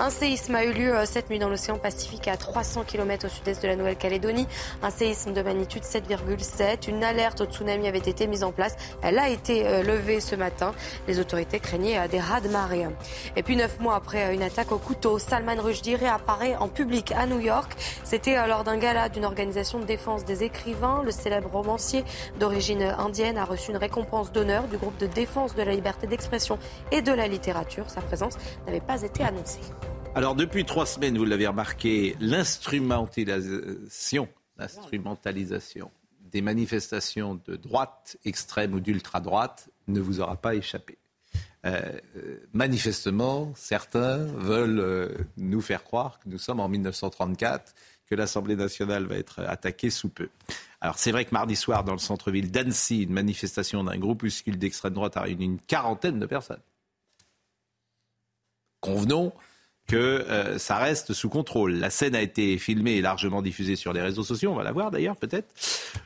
Un 0.00 0.08
séisme 0.08 0.54
a 0.54 0.64
eu 0.64 0.72
lieu 0.72 0.94
cette 1.04 1.28
nuit 1.28 1.38
dans 1.38 1.50
l'océan 1.50 1.76
Pacifique 1.76 2.26
à 2.28 2.38
300 2.38 2.84
km 2.84 3.26
au 3.26 3.28
sud-est 3.28 3.62
de 3.62 3.68
la 3.68 3.76
Nouvelle-Calédonie. 3.76 4.48
Un 4.82 4.90
séisme 4.90 5.34
de 5.34 5.42
magnitude 5.42 5.82
7,7. 5.82 6.88
Une 6.88 7.04
alerte 7.04 7.42
au 7.42 7.44
tsunami 7.44 7.86
avait 7.86 7.98
été 7.98 8.26
mise 8.26 8.44
en 8.44 8.52
place. 8.52 8.76
Elle 9.02 9.18
a 9.18 9.28
été 9.28 9.82
levée 9.82 10.20
ce 10.20 10.34
matin. 10.34 10.72
Autorités 11.18 11.60
craignaient 11.60 12.08
des 12.08 12.20
rats 12.20 12.40
de 12.40 12.48
marée. 12.48 12.86
Et 13.36 13.42
puis 13.42 13.56
neuf 13.56 13.78
mois 13.80 13.96
après 13.96 14.34
une 14.34 14.42
attaque 14.42 14.72
au 14.72 14.78
couteau, 14.78 15.18
Salman 15.18 15.60
Rushdie 15.60 15.96
réapparaît 15.96 16.56
en 16.56 16.68
public 16.68 17.12
à 17.12 17.26
New 17.26 17.40
York. 17.40 17.72
C'était 18.04 18.46
lors 18.46 18.64
d'un 18.64 18.76
gala 18.76 19.08
d'une 19.08 19.24
organisation 19.24 19.78
de 19.78 19.84
défense 19.84 20.24
des 20.24 20.44
écrivains. 20.44 21.02
Le 21.04 21.10
célèbre 21.10 21.50
romancier 21.50 22.04
d'origine 22.38 22.82
indienne 22.82 23.38
a 23.38 23.44
reçu 23.44 23.70
une 23.70 23.76
récompense 23.76 24.32
d'honneur 24.32 24.68
du 24.68 24.76
groupe 24.76 24.98
de 24.98 25.06
défense 25.06 25.54
de 25.54 25.62
la 25.62 25.72
liberté 25.72 26.06
d'expression 26.06 26.58
et 26.92 27.02
de 27.02 27.12
la 27.12 27.28
littérature. 27.28 27.90
Sa 27.90 28.00
présence 28.00 28.34
n'avait 28.66 28.80
pas 28.80 29.02
été 29.02 29.24
annoncée. 29.24 29.60
Alors 30.14 30.34
depuis 30.34 30.64
trois 30.64 30.86
semaines, 30.86 31.18
vous 31.18 31.24
l'avez 31.24 31.46
remarqué, 31.46 32.16
l'instrumentalisation, 32.20 34.28
l'instrumentalisation 34.56 35.90
des 36.30 36.42
manifestations 36.42 37.40
de 37.46 37.56
droite 37.56 38.16
extrême 38.24 38.74
ou 38.74 38.80
d'ultra-droite 38.80 39.70
ne 39.86 40.00
vous 40.00 40.20
aura 40.20 40.36
pas 40.36 40.54
échappé. 40.54 40.98
Euh, 41.66 41.98
manifestement, 42.52 43.52
certains 43.56 44.18
veulent 44.18 44.80
euh, 44.80 45.08
nous 45.36 45.60
faire 45.60 45.82
croire 45.82 46.18
que 46.20 46.28
nous 46.28 46.38
sommes 46.38 46.60
en 46.60 46.68
1934, 46.68 47.74
que 48.06 48.14
l'Assemblée 48.14 48.56
nationale 48.56 49.06
va 49.06 49.16
être 49.16 49.40
attaquée 49.40 49.90
sous 49.90 50.08
peu. 50.08 50.28
Alors 50.80 50.98
c'est 50.98 51.10
vrai 51.10 51.24
que 51.24 51.32
mardi 51.32 51.56
soir, 51.56 51.82
dans 51.82 51.92
le 51.92 51.98
centre-ville 51.98 52.50
d'Annecy, 52.50 53.02
une 53.02 53.12
manifestation 53.12 53.82
d'un 53.82 53.98
groupuscule 53.98 54.58
d'extrême 54.58 54.94
droite 54.94 55.16
a 55.16 55.22
réuni 55.22 55.46
une 55.46 55.60
quarantaine 55.60 56.20
de 56.20 56.26
personnes. 56.26 56.62
Convenons 58.80 59.32
que 59.88 59.96
euh, 59.96 60.58
ça 60.58 60.76
reste 60.76 61.14
sous 61.14 61.30
contrôle. 61.30 61.72
La 61.72 61.90
scène 61.90 62.14
a 62.14 62.20
été 62.20 62.58
filmée 62.58 62.96
et 62.96 63.00
largement 63.00 63.42
diffusée 63.42 63.74
sur 63.74 63.92
les 63.92 64.02
réseaux 64.02 64.22
sociaux, 64.22 64.52
on 64.52 64.54
va 64.54 64.62
la 64.62 64.70
voir 64.70 64.90
d'ailleurs 64.90 65.16
peut-être. 65.16 65.48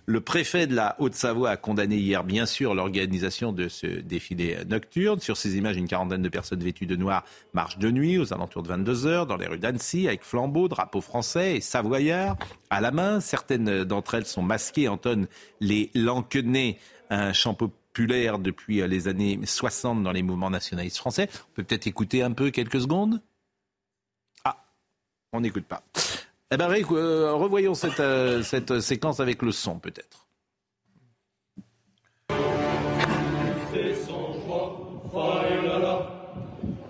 Le 0.06 0.20
préfet 0.20 0.66
de 0.66 0.74
la 0.74 0.96
Haute-Savoie 1.00 1.50
a 1.50 1.56
condamné 1.56 1.96
hier 1.96 2.22
bien 2.22 2.46
sûr 2.46 2.74
l'organisation 2.74 3.52
de 3.52 3.68
ce 3.68 3.86
défilé 3.86 4.58
nocturne. 4.68 5.20
Sur 5.20 5.36
ces 5.36 5.58
images, 5.58 5.76
une 5.76 5.88
quarantaine 5.88 6.22
de 6.22 6.28
personnes 6.28 6.62
vêtues 6.62 6.86
de 6.86 6.94
noir 6.96 7.24
marchent 7.54 7.78
de 7.78 7.90
nuit 7.90 8.18
aux 8.18 8.32
alentours 8.32 8.62
de 8.62 8.68
22 8.68 9.06
heures 9.06 9.26
dans 9.26 9.36
les 9.36 9.48
rues 9.48 9.58
d'Annecy 9.58 10.06
avec 10.06 10.22
flambeaux, 10.22 10.68
drapeaux 10.68 11.00
français 11.00 11.56
et 11.56 11.60
savoyards 11.60 12.36
à 12.70 12.80
la 12.80 12.92
main. 12.92 13.20
Certaines 13.20 13.82
d'entre 13.82 14.14
elles 14.14 14.26
sont 14.26 14.42
masquées, 14.42 14.88
entonnent 14.88 15.26
les 15.60 15.90
lanquenets, 15.94 16.78
un 17.10 17.32
chant 17.32 17.54
populaire 17.54 18.38
depuis 18.38 18.86
les 18.86 19.08
années 19.08 19.40
60 19.44 20.04
dans 20.04 20.12
les 20.12 20.22
mouvements 20.22 20.50
nationalistes 20.50 20.98
français. 20.98 21.28
On 21.32 21.54
peut 21.56 21.64
peut-être 21.64 21.88
écouter 21.88 22.22
un 22.22 22.30
peu 22.30 22.50
quelques 22.50 22.80
secondes 22.80 23.20
on 25.32 25.40
n'écoute 25.40 25.64
pas. 25.64 25.82
Eh 26.50 26.56
bien, 26.56 26.68
euh, 26.70 27.32
revoyons 27.32 27.74
cette, 27.74 28.00
euh, 28.00 28.42
cette 28.42 28.80
séquence 28.80 29.20
avec 29.20 29.42
le 29.42 29.52
son, 29.52 29.78
peut-être. 29.78 30.26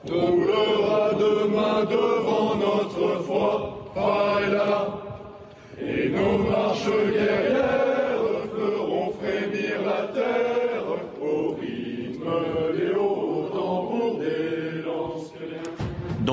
Toulera 0.05 1.14
demain 1.14 1.84
devant 1.84 2.57
notre 2.57 3.22
foi, 3.22 3.82
et 5.80 6.09
nos 6.09 6.38
marches 6.38 6.86
guerrières 6.86 7.82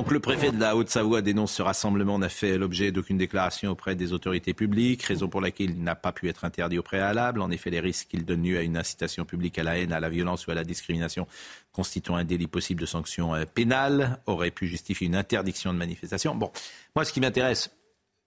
Donc 0.10 0.16
le 0.16 0.22
préfet 0.22 0.51
de 0.51 0.60
la 0.60 0.76
Haute-Savoie 0.76 1.22
dénonce 1.22 1.53
ce 1.53 1.62
rassemblement 1.62 2.18
n'a 2.18 2.30
fait 2.30 2.57
l'objet 2.57 2.91
d'aucune 2.91 3.20
déclaration 3.20 3.70
auprès 3.70 3.93
des 3.93 4.12
autorités 4.12 4.55
publiques, 4.55 5.03
raison 5.03 5.28
pour 5.28 5.39
laquelle 5.39 5.70
il 5.70 5.84
n'a 5.84 5.93
pas 5.93 6.12
pu 6.12 6.28
être 6.30 6.45
interdit 6.45 6.80
au 6.80 6.82
préalable. 6.82 7.41
En 7.41 7.51
effet, 7.51 7.70
les 7.70 7.80
risques 7.80 8.07
qu'il 8.07 8.26
donne 8.26 8.41
lieu 8.41 8.57
à 8.57 8.64
une 8.64 8.76
incitation 8.76 9.24
publique 9.24 9.60
à 9.60 9.64
la 9.64 9.78
haine, 9.78 9.93
à 9.93 9.99
la 9.99 10.10
violence 10.10 10.47
ou 10.47 10.51
à 10.51 10.55
la 10.55 10.64
discrimination 10.64 11.28
constituant 11.72 12.16
un 12.16 12.24
délit 12.24 12.47
possible 12.47 12.82
de 12.82 12.88
sanction 12.88 13.36
euh, 13.36 13.45
pénale 13.45 14.20
auraient 14.26 14.49
pu 14.49 14.66
justifier 14.66 15.05
une 15.05 15.16
interdiction 15.16 15.72
de 15.74 15.78
manifestation. 15.78 16.34
Bon, 16.34 16.51
moi 16.95 17.05
ce 17.05 17.14
qui 17.14 17.22
m'intéresse, 17.22 17.70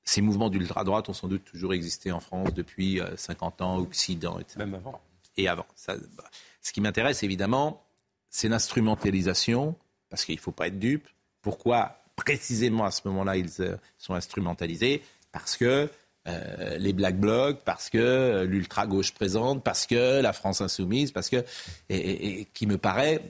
ces 0.05 0.23
mouvements 0.23 0.51
d'ultra-droite 0.51 1.09
ont 1.09 1.15
sans 1.15 1.27
doute 1.27 1.45
toujours 1.45 1.75
existé 1.75 2.13
en 2.13 2.21
France 2.21 2.55
depuis 2.55 3.01
50 3.17 3.61
euh, 3.61 3.65
ans, 3.65 3.79
Occident, 3.79 4.39
etc. 4.39 4.55
Même 4.61 4.75
avant. 4.75 5.01
Et 5.37 5.49
avant. 5.49 5.67
Ça, 5.75 5.97
bah, 6.17 6.31
ce 6.61 6.73
qui 6.73 6.81
m'intéresse 6.81 7.25
évidemment, 7.25 7.85
c'est 8.31 8.49
l'instrumentalisation, 8.49 9.75
parce 10.11 10.25
qu'il 10.25 10.37
ne 10.37 10.41
faut 10.41 10.53
pas 10.53 10.69
être 10.69 10.79
dupe 10.79 11.09
pourquoi 11.43 11.99
précisément 12.17 12.85
à 12.85 12.91
ce 12.91 13.03
moment-là 13.07 13.37
ils 13.37 13.51
euh, 13.61 13.77
sont 13.99 14.15
instrumentalisés? 14.15 15.03
Parce 15.33 15.57
que 15.57 15.91
euh, 16.29 16.79
les 16.79 16.93
black 16.93 17.19
blocs, 17.19 17.59
parce 17.65 17.91
que 17.91 17.99
euh, 17.99 18.45
l'ultra-gauche 18.45 19.13
présente, 19.13 19.65
parce 19.65 19.87
que 19.87 20.21
la 20.21 20.33
France 20.33 20.61
insoumise, 20.61 21.11
parce 21.11 21.29
que. 21.29 21.45
Et, 21.89 22.47
qui 22.55 22.67
me 22.67 22.79
paraît 22.79 23.21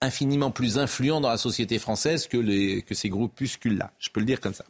infiniment 0.00 0.50
plus 0.50 0.78
influent 0.78 1.20
dans 1.20 1.28
la 1.30 1.38
société 1.38 1.78
française 1.78 2.26
que, 2.26 2.80
que 2.80 2.94
ces 2.94 3.08
groupuscules-là. 3.08 3.92
Je 3.98 4.10
peux 4.10 4.20
le 4.20 4.26
dire 4.26 4.40
comme 4.40 4.54
ça. 4.54 4.64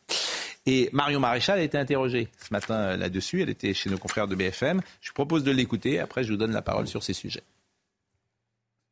Et 0.66 0.88
Marion 0.92 1.20
Maréchal 1.20 1.58
a 1.58 1.62
été 1.62 1.76
interrogée 1.76 2.28
ce 2.38 2.52
matin 2.52 2.96
là-dessus. 2.96 3.42
Elle 3.42 3.50
était 3.50 3.74
chez 3.74 3.90
nos 3.90 3.98
confrères 3.98 4.28
de 4.28 4.34
BFM. 4.34 4.80
Je 5.00 5.10
vous 5.10 5.14
propose 5.14 5.44
de 5.44 5.50
l'écouter. 5.50 6.00
Après, 6.00 6.24
je 6.24 6.30
vous 6.30 6.38
donne 6.38 6.52
la 6.52 6.62
parole 6.62 6.86
sur 6.86 7.02
ces 7.02 7.12
sujets. 7.12 7.42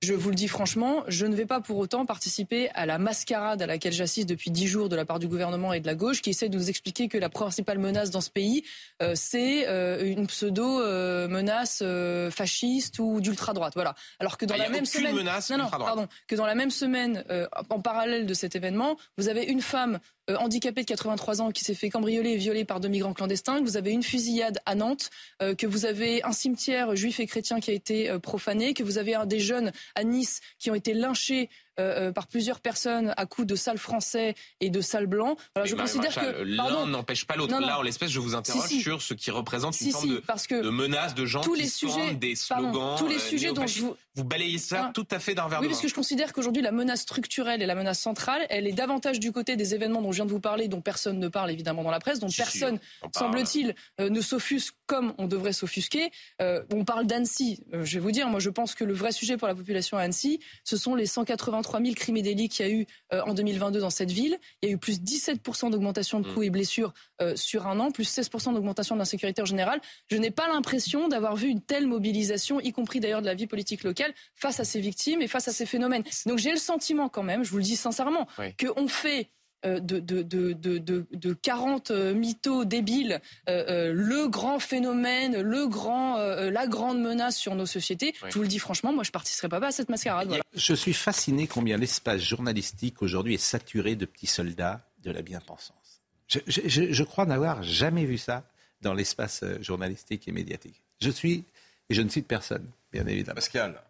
Je 0.03 0.14
vous 0.14 0.30
le 0.30 0.34
dis 0.34 0.48
franchement, 0.48 1.05
je 1.07 1.26
ne 1.26 1.36
vais 1.36 1.46
pas 1.46 1.61
pour 1.61 1.78
autant 1.78 2.05
participer 2.05 2.70
à 2.70 2.86
la 2.86 2.98
mascarade 2.98 3.62
à 3.62 3.66
laquelle 3.66 3.92
j'assiste 3.92 4.28
depuis 4.28 4.50
dix 4.50 4.66
jours 4.66 4.88
de 4.88 4.96
la 4.96 5.05
part 5.05 5.20
du 5.20 5.28
gouvernement 5.28 5.72
et 5.72 5.78
de 5.78 5.86
la 5.86 5.94
gauche 5.94 6.22
qui 6.22 6.30
essaie 6.30 6.48
de 6.48 6.59
nous 6.59 6.68
expliquer 6.68 7.07
que 7.07 7.18
la 7.18 7.28
principale 7.28 7.78
menace 7.78 8.11
dans 8.11 8.20
ce 8.20 8.28
pays, 8.28 8.64
euh, 9.00 9.12
c'est 9.14 9.68
euh, 9.68 10.05
une 10.05 10.26
pseudo-menace 10.26 11.82
euh, 11.82 12.32
fasciste 12.32 12.98
ou 12.98 13.20
d'ultra-droite. 13.20 13.74
Voilà. 13.76 13.94
Alors 14.18 14.38
que 14.38 14.44
dans 14.44 14.57
ah, 14.57 14.59
la 14.59 14.70
même 14.70 14.86
semaine. 14.86 15.14
Menace 15.14 15.50
non, 15.50 15.59
non, 15.59 15.70
pardon. 15.70 16.09
Que 16.26 16.34
dans 16.34 16.46
la 16.46 16.57
même 16.57 16.72
semaine, 16.72 17.24
en 17.70 17.80
parallèle 17.80 18.26
de 18.26 18.34
cet 18.34 18.57
événement, 18.57 18.96
vous 19.18 19.28
avez 19.28 19.44
une 19.44 19.61
femme 19.61 20.00
handicapée 20.29 20.83
de 20.83 20.87
83 20.87 21.41
ans 21.41 21.51
qui 21.51 21.64
s'est 21.64 21.75
fait 21.75 21.91
cambrioler 21.91 22.31
et 22.31 22.37
violer 22.37 22.64
par 22.64 22.81
deux 22.81 22.89
migrants 22.89 23.12
clandestins, 23.12 23.59
que 23.61 23.64
vous 23.64 23.77
avez 23.77 23.93
une 23.93 24.03
fusillade 24.03 24.61
à 24.66 24.75
Nantes, 24.75 25.11
que 25.41 25.66
vous 25.66 25.85
avez 25.85 26.23
un 26.23 26.33
cimetière 26.33 26.95
juif 26.95 27.20
et 27.20 27.27
chrétien 27.27 27.61
qui 27.61 27.70
a 27.70 27.75
été 27.75 28.18
profané, 28.20 28.75
que 28.75 28.83
vous 28.83 28.99
avez 28.99 29.14
un 29.14 29.27
des 29.27 29.41
jeunes 29.41 29.73
à 29.95 30.05
Nice 30.05 30.41
qui 30.59 30.70
ont 30.70 30.75
été 30.75 30.95
lynchés 30.95 31.51
euh, 31.81 32.09
euh, 32.09 32.12
par 32.12 32.27
plusieurs 32.27 32.61
personnes 32.61 33.14
à 33.16 33.25
coups 33.25 33.47
de 33.47 33.57
sales 33.57 33.79
français 33.79 34.35
et 34.61 34.68
de 34.68 34.83
sales 34.83 35.07
blancs. 35.07 35.39
Alors, 35.55 35.66
je 35.66 35.75
considère 35.75 36.14
que 36.14 36.43
l'un 36.43 36.87
n'empêche 36.87 37.25
pas 37.25 37.35
l'autre. 37.35 37.59
Là, 37.59 37.79
en 37.79 37.83
l'espèce, 37.83 38.11
je 38.11 38.20
vous 38.20 38.35
interroge 38.35 38.68
sur 38.68 39.01
ce 39.01 39.14
qui 39.14 39.31
représente 39.31 39.81
une 39.81 39.91
forme 39.91 40.09
de, 40.09 40.16
parce 40.18 40.47
que 40.47 40.62
de 40.62 40.68
menace 40.68 41.14
de 41.14 41.25
gens 41.25 41.41
tous 41.41 41.55
qui 41.55 41.62
les 41.62 41.68
sujets, 41.68 42.14
des 42.14 42.37
slogans. 42.37 42.97
tous 42.99 43.09
les 43.09 43.16
euh, 43.16 43.18
sujets 43.18 43.53
dont 43.53 43.64
vous... 43.64 43.97
vous 44.14 44.25
balayez 44.25 44.59
ça 44.59 44.91
tout 44.93 45.07
à 45.11 45.18
fait 45.18 45.35
d'un 45.35 45.49
verre 45.49 45.61
oui, 45.61 45.66
de 45.66 45.73
parce 45.73 45.81
que 45.81 45.89
je 45.89 45.95
considère 45.95 46.35
qu'aujourd'hui 46.35 46.62
la 46.62 46.73
menace 46.73 47.01
structurelle 47.01 47.62
et 47.62 47.66
la 47.66 47.75
menace 47.75 48.01
centrale, 48.01 48.45
elle 48.51 48.66
est 48.66 48.73
davantage 48.73 49.18
du 49.18 49.33
côté 49.33 49.57
des 49.57 49.75
événements 49.75 50.03
dont 50.03 50.12
je 50.12 50.16
viens 50.16 50.27
de 50.27 50.31
vous 50.31 50.41
parler, 50.41 50.68
dont 50.68 50.83
personne 50.83 51.18
ne 51.18 51.29
parle 51.29 51.51
évidemment 51.51 51.83
dans 51.83 51.91
la 51.91 52.01
presse, 52.01 52.18
dont 52.18 52.29
personne, 52.29 52.79
semble-t-il, 53.16 53.75
ne 53.99 54.20
s'offusque 54.20 54.75
comme 54.93 55.14
on 55.16 55.26
devrait 55.26 55.55
s'offusquer. 55.55 56.11
on 56.38 56.84
parle 56.84 57.07
d'Annecy. 57.07 57.64
je 57.72 57.95
vais 57.95 58.01
vous 58.01 58.11
dire, 58.11 58.28
moi, 58.28 58.40
je 58.40 58.51
pense 58.51 58.74
que 58.74 58.84
le 58.84 58.93
vrai 58.93 59.11
sujet 59.11 59.38
pour 59.38 59.49
la 59.49 59.55
population 59.55 59.97
à 59.97 60.03
Annecy, 60.03 60.38
ce 60.64 60.76
sont 60.76 60.95
les 60.95 61.07
183 61.07 61.80
000 61.80 61.95
crimes 61.95 62.18
et 62.18 62.22
délits 62.22 62.49
qu'il 62.49 62.66
y 62.66 62.68
a 62.68 62.72
eu 62.72 62.86
euh, 63.12 63.22
en 63.26 63.32
2022 63.32 63.80
dans 63.80 63.90
cette 63.90 64.11
ville. 64.11 64.38
Il 64.61 64.68
y 64.68 64.72
a 64.72 64.74
eu 64.74 64.78
plus 64.78 65.01
17% 65.01 65.70
d'augmentation 65.70 66.20
de 66.20 66.28
mm. 66.28 66.34
coûts 66.34 66.43
et 66.43 66.51
blessures 66.51 66.93
euh, 67.20 67.36
sur 67.36 67.66
un 67.66 67.80
an, 67.80 67.90
plus 67.90 68.05
16% 68.14 68.55
d'augmentation 68.55 68.95
de 68.95 68.99
l'insécurité 68.99 69.43
en 69.43 69.47
général. 69.47 69.80
Je 70.11 70.16
n'ai 70.16 70.30
pas 70.30 70.49
l'impression 70.49 71.09
d'avoir 71.09 71.36
vu 71.36 71.49
une 71.49 71.62
telle 71.62 71.86
mobilisation, 71.86 72.61
y 72.61 72.72
compris 72.72 73.01
d'ailleurs 73.01 73.22
de 73.22 73.26
la 73.26 73.34
vie 73.34 73.47
politique 73.47 73.84
locale, 73.84 74.12
face 74.34 74.61
à 74.61 74.64
ces 74.64 74.80
victimes 74.80 75.22
et 75.22 75.28
face 75.28 75.49
à 75.49 75.53
ces 75.53 75.66
phénomènes. 75.66 76.05
Donc 76.26 76.38
j'ai 76.38 76.51
le 76.51 76.57
sentiment 76.59 77.09
quand 77.09 77.22
même, 77.22 77.45
je 77.45 77.51
vous 77.51 77.59
le 77.59 77.62
dis 77.62 77.76
sincèrement, 77.76 78.26
qu'on 78.59 78.88
fait 78.88 79.20
euh, 79.20 79.41
de, 79.65 80.01
de, 80.01 80.23
de, 80.23 81.07
de, 81.13 81.33
40 81.33 81.91
euh, 81.91 82.15
mythos 82.15 82.65
débiles, 82.65 83.21
euh, 83.49 83.93
le 83.95 84.29
grand 84.29 84.59
phénomène, 84.59 85.41
le 85.41 85.67
grand, 85.67 86.17
la 86.17 86.67
grande 86.67 87.01
menace 87.01 87.37
sur 87.37 87.55
nos 87.55 87.67
sociétés. 87.67 88.15
Je 88.29 88.35
vous 88.35 88.43
le 88.43 88.49
dis 88.49 88.59
franchement, 88.59 88.93
moi 88.93 89.05
je 89.05 89.11
participerai 89.11 89.49
pas 89.49 89.67
à 89.67 89.73
cette 89.73 89.89
mascarade. 89.89 90.41
Je 90.55 90.75
suis 90.75 90.93
fasciné 90.93 91.47
combien 91.47 91.77
l'espace 91.77 92.21
journalistique 92.21 93.03
aujourd'hui 93.03 93.35
est 93.35 93.39
saturé 93.39 93.95
de 93.95 94.07
petits 94.07 94.27
soldats 94.27 94.81
de 95.03 95.11
la 95.11 95.23
bien-pensance. 95.23 96.03
Je, 96.29 96.41
je, 96.47 97.03
crois 97.03 97.27
n'avoir 97.27 97.63
jamais 97.63 98.05
vu 98.05 98.17
ça 98.17 98.45
dans 98.81 98.95
l'espace 98.95 99.45
journalistique 99.61 100.27
et 100.29 100.33
médiatique. 100.33 100.83
Je 101.01 101.11
suis, 101.11 101.45
et 101.91 101.95
je 101.95 102.01
ne 102.01 102.09
cite 102.09 102.27
personne, 102.27 102.67
bien 102.91 103.07
évidemment. 103.07 103.35
Pascal, 103.35 103.83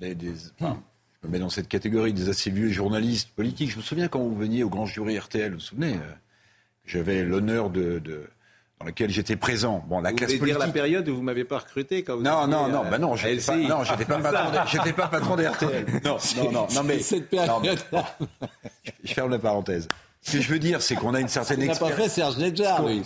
des, 0.00 0.14
des, 0.14 0.34
me 1.24 1.32
mets 1.32 1.38
dans 1.38 1.50
cette 1.50 1.68
catégorie 1.68 2.12
des 2.12 2.28
assez 2.28 2.50
vieux 2.50 2.70
journalistes 2.70 3.30
politiques. 3.30 3.70
Je 3.70 3.76
me 3.76 3.82
souviens 3.82 4.08
quand 4.08 4.20
vous 4.20 4.34
veniez 4.34 4.62
au 4.64 4.68
grand 4.68 4.86
jury 4.86 5.18
RTL, 5.18 5.50
vous 5.50 5.58
vous 5.58 5.60
souvenez 5.60 5.94
euh, 5.94 6.12
J'avais 6.86 7.24
l'honneur 7.24 7.70
de, 7.70 8.00
dans 8.80 8.86
lequel 8.86 9.10
j'étais 9.10 9.36
présent. 9.36 9.84
Bon, 9.88 10.00
la 10.00 10.10
vous 10.10 10.16
classe 10.16 10.32
politique. 10.32 10.46
dire 10.46 10.58
la 10.58 10.72
période 10.72 11.08
où 11.08 11.16
vous 11.16 11.22
m'avez 11.22 11.44
pas 11.44 11.58
recruté 11.58 12.02
quand 12.02 12.16
vous 12.16 12.22
Non, 12.22 12.46
non, 12.46 12.68
non, 12.68 12.82
bah 12.90 12.98
non, 12.98 13.16
j'étais 13.16 13.44
pas, 13.44 13.56
non, 13.56 13.84
j'étais 13.84 14.04
pas, 14.04 14.18
patron, 14.20 14.92
pas 14.92 15.08
patron 15.08 15.36
d'RTL. 15.36 15.86
Non, 16.04 16.16
non, 16.36 16.52
non, 16.52 16.66
non, 16.74 16.82
mais 16.84 16.98
cette 17.00 17.28
période. 17.28 17.78
je 19.04 19.12
ferme 19.12 19.30
la 19.30 19.38
parenthèse. 19.38 19.88
Ce 20.26 20.38
que 20.38 20.42
je 20.42 20.48
veux 20.48 20.58
dire, 20.58 20.80
c'est 20.80 20.94
qu'on 20.94 21.12
a 21.12 21.20
une 21.20 21.28
certaine 21.28 21.60
expérience. 21.60 21.90
n'a 21.90 21.96
pas 21.96 22.02
fait 22.02 22.08
Serge 22.08 22.38
Nedjar, 22.38 22.82
lui. 22.82 23.02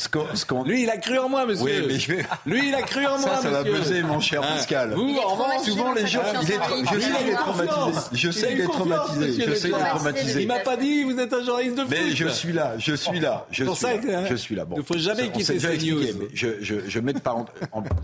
lui, 0.66 0.82
il 0.84 0.88
a 0.90 0.98
cru 0.98 1.18
en 1.18 1.28
moi, 1.28 1.46
monsieur. 1.46 1.64
Oui, 1.64 1.84
mais 1.88 1.98
je 1.98 2.12
vais... 2.12 2.24
Lui, 2.46 2.68
il 2.68 2.74
a 2.76 2.82
cru 2.82 3.04
en 3.06 3.18
moi, 3.18 3.36
ça, 3.36 3.42
ça 3.42 3.50
va 3.50 3.64
peser, 3.64 4.04
mon 4.04 4.20
cher 4.20 4.40
hein 4.40 4.54
Pascal. 4.54 4.94
Vous, 4.94 5.16
en 5.18 5.58
souvent, 5.64 5.92
les 5.94 6.06
gens, 6.06 6.22
il 6.40 6.50
est, 6.50 6.54
je 6.54 7.00
sais 7.00 7.10
qu'il 7.18 7.28
est 7.28 7.34
traumatisé. 7.34 8.00
Je 8.12 8.30
sais 8.30 8.48
qu'il 8.48 8.60
est 8.60 8.64
traumatisé. 8.68 9.46
Je 9.46 9.54
sais 9.54 9.68
qu'il 9.68 9.78
est 9.78 9.88
traumatisé. 9.88 10.42
Il 10.42 10.48
m'a 10.48 10.60
pas 10.60 10.76
dit, 10.76 11.02
vous 11.02 11.18
êtes 11.18 11.32
un 11.32 11.44
journaliste 11.44 11.76
de 11.76 11.80
foot. 11.82 11.90
Mais 11.90 12.10
je 12.14 12.28
suis 12.28 12.52
là, 12.52 12.74
je 12.78 12.94
suis 12.94 13.18
là. 13.18 13.46
Je 13.50 13.64
suis 13.64 14.00
là. 14.00 14.24
Je 14.28 14.34
suis 14.36 14.54
là. 14.54 14.64
Bon. 14.64 14.76
Il 14.76 14.78
ne 14.78 14.84
faut 14.84 14.98
jamais 14.98 15.30
quitter 15.32 15.58
ces 15.58 15.78
news. 15.78 16.02
Je 16.32 17.00
mets 17.00 17.14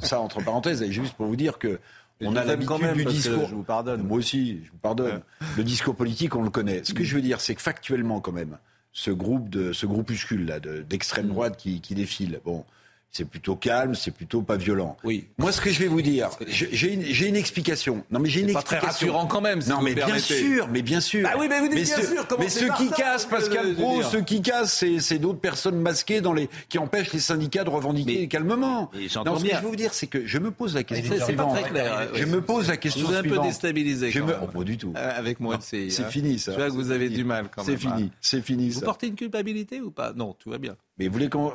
ça 0.02 0.20
entre 0.20 0.42
parenthèses, 0.42 0.82
et 0.82 0.90
juste 0.90 1.14
pour 1.14 1.26
vous 1.26 1.36
dire 1.36 1.58
que 1.58 1.78
on 2.20 2.34
a 2.34 2.44
l'habitude 2.44 2.92
du 2.94 3.04
discours. 3.04 3.46
Je 3.48 3.54
vous 3.54 3.62
pardonne. 3.62 4.02
Moi 4.02 4.18
aussi, 4.18 4.60
je 4.64 4.72
vous 4.72 4.78
pardonne. 4.78 5.20
Le 5.56 5.62
discours 5.62 5.94
politique, 5.94 6.34
on 6.34 6.42
le 6.42 6.50
connaît. 6.50 6.80
Ce 6.82 6.92
que 6.92 7.04
je 7.04 7.14
veux 7.14 7.22
dire, 7.22 7.40
c'est 7.40 7.54
que 7.54 7.62
factuellement, 7.62 8.20
quand 8.20 8.32
même, 8.32 8.58
ce 8.94 9.10
groupe 9.10 9.50
de 9.50 9.72
ce 9.72 9.84
groupuscule 9.84 10.46
là 10.46 10.60
d'extrême 10.60 11.28
droite 11.28 11.58
qui, 11.58 11.80
qui 11.82 11.94
défile. 11.94 12.40
Bon, 12.44 12.64
c'est 13.10 13.24
plutôt 13.24 13.54
calme, 13.54 13.94
c'est 13.94 14.10
plutôt 14.10 14.42
pas 14.42 14.56
violent. 14.56 14.96
Oui. 15.04 15.28
Moi, 15.38 15.52
ce 15.52 15.60
que 15.60 15.70
je 15.70 15.78
vais 15.78 15.86
vous 15.86 16.02
dire, 16.02 16.30
j'ai 16.48 16.92
une, 16.92 17.02
une, 17.02 17.36
explication. 17.36 18.04
Non, 18.10 18.18
mais 18.18 18.28
j'ai 18.28 18.40
une 18.40 18.52
pas 18.52 18.60
explication. 18.60 18.78
très 18.78 18.86
rassurant 18.86 19.26
quand 19.26 19.40
même. 19.40 19.60
Si 19.60 19.70
non, 19.70 19.82
mais 19.82 19.94
bien 19.94 20.18
sûr, 20.18 20.68
mais 20.68 20.82
bien 20.82 21.00
sûr. 21.00 21.28
Ah 21.32 21.36
oui, 21.38 21.46
mais 21.48 21.60
vous 21.60 21.68
dites 21.68 21.76
bien 21.76 22.02
sûr. 22.02 22.26
mais 22.38 22.48
ceux 22.48 22.68
qui 22.76 22.90
cassent, 22.90 23.26
Pascal 23.26 23.74
Pro, 23.74 24.02
ceux 24.02 24.22
qui 24.22 24.42
cassent, 24.42 24.84
c'est 24.98 25.18
d'autres 25.18 25.40
personnes 25.40 25.80
masquées 25.80 26.20
dans 26.20 26.32
les 26.32 26.48
qui 26.68 26.78
empêchent 26.78 27.12
les 27.12 27.20
syndicats 27.20 27.64
de 27.64 27.70
revendiquer 27.70 28.26
calmement. 28.28 28.90
non, 29.24 29.38
ce 29.38 29.44
que 29.44 29.50
je 29.50 29.60
veux 29.62 29.68
vous 29.68 29.76
dire, 29.76 29.94
c'est 29.94 30.08
que 30.08 30.26
je 30.26 30.38
me 30.38 30.50
pose 30.50 30.74
la 30.74 30.82
question 30.82 31.24
suivante. 31.24 31.54
Pas 31.54 31.60
très 31.60 31.70
clair. 31.70 32.08
Je 32.14 32.24
me 32.24 32.40
pose 32.40 32.68
la 32.68 32.76
question 32.76 33.06
suivante. 33.06 33.24
Vous 33.24 33.32
êtes 33.32 33.38
un 33.38 33.42
peu 33.42 33.46
déstabilisé. 33.46 34.10
Je 34.10 34.20
me... 34.20 34.34
oh, 34.42 34.46
pas 34.46 34.64
du 34.64 34.76
tout. 34.76 34.92
Euh, 34.96 35.18
avec 35.18 35.40
moi, 35.40 35.58
c'est 35.60 35.90
c'est 35.90 36.08
fini 36.10 36.38
ça. 36.38 36.52
Je 36.52 36.56
vois 36.56 36.66
que 36.66 36.72
vous 36.72 36.90
avez 36.90 37.08
du 37.08 37.24
mal 37.24 37.48
quand 37.54 37.64
même. 37.64 37.76
C'est 37.76 37.80
fini. 37.80 38.04
Hein. 38.04 38.16
C'est 38.20 38.42
fini. 38.42 38.70
Vous 38.70 38.80
portez 38.80 39.06
une 39.06 39.14
culpabilité 39.14 39.80
ou 39.80 39.90
pas? 39.90 40.12
Non, 40.12 40.34
tout 40.38 40.50
va 40.50 40.58
bien. 40.58 40.76
Mais 40.98 41.08
vous 41.08 41.14
voulez 41.14 41.28
qu'on 41.28 41.52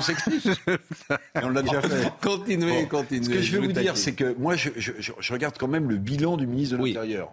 s'explique? 0.00 0.48
On 1.42 1.48
l'a 1.48 1.62
déjà 1.62 1.82
fait. 1.82 2.12
Continuez, 2.22 2.86
continuez. 2.86 3.24
Ce 3.24 3.30
que 3.30 3.40
je 3.40 3.56
veux 3.58 3.66
vous 3.66 3.72
dire, 3.72 3.96
c'est 3.96 4.12
que 4.12 4.34
moi, 4.38 4.54
je, 4.54 4.70
je, 4.76 4.92
je, 4.98 5.32
regarde 5.32 5.56
quand 5.58 5.66
même 5.68 5.90
le 5.90 5.96
bilan 5.96 6.36
du 6.36 6.46
ministre 6.46 6.76
de 6.78 6.84
l'Intérieur. 6.84 7.32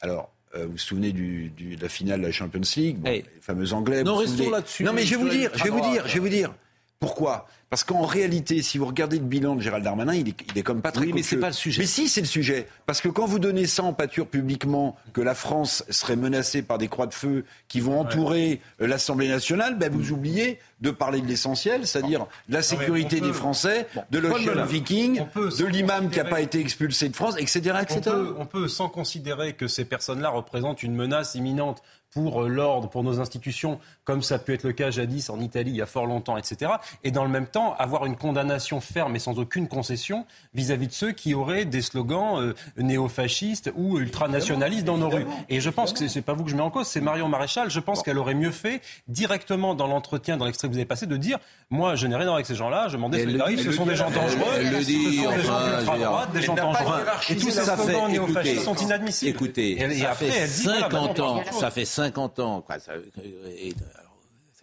Alors, 0.00 0.30
euh, 0.54 0.66
vous 0.66 0.72
vous 0.72 0.78
souvenez 0.78 1.10
du, 1.12 1.48
du, 1.48 1.76
de 1.76 1.82
la 1.82 1.88
finale 1.88 2.20
de 2.20 2.26
la 2.26 2.32
Champions 2.32 2.60
League, 2.76 2.98
bon, 2.98 3.10
les 3.10 3.24
fameux 3.40 3.72
Anglais. 3.72 4.04
Non, 4.04 4.16
restons 4.16 4.48
là-dessus. 4.48 4.84
Non, 4.84 4.92
mais 4.92 5.04
je 5.04 5.16
vais 5.16 5.22
vous 5.22 5.28
dire, 5.28 5.50
je 5.54 5.64
vais 5.64 5.70
vous 5.70 5.80
dire, 5.80 6.06
je 6.06 6.14
vais 6.14 6.20
vous 6.20 6.28
dire. 6.28 6.54
Pourquoi? 6.98 7.46
Parce 7.68 7.82
qu'en 7.82 8.06
réalité, 8.06 8.62
si 8.62 8.78
vous 8.78 8.86
regardez 8.86 9.18
le 9.18 9.24
bilan 9.24 9.56
de 9.56 9.60
Gérald 9.60 9.84
Darmanin, 9.84 10.14
il 10.14 10.28
est, 10.28 10.36
il 10.52 10.58
est 10.58 10.62
comme 10.62 10.80
pas 10.80 10.92
très 10.92 11.04
Oui, 11.04 11.12
mais 11.12 11.22
c'est 11.22 11.36
pas 11.36 11.48
le 11.48 11.52
sujet. 11.52 11.82
Mais 11.82 11.86
si, 11.86 12.08
c'est 12.08 12.20
le 12.20 12.26
sujet. 12.26 12.68
Parce 12.86 13.00
que 13.00 13.08
quand 13.08 13.26
vous 13.26 13.40
donnez 13.40 13.66
ça 13.66 13.82
en 13.82 13.92
pâture 13.92 14.28
publiquement, 14.28 14.96
que 15.12 15.20
la 15.20 15.34
France 15.34 15.84
serait 15.90 16.14
menacée 16.14 16.62
par 16.62 16.78
des 16.78 16.86
croix 16.86 17.08
de 17.08 17.14
feu 17.14 17.44
qui 17.66 17.80
vont 17.80 17.98
entourer 17.98 18.60
euh, 18.80 18.86
l'Assemblée 18.86 19.28
nationale, 19.28 19.76
ben 19.76 19.90
vous 19.92 20.12
oubliez 20.12 20.60
de 20.80 20.90
parler 20.90 21.20
de 21.20 21.26
l'essentiel, 21.26 21.86
c'est-à-dire 21.86 22.26
la 22.48 22.62
sécurité 22.62 23.20
des 23.20 23.32
Français, 23.32 23.88
de 24.10 24.18
l'Ocean 24.18 24.64
Viking, 24.64 25.24
de 25.34 25.64
l'imam 25.64 26.08
qui 26.08 26.18
n'a 26.18 26.24
pas 26.24 26.40
été 26.40 26.60
expulsé 26.60 27.08
de 27.08 27.16
France, 27.16 27.34
etc. 27.38 27.78
etc. 27.82 28.00
On, 28.06 28.10
peut, 28.10 28.34
on 28.38 28.46
peut, 28.46 28.68
sans 28.68 28.88
considérer 28.88 29.54
que 29.54 29.66
ces 29.68 29.84
personnes-là 29.84 30.28
représentent 30.28 30.82
une 30.82 30.94
menace 30.94 31.34
imminente 31.34 31.82
pour 32.10 32.42
euh, 32.42 32.48
l'ordre, 32.48 32.88
pour 32.88 33.02
nos 33.02 33.20
institutions, 33.20 33.78
comme 34.04 34.22
ça 34.22 34.38
peut 34.38 34.52
être 34.52 34.64
le 34.64 34.72
cas 34.72 34.90
jadis 34.90 35.30
en 35.30 35.40
Italie 35.40 35.70
il 35.70 35.76
y 35.76 35.82
a 35.82 35.86
fort 35.86 36.06
longtemps, 36.06 36.36
etc. 36.36 36.72
Et 37.04 37.10
dans 37.10 37.24
le 37.24 37.30
même 37.30 37.46
temps, 37.46 37.74
avoir 37.78 38.06
une 38.06 38.16
condamnation 38.16 38.80
ferme 38.80 39.16
et 39.16 39.18
sans 39.18 39.38
aucune 39.38 39.68
concession 39.68 40.26
vis-à-vis 40.54 40.88
de 40.88 40.92
ceux 40.92 41.12
qui 41.12 41.34
auraient 41.34 41.64
des 41.64 41.82
slogans 41.82 42.40
euh, 42.40 42.54
néofascistes 42.76 43.72
ou 43.76 43.98
ultranationalistes 43.98 44.84
dans 44.84 44.98
nos 44.98 45.08
rues. 45.08 45.26
Et 45.48 45.60
je 45.60 45.70
pense 45.70 45.92
que 45.92 46.08
c'est 46.08 46.22
pas 46.22 46.32
vous 46.32 46.44
que 46.44 46.50
je 46.50 46.56
mets 46.56 46.62
en 46.62 46.70
cause, 46.70 46.86
c'est 46.86 47.00
Marion 47.00 47.28
Maréchal. 47.28 47.70
Je 47.70 47.80
pense 47.80 48.02
qu'elle 48.02 48.18
aurait 48.18 48.34
mieux 48.34 48.50
fait 48.50 48.80
directement 49.08 49.74
dans 49.74 49.86
l'entretien, 49.86 50.36
dans 50.36 50.46
l'extrait 50.46 50.68
que 50.68 50.72
vous 50.72 50.78
avez 50.78 50.86
passé, 50.86 51.06
de 51.06 51.16
dire 51.16 51.38
moi, 51.70 51.96
je 51.96 52.06
n'ai 52.06 52.14
rien 52.14 52.22
à 52.22 52.26
voir 52.26 52.34
avec 52.36 52.46
ces 52.46 52.54
gens-là, 52.54 52.88
je 52.88 52.96
m'en 52.96 53.08
désolidarise, 53.08 53.64
ce 53.64 53.72
sont 53.72 53.86
des 53.86 53.96
gens 53.96 54.10
dangereux, 54.10 54.52
elle 54.56 54.70
le 54.70 54.84
dit, 54.84 55.16
ce 55.16 55.22
sont 55.22 55.36
des 55.36 55.42
gens 55.42 56.26
des 56.32 56.42
gens 56.42 56.54
dangereux. 56.54 57.04
Et 57.28 57.36
tous 57.36 57.50
ces 57.50 57.64
slogans 57.64 58.10
néofascistes 58.10 58.62
sont 58.62 58.76
inadmissibles. 58.76 59.30
Écoutez, 59.30 59.98
ça 60.00 60.14
fait 60.14 60.46
50 60.46 61.20
ans, 61.20 61.42
ça 61.52 61.70
fait 61.70 61.84
50 61.96 62.38
ans, 62.40 62.60
quoi, 62.60 62.78
ça, 62.78 62.92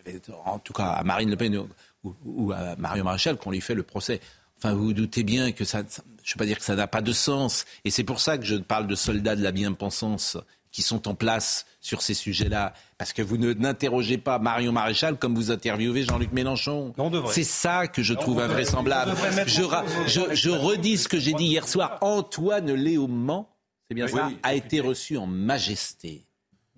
fait, 0.04 0.22
en 0.46 0.60
tout 0.60 0.74
cas 0.74 0.90
à 0.90 1.04
Marine 1.04 1.30
Le 1.32 1.36
Pen 1.36 1.68
ou, 2.04 2.52
à 2.52 2.76
Mario 2.76 3.04
Maréchal 3.04 3.38
qu'on 3.38 3.52
lui 3.52 3.62
fait 3.62 3.74
le 3.74 3.84
procès. 3.84 4.20
Enfin, 4.58 4.74
vous 4.74 4.86
vous 4.86 4.94
doutez 4.94 5.24
bien 5.24 5.52
que 5.52 5.66
ça, 5.66 5.80
je 5.80 6.02
ne 6.02 6.36
veux 6.36 6.38
pas 6.38 6.46
dire 6.46 6.60
que 6.60 6.64
ça 6.64 6.76
n'a 6.76 6.88
pas 6.88 7.02
de 7.02 7.12
sens. 7.12 7.66
Et 7.86 7.92
c'est 7.92 8.04
pour 8.04 8.20
ça 8.20 8.38
que 8.38 8.46
je 8.46 8.56
parle 8.56 8.88
de 8.88 8.96
soldats 8.96 9.36
de 9.36 9.42
la 9.42 9.52
bien-pensance 9.52 10.38
qui 10.72 10.82
sont 10.82 11.08
en 11.08 11.16
place 11.16 11.66
sur 11.82 12.02
ces 12.02 12.14
sujets-là. 12.14 12.74
Parce 12.98 13.14
que 13.14 13.22
vous 13.22 13.38
ne 13.38 13.54
n'interrogez 13.54 14.18
pas 14.18 14.40
Marion 14.40 14.72
Maréchal 14.72 15.18
comme 15.18 15.36
vous 15.36 15.52
interviewez 15.52 16.04
Jean-Luc 16.04 16.34
Mélenchon. 16.34 16.94
C'est 17.28 17.44
ça 17.44 17.88
que 17.88 18.04
je 18.04 18.14
trouve 18.14 18.42
invraisemblable. 18.42 19.14
Je, 19.48 19.64
je, 20.34 20.50
redis 20.50 20.98
ce 20.98 21.08
que 21.08 21.20
j'ai 21.20 21.34
dit 21.34 21.46
hier 21.46 21.68
soir. 21.68 21.98
Antoine 22.02 22.72
Léaumont, 22.74 23.48
c'est 23.88 23.96
bien 23.96 24.08
ça, 24.08 24.32
a 24.44 24.54
été 24.54 24.80
reçu 24.80 25.18
en 25.18 25.26
majesté 25.26 26.26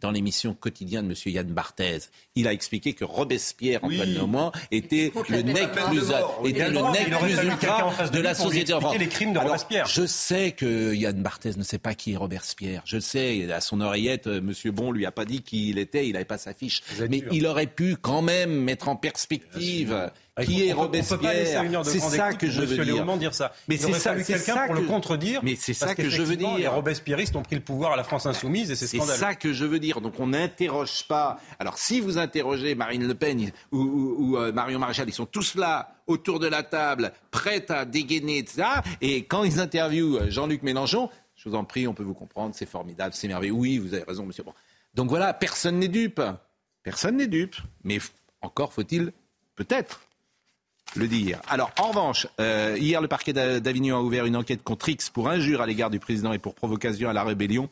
dans 0.05 0.11
l'émission 0.11 0.53
quotidienne 0.53 1.07
de 1.07 1.13
M. 1.13 1.33
Yann 1.33 1.47
Barthez. 1.47 1.97
Il 2.35 2.47
a 2.47 2.53
expliqué 2.53 2.93
que 2.93 3.03
Robespierre, 3.03 3.83
Antoine 3.83 4.51
oui. 4.61 4.77
était 4.77 5.11
le 5.29 5.41
nec 5.41 5.71
plus, 5.71 6.11
était 6.47 6.69
le 6.69 6.91
nec 6.91 7.17
plus 7.19 7.43
ultra 7.43 7.91
de 8.13 8.19
la 8.19 8.35
société 8.35 8.73
en 8.73 8.81
France. 8.81 8.97
les 8.99 9.07
crimes 9.07 9.33
de 9.33 9.39
Robespierre. 9.39 9.87
Je 9.87 10.05
sais 10.05 10.51
que 10.51 10.93
Yann 10.93 11.23
Barthez 11.23 11.53
ne 11.57 11.63
sait 11.63 11.79
pas 11.79 11.95
qui 11.95 12.13
est 12.13 12.17
Robespierre. 12.17 12.83
Je 12.85 12.99
sais, 12.99 13.51
à 13.51 13.61
son 13.61 13.81
oreillette, 13.81 14.27
M. 14.27 14.53
Bon 14.65 14.91
lui 14.91 15.07
a 15.07 15.11
pas 15.11 15.25
dit 15.25 15.41
qui 15.41 15.69
il 15.69 15.79
était, 15.79 16.07
il 16.07 16.13
n'avait 16.13 16.23
pas 16.23 16.37
sa 16.37 16.53
fiche. 16.53 16.83
Mais 17.09 17.23
il 17.31 17.47
aurait 17.47 17.65
pu 17.65 17.95
quand 17.99 18.21
même 18.21 18.51
mettre 18.51 18.89
en 18.89 18.95
perspective 18.95 20.11
qui 20.43 20.67
est 20.67 20.73
Robespierre 20.73 21.83
C'est 21.85 21.99
ça 21.99 22.33
que 22.33 22.49
je 22.49 22.61
veux 22.61 22.83
dire. 22.83 23.17
dire 23.17 23.33
ça. 23.33 23.53
Mais 23.67 23.77
c'est 23.77 23.93
ça, 23.93 24.15
quelqu'un 24.15 24.65
pour 24.65 24.75
le 24.75 24.81
contredire. 24.81 25.41
Mais 25.43 25.55
c'est 25.55 25.73
ça 25.73 25.95
que 25.95 26.09
je 26.09 26.21
veux 26.21 26.35
dire. 26.35 26.57
Les 26.57 26.67
Robespierristes 26.67 27.35
ont 27.35 27.43
pris 27.43 27.55
le 27.55 27.61
pouvoir 27.61 27.93
à 27.93 27.95
la 27.95 28.03
France 28.03 28.25
insoumise 28.25 28.71
et 28.71 28.75
c'est 28.75 28.87
scandaleux. 28.87 29.13
C'est 29.13 29.19
ça 29.19 29.35
que 29.35 29.53
je 29.53 29.65
veux 29.65 29.79
dire. 29.79 30.01
Donc 30.01 30.19
on 30.19 30.27
n'interroge 30.27 31.07
pas. 31.07 31.39
Alors 31.59 31.77
si 31.77 31.99
vous 31.99 32.17
interrogez 32.17 32.75
Marine 32.75 33.07
Le 33.07 33.15
Pen 33.15 33.51
ou, 33.71 34.37
euh, 34.37 34.51
Marion 34.51 34.79
Maréchal, 34.79 35.07
ils 35.07 35.13
sont 35.13 35.25
tous 35.25 35.55
là 35.55 35.95
autour 36.07 36.39
de 36.39 36.47
la 36.47 36.63
table, 36.63 37.13
prêts 37.31 37.71
à 37.71 37.85
dégainer, 37.85 38.37
etc. 38.37 38.63
Et 39.01 39.25
quand 39.25 39.43
ils 39.43 39.59
interviewent 39.59 40.17
euh, 40.17 40.29
Jean-Luc 40.29 40.61
Mélenchon, 40.63 41.09
je 41.35 41.49
vous 41.49 41.55
en 41.55 41.63
prie, 41.63 41.87
on 41.87 41.93
peut 41.93 42.03
vous 42.03 42.13
comprendre, 42.13 42.53
c'est 42.55 42.69
formidable, 42.69 43.13
c'est 43.13 43.27
merveilleux. 43.27 43.53
Oui, 43.53 43.77
vous 43.77 43.93
avez 43.93 44.03
raison, 44.03 44.25
monsieur. 44.25 44.43
Bon. 44.43 44.53
Donc 44.93 45.09
voilà, 45.09 45.33
personne 45.33 45.79
n'est 45.79 45.87
dupe. 45.87 46.21
Personne 46.83 47.17
n'est 47.17 47.27
dupe. 47.27 47.55
Mais 47.83 47.99
encore 48.41 48.73
faut-il 48.73 49.11
peut-être 49.55 50.01
le 50.95 51.07
dire. 51.07 51.39
Alors, 51.47 51.71
en 51.79 51.89
revanche, 51.89 52.27
euh, 52.39 52.77
hier, 52.79 53.01
le 53.01 53.07
parquet 53.07 53.33
d'Avignon 53.33 53.97
a 53.97 54.01
ouvert 54.01 54.25
une 54.25 54.35
enquête 54.35 54.63
contre 54.63 54.89
X 54.89 55.09
pour 55.09 55.29
injure 55.29 55.61
à 55.61 55.65
l'égard 55.65 55.89
du 55.89 55.99
président 55.99 56.33
et 56.33 56.39
pour 56.39 56.55
provocation 56.55 57.09
à 57.09 57.13
la 57.13 57.23
rébellion. 57.23 57.69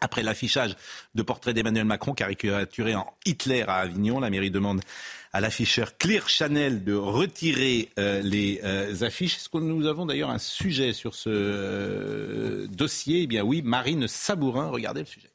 Après 0.00 0.22
l'affichage 0.22 0.76
de 1.14 1.22
portraits 1.22 1.54
d'Emmanuel 1.54 1.84
Macron 1.84 2.14
caricaturé 2.14 2.94
en 2.94 3.12
Hitler 3.26 3.64
à 3.66 3.76
Avignon, 3.76 4.20
la 4.20 4.30
mairie 4.30 4.50
demande 4.50 4.80
à 5.32 5.40
l'afficheur 5.40 5.96
Clear 5.98 6.28
Chanel 6.28 6.84
de 6.84 6.94
retirer 6.94 7.90
euh, 7.98 8.20
les 8.22 8.60
euh, 8.64 8.94
affiches. 9.02 9.36
Est-ce 9.36 9.48
que 9.48 9.58
nous 9.58 9.86
avons 9.86 10.06
d'ailleurs 10.06 10.30
un 10.30 10.38
sujet 10.38 10.92
sur 10.92 11.14
ce 11.14 12.66
dossier? 12.66 13.22
Eh 13.22 13.26
bien 13.26 13.42
oui, 13.42 13.62
Marine 13.62 14.06
Sabourin, 14.06 14.68
regardez 14.68 15.00
le 15.00 15.06
sujet. 15.06 15.30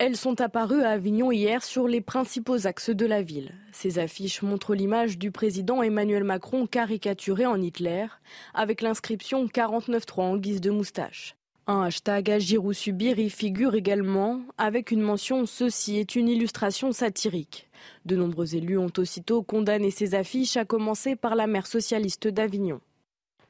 Elles 0.00 0.16
sont 0.16 0.40
apparues 0.40 0.82
à 0.82 0.90
Avignon 0.90 1.32
hier 1.32 1.64
sur 1.64 1.88
les 1.88 2.00
principaux 2.00 2.68
axes 2.68 2.90
de 2.90 3.04
la 3.04 3.20
ville. 3.20 3.52
Ces 3.72 3.98
affiches 3.98 4.42
montrent 4.42 4.76
l'image 4.76 5.18
du 5.18 5.32
président 5.32 5.82
Emmanuel 5.82 6.22
Macron 6.22 6.68
caricaturé 6.68 7.46
en 7.46 7.60
Hitler, 7.60 8.06
avec 8.54 8.80
l'inscription 8.80 9.46
49.3 9.46 10.20
en 10.20 10.36
guise 10.36 10.60
de 10.60 10.70
moustache. 10.70 11.34
Un 11.66 11.82
hashtag 11.82 12.30
Agir 12.30 12.64
ou 12.64 12.72
subir 12.72 13.18
y 13.18 13.28
figure 13.28 13.74
également, 13.74 14.40
avec 14.56 14.92
une 14.92 15.02
mention 15.02 15.46
Ceci 15.46 15.96
est 15.96 16.14
une 16.14 16.28
illustration 16.28 16.92
satirique. 16.92 17.68
De 18.04 18.14
nombreux 18.14 18.54
élus 18.54 18.78
ont 18.78 18.92
aussitôt 18.98 19.42
condamné 19.42 19.90
ces 19.90 20.14
affiches, 20.14 20.56
à 20.56 20.64
commencer 20.64 21.16
par 21.16 21.34
la 21.34 21.48
maire 21.48 21.66
socialiste 21.66 22.28
d'Avignon. 22.28 22.80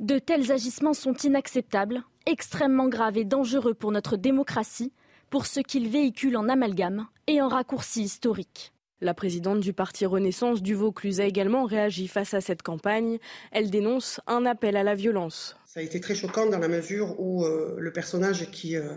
De 0.01 0.19
tels 0.19 0.51
agissements 0.51 0.95
sont 0.95 1.15
inacceptables, 1.15 2.05
extrêmement 2.25 2.89
graves 2.89 3.19
et 3.19 3.25
dangereux 3.25 3.75
pour 3.75 3.93
notre 3.93 4.17
démocratie 4.17 4.93
pour 5.31 5.47
ce 5.47 5.61
qu'il 5.61 5.89
véhicule 5.89 6.37
en 6.37 6.49
amalgame 6.49 7.07
et 7.27 7.41
en 7.41 7.49
raccourci 7.49 8.03
historique. 8.03 8.73
La 9.01 9.15
présidente 9.15 9.61
du 9.61 9.73
parti 9.73 10.07
Renaissance 10.07 10.61
du 10.61 10.75
Vaucluse 10.75 11.21
a 11.21 11.25
également 11.25 11.65
réagi 11.67 12.09
face 12.09 12.35
à 12.35 12.41
cette 12.41 12.63
campagne. 12.63 13.19
Elle 13.53 13.71
dénonce 13.71 14.21
un 14.27 14.45
appel 14.45 14.77
à 14.77 14.83
la 14.83 14.97
violence. 14.97 15.57
Ça 15.67 15.79
a 15.79 15.83
été 15.85 16.01
très 16.01 16.17
choquant 16.17 16.47
dans 16.47 16.59
la 16.59 16.67
mesure 16.67 17.15
où 17.21 17.45
euh, 17.45 17.77
le 17.79 17.93
personnage 17.93 18.51
qui, 18.51 18.77
euh, 18.77 18.95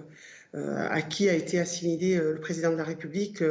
euh, 0.55 0.88
à 0.89 1.03
qui 1.03 1.29
a 1.29 1.34
été 1.34 1.59
assimilé 1.59 2.15
le 2.15 2.39
président 2.39 2.71
de 2.71 2.77
la 2.77 2.84
République, 2.84 3.43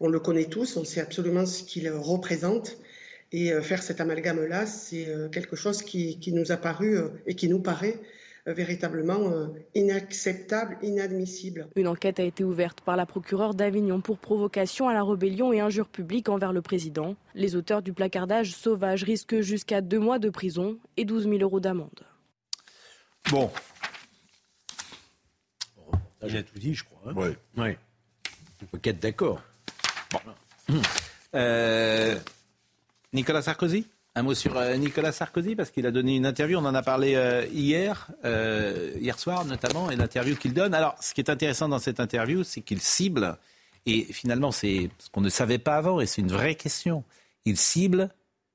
on 0.00 0.08
le 0.08 0.18
connaît 0.18 0.46
tous, 0.46 0.78
on 0.78 0.84
sait 0.84 1.00
absolument 1.00 1.44
ce 1.44 1.62
qu'il 1.62 1.90
représente. 1.90 2.78
Et 3.34 3.50
faire 3.62 3.82
cet 3.82 4.00
amalgame-là, 4.00 4.66
c'est 4.66 5.08
quelque 5.32 5.56
chose 5.56 5.80
qui, 5.82 6.18
qui, 6.18 6.34
nous 6.34 6.52
a 6.52 6.58
paru 6.58 6.98
et 7.26 7.34
qui 7.34 7.48
nous 7.48 7.60
paraît 7.60 7.98
euh, 7.98 7.98
véritablement 8.46 9.30
euh, 9.30 9.46
inacceptable, 9.74 10.78
inadmissible. 10.82 11.68
Une 11.76 11.88
enquête 11.88 12.18
a 12.18 12.24
été 12.24 12.42
ouverte 12.44 12.80
par 12.80 12.96
la 12.96 13.06
procureure 13.06 13.54
d'Avignon 13.54 14.00
pour 14.00 14.18
provocation 14.18 14.88
à 14.88 14.94
la 14.94 15.04
rébellion 15.04 15.52
et 15.52 15.60
injure 15.60 15.88
publique 15.88 16.28
envers 16.28 16.52
le 16.52 16.62
président. 16.62 17.14
Les 17.34 17.54
auteurs 17.54 17.82
du 17.82 17.92
placardage 17.92 18.54
sauvage 18.54 19.04
risquent 19.04 19.40
jusqu'à 19.40 19.80
deux 19.80 20.00
mois 20.00 20.18
de 20.18 20.30
prison 20.30 20.78
et 20.96 21.04
12 21.04 21.24
000 21.28 21.38
euros 21.38 21.60
d'amende. 21.60 22.00
Bon. 23.30 23.50
J'ai 26.24 26.44
tout 26.44 26.58
dit, 26.58 26.74
je 26.74 26.84
crois. 26.84 27.12
Oui. 27.14 27.28
Hein. 27.56 27.62
Ouais. 27.62 27.78
On 28.62 28.66
peut 28.66 28.78
qu'être 28.78 29.00
d'accord. 29.00 29.40
Bon. 30.10 30.20
Euh, 31.34 32.18
Nicolas 33.14 33.40
Sarkozy? 33.40 33.86
Un 34.14 34.22
mot 34.22 34.34
sur 34.34 34.56
euh, 34.56 34.76
Nicolas 34.76 35.12
Sarkozy, 35.12 35.56
parce 35.56 35.70
qu'il 35.70 35.86
a 35.86 35.90
donné 35.90 36.16
une 36.16 36.26
interview, 36.26 36.58
on 36.58 36.64
en 36.64 36.74
a 36.74 36.82
parlé 36.82 37.14
euh, 37.14 37.46
hier, 37.52 38.10
euh, 38.24 38.92
hier 39.00 39.18
soir 39.18 39.44
notamment, 39.44 39.90
et 39.90 39.96
l'interview 39.96 40.36
qu'il 40.36 40.52
donne. 40.52 40.74
Alors, 40.74 40.96
ce 41.00 41.14
qui 41.14 41.20
est 41.20 41.30
intéressant 41.30 41.68
dans 41.68 41.78
cette 41.78 42.00
interview, 42.00 42.44
c'est 42.44 42.60
qu'il 42.60 42.80
cible, 42.80 43.38
et 43.86 44.04
finalement, 44.04 44.52
c'est 44.52 44.90
ce 44.98 45.08
qu'on 45.10 45.22
ne 45.22 45.30
savait 45.30 45.58
pas 45.58 45.76
avant, 45.76 46.00
et 46.00 46.06
c'est 46.06 46.20
une 46.20 46.32
vraie 46.32 46.56
question. 46.56 47.04
Il 47.44 47.56
cible 47.56 48.10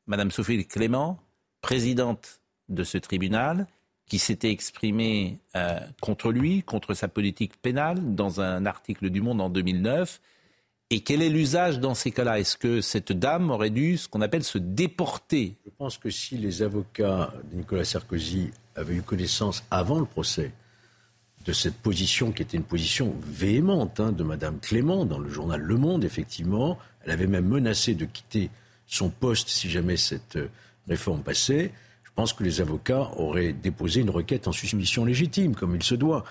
Madame 0.05 0.31
Sophie 0.31 0.65
Clément, 0.65 1.19
présidente 1.61 2.39
de 2.69 2.83
ce 2.83 2.97
tribunal, 2.97 3.67
qui 4.07 4.19
s'était 4.19 4.51
exprimée 4.51 5.39
contre 5.99 6.31
lui, 6.31 6.63
contre 6.63 6.93
sa 6.93 7.09
politique 7.09 7.61
pénale, 7.61 8.15
dans 8.15 8.39
un 8.39 8.65
article 8.65 9.09
du 9.09 9.19
Monde 9.19 9.41
en 9.41 9.49
2009 9.49 10.21
et 10.89 11.01
quel 11.01 11.21
est 11.21 11.29
l'usage 11.29 11.79
dans 11.79 11.93
ces 11.93 12.11
cas-là? 12.11 12.39
Est-ce 12.39 12.55
que 12.55 12.79
cette 12.79 13.11
dame 13.11 13.49
aurait 13.49 13.69
dû, 13.69 13.97
ce 13.97 14.07
qu'on 14.07 14.21
appelle, 14.21 14.43
se 14.43 14.57
déporter? 14.57 15.55
Je 15.65 15.71
pense 15.77 15.97
que 15.97 16.09
si 16.09 16.37
les 16.37 16.61
avocats 16.61 17.33
de 17.51 17.57
Nicolas 17.57 17.83
Sarkozy 17.83 18.51
avaient 18.75 18.95
eu 18.95 19.01
connaissance 19.01 19.63
avant 19.69 19.99
le 19.99 20.05
procès 20.05 20.51
de 21.45 21.53
cette 21.53 21.75
position 21.75 22.31
qui 22.31 22.41
était 22.41 22.57
une 22.57 22.63
position 22.63 23.13
véhémente 23.25 23.99
hein, 23.99 24.11
de 24.11 24.23
Madame 24.23 24.59
Clément 24.59 25.05
dans 25.05 25.19
le 25.19 25.29
journal 25.29 25.61
Le 25.61 25.75
Monde, 25.75 26.03
effectivement, 26.03 26.77
elle 27.03 27.11
avait 27.11 27.27
même 27.27 27.47
menacé 27.47 27.93
de 27.93 28.05
quitter 28.05 28.49
son 28.85 29.09
poste 29.09 29.49
si 29.49 29.69
jamais 29.69 29.97
cette 29.97 30.37
euh, 30.37 30.49
réforme 30.87 31.21
passait. 31.21 31.71
Je 32.03 32.11
pense 32.15 32.33
que 32.33 32.43
les 32.43 32.61
avocats 32.61 33.11
auraient 33.17 33.53
déposé 33.53 34.01
une 34.01 34.09
requête 34.09 34.47
en 34.47 34.51
suspicion 34.51 35.05
légitime, 35.05 35.55
comme 35.55 35.75
il 35.75 35.83
se 35.83 35.95
doit. 35.95 36.23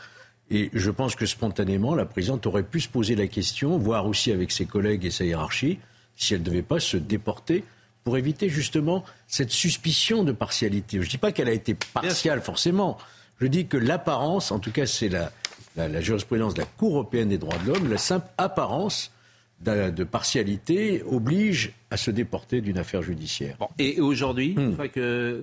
Et 0.50 0.70
je 0.72 0.90
pense 0.90 1.16
que 1.16 1.26
spontanément, 1.26 1.94
la 1.94 2.04
présidente 2.04 2.46
aurait 2.46 2.62
pu 2.62 2.80
se 2.80 2.88
poser 2.88 3.16
la 3.16 3.26
question, 3.26 3.78
voir 3.78 4.06
aussi 4.06 4.30
avec 4.30 4.52
ses 4.52 4.64
collègues 4.64 5.04
et 5.04 5.10
sa 5.10 5.24
hiérarchie, 5.24 5.78
si 6.14 6.34
elle 6.34 6.40
ne 6.40 6.44
devait 6.46 6.62
pas 6.62 6.80
se 6.80 6.96
déporter 6.96 7.64
pour 8.04 8.16
éviter 8.16 8.48
justement 8.48 9.04
cette 9.26 9.50
suspicion 9.50 10.22
de 10.22 10.30
partialité. 10.30 10.98
Je 10.98 11.06
ne 11.06 11.10
dis 11.10 11.18
pas 11.18 11.32
qu'elle 11.32 11.48
a 11.48 11.52
été 11.52 11.74
partiale 11.74 12.40
forcément. 12.40 12.98
Je 13.40 13.48
dis 13.48 13.66
que 13.66 13.76
l'apparence, 13.76 14.52
en 14.52 14.60
tout 14.60 14.70
cas 14.70 14.86
c'est 14.86 15.08
la, 15.08 15.32
la, 15.76 16.00
jurisprudence 16.00 16.54
de 16.54 16.60
la 16.60 16.66
Cour 16.66 16.94
européenne 16.94 17.28
des 17.28 17.38
droits 17.38 17.58
de 17.58 17.72
l'homme, 17.72 17.90
la 17.90 17.98
simple 17.98 18.28
apparence 18.38 19.10
de, 19.60 20.04
partialité 20.04 21.02
oblige 21.04 21.72
à 21.90 21.96
se 21.96 22.10
déporter 22.10 22.60
d'une 22.60 22.78
affaire 22.78 23.02
judiciaire. 23.02 23.56
et 23.78 24.00
aujourd'hui, 24.00 24.54
hmm. 24.54 24.76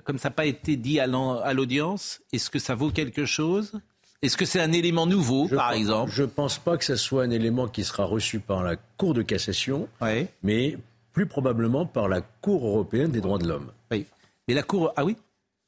comme 0.04 0.18
ça 0.18 0.30
n'a 0.30 0.34
pas 0.34 0.46
été 0.46 0.78
dit 0.78 1.00
à 1.00 1.08
l'audience, 1.08 2.22
est-ce 2.32 2.50
que 2.50 2.60
ça 2.60 2.76
vaut 2.76 2.92
quelque 2.92 3.26
chose? 3.26 3.74
Est-ce 4.24 4.38
que 4.38 4.46
c'est 4.46 4.62
un 4.62 4.72
élément 4.72 5.06
nouveau, 5.06 5.48
par 5.50 5.74
exemple? 5.74 6.12
Je 6.12 6.24
ne 6.24 6.28
pense 6.28 6.58
pas 6.58 6.78
que 6.78 6.86
ce 6.86 6.96
soit 6.96 7.24
un 7.24 7.30
élément 7.30 7.68
qui 7.68 7.84
sera 7.84 8.06
reçu 8.06 8.40
par 8.40 8.64
la 8.64 8.78
Cour 8.98 9.14
de 9.14 9.22
cassation, 9.22 9.90
mais 10.42 10.78
plus 11.12 11.28
probablement 11.28 11.86
par 11.86 12.08
la 12.08 12.22
Cour 12.22 12.66
européenne 12.66 13.12
des 13.12 13.22
droits 13.22 13.38
de 13.38 13.48
l'homme. 13.48 13.72
Oui. 13.92 14.06
Et 14.48 14.54
la 14.54 14.64
Cour. 14.64 14.94
Ah 14.96 15.04
oui? 15.06 15.18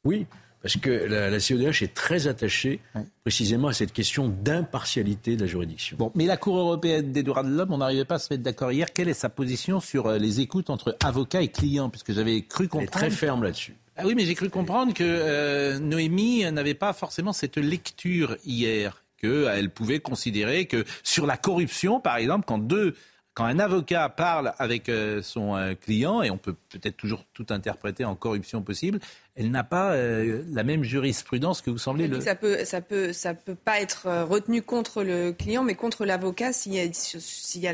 Oui, 0.06 0.26
parce 0.62 0.78
que 0.78 0.90
la, 0.90 1.30
la 1.30 1.40
CEDH 1.40 1.84
est 1.84 1.94
très 1.94 2.28
attachée 2.28 2.80
précisément 3.24 3.68
à 3.68 3.74
cette 3.74 3.92
question 3.92 4.30
d'impartialité 4.30 5.36
de 5.36 5.42
la 5.42 5.48
juridiction. 5.48 5.98
Bon, 5.98 6.12
mais 6.16 6.26
la 6.26 6.38
Cour 6.38 6.58
européenne 6.58 7.12
des 7.12 7.24
droits 7.24 7.44
de 7.44 7.50
l'homme, 7.50 7.74
on 7.74 7.78
n'arrivait 7.80 8.06
pas 8.06 8.16
à 8.16 8.20
se 8.20 8.34
mettre 8.34 8.44
d'accord 8.44 8.72
hier. 8.72 8.94
Quelle 8.94 9.10
est 9.10 9.14
sa 9.14 9.30
position 9.30 9.80
sur 9.80 10.08
euh, 10.08 10.18
les 10.18 10.40
écoutes 10.40 10.70
entre 10.70 10.98
avocats 11.04 11.42
et 11.42 11.50
clients? 11.50 11.90
Puisque 11.90 12.14
j'avais 12.14 12.42
cru 12.42 12.68
comprendre. 12.68 12.90
Elle 12.94 13.04
est 13.04 13.10
très 13.10 13.10
ferme 13.10 13.44
là-dessus. 13.44 13.76
Ah 13.98 14.04
oui, 14.06 14.14
mais 14.16 14.26
j'ai 14.26 14.36
cru 14.36 14.50
comprendre 14.50 14.94
que 14.94 15.04
euh, 15.04 15.80
Noémie 15.80 16.44
n'avait 16.52 16.74
pas 16.74 16.92
forcément 16.92 17.32
cette 17.32 17.58
lecture 17.58 18.36
hier, 18.46 19.04
qu'elle 19.18 19.70
pouvait 19.70 20.00
considérer 20.00 20.66
que 20.66 20.84
sur 21.02 21.26
la 21.26 21.38
corruption, 21.38 22.02
par 22.02 22.18
exemple, 22.18 22.46
quand 22.46 22.58
deux 22.58 22.96
quand 23.34 23.44
un 23.44 23.60
avocat 23.60 24.08
parle 24.08 24.54
avec 24.60 24.88
euh, 24.88 25.22
son 25.22 25.58
euh, 25.58 25.74
client, 25.74 26.22
et 26.22 26.32
on 26.32 26.38
peut 26.38 26.56
peut-être 26.70 26.96
toujours 26.96 27.26
tout 27.34 27.46
interpréter 27.50 28.06
en 28.06 28.16
corruption 28.16 28.62
possible, 28.62 29.00
elle 29.36 29.52
n'a 29.52 29.66
pas 29.66 29.94
la 29.98 30.64
même 30.64 30.84
jurisprudence 30.84 31.62
que 31.62 31.70
vous 31.70 31.78
semblez 31.78 32.08
le. 32.08 32.22
Ça 32.22 32.36
peut, 32.36 32.64
ça 32.64 32.80
peut, 32.80 33.12
ça 33.12 33.34
peut 33.34 33.56
pas 33.56 33.82
être 33.82 34.08
retenu 34.24 34.62
contre 34.62 35.04
le 35.04 35.34
client, 35.34 35.64
mais 35.64 35.76
contre 35.76 36.06
l'avocat 36.06 36.54
s'il 36.54 36.74
y 36.74 36.80
a, 36.80 36.88
s'il 36.94 37.68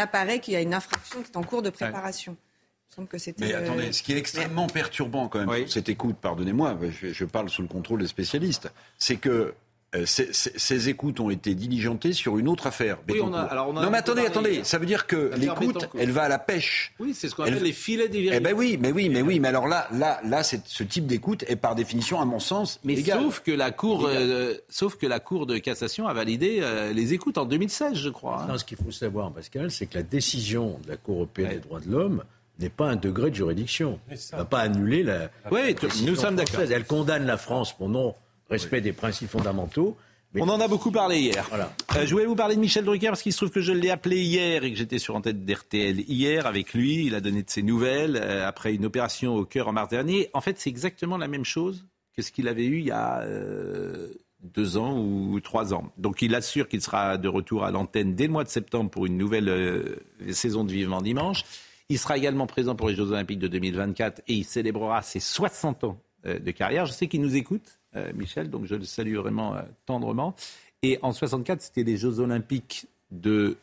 apparaît 0.00 0.40
qu'il 0.40 0.52
y 0.52 0.56
a 0.58 0.60
une 0.60 0.74
infraction 0.74 1.22
qui 1.22 1.30
est 1.30 1.36
en 1.38 1.42
cours 1.42 1.62
de 1.62 1.70
préparation. 1.70 2.36
Mais 3.38 3.52
attendez, 3.52 3.92
ce 3.92 4.02
qui 4.02 4.12
est 4.12 4.18
extrêmement 4.18 4.66
perturbant 4.66 5.28
quand 5.28 5.44
même, 5.44 5.68
cette 5.68 5.88
écoute, 5.88 6.16
pardonnez-moi, 6.20 6.78
je, 6.90 7.24
parle 7.24 7.50
sous 7.50 7.62
le 7.62 7.68
contrôle 7.68 8.00
des 8.00 8.06
spécialistes, 8.06 8.72
c'est 8.98 9.16
que 9.16 9.54
euh, 9.94 10.04
ces, 10.04 10.88
écoutes 10.88 11.20
ont 11.20 11.30
été 11.30 11.54
diligentées 11.54 12.12
sur 12.12 12.38
une 12.38 12.48
autre 12.48 12.66
affaire. 12.66 12.98
Oui, 13.08 13.20
on 13.22 13.32
a, 13.32 13.40
alors 13.40 13.68
on 13.68 13.76
a 13.76 13.82
non, 13.84 13.90
mais 13.90 13.98
attendez, 13.98 14.26
attendez. 14.26 14.64
Ça 14.64 14.78
veut 14.78 14.86
dire 14.86 15.06
que 15.06 15.30
l'écoute, 15.36 15.88
elle 15.96 16.10
va 16.10 16.24
à 16.24 16.28
la 16.28 16.38
pêche. 16.38 16.92
Oui, 16.98 17.14
c'est 17.14 17.28
ce 17.28 17.34
qu'on 17.34 17.44
appelle 17.44 17.62
les 17.62 17.72
filets 17.72 18.08
des 18.08 18.30
Eh 18.32 18.40
ben 18.40 18.54
oui, 18.54 18.78
mais 18.80 18.90
oui, 18.90 19.08
mais 19.08 19.22
oui, 19.22 19.38
mais 19.38 19.48
alors 19.48 19.68
là, 19.68 19.88
là, 19.92 20.20
là, 20.24 20.42
ce 20.42 20.82
type 20.82 21.06
d'écoute 21.06 21.44
est 21.46 21.56
par 21.56 21.74
définition, 21.76 22.20
à 22.20 22.24
mon 22.24 22.40
sens, 22.40 22.80
mais 22.84 22.96
sauf 22.96 23.40
que 23.40 23.52
la 23.52 23.70
cour, 23.70 24.06
euh, 24.08 24.54
sauf 24.68 24.96
que 24.96 25.06
la 25.06 25.20
cour 25.20 25.46
de 25.46 25.56
cassation 25.58 26.08
a 26.08 26.14
validé 26.14 26.58
euh, 26.60 26.92
les 26.92 27.14
écoutes 27.14 27.38
en 27.38 27.44
2016, 27.44 27.94
je 27.94 28.10
crois. 28.10 28.42
Hein. 28.42 28.46
Non, 28.48 28.58
ce 28.58 28.64
qu'il 28.64 28.78
faut 28.78 28.90
savoir, 28.90 29.32
Pascal, 29.32 29.70
c'est 29.70 29.86
que 29.86 29.94
la 29.94 30.02
décision 30.02 30.78
de 30.84 30.88
la 30.88 30.96
Cour 30.96 31.16
européenne 31.16 31.50
des 31.50 31.58
droits 31.58 31.80
de 31.80 31.90
l'homme 31.90 32.22
n'est 32.58 32.70
pas 32.70 32.88
un 32.88 32.96
degré 32.96 33.30
de 33.30 33.36
juridiction. 33.36 33.98
Elle 34.08 34.18
ne 34.32 34.38
va 34.38 34.44
pas 34.44 34.60
annuler 34.60 35.02
la. 35.02 35.30
Oui, 35.50 35.74
nous 36.04 36.16
sommes 36.16 36.36
d'accord. 36.36 36.60
Elle 36.60 36.84
condamne 36.84 37.26
la 37.26 37.36
France 37.36 37.76
pour 37.76 37.88
non 37.88 38.14
respect 38.48 38.80
des 38.80 38.92
principes 38.92 39.30
fondamentaux. 39.30 39.96
On 40.38 40.48
en 40.48 40.60
a 40.60 40.68
beaucoup 40.68 40.90
parlé 40.90 41.18
hier. 41.20 41.46
Voilà. 41.48 41.72
Euh, 41.96 42.04
je 42.04 42.12
voulais 42.12 42.26
vous 42.26 42.36
parler 42.36 42.56
de 42.56 42.60
Michel 42.60 42.84
Drucker 42.84 43.08
parce 43.08 43.22
qu'il 43.22 43.32
se 43.32 43.38
trouve 43.38 43.50
que 43.50 43.60
je 43.60 43.72
l'ai 43.72 43.90
appelé 43.90 44.20
hier 44.20 44.64
et 44.64 44.70
que 44.70 44.76
j'étais 44.76 44.98
sur 44.98 45.20
tête 45.22 45.44
d'RTL 45.44 46.00
hier 46.00 46.46
avec 46.46 46.74
lui. 46.74 47.06
Il 47.06 47.14
a 47.14 47.20
donné 47.20 47.42
de 47.42 47.48
ses 47.48 47.62
nouvelles 47.62 48.16
euh, 48.22 48.46
après 48.46 48.74
une 48.74 48.84
opération 48.84 49.34
au 49.34 49.44
cœur 49.44 49.68
en 49.68 49.72
mars 49.72 49.88
dernier. 49.88 50.28
En 50.34 50.40
fait, 50.40 50.58
c'est 50.58 50.68
exactement 50.68 51.16
la 51.16 51.28
même 51.28 51.44
chose 51.44 51.86
que 52.14 52.22
ce 52.22 52.32
qu'il 52.32 52.48
avait 52.48 52.66
eu 52.66 52.80
il 52.80 52.86
y 52.86 52.90
a 52.90 53.20
euh, 53.20 54.08
deux 54.42 54.76
ans 54.76 54.98
ou 54.98 55.40
trois 55.40 55.72
ans. 55.72 55.90
Donc 55.96 56.20
il 56.20 56.34
assure 56.34 56.68
qu'il 56.68 56.82
sera 56.82 57.16
de 57.16 57.28
retour 57.28 57.64
à 57.64 57.70
l'antenne 57.70 58.14
dès 58.14 58.26
le 58.26 58.32
mois 58.32 58.44
de 58.44 58.50
septembre 58.50 58.90
pour 58.90 59.06
une 59.06 59.16
nouvelle 59.16 59.98
saison 60.32 60.64
de 60.64 60.72
Vivement 60.72 61.02
Dimanche. 61.02 61.44
Il 61.88 61.98
sera 61.98 62.16
également 62.16 62.46
présent 62.46 62.74
pour 62.74 62.88
les 62.88 62.94
Jeux 62.94 63.10
Olympiques 63.10 63.38
de 63.38 63.48
2024 63.48 64.22
et 64.26 64.34
il 64.34 64.44
célébrera 64.44 65.02
ses 65.02 65.20
60 65.20 65.84
ans 65.84 65.98
de 66.24 66.50
carrière. 66.50 66.86
Je 66.86 66.92
sais 66.92 67.06
qu'il 67.06 67.20
nous 67.20 67.36
écoute. 67.36 67.78
Euh, 67.96 68.12
Michel, 68.14 68.50
donc 68.50 68.66
je 68.66 68.74
le 68.74 68.84
salue 68.84 69.16
vraiment 69.16 69.54
euh, 69.54 69.62
tendrement. 69.86 70.34
Et 70.82 70.98
en 71.02 71.12
64, 71.12 71.62
c'était 71.62 71.82
les 71.82 71.96
Jeux 71.96 72.20
Olympiques 72.20 72.86
de 73.10 73.56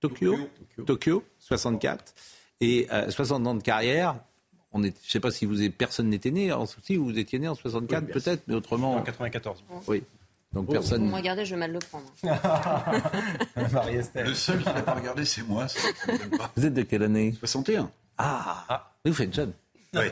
Tokyo, 0.00 0.36
Tokyo, 0.86 1.22
64. 1.38 2.14
Et 2.60 2.88
60 3.08 3.42
euh, 3.46 3.50
ans 3.50 3.54
de 3.54 3.62
carrière, 3.62 4.16
on 4.72 4.82
est, 4.82 4.96
je 5.02 5.06
ne 5.06 5.10
sais 5.10 5.20
pas 5.20 5.30
si 5.30 5.44
vous 5.44 5.56
personne 5.70 6.08
n'était 6.08 6.30
né. 6.30 6.52
En 6.52 6.64
si 6.66 6.96
vous 6.96 7.18
étiez 7.18 7.38
né 7.38 7.48
en 7.48 7.54
64, 7.54 8.06
peut-être, 8.06 8.42
mais 8.46 8.54
autrement. 8.54 8.96
En 8.96 9.02
94. 9.02 9.62
Oui. 9.86 10.02
Donc 10.52 10.66
oh, 10.68 10.72
personne. 10.72 11.08
Vous 11.08 11.16
regardez, 11.16 11.44
je 11.44 11.54
vais 11.54 11.60
mal 11.60 11.72
le 11.72 11.78
prendre. 11.78 12.12
Le 14.24 14.34
seul 14.34 14.58
qui 14.58 14.66
n'a 14.66 14.82
pas 14.82 14.94
regardé, 14.94 15.24
c'est 15.24 15.42
moi. 15.42 15.66
vous 16.56 16.66
êtes 16.66 16.74
de 16.74 16.82
quelle 16.82 17.04
année 17.04 17.34
61. 17.38 17.90
Ah, 18.18 18.64
ah. 18.68 18.92
Vous 19.04 19.14
faites 19.14 19.34
jeune. 19.34 19.52
Oui. 19.94 20.06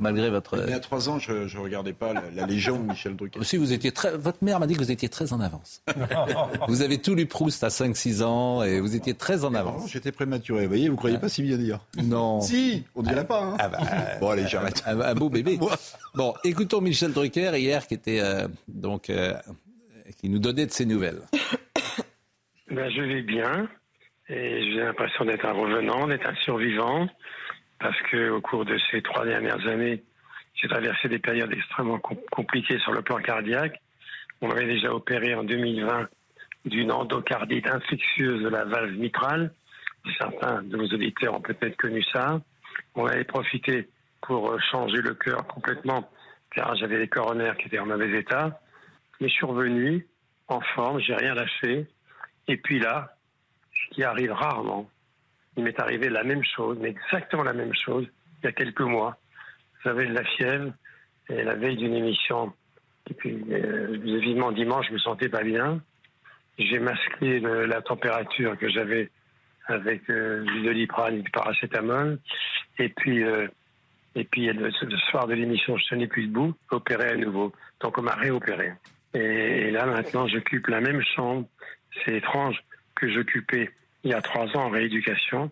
Malgré 0.00 0.28
votre. 0.28 0.60
Il 0.66 0.70
y 0.70 0.74
a 0.74 0.80
trois 0.80 1.08
ans, 1.08 1.20
je 1.20 1.32
ne 1.32 1.62
regardais 1.62 1.92
pas 1.92 2.12
la, 2.12 2.46
Légion 2.46 2.78
de 2.80 2.84
Michel 2.84 3.14
Drucker. 3.14 3.38
Aussi, 3.38 3.56
vous 3.56 3.72
étiez 3.72 3.92
très. 3.92 4.16
Votre 4.16 4.42
mère 4.42 4.58
m'a 4.58 4.66
dit 4.66 4.74
que 4.74 4.80
vous 4.80 4.90
étiez 4.90 5.08
très 5.08 5.32
en 5.32 5.40
avance. 5.40 5.82
vous 6.68 6.82
avez 6.82 6.98
tout 6.98 7.14
lu 7.14 7.26
Proust 7.26 7.62
à 7.62 7.68
5-6 7.68 8.24
ans 8.24 8.64
et 8.64 8.80
vous 8.80 8.96
étiez 8.96 9.14
très 9.14 9.44
en 9.44 9.54
avance. 9.54 9.88
J'étais 9.88 10.10
prématuré. 10.10 10.62
Vous 10.62 10.68
voyez, 10.68 10.88
vous 10.88 10.96
croyez 10.96 11.18
pas 11.18 11.28
si 11.28 11.42
bien 11.42 11.56
dire. 11.56 11.78
Non. 12.02 12.40
si, 12.40 12.82
on 12.96 13.02
dirait 13.02 13.26
pas. 13.26 13.40
Hein. 13.40 13.56
Ah 13.60 13.68
bah, 13.68 13.78
bon, 14.20 14.30
allez, 14.30 14.48
j'arrête. 14.48 14.82
Un, 14.84 15.14
beau 15.14 15.28
bébé. 15.28 15.60
bon, 16.14 16.34
écoutons 16.42 16.80
Michel 16.80 17.12
Drucker 17.12 17.52
hier 17.56 17.86
qui 17.86 17.94
était 17.94 18.18
euh, 18.20 18.48
donc 18.66 19.10
euh, 19.10 19.34
qui 20.12 20.28
nous 20.28 20.38
donnait 20.38 20.66
de 20.66 20.70
ses 20.70 20.86
nouvelles. 20.86 21.22
Ben, 22.70 22.90
je 22.90 23.02
vais 23.02 23.22
bien 23.22 23.68
et 24.28 24.72
j'ai 24.72 24.80
l'impression 24.80 25.26
d'être 25.26 25.44
un 25.44 25.52
revenant, 25.52 26.08
d'être 26.08 26.26
un 26.26 26.34
survivant 26.36 27.06
parce 27.78 27.96
qu'au 28.10 28.40
cours 28.40 28.64
de 28.64 28.78
ces 28.90 29.02
trois 29.02 29.26
dernières 29.26 29.64
années, 29.68 30.02
j'ai 30.54 30.68
traversé 30.68 31.08
des 31.08 31.18
périodes 31.18 31.52
extrêmement 31.52 31.98
compliquées 31.98 32.78
sur 32.78 32.92
le 32.92 33.02
plan 33.02 33.18
cardiaque. 33.18 33.80
On 34.40 34.50
avait 34.50 34.66
déjà 34.66 34.92
opéré 34.94 35.34
en 35.34 35.44
2020 35.44 36.08
d'une 36.64 36.90
endocardite 36.90 37.68
infectieuse 37.68 38.42
de 38.42 38.48
la 38.48 38.64
valve 38.64 38.96
mitrale. 38.96 39.52
Certains 40.18 40.62
de 40.62 40.76
vos 40.76 40.86
auditeurs 40.86 41.34
ont 41.34 41.40
peut-être 41.40 41.76
connu 41.76 42.02
ça. 42.12 42.40
On 42.94 43.06
avait 43.06 43.24
profité 43.24 43.88
pour 44.22 44.58
changer 44.70 45.02
le 45.02 45.14
cœur 45.14 45.46
complètement, 45.46 46.10
car 46.54 46.74
j'avais 46.76 46.98
les 46.98 47.08
coronaires 47.08 47.56
qui 47.58 47.66
étaient 47.66 47.78
en 47.78 47.86
mauvais 47.86 48.18
état. 48.18 48.60
Revenu 49.42 50.06
en 50.48 50.60
forme, 50.60 51.00
j'ai 51.00 51.14
rien 51.14 51.34
lâché. 51.34 51.86
Et 52.48 52.56
puis 52.56 52.78
là, 52.78 53.16
ce 53.72 53.94
qui 53.94 54.04
arrive 54.04 54.32
rarement, 54.32 54.88
il 55.56 55.64
m'est 55.64 55.78
arrivé 55.80 56.08
la 56.08 56.24
même 56.24 56.44
chose, 56.44 56.78
mais 56.80 56.90
exactement 56.90 57.42
la 57.42 57.52
même 57.52 57.74
chose, 57.74 58.06
il 58.42 58.46
y 58.46 58.48
a 58.48 58.52
quelques 58.52 58.80
mois. 58.80 59.16
J'avais 59.84 60.06
de 60.06 60.14
la 60.14 60.24
fièvre, 60.24 60.72
et 61.30 61.42
la 61.42 61.54
veille 61.54 61.76
d'une 61.76 61.94
émission, 61.94 62.52
et 63.10 63.14
puis 63.14 63.44
euh, 63.50 63.98
dimanche, 64.52 64.86
je 64.88 64.92
me 64.92 64.98
sentais 64.98 65.28
pas 65.28 65.42
bien. 65.42 65.80
J'ai 66.58 66.78
masqué 66.78 67.40
la 67.40 67.82
température 67.82 68.56
que 68.58 68.70
j'avais 68.70 69.10
avec 69.66 70.08
euh, 70.08 70.44
doliprane 70.62 71.16
et 71.16 71.22
du 71.22 71.30
paracétamol. 71.30 72.18
Et 72.78 72.88
puis, 72.90 73.24
euh, 73.24 73.48
et 74.14 74.24
puis 74.24 74.46
le, 74.52 74.70
soir 75.10 75.26
de 75.26 75.34
l'émission, 75.34 75.76
je 75.76 75.88
tenais 75.88 76.06
plus 76.06 76.26
debout, 76.28 76.54
opéré 76.70 77.10
à 77.10 77.16
nouveau. 77.16 77.52
Donc 77.80 77.98
on 77.98 78.02
m'a 78.02 78.14
réopéré. 78.14 78.72
Et, 79.14 79.70
là 79.70 79.86
maintenant, 79.86 80.26
j'occupe 80.26 80.66
la 80.66 80.80
même 80.80 81.02
chambre. 81.14 81.46
C'est 82.04 82.16
étrange 82.16 82.56
que 82.94 83.08
j'occupais 83.12 83.70
il 84.02 84.10
y 84.10 84.14
a 84.14 84.20
trois 84.20 84.46
ans 84.56 84.66
en 84.66 84.70
rééducation 84.70 85.50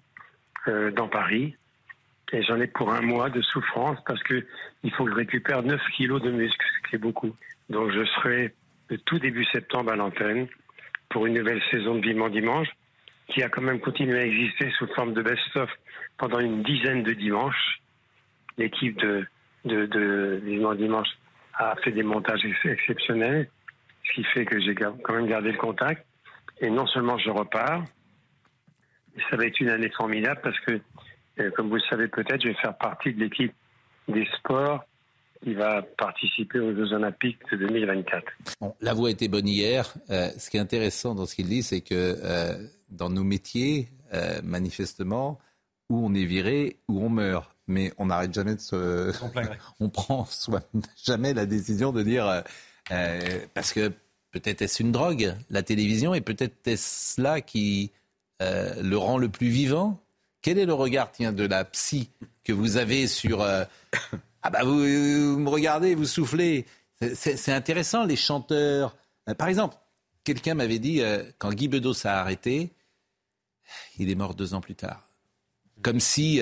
euh, 0.69 0.91
dans 0.91 1.09
Paris. 1.09 1.57
Et 2.33 2.43
j'en 2.43 2.61
ai 2.61 2.67
pour 2.67 2.93
un 2.93 3.03
mois 3.03 3.31
de 3.31 3.41
souffrance 3.43 3.99
parce 4.07 4.23
que 4.23 4.45
il 4.83 4.93
faut 4.93 5.05
que 5.05 5.11
je 5.11 5.17
récupère 5.17 5.63
9 5.63 5.81
kilos 5.97 6.23
de 6.23 6.31
muscles, 6.31 6.67
ce 6.77 6.89
qui 6.89 6.97
est 6.97 6.99
beaucoup. 6.99 7.35
Donc 7.69 7.91
je 7.93 8.05
serai 8.05 8.55
le 8.89 8.99
tout 8.99 9.19
début 9.19 9.45
septembre 9.47 9.93
à 9.93 9.97
l'antenne 9.97 10.49
pour 11.11 11.27
une 11.27 11.35
nouvelle 11.35 11.63
saison 11.71 11.95
de 11.95 12.01
Vivement 12.01 12.31
Dimanche 12.31 12.69
qui 13.29 13.43
a 13.43 13.49
quand 13.49 13.63
même 13.63 13.81
continué 13.81 14.19
à 14.19 14.27
exister 14.27 14.71
sous 14.79 14.87
forme 14.89 15.15
de 15.15 15.23
best-of 15.23 15.71
pendant 16.19 16.41
une 16.41 16.63
dizaine 16.63 17.03
de 17.03 17.13
dimanches. 17.13 17.81
L'équipe 18.59 18.99
de, 18.99 19.27
de, 19.65 19.87
de 19.87 20.41
Vivement 20.45 20.75
Dimanche 20.75 21.09
a 21.55 21.75
fait 21.85 21.93
des 21.93 22.03
montages 22.03 22.45
exceptionnels, 22.65 23.49
ce 24.05 24.13
qui 24.15 24.25
fait 24.25 24.45
que 24.45 24.61
j'ai 24.61 24.75
quand 24.75 25.13
même 25.13 25.27
gardé 25.27 25.53
le 25.53 25.59
contact. 25.59 26.07
Et 26.61 26.71
non 26.71 26.87
seulement 26.87 27.19
je 27.19 27.31
repars, 27.31 27.85
ça 29.31 29.37
va 29.37 29.47
être 29.47 29.61
une 29.61 29.71
année 29.71 29.91
formidable 29.91 30.41
parce 30.43 30.59
que, 30.61 30.81
euh, 31.41 31.51
comme 31.53 31.69
vous 31.69 31.77
le 31.77 31.83
savez 31.89 32.09
peut-être, 32.09 32.43
je 32.43 32.49
vais 32.49 32.55
faire 32.55 32.77
partie 32.77 33.13
de 33.13 33.21
l'équipe 33.21 33.53
des 34.09 34.27
sports 34.39 34.85
qui 35.43 35.55
va 35.55 35.83
participer 35.83 36.61
aux 36.61 36.75
Jeux 36.75 36.93
Olympiques 36.93 37.41
de 37.51 37.57
2024. 37.57 38.25
la 38.81 38.95
voix 38.95 39.11
était 39.11 39.29
bonne 39.29 39.49
hier. 39.49 39.93
Euh, 40.11 40.29
ce 40.39 40.51
qui 40.51 40.57
est 40.57 40.61
intéressant 40.61 41.15
dans 41.15 41.27
ce 41.27 41.35
qu'il 41.35 41.49
dit, 41.49 41.65
c'est 41.65 41.81
que 41.81 41.95
euh, 41.95 42.55
dans 42.91 43.11
nos 43.11 43.25
métiers, 43.25 43.89
manifestement, 44.45 45.39
où 45.89 46.05
on 46.05 46.13
est 46.13 46.27
viré, 46.27 46.77
où 46.87 47.03
on 47.03 47.09
meurt. 47.09 47.51
Mais 47.73 47.93
on 47.99 48.07
n'arrête 48.07 48.33
jamais 48.33 48.55
de 48.55 48.61
se. 48.61 49.13
on 49.81 49.89
prend 49.89 50.25
soit 50.27 50.69
jamais 51.05 51.35
la 51.35 51.47
décision 51.47 51.93
de 51.93 52.03
dire. 52.03 52.45
parce 53.55 53.73
que 53.73 53.93
peut-être 54.33 54.63
est-ce 54.63 54.83
une 54.83 54.91
drogue, 54.91 55.37
la 55.51 55.63
télévision, 55.63 56.15
et 56.15 56.21
peut-être 56.21 56.67
est-ce 56.67 57.21
là 57.21 57.41
qui 57.41 57.93
euh, 58.41 58.83
le 58.83 58.97
rend 58.97 59.19
le 59.19 59.29
plus 59.29 59.49
vivant 59.49 60.01
Quel 60.41 60.59
est 60.59 60.67
le 60.67 60.75
regard 60.75 61.13
tiens, 61.13 61.33
de 61.33 61.45
la 61.45 61.65
psy 61.65 62.11
que 62.43 62.53
vous 62.53 62.79
avez 62.79 63.07
sur... 63.07 63.43
Euh, 63.43 63.65
ah 64.43 64.51
bah 64.51 64.65
vous, 64.65 64.75
me 64.75 65.49
regardez, 65.49 65.95
vous 65.95 66.07
soufflez. 66.07 66.67
C'est 67.15 67.53
intéressant, 67.53 68.05
les 68.05 68.17
chanteurs. 68.17 68.97
Euh, 69.29 69.35
par 69.35 69.49
exemple, 69.49 69.77
quelqu'un 70.25 70.55
m'avait 70.55 70.79
dit, 70.79 71.03
quand 71.39 71.53
Guy 71.53 71.69
Bedos 71.69 71.95
s'est 71.95 72.09
arrêté, 72.09 72.73
il 73.99 74.11
est 74.11 74.15
mort 74.15 74.35
deux 74.35 74.55
ans 74.55 74.61
plus 74.61 74.75
tard. 74.75 75.05
Comme 75.83 76.01
si 76.01 76.41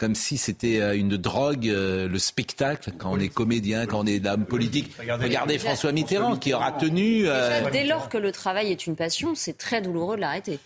comme 0.00 0.14
si 0.14 0.38
c'était 0.38 0.96
une 0.96 1.18
drogue, 1.18 1.66
le 1.66 2.18
spectacle, 2.18 2.90
quand 2.98 3.12
on 3.12 3.20
est 3.20 3.28
comédien, 3.28 3.84
quand 3.84 4.00
on 4.00 4.06
est 4.06 4.26
homme 4.26 4.46
politique. 4.46 4.90
Regardez, 4.98 5.58
François 5.58 5.92
Mitterrand 5.92 6.36
qui 6.36 6.54
aura 6.54 6.72
tenu. 6.72 7.26
dès 7.70 7.84
lors 7.84 8.08
que 8.08 8.18
le 8.18 8.32
travail 8.32 8.72
est 8.72 8.86
une 8.86 8.96
passion, 8.96 9.34
c'est 9.34 9.58
très 9.58 9.82
douloureux 9.82 10.16
de 10.16 10.22
l'arrêter. 10.22 10.58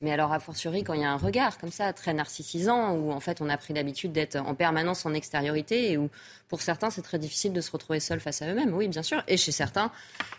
Mais 0.00 0.12
alors, 0.12 0.32
a 0.32 0.38
fortiori, 0.38 0.84
quand 0.84 0.94
il 0.94 1.00
y 1.00 1.04
a 1.04 1.10
un 1.10 1.16
regard 1.16 1.58
comme 1.58 1.72
ça, 1.72 1.92
très 1.92 2.14
narcissisant, 2.14 2.92
où 2.92 3.10
en 3.10 3.18
fait 3.18 3.40
on 3.40 3.48
a 3.48 3.56
pris 3.56 3.74
l'habitude 3.74 4.12
d'être 4.12 4.36
en 4.36 4.54
permanence 4.54 5.04
en 5.04 5.12
extériorité, 5.12 5.90
et 5.90 5.96
où 5.96 6.08
pour 6.46 6.62
certains 6.62 6.90
c'est 6.90 7.02
très 7.02 7.18
difficile 7.18 7.52
de 7.52 7.60
se 7.60 7.72
retrouver 7.72 7.98
seul 7.98 8.20
face 8.20 8.40
à 8.40 8.48
eux-mêmes, 8.48 8.72
oui, 8.72 8.86
bien 8.86 9.02
sûr. 9.02 9.24
Et 9.26 9.36
chez 9.36 9.50
certains 9.50 9.90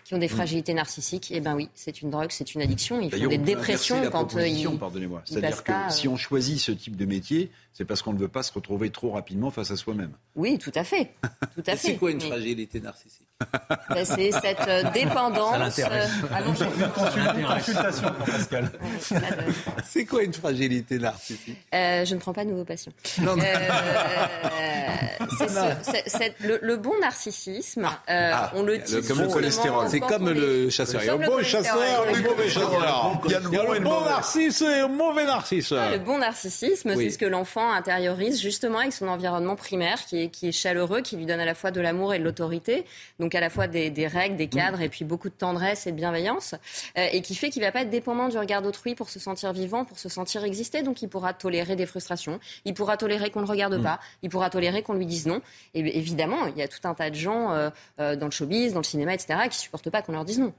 qui 0.06 0.14
ont 0.14 0.18
des 0.18 0.30
fragilités 0.30 0.74
narcissiques, 0.74 1.30
eh 1.32 1.42
ben 1.42 1.56
oui, 1.56 1.70
c'est 1.76 2.02
une 2.02 2.10
drogue, 2.10 2.32
c'est 2.32 2.56
une 2.56 2.62
addiction. 2.62 3.02
Ils 3.02 3.12
font 3.12 3.28
des 3.28 3.38
dépressions 3.38 4.10
quand 4.10 4.38
euh, 4.38 4.48
ils. 4.48 4.78
Pardonnez-moi. 4.78 5.24
C'est-à-dire 5.26 5.62
que 5.62 5.74
si 5.90 6.08
on 6.08 6.16
choisit 6.16 6.58
ce 6.58 6.72
type 6.72 6.96
de 6.96 7.06
métier, 7.06 7.52
c'est 7.74 7.84
parce 7.84 8.02
qu'on 8.02 8.14
ne 8.14 8.20
veut 8.20 8.30
pas 8.30 8.44
se 8.44 8.54
retrouver 8.54 8.92
trop 8.92 9.12
rapidement 9.12 9.52
face 9.52 9.72
à 9.72 9.76
soi-même. 9.76 10.14
Oui, 10.36 10.58
tout 10.58 10.72
à 10.74 10.86
fait. 10.86 11.16
Tout 11.56 11.64
à 11.68 11.76
fait. 11.76 11.90
C'est 11.90 11.98
quoi 11.98 12.12
une 12.12 12.22
fragilité 12.22 12.80
narcissique? 12.80 13.29
C'est 14.06 14.32
cette 14.32 14.68
euh, 14.68 14.84
dépendance. 14.92 15.76
Ça 15.76 15.90
euh, 15.92 16.06
une 16.46 16.90
consultation 16.90 18.12
pour 18.12 18.26
Pascal. 18.26 18.72
c'est 19.86 20.06
quoi 20.06 20.24
une 20.24 20.34
fragilité 20.34 21.00
narcissique 21.00 21.58
euh, 21.74 22.06
Je 22.06 22.16
ne 22.16 22.20
prends 22.20 22.34
pas 22.34 22.44
de 22.44 22.50
nouveaux 22.50 22.66
patients. 22.66 22.92
Non, 23.22 23.36
non. 23.36 23.44
c'est 26.06 26.34
le, 26.42 26.76
bon 26.76 26.94
narcissisme, 27.00 27.88
ah, 28.08 28.52
on 28.56 28.64
le 28.64 28.78
dit 28.78 29.02
comme 29.08 29.22
le 29.22 29.28
cholestérol. 29.28 29.88
C'est 29.90 30.00
comme 30.00 30.30
le 30.30 30.70
chasseur. 30.70 31.02
Il 31.02 31.08
y 31.08 31.10
a 31.10 31.16
le 31.16 31.26
bon 31.26 31.44
chasseur, 31.44 32.06
le 32.06 32.22
mauvais 32.22 32.50
chasseur. 32.50 33.22
Il 33.26 33.32
y 33.32 33.36
a 33.36 33.40
le 33.40 33.80
bon 33.80 34.02
narcisse 34.02 34.62
et 34.62 34.82
le 34.82 34.88
mauvais 34.88 35.26
narcisse. 35.26 35.72
Le 35.72 35.98
bon 35.98 36.18
narcissisme, 36.20 36.96
c'est 36.96 37.10
ce 37.10 37.18
que 37.18 37.26
l'enfant 37.26 37.72
intériorise 37.72 38.42
justement 38.42 38.80
avec 38.80 38.94
son 38.94 39.08
environnement 39.08 39.56
primaire, 39.56 40.06
qui 40.06 40.24
est, 40.24 40.30
qui 40.30 40.50
est 40.50 40.52
chaleureux, 40.52 41.02
qui 41.02 41.16
lui 41.16 41.26
donne 41.26 41.40
à 41.40 41.46
la 41.46 41.56
fois 41.56 41.72
de 41.72 41.82
l'amour 41.82 42.14
et 42.14 42.20
de 42.20 42.24
l'autorité. 42.24 42.86
Donc 43.20 43.29
à 43.36 43.40
la 43.40 43.50
fois 43.50 43.68
des, 43.68 44.08
règles, 44.08 44.36
des 44.36 44.48
cadres 44.48 44.82
et 44.82 44.90
puis 44.90 45.06
beaucoup 45.06 45.30
de 45.30 45.34
tendresse 45.34 45.88
et 45.88 45.92
de 45.92 45.96
bienveillance, 45.96 46.56
euh, 46.98 47.08
et 47.12 47.22
qui 47.22 47.36
fait 47.36 47.50
qu'il 47.50 47.62
ne 47.62 47.68
va 47.68 47.72
pas 47.72 47.82
être 47.82 47.90
dépendant 47.90 48.28
du 48.28 48.38
regard 48.38 48.62
d'autrui 48.62 48.96
pour 48.96 49.10
se 49.10 49.20
sentir 49.20 49.54
vivant, 49.54 49.86
pour 49.86 50.00
se 50.00 50.10
sentir 50.10 50.44
exister. 50.44 50.82
Donc 50.82 51.02
il 51.02 51.10
pourra 51.10 51.34
tolérer 51.34 51.76
des 51.76 51.86
frustrations, 51.86 52.40
il 52.66 52.74
pourra 52.74 52.98
tolérer 52.98 53.30
qu'on 53.30 53.42
ne 53.42 53.46
le 53.46 53.52
regarde 53.52 53.78
mm. 53.80 53.84
pas, 53.84 54.00
il 54.24 54.30
pourra 54.30 54.50
tolérer 54.50 54.84
qu'on 54.84 54.94
lui 54.94 55.06
dise 55.06 55.28
non. 55.28 55.42
Et 55.74 55.98
évidemment, 55.98 56.46
il 56.48 56.58
y 56.58 56.62
a 56.62 56.68
tout 56.68 56.88
un 56.88 56.94
tas 56.94 57.10
de 57.10 57.16
gens 57.16 57.52
euh, 57.52 57.70
euh, 58.00 58.16
dans 58.16 58.26
le 58.26 58.32
showbiz, 58.32 58.74
dans 58.74 58.80
le 58.80 58.86
cinéma, 58.86 59.14
etc., 59.14 59.40
qui 59.50 59.58
supportent 59.58 59.90
pas 59.90 60.02
qu'on 60.02 60.14
leur 60.14 60.26
dise 60.26 60.40
non. 60.40 60.54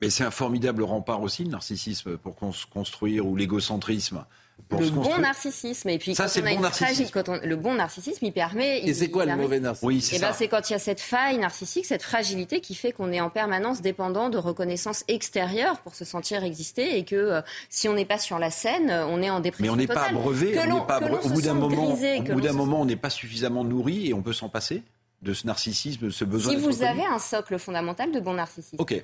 Mais 0.00 0.10
c'est 0.10 0.24
un 0.24 0.30
formidable 0.30 0.82
rempart 0.84 1.22
aussi, 1.22 1.42
le 1.42 1.50
narcissisme, 1.50 2.16
pour 2.18 2.36
construire, 2.36 3.26
ou 3.26 3.34
l'égocentrisme 3.34 4.24
le 4.70 4.90
bon 4.90 5.18
narcissisme. 5.18 5.88
Et 5.88 5.98
puis, 5.98 6.14
ça, 6.14 6.28
c'est 6.28 6.40
le 6.40 6.54
bon 6.54 6.60
narcissisme. 6.60 7.10
Quand 7.12 7.28
on, 7.28 7.40
le 7.42 7.56
bon 7.56 7.74
narcissisme, 7.74 8.24
il 8.24 8.32
permet. 8.32 8.80
Et 8.80 8.94
c'est 8.94 9.10
quoi 9.10 9.24
le 9.24 9.36
mauvais 9.36 9.60
narcissisme 9.60 9.86
oui, 9.86 10.00
c'est, 10.00 10.18
ben, 10.18 10.32
c'est 10.32 10.48
quand 10.48 10.68
il 10.68 10.72
y 10.72 10.76
a 10.76 10.78
cette 10.78 11.00
faille 11.00 11.38
narcissique, 11.38 11.86
cette 11.86 12.02
fragilité 12.02 12.60
qui 12.60 12.74
fait 12.74 12.92
qu'on 12.92 13.12
est 13.12 13.20
en 13.20 13.30
permanence 13.30 13.80
dépendant 13.80 14.28
de 14.28 14.38
reconnaissance 14.38 15.04
extérieure 15.08 15.78
pour 15.80 15.94
se 15.94 16.04
sentir 16.04 16.44
exister 16.44 16.98
et 16.98 17.04
que 17.04 17.16
euh, 17.16 17.40
si 17.70 17.88
on 17.88 17.94
n'est 17.94 18.04
pas 18.04 18.18
sur 18.18 18.38
la 18.38 18.50
scène, 18.50 18.90
on 18.90 19.22
est 19.22 19.30
en 19.30 19.40
dépression. 19.40 19.74
Mais 19.74 19.78
on 19.78 19.80
n'est 19.80 19.86
pas 19.86 20.08
abreuvé. 20.08 20.58
On 20.58 20.84
pas 20.84 21.00
Au 21.00 21.28
bout 21.28 21.42
d'un 21.42 21.54
moment, 21.54 21.92
au 21.92 22.32
bout 22.34 22.40
d'un 22.40 22.52
moment, 22.52 22.80
on 22.80 22.84
n'est 22.84 22.96
pas 22.96 23.10
suffisamment 23.10 23.64
nourri 23.64 24.08
et 24.08 24.14
on 24.14 24.22
peut 24.22 24.32
s'en 24.32 24.48
passer 24.48 24.82
de 25.22 25.32
ce 25.32 25.46
narcissisme, 25.46 26.06
de 26.06 26.10
ce 26.10 26.24
besoin. 26.24 26.52
Si 26.52 26.58
vous 26.58 26.82
avez 26.82 27.04
un 27.04 27.18
socle 27.18 27.58
fondamental 27.58 28.12
de 28.12 28.20
bon 28.20 28.34
narcissisme. 28.34 28.76
Ok. 28.78 29.02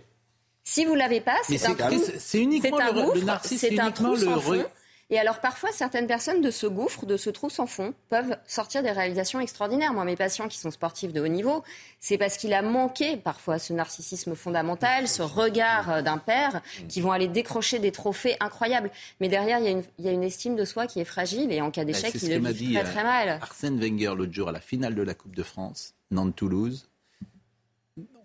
Si 0.63 0.85
vous 0.85 0.95
l'avez 0.95 1.21
pas, 1.21 1.37
c'est, 1.43 1.63
un 1.67 1.77
c'est 2.19 2.41
uniquement 2.41 2.79
le, 2.79 3.23
narcissisme, 3.23 3.67
c'est 3.69 3.79
un 3.79 3.91
trou 3.91 4.17
sans 4.17 4.41
fond. 4.41 4.65
Et 5.15 5.19
alors 5.21 5.39
parfois, 5.39 5.71
certaines 5.71 6.09
personnes 6.09 6.41
de 6.41 6.51
ce 6.51 6.67
gouffre, 6.67 7.07
de 7.07 7.17
ce 7.17 7.31
trou 7.31 7.49
sans 7.49 7.69
fond, 7.69 7.95
peuvent 8.09 8.37
sortir 8.49 8.83
des 8.83 8.91
réalisations 8.91 9.39
extraordinaires. 9.39 9.93
Moi, 9.93 10.05
mes 10.05 10.17
patients 10.17 10.49
qui 10.49 10.59
sont 10.59 10.73
sportifs 10.73 11.13
de 11.13 11.21
haut 11.21 11.29
niveau, 11.29 11.63
c'est 12.01 12.19
parce 12.19 12.37
qu'il 12.37 12.53
a 12.53 12.63
manqué 12.63 13.17
parfois 13.17 13.61
ce 13.61 13.73
narcissisme 13.73 14.35
fondamental, 14.35 15.07
ce 15.07 15.23
regard 15.23 15.89
euh, 15.89 16.03
d'un 16.03 16.19
père, 16.19 16.63
qui 16.89 17.01
vont 17.01 17.13
aller 17.13 17.29
décrocher 17.29 17.79
des 17.79 17.93
trophées 17.93 18.35
incroyables. 18.41 18.91
Mais 19.21 19.29
derrière, 19.29 19.61
il 19.61 19.85
y 20.01 20.09
a 20.09 20.11
une, 20.11 20.25
estime 20.25 20.57
de 20.57 20.65
soi 20.65 20.89
qui 20.89 20.99
est 20.99 21.05
fragile 21.05 21.53
et 21.53 21.61
en 21.61 21.71
cas 21.71 21.83
bah, 21.83 21.93
d'échec, 21.93 22.13
il 22.21 22.43
le 22.43 22.51
vit 22.51 22.75
très 22.75 22.83
très 22.83 23.01
euh, 23.03 23.05
mal. 23.05 23.29
Arsène 23.41 23.79
Wenger 23.79 24.15
l'autre 24.17 24.33
jour 24.33 24.49
à 24.49 24.53
la 24.53 24.61
finale 24.61 24.97
de 24.97 25.03
la 25.03 25.15
Coupe 25.15 25.37
de 25.37 25.45
France, 25.45 25.95
Nantes-Toulouse. 26.11 26.89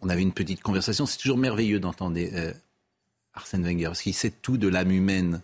On 0.02 0.10
avait 0.10 0.24
une 0.24 0.34
petite 0.34 0.64
conversation. 0.64 1.06
C'est 1.06 1.20
toujours 1.20 1.38
merveilleux 1.38 1.80
d'entendre 1.80 2.18
euh, 2.20 2.52
Arsène 3.36 3.64
Wenger 3.64 3.86
parce 3.86 4.02
qu'il 4.02 4.16
sait 4.16 4.32
tout 4.32 4.57
de 4.57 4.68
l'âme 4.68 4.90
humaine 4.90 5.44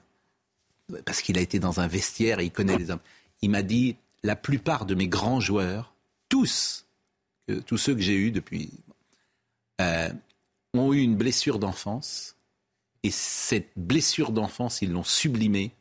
parce 1.05 1.21
qu'il 1.21 1.37
a 1.37 1.41
été 1.41 1.59
dans 1.59 1.79
un 1.79 1.87
vestiaire 1.87 2.39
et 2.39 2.45
il 2.45 2.51
connaît 2.51 2.77
les 2.77 2.91
hommes. 2.91 2.99
Il 3.41 3.49
m'a 3.49 3.63
dit 3.63 3.95
la 4.23 4.35
plupart 4.35 4.85
de 4.85 4.95
mes 4.95 5.07
grands 5.07 5.39
joueurs, 5.39 5.93
tous, 6.29 6.85
tous 7.65 7.77
ceux 7.77 7.95
que 7.95 8.01
j'ai 8.01 8.15
eus 8.15 8.31
depuis, 8.31 8.71
euh, 9.81 10.09
ont 10.73 10.93
eu 10.93 11.01
une 11.01 11.15
blessure 11.15 11.59
d'enfance. 11.59 12.35
Et 13.03 13.11
cette 13.11 13.71
blessure 13.75 14.31
d'enfance, 14.31 14.81
ils 14.81 14.91
l'ont 14.91 15.03
sublimée 15.03 15.71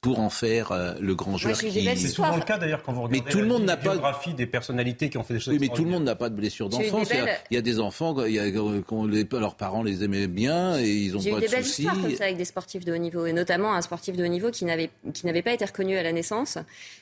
pour 0.00 0.18
en 0.20 0.30
faire 0.30 0.72
euh, 0.72 0.94
le 0.98 1.14
grand 1.14 1.36
joueur 1.36 1.58
qui... 1.58 1.70
C'est 1.70 2.08
souvent 2.08 2.34
le 2.34 2.42
cas 2.42 2.56
d'ailleurs 2.56 2.82
quand 2.82 2.92
vous 2.92 3.02
regardez 3.02 3.22
mais 3.22 3.30
tout 3.30 3.40
le 3.40 3.46
monde 3.46 3.64
n'a 3.64 3.76
pas 3.76 3.90
biographie 3.90 4.32
des 4.32 4.46
personnalités 4.46 5.10
qui 5.10 5.18
ont 5.18 5.24
fait 5.24 5.34
des 5.34 5.40
choses. 5.40 5.52
Oui, 5.52 5.60
mais 5.60 5.68
tout 5.68 5.84
le 5.84 5.90
monde 5.90 6.04
n'a 6.04 6.14
pas 6.14 6.30
de 6.30 6.34
blessure 6.34 6.70
d'enfance. 6.70 7.08
Il, 7.50 7.54
y 7.54 7.58
a 7.58 7.60
des 7.60 7.80
enfants, 7.80 8.16
il 8.24 8.32
y 8.32 8.38
a, 8.38 8.44
les, 8.46 9.26
leurs 9.30 9.56
parents 9.56 9.82
les 9.82 10.02
aimaient 10.02 10.26
bien 10.26 10.78
et 10.78 10.88
ils 10.88 11.16
ont 11.16 11.22
pas 11.22 11.40
de 11.40 11.46
soucis. 11.46 11.46
J'ai 11.46 11.46
eu 11.46 11.48
des 11.48 11.56
belles 11.56 11.66
histoires 11.66 12.00
comme 12.00 12.16
ça 12.16 12.24
avec 12.24 12.36
des 12.38 12.44
sportifs 12.46 12.84
de 12.84 12.94
haut 12.94 12.98
niveau 12.98 13.26
et 13.26 13.34
notamment 13.34 13.74
un 13.74 13.82
sportif 13.82 14.16
de 14.16 14.24
haut 14.24 14.28
niveau 14.28 14.50
qui 14.50 14.64
n'avait 14.64 14.90
qui 15.12 15.26
n'avait 15.26 15.42
pas 15.42 15.52
été 15.52 15.66
reconnu 15.66 15.98
à 15.98 16.02
la 16.02 16.12
naissance 16.12 16.56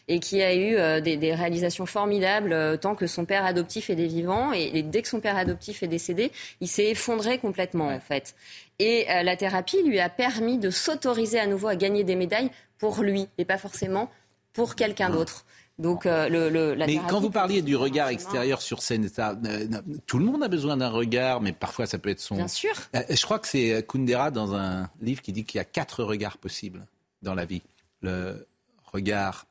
et 0.09 0.19
qui 0.19 0.43
a 0.43 0.55
eu 0.55 0.77
euh, 0.77 1.01
des, 1.01 1.16
des, 1.16 1.35
réalisations 1.35 1.87
formidables 1.87 2.53
euh, 2.53 2.77
tant 2.77 2.97
que 2.97 3.07
son 3.07 3.25
père 3.25 3.45
adoptif 3.45 3.91
était 3.91 4.07
vivant 4.07 4.53
et, 4.53 4.83
dès 4.83 5.03
que 5.03 5.09
son 5.09 5.20
père 5.20 5.37
adoptif 5.37 5.83
est 5.85 5.89
décédé, 5.89 6.33
il 6.61 6.69
s'est 6.69 6.87
effondré 6.87 7.39
complètement 7.39 7.89
en 7.89 8.01
fait. 8.01 8.35
Et 8.81 9.07
la 9.09 9.35
thérapie 9.35 9.83
lui 9.83 9.99
a 9.99 10.09
permis 10.09 10.57
de 10.57 10.70
s'autoriser 10.70 11.41
à 11.41 11.49
nouveau 11.49 11.66
à 11.66 11.75
gagner 11.75 12.05
des 12.05 12.15
médailles 12.15 12.49
pour 12.79 13.03
lui 13.03 13.29
et 13.39 13.45
pas 13.45 13.59
forcément 13.59 14.11
pour 14.53 14.75
quelqu'un 14.75 15.11
d'autre. 15.11 15.45
Donc, 15.79 16.07
euh, 16.07 16.29
le, 16.29 16.75
mais 16.77 16.99
quand 17.09 17.21
vous 17.21 17.31
parliez 17.31 17.63
du 17.63 17.77
regard 17.77 18.09
extérieur 18.09 18.61
sur 18.61 18.83
scène, 18.83 19.09
euh, 19.19 19.67
tout 20.07 20.19
le 20.19 20.25
monde 20.25 20.43
a 20.43 20.49
besoin 20.49 20.77
d'un 20.77 20.89
regard, 20.89 21.41
mais 21.41 21.53
parfois 21.53 21.87
ça 21.87 21.99
peut 21.99 22.09
être 22.09 22.21
son. 22.21 22.35
Bien 22.35 22.49
sûr. 22.49 22.73
Euh, 22.97 23.03
je 23.09 23.23
crois 23.23 23.39
que 23.39 23.47
c'est 23.47 23.87
Kundera 23.87 24.33
dans 24.33 24.55
un 24.55 24.91
livre 25.01 25.23
qui 25.23 25.33
dit 25.33 25.45
qu'il 25.45 25.59
y 25.59 25.61
a 25.61 25.65
quatre 25.65 26.03
regards 26.03 26.39
possibles 26.39 26.85
dans 27.23 27.35
la 27.35 27.45
vie. 27.45 27.63
Le 28.03 28.47
regard. 28.93 29.47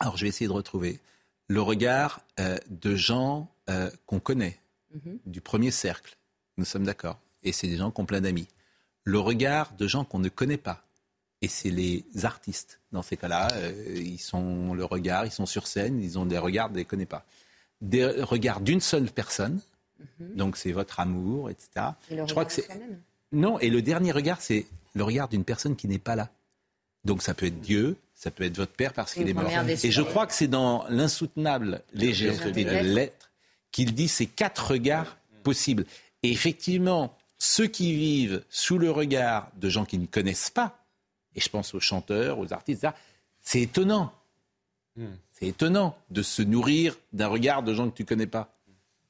Alors, 0.00 0.18
je 0.18 0.24
vais 0.24 0.28
essayer 0.28 0.48
de 0.48 0.52
retrouver 0.52 1.00
le 1.48 1.62
regard 1.62 2.20
de 2.68 2.96
gens 2.96 3.48
qu'on 4.06 4.18
connaît, 4.18 4.58
mhm. 4.92 5.18
du 5.24 5.40
premier 5.40 5.70
cercle. 5.70 6.16
Nous 6.58 6.66
sommes 6.66 6.84
d'accord. 6.84 7.18
Et 7.42 7.52
c'est 7.52 7.68
des 7.68 7.76
gens 7.76 7.90
qui 7.90 8.00
ont 8.00 8.06
plein 8.06 8.20
d'amis. 8.20 8.48
Le 9.04 9.18
regard 9.18 9.72
de 9.78 9.86
gens 9.86 10.04
qu'on 10.04 10.18
ne 10.18 10.28
connaît 10.28 10.58
pas 10.58 10.84
et 11.44 11.48
c'est 11.48 11.70
les 11.70 12.04
artistes. 12.22 12.80
Dans 12.90 13.02
ces 13.02 13.16
cas-là, 13.16 13.48
euh, 13.52 13.94
ils 13.96 14.18
sont 14.18 14.72
le 14.72 14.84
regard, 14.84 15.26
ils 15.26 15.30
sont 15.30 15.46
sur 15.46 15.66
scène, 15.66 16.02
ils 16.02 16.18
ont 16.18 16.24
des 16.24 16.38
regards, 16.38 16.70
ne 16.70 16.76
les 16.76 16.84
connaît 16.86 17.06
pas. 17.06 17.24
Des 17.82 18.06
regards 18.06 18.60
d'une 18.60 18.80
seule 18.80 19.10
personne, 19.10 19.60
mhm. 20.18 20.36
donc 20.36 20.56
c'est 20.56 20.72
votre 20.72 21.00
amour, 21.00 21.50
etc. 21.50 21.68
Je 22.10 22.30
crois 22.30 22.46
que 22.46 22.52
c'est 22.52 22.68
non. 23.32 23.58
Et 23.58 23.68
le 23.68 23.82
dernier 23.82 24.12
regard, 24.12 24.40
c'est 24.40 24.66
le 24.94 25.04
regard 25.04 25.28
d'une 25.28 25.44
personne 25.44 25.76
qui 25.76 25.86
n'est 25.86 25.98
pas 25.98 26.16
là. 26.16 26.30
Donc 27.04 27.20
ça 27.20 27.34
peut 27.34 27.46
être 27.46 27.60
Dieu, 27.60 27.96
ça 28.14 28.30
peut 28.30 28.44
être 28.44 28.56
votre 28.56 28.72
père 28.72 28.94
parce 28.94 29.12
qu'il 29.12 29.28
est 29.28 29.34
mort. 29.34 29.50
Et 29.68 29.90
je 29.90 30.02
crois 30.02 30.26
que 30.26 30.32
c'est 30.32 30.48
dans 30.48 30.86
l'insoutenable 30.88 31.82
légèreté 31.92 32.64
de 32.64 32.94
l'être 32.94 33.30
qu'il 33.70 33.92
dit 33.92 34.08
ces 34.08 34.26
quatre 34.26 34.70
regards 34.70 35.18
possibles. 35.42 35.84
Et 36.22 36.30
effectivement, 36.30 37.14
ceux 37.36 37.66
qui 37.66 37.92
vivent 37.92 38.42
sous 38.48 38.78
le 38.78 38.90
regard 38.90 39.50
de 39.56 39.68
gens 39.68 39.84
qui 39.84 39.98
ne 39.98 40.06
connaissent 40.06 40.48
pas, 40.48 40.83
et 41.34 41.40
je 41.40 41.48
pense 41.48 41.74
aux 41.74 41.80
chanteurs, 41.80 42.38
aux 42.38 42.52
artistes, 42.52 42.86
c'est 43.40 43.60
étonnant. 43.60 44.12
Hmm. 44.96 45.06
C'est 45.32 45.46
étonnant 45.46 45.96
de 46.10 46.22
se 46.22 46.42
nourrir 46.42 46.96
d'un 47.12 47.28
regard 47.28 47.62
de 47.62 47.74
gens 47.74 47.90
que 47.90 47.96
tu 47.96 48.02
ne 48.02 48.08
connais 48.08 48.26
pas. 48.26 48.54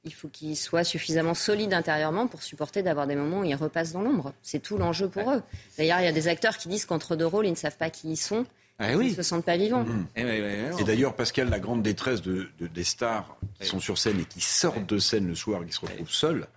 Il 0.04 0.12
faut 0.12 0.28
qu'ils 0.28 0.56
soient 0.56 0.84
suffisamment 0.84 1.34
solides 1.34 1.72
intérieurement 1.72 2.26
pour 2.26 2.42
supporter 2.42 2.82
d'avoir 2.82 3.06
des 3.06 3.14
moments 3.14 3.40
où 3.40 3.44
ils 3.44 3.54
repassent 3.54 3.92
dans 3.92 4.02
l'ombre. 4.02 4.34
C'est 4.42 4.60
tout 4.60 4.76
l'enjeu 4.76 5.08
pour 5.08 5.30
eux. 5.30 5.42
D'ailleurs, 5.78 6.00
il 6.00 6.04
y 6.04 6.08
a 6.08 6.12
des 6.12 6.28
acteurs 6.28 6.58
qui 6.58 6.68
disent 6.68 6.84
qu'entre 6.84 7.16
deux 7.16 7.26
rôles, 7.26 7.46
ils 7.46 7.52
ne 7.52 7.56
savent 7.56 7.76
pas 7.76 7.88
qui 7.88 8.10
ils 8.10 8.16
sont. 8.16 8.44
Ah 8.78 8.92
ils 8.92 8.98
ne 8.98 9.14
se 9.14 9.22
sentent 9.22 9.44
pas 9.44 9.56
vivants. 9.56 9.86
Eh 10.16 10.22
et, 10.22 10.84
d'ailleurs, 10.84 11.14
Pascal, 11.14 11.48
la 11.48 11.60
grande 11.60 11.82
détresse 11.82 12.22
de, 12.22 12.48
des 12.58 12.84
stars 12.84 13.36
qui 13.60 13.68
sont 13.68 13.78
sur 13.78 13.98
scène 13.98 14.18
et 14.18 14.24
qui 14.24 14.40
sortent 14.40 14.86
de 14.86 14.98
scène 14.98 15.28
le 15.28 15.36
soir, 15.36 15.64
qui 15.64 15.72
se 15.72 15.80
retrouvent 15.80 16.10
seuls, 16.10 16.48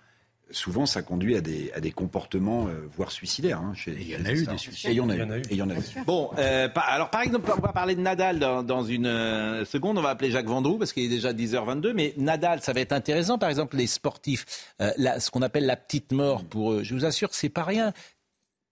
souvent 0.52 0.86
ça 0.86 1.02
conduit 1.02 1.36
à 1.36 1.41
des, 1.41 1.72
à 1.74 1.80
des 1.80 1.91
comportements, 1.91 2.68
euh, 2.68 2.88
voire 2.95 3.11
suicidaires. 3.11 3.60
Hein, 3.60 3.74
chez, 3.76 3.95
il 3.99 4.10
y 4.10 4.15
en 4.15 4.26
a 4.26 4.32
eu 4.32 4.45
des 4.45 4.57
suicides. 4.57 4.90
Et 4.90 4.94
il 4.94 4.98
y 4.98 5.02
en 5.02 5.10
a 5.10 5.15
eu. 5.15 5.41
il 5.52 5.57
y 5.57 5.61
en 5.61 5.69
a 5.69 5.76
eu. 5.76 5.84
Bon, 6.06 6.32
euh, 6.38 6.69
alors 6.76 7.10
par 7.10 7.22
exemple, 7.22 7.52
on 7.56 7.61
va 7.61 7.74
parler 7.74 7.95
de 7.95 8.02
Nadal 8.02 8.40
dans, 8.40 8.64
dans 8.64 8.84
une 8.84 9.07
euh, 9.07 9.65
seconde. 9.65 9.98
On 9.98 10.02
va 10.02 10.10
appeler 10.10 10.32
Jacques 10.32 10.48
Vendroux 10.48 10.78
parce 10.78 10.94
qu'il 10.94 11.03
est 11.03 11.10
déjà 11.10 11.34
10h22. 11.34 11.94
Mais 11.94 12.14
Nadal, 12.18 12.61
ça 12.61 12.74
va 12.74 12.82
être 12.82 12.94
intéressant. 12.94 13.38
Par 13.38 13.49
exemple, 13.49 13.78
les 13.78 13.88
sportifs, 13.88 14.45
ce 14.80 15.32
qu'on 15.32 15.41
appelle 15.41 15.65
la 15.65 15.76
petite 15.76 16.11
mort 16.11 16.44
pour 16.44 16.74
eux. 16.74 16.84
Je 16.84 16.94
vous 16.94 17.06
assure, 17.06 17.34
c'est 17.34 17.49
pas 17.49 17.64
rien. 17.64 17.94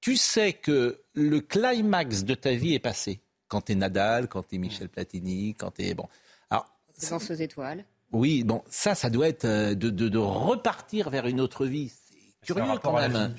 Tu 0.01 0.17
sais 0.17 0.53
que 0.53 0.99
le 1.13 1.39
climax 1.41 2.23
de 2.23 2.35
ta 2.35 2.53
vie 2.53 2.73
est 2.73 2.79
passé. 2.79 3.21
Quand 3.47 3.61
tu 3.61 3.71
es 3.71 3.75
Nadal, 3.75 4.27
quand 4.27 4.47
tu 4.47 4.55
es 4.55 4.57
Michel 4.57 4.89
Platini, 4.89 5.55
quand 5.55 5.71
tu 5.71 5.83
es... 5.83 5.93
Bon. 5.93 6.07
Alors, 6.49 6.65
Danse 7.09 7.31
aux 7.31 7.35
étoiles. 7.35 7.85
Oui, 8.15 8.45
bon, 8.45 8.63
ça, 8.69 8.95
ça 8.95 9.09
doit 9.09 9.27
être 9.27 9.43
euh, 9.43 9.75
de, 9.75 10.17
repartir 10.17 11.09
vers 11.09 11.27
une 11.27 11.41
autre 11.41 11.65
vie. 11.65 11.91
C'est 12.41 12.53
curieux 12.53 12.79
quand 12.81 12.95
même. 12.97 13.35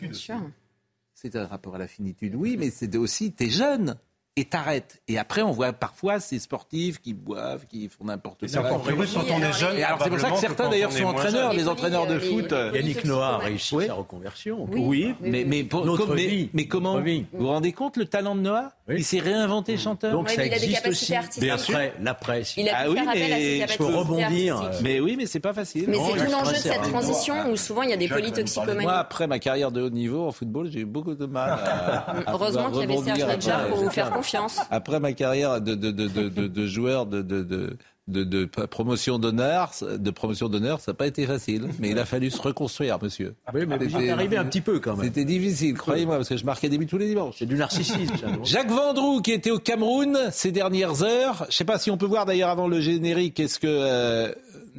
C'est 1.15 1.35
un 1.35 1.47
rapport 1.47 1.77
à 1.77 1.79
la 1.79 1.89
finitude, 1.89 2.35
oui, 2.35 2.57
mais 2.59 2.69
c'est 2.69 2.95
aussi, 2.95 3.33
t'es 3.33 3.49
jeune. 3.49 3.97
Et 4.39 4.45
t'arrêtes. 4.45 5.01
Et 5.09 5.19
après, 5.19 5.41
on 5.41 5.51
voit 5.51 5.73
parfois 5.73 6.21
ces 6.21 6.39
sportifs 6.39 7.01
qui 7.01 7.15
boivent, 7.15 7.67
qui 7.67 7.89
font 7.89 8.05
n'importe 8.05 8.41
quoi. 8.41 8.49
C'est 8.49 8.59
encore 8.59 8.83
plus 8.83 9.15
quand 9.15 9.25
on 9.33 9.43
est 9.43 9.53
jeune. 9.55 9.79
Et 9.79 9.83
alors, 9.83 9.99
c'est 10.03 10.11
pour 10.11 10.21
ça 10.21 10.31
que 10.31 10.39
certains, 10.39 10.69
d'ailleurs, 10.69 10.93
sont 10.93 11.05
entraîneurs, 11.05 11.55
les 11.55 11.69
entraîneurs 11.69 12.07
de 12.07 12.19
foot. 12.19 12.55
Yannick 12.75 13.05
Noah 13.05 13.37
a 13.37 13.39
réussi 13.39 13.77
sa 13.87 13.95
reconversion. 13.95 14.69
Oui, 14.71 15.15
mais, 15.21 15.45
mais, 15.47 15.67
mais, 16.53 16.67
comment 16.67 17.01
Vous 17.01 17.25
vous 17.33 17.47
rendez 17.47 17.73
compte 17.73 17.97
le 17.97 18.05
talent 18.05 18.35
de 18.35 18.43
Noah 18.43 18.73
Il 18.89 19.05
s'est 19.05 19.21
réinventé 19.21 19.79
chanteur. 19.79 20.13
Donc 20.13 20.29
ça 20.29 20.45
existe 20.45 20.87
aussi. 20.87 21.15
Bien 21.41 21.57
sûr. 21.57 21.79
La 22.01 22.15
presse. 22.15 22.55
Il 22.57 22.69
a 22.69 22.77
ah 22.79 22.91
oui, 22.91 23.01
mais 23.07 23.67
je 23.67 23.79
peux 23.79 23.85
rebondir. 23.87 24.71
Mais 24.83 25.01
oui, 25.01 25.17
mais 25.17 25.27
c'est 25.27 25.41
pas 25.41 25.55
facile. 25.55 25.87
Mais 25.89 25.97
c'est 25.97 26.25
tout 26.25 26.31
l'enjeu 26.31 26.53
de 26.53 26.59
cette 26.59 26.83
transition 26.83 27.51
où 27.51 27.57
souvent 27.57 27.83
il 27.83 27.91
y 27.91 27.95
a 27.95 27.97
des 27.97 28.09
polytoxicomanies. 28.09 28.83
Moi, 28.83 28.95
après 28.95 29.27
ma 29.27 29.39
carrière 29.39 29.73
de 29.73 29.83
haut 29.83 29.91
niveau 29.91 30.27
en 30.27 30.33
football, 30.33 30.69
j'ai 30.71 30.81
eu 30.81 30.85
beaucoup 30.85 31.15
de 31.15 31.27
mal 31.27 31.51
à. 31.51 32.15
Heureusement 32.29 32.71
qu'il 32.71 32.81
y 32.81 32.85
avait 32.85 32.99
Serge 32.99 33.25
Nadjar 33.25 33.69
pour 33.69 33.79
vous 33.79 33.91
faire 33.91 34.11
confiance. 34.11 34.26
Après 34.71 35.01
ma 35.01 35.13
carrière 35.13 35.61
de, 35.61 35.75
de, 35.75 35.91
de, 35.91 36.09
de, 36.09 36.47
de 36.47 36.67
joueur 36.67 37.07
de, 37.07 37.23
de, 37.23 37.43
de 37.43 37.77
de, 38.09 38.23
de, 38.23 38.45
promotion 38.45 39.19
d'honneur, 39.19 39.73
de 39.83 40.11
promotion 40.11 40.49
d'honneur, 40.49 40.81
ça 40.81 40.93
n'a 40.93 40.97
pas 40.97 41.09
été 41.09 41.27
facile, 41.27 41.69
mais 41.81 41.91
il 41.91 41.99
a 41.99 42.05
fallu 42.05 42.31
se 42.31 42.41
reconstruire, 42.41 42.99
monsieur. 43.03 43.35
Oui, 43.53 43.67
mais 43.67 43.79
vous 43.79 44.11
arrivé 44.11 44.37
un 44.37 44.45
petit 44.45 44.61
peu 44.61 44.79
quand 44.79 44.97
même. 44.97 45.07
C'était 45.07 45.25
difficile, 45.25 45.75
croyez-moi, 45.75 46.17
parce 46.17 46.29
que 46.29 46.37
je 46.37 46.45
marquais 46.45 46.69
des 46.69 46.79
buts 46.79 46.87
tous 46.87 46.99
les 46.99 47.09
dimanches. 47.09 47.37
C'est 47.39 47.47
du 47.47 47.57
narcissisme. 47.57 48.15
Jacques 48.45 48.71
Vendroux, 48.71 49.21
qui 49.23 49.33
était 49.33 49.51
au 49.51 49.59
Cameroun 49.59 50.17
ces 50.31 50.53
dernières 50.53 51.03
heures. 51.03 51.39
Je 51.45 51.47
ne 51.47 51.53
sais 51.53 51.65
pas 51.65 51.79
si 51.79 51.91
on 51.91 51.97
peut 51.97 52.07
voir 52.07 52.27
d'ailleurs 52.27 52.51
avant 52.51 52.69
le 52.69 52.81
générique, 52.81 53.41
est-ce 53.41 53.59
que 53.59 53.67
euh, 53.67 54.33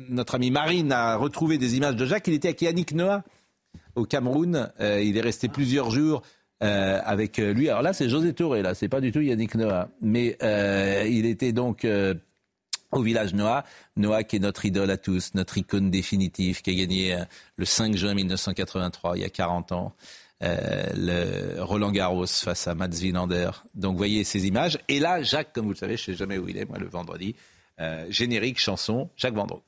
notre 0.09 0.35
ami 0.35 0.49
Marine 0.49 0.93
a 0.93 1.17
retrouvé 1.17 1.57
des 1.57 1.75
images 1.75 1.97
de 1.97 2.05
Jacques 2.05 2.27
Il 2.27 2.33
était 2.33 2.49
avec 2.49 2.61
Yannick 2.61 2.93
Noah 2.93 3.23
au 3.95 4.05
Cameroun. 4.05 4.69
Euh, 4.79 5.01
il 5.01 5.17
est 5.17 5.21
resté 5.21 5.49
plusieurs 5.49 5.91
jours 5.91 6.21
euh, 6.63 6.99
avec 7.03 7.37
lui. 7.37 7.69
Alors 7.69 7.81
là, 7.81 7.93
c'est 7.93 8.09
José 8.09 8.33
Touré, 8.33 8.61
là, 8.61 8.73
c'est 8.73 8.89
pas 8.89 9.01
du 9.01 9.11
tout 9.11 9.21
Yannick 9.21 9.55
Noah. 9.55 9.89
Mais 10.01 10.37
euh, 10.43 11.05
il 11.09 11.25
était 11.25 11.51
donc 11.51 11.85
euh, 11.85 12.13
au 12.91 13.01
village 13.01 13.33
Noah. 13.33 13.63
Noah 13.95 14.23
qui 14.23 14.37
est 14.37 14.39
notre 14.39 14.65
idole 14.65 14.89
à 14.91 14.97
tous, 14.97 15.33
notre 15.35 15.57
icône 15.57 15.91
définitive, 15.91 16.61
qui 16.61 16.71
a 16.71 16.73
gagné 16.73 17.13
euh, 17.13 17.23
le 17.57 17.65
5 17.65 17.95
juin 17.95 18.13
1983, 18.13 19.17
il 19.17 19.21
y 19.21 19.25
a 19.25 19.29
40 19.29 19.71
ans. 19.71 19.93
le 20.41 21.61
Roland 21.61 21.91
Garros 21.91 22.27
face 22.27 22.67
à 22.67 22.75
Mats 22.75 22.87
Wilander. 23.01 23.51
Donc 23.75 23.97
voyez 23.97 24.23
ces 24.23 24.47
images. 24.47 24.79
Et 24.87 24.99
là, 24.99 25.21
Jacques, 25.21 25.53
comme 25.53 25.65
vous 25.65 25.73
le 25.73 25.77
savez, 25.77 25.97
je 25.97 26.03
sais 26.03 26.15
jamais 26.15 26.37
où 26.37 26.47
il 26.49 26.57
est, 26.57 26.65
moi, 26.65 26.79
le 26.79 26.87
vendredi. 26.87 27.35
générique, 28.09 28.59
chanson, 28.59 29.09
Jacques 29.15 29.35
Vendroux. 29.35 29.61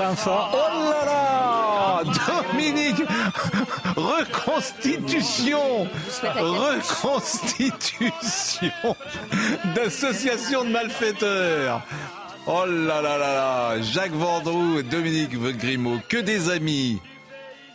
Oh 0.00 0.04
là 0.04 1.04
là 1.04 2.04
Dominique 2.04 3.02
Reconstitution 3.96 5.88
Reconstitution 6.22 8.94
d'association 9.74 10.64
de 10.64 10.70
malfaiteurs 10.70 11.82
Oh 12.46 12.64
là 12.64 13.02
là 13.02 13.18
là 13.18 13.34
là 13.34 13.82
Jacques 13.82 14.12
Vendroux 14.12 14.78
et 14.78 14.84
Dominique 14.84 15.36
Grimaud, 15.36 15.98
que 16.08 16.18
des 16.18 16.48
amis 16.50 17.00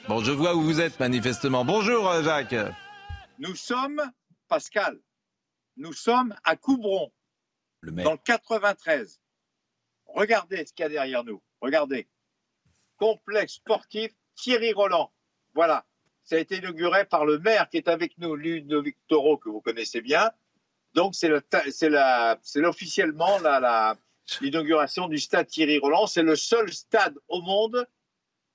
Bon, 0.08 0.24
je 0.24 0.32
vois 0.32 0.56
où 0.56 0.62
vous 0.62 0.80
êtes 0.80 0.98
manifestement. 1.02 1.66
Bonjour 1.66 2.10
Jacques 2.24 2.56
Nous 3.38 3.56
sommes, 3.56 4.02
Pascal, 4.48 4.98
nous 5.76 5.92
sommes 5.92 6.34
à 6.46 6.56
Coubron, 6.56 7.12
le 7.82 7.92
dans 7.92 8.14
le 8.14 8.20
93. 8.24 9.20
Regardez 10.06 10.66
ce 10.66 10.72
qu'il 10.72 10.84
y 10.84 10.86
a 10.86 10.90
derrière 10.90 11.26
nous. 11.26 11.42
Regardez. 11.60 12.08
Complexe 13.04 13.56
sportif 13.56 14.14
Thierry 14.34 14.72
Roland. 14.72 15.12
Voilà. 15.54 15.86
Ça 16.24 16.38
a 16.38 16.40
été 16.40 16.60
inauguré 16.60 17.04
par 17.04 17.26
le 17.26 17.38
maire 17.38 17.68
qui 17.70 17.76
est 17.76 17.90
avec 17.90 18.18
nous, 18.18 18.34
Ludovic 18.34 18.96
Toro, 19.10 19.36
que 19.38 19.50
vous 19.50 19.60
connaissez 19.60 20.00
bien. 20.00 20.32
Donc, 20.94 21.14
c'est 21.14 21.30
officiellement 22.64 23.40
l'inauguration 24.40 25.10
du 25.10 25.18
stade 25.18 25.48
Thierry 25.48 25.80
Roland. 25.80 26.08
C'est 26.08 26.22
le 26.22 26.38
seul 26.38 26.72
stade 26.72 27.16
au 27.28 27.42
monde 27.42 27.86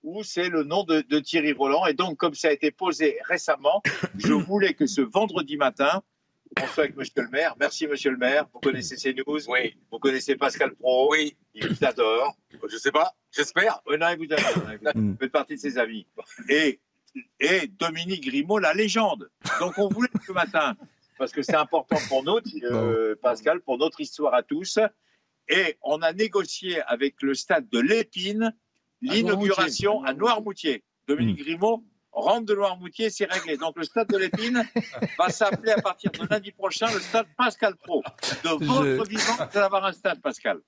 où 0.03 0.23
c'est 0.23 0.49
le 0.49 0.63
nom 0.63 0.83
de, 0.83 1.03
de, 1.03 1.19
Thierry 1.19 1.53
Roland. 1.53 1.85
Et 1.85 1.93
donc, 1.93 2.17
comme 2.17 2.35
ça 2.35 2.49
a 2.49 2.53
été 2.53 2.71
posé 2.71 3.19
récemment, 3.27 3.83
je 4.17 4.33
voulais 4.33 4.73
que 4.73 4.87
ce 4.87 5.03
vendredi 5.03 5.59
matin, 5.59 6.03
Bonsoir 6.57 6.79
avec 6.81 6.97
Monsieur 6.97 7.23
le 7.23 7.29
maire. 7.29 7.55
Merci 7.59 7.87
Monsieur 7.87 8.11
le 8.11 8.17
maire. 8.17 8.47
Vous 8.53 8.61
connaissez 8.61 8.97
CNews 8.97 9.41
Oui. 9.49 9.77
Vous 9.91 9.99
connaissez 9.99 10.37
Pascal 10.37 10.75
Pro? 10.75 11.11
Oui. 11.13 11.37
Il 11.55 11.69
vous 11.69 11.85
adore. 11.85 12.37
Je 12.69 12.77
sais 12.77 12.91
pas. 12.91 13.15
J'espère. 13.31 13.81
Oui, 13.87 13.97
non, 13.99 14.09
il 14.11 14.19
vous 14.19 14.33
adore. 14.33 14.95
Vous 14.95 15.17
faites 15.19 15.33
partie 15.33 15.55
de 15.57 15.61
ses 15.61 15.79
amis. 15.79 16.07
Et, 16.49 16.81
et 17.41 17.67
Dominique 17.67 18.25
Grimaud, 18.25 18.59
la 18.59 18.75
légende. 18.75 19.31
Donc 19.61 19.79
on 19.79 19.89
voulait 19.89 20.09
ce 20.27 20.33
matin, 20.33 20.77
parce 21.19 21.33
que 21.33 21.43
c'est 21.43 21.57
important 21.57 21.99
pour 22.09 22.25
nous, 22.25 22.39
euh, 22.65 23.15
Pascal, 23.21 23.61
pour 23.61 23.79
notre 23.79 24.01
histoire 24.01 24.35
à 24.35 24.43
tous. 24.43 24.79
Et 25.49 25.77
on 25.83 26.03
a 26.03 26.13
négocié 26.13 26.81
avec 26.83 27.23
le 27.23 27.35
stade 27.35 27.69
de 27.71 27.81
l'Épine 27.81 28.55
l'inauguration 29.01 30.03
à 30.05 30.13
Noirmoutier. 30.13 30.85
Dominique 31.07 31.39
Grimaud 31.39 31.85
rentre 32.13 32.47
de 32.47 32.55
Loire-Moutier, 32.55 33.11
c'est 33.11 33.31
réglé. 33.31 33.57
Donc 33.57 33.77
le 33.77 33.85
stade 33.85 34.09
de 34.09 34.17
l'Épine 34.17 34.65
va 35.19 35.31
s'appeler 35.31 35.73
à 35.73 35.81
partir 35.81 36.11
de 36.11 36.27
lundi 36.29 36.53
prochain 36.53 36.87
le 36.93 37.01
stade 37.01 37.27
Pascal 37.37 37.75
Pro. 37.77 38.03
De 38.45 38.65
votre 38.65 39.09
vivant, 39.09 39.37
d'avoir 39.53 39.85
un 39.85 39.93
stade, 39.93 40.21
Pascal. 40.21 40.59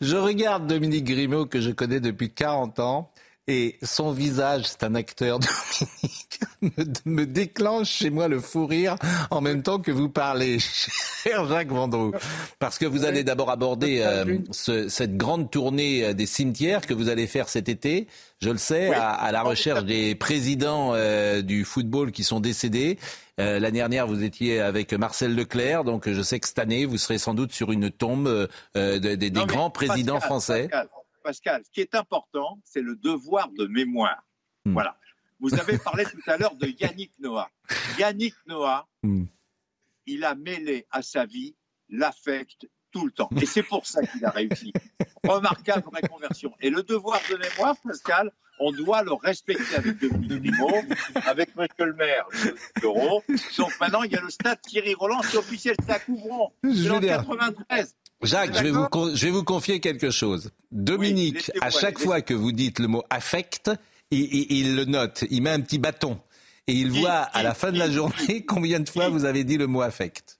Je 0.00 0.16
regarde 0.16 0.66
Dominique 0.66 1.04
Grimaud, 1.04 1.46
que 1.46 1.60
je 1.60 1.70
connais 1.70 2.00
depuis 2.00 2.32
40 2.32 2.78
ans. 2.80 3.12
Et 3.50 3.78
son 3.82 4.12
visage, 4.12 4.66
c'est 4.66 4.84
un 4.84 4.94
acteur, 4.94 5.40
Dominique, 5.40 6.40
me, 7.04 7.24
déclenche 7.24 7.90
chez 7.90 8.08
moi 8.08 8.28
le 8.28 8.38
fou 8.38 8.64
rire 8.64 8.94
en 9.32 9.40
même 9.40 9.64
temps 9.64 9.80
que 9.80 9.90
vous 9.90 10.08
parlez, 10.08 10.58
cher 11.24 11.48
Jacques 11.48 11.72
Vendroux. 11.72 12.12
Parce 12.60 12.78
que 12.78 12.86
vous 12.86 13.04
allez 13.04 13.24
d'abord 13.24 13.50
aborder 13.50 14.02
euh, 14.06 14.38
cette 14.52 15.16
grande 15.16 15.50
tournée 15.50 16.04
euh, 16.04 16.12
des 16.12 16.26
cimetières 16.26 16.86
que 16.86 16.94
vous 16.94 17.08
allez 17.08 17.26
faire 17.26 17.48
cet 17.48 17.68
été 17.68 18.06
je 18.40 18.48
le 18.48 18.56
sais, 18.56 18.92
à, 18.94 19.30
la 19.32 19.42
recherche 19.42 19.84
des 19.84 20.14
présidents 20.14 20.92
euh, 20.94 21.42
du 21.42 21.64
football 21.64 22.10
qui 22.10 22.24
sont 22.24 22.40
décédés. 22.40 22.98
Euh, 23.38 23.58
l'année 23.58 23.78
dernière, 23.78 24.06
vous 24.06 24.22
étiez 24.22 24.60
avec 24.60 24.94
Marcel 24.94 25.34
Leclerc, 25.34 25.84
donc 25.84 26.08
je 26.08 26.22
sais 26.22 26.40
que 26.40 26.48
cette 26.48 26.58
année, 26.58 26.86
vous 26.86 26.96
serez 26.96 27.18
sans 27.18 27.34
doute 27.34 27.52
sur 27.52 27.70
une 27.70 27.90
tombe 27.90 28.48
euh, 28.76 28.98
des, 28.98 29.30
grands 29.30 29.70
présidents 29.70 30.20
français. 30.20 30.68
Pascal, 30.70 30.88
ce 31.32 31.70
qui 31.72 31.80
est 31.80 31.94
important, 31.94 32.60
c'est 32.64 32.82
le 32.82 32.96
devoir 32.96 33.50
de 33.50 33.66
mémoire. 33.66 34.22
Hmm. 34.64 34.72
Voilà. 34.72 34.96
Vous 35.40 35.54
avez 35.54 35.78
parlé 35.78 36.04
tout 36.04 36.20
à 36.26 36.36
l'heure 36.36 36.54
de 36.56 36.66
Yannick 36.66 37.12
Noah. 37.18 37.50
Yannick 37.98 38.34
Noah, 38.46 38.86
hmm. 39.02 39.24
il 40.06 40.24
a 40.24 40.34
mêlé 40.34 40.86
à 40.90 41.02
sa 41.02 41.24
vie 41.24 41.56
l'affect 41.88 42.68
tout 42.92 43.06
le 43.06 43.12
temps. 43.12 43.30
Et 43.40 43.46
c'est 43.46 43.62
pour 43.62 43.86
ça 43.86 44.04
qu'il 44.04 44.24
a 44.24 44.30
réussi. 44.30 44.72
Remarquable 45.24 45.84
réconversion. 45.92 46.52
Et 46.60 46.70
le 46.70 46.82
devoir 46.82 47.20
de 47.30 47.36
mémoire, 47.36 47.76
Pascal, 47.82 48.32
on 48.58 48.72
doit 48.72 49.02
le 49.02 49.12
respecter 49.14 49.76
avec 49.76 49.98
Dominique 49.98 50.42
Grimaud, 50.42 50.82
avec 51.26 51.56
Monsieur 51.56 51.86
le 51.86 51.94
maire. 51.94 52.26
Donc 52.82 53.80
maintenant, 53.80 54.02
il 54.02 54.12
y 54.12 54.16
a 54.16 54.20
le 54.20 54.30
stade 54.30 54.60
Thierry 54.60 54.94
Roland, 54.94 55.22
c'est 55.22 55.38
officiel, 55.38 55.74
c'est 55.84 55.92
à 55.92 55.98
Couvron. 55.98 56.52
C'est 56.62 56.90
en 56.90 57.00
93. 57.00 57.96
Jacques, 58.22 58.54
je 58.54 58.62
vais, 58.62 58.70
vous, 58.70 58.86
je 59.14 59.24
vais 59.24 59.30
vous 59.30 59.44
confier 59.44 59.80
quelque 59.80 60.10
chose. 60.10 60.50
Dominique, 60.70 61.50
à 61.60 61.70
chaque 61.70 61.98
fois 61.98 62.20
que 62.20 62.34
vous 62.34 62.52
dites 62.52 62.78
le 62.78 62.86
mot 62.86 63.02
affect, 63.08 63.70
il, 64.10 64.52
il, 64.52 64.76
le 64.76 64.84
note, 64.84 65.24
il 65.30 65.42
met 65.42 65.50
un 65.50 65.60
petit 65.60 65.78
bâton. 65.78 66.20
Et 66.66 66.74
il 66.74 66.90
voit 66.90 67.10
à 67.10 67.42
la 67.42 67.54
fin 67.54 67.72
de 67.72 67.78
la 67.78 67.90
journée 67.90 68.44
combien 68.46 68.80
de 68.80 68.88
fois 68.88 69.08
vous 69.08 69.24
avez 69.24 69.44
dit 69.44 69.56
le 69.56 69.66
mot 69.66 69.80
affect. 69.80 70.38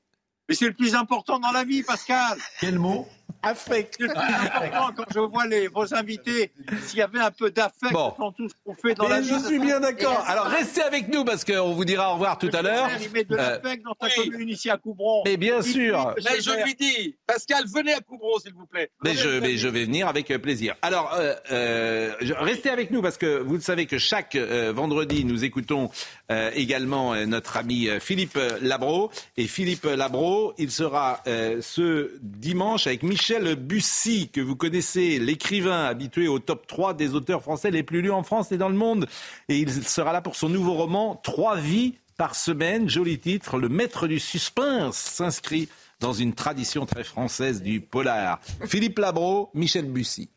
Mais 0.48 0.54
c'est 0.54 0.66
le 0.66 0.74
plus 0.74 0.94
important 0.94 1.38
dans 1.38 1.52
la 1.52 1.64
vie, 1.64 1.82
Pascal. 1.82 2.36
Quel 2.60 2.78
mot? 2.78 3.08
Affect. 3.42 3.96
C'est 3.98 4.10
important 4.10 4.90
quand 4.96 5.04
je 5.14 5.20
vois 5.20 5.46
les, 5.46 5.68
vos 5.68 5.94
invités. 5.94 6.52
S'il 6.82 6.98
y 6.98 7.02
avait 7.02 7.20
un 7.20 7.30
peu 7.30 7.50
d'affect 7.50 7.92
dans 7.92 8.32
tout 8.32 8.48
ce 8.48 8.54
qu'on 8.64 8.74
fait 8.74 8.94
dans 8.94 9.08
la 9.08 9.20
vie. 9.20 9.28
Je 9.28 9.46
suis 9.46 9.58
bien 9.58 9.80
d'accord. 9.80 10.24
Alors 10.26 10.46
restez 10.46 10.82
avec 10.82 11.08
nous 11.08 11.24
parce 11.24 11.44
qu'on 11.44 11.72
vous 11.72 11.84
dira 11.84 12.10
au 12.10 12.14
revoir 12.14 12.38
tout 12.38 12.50
à 12.52 12.62
l'heure. 12.62 12.88
Il 13.00 13.10
met 13.10 13.24
de 13.24 13.36
l'affect 13.36 13.84
dans 13.84 13.94
ta 13.94 14.08
commune 14.10 14.48
ici 14.48 14.70
à 14.70 14.76
Coubron. 14.76 15.22
Mais 15.24 15.36
bien 15.36 15.62
sûr. 15.62 16.14
Mais 16.24 16.40
je 16.40 16.64
lui 16.64 16.74
dis, 16.74 17.16
Pascal, 17.26 17.64
venez 17.72 17.94
à 17.94 18.00
Coubron, 18.00 18.38
s'il 18.38 18.54
vous 18.54 18.66
plaît. 18.66 18.90
Mais 19.04 19.14
je, 19.14 19.40
mais 19.40 19.56
je 19.56 19.68
vais 19.68 19.84
venir 19.84 20.08
avec 20.08 20.28
plaisir. 20.40 20.74
Alors, 20.82 21.14
euh, 21.18 21.34
euh, 21.50 22.14
restez 22.38 22.70
avec 22.70 22.90
nous 22.90 23.02
parce 23.02 23.16
que 23.16 23.40
vous 23.40 23.54
le 23.54 23.60
savez 23.60 23.86
que 23.86 23.98
chaque 23.98 24.36
euh, 24.36 24.72
vendredi, 24.74 25.24
nous 25.24 25.44
écoutons 25.44 25.90
euh, 26.30 26.50
également 26.54 27.14
euh, 27.14 27.26
notre 27.26 27.56
ami 27.56 27.88
euh, 27.88 27.98
Philippe 28.00 28.38
Labro. 28.60 29.10
Et 29.36 29.46
Philippe 29.46 29.84
Labro, 29.84 30.54
il 30.58 30.70
sera 30.70 31.22
ce 31.60 32.12
dimanche 32.22 32.86
avec 32.86 33.02
Michel 33.02 33.19
Bussy, 33.56 34.28
que 34.28 34.40
vous 34.40 34.56
connaissez, 34.56 35.18
l'écrivain 35.18 35.84
habitué 35.84 36.26
au 36.26 36.38
top 36.38 36.66
3 36.66 36.94
des 36.94 37.14
auteurs 37.14 37.42
français 37.42 37.70
les 37.70 37.82
plus 37.82 38.02
lus 38.02 38.10
en 38.10 38.22
France 38.22 38.50
et 38.50 38.56
dans 38.56 38.68
le 38.68 38.74
monde. 38.74 39.06
Et 39.48 39.58
il 39.58 39.70
sera 39.84 40.12
là 40.12 40.20
pour 40.20 40.36
son 40.36 40.48
nouveau 40.48 40.74
roman, 40.74 41.20
Trois 41.22 41.56
vies 41.56 41.94
par 42.16 42.34
semaine. 42.34 42.88
Joli 42.88 43.18
titre, 43.18 43.58
le 43.58 43.68
maître 43.68 44.06
du 44.06 44.18
suspense 44.18 44.96
s'inscrit 44.96 45.68
dans 46.00 46.12
une 46.12 46.34
tradition 46.34 46.86
très 46.86 47.04
française 47.04 47.62
du 47.62 47.80
polar. 47.80 48.40
Philippe 48.66 48.98
Labro, 48.98 49.50
Michel 49.54 49.84
Bussy. 49.84 50.30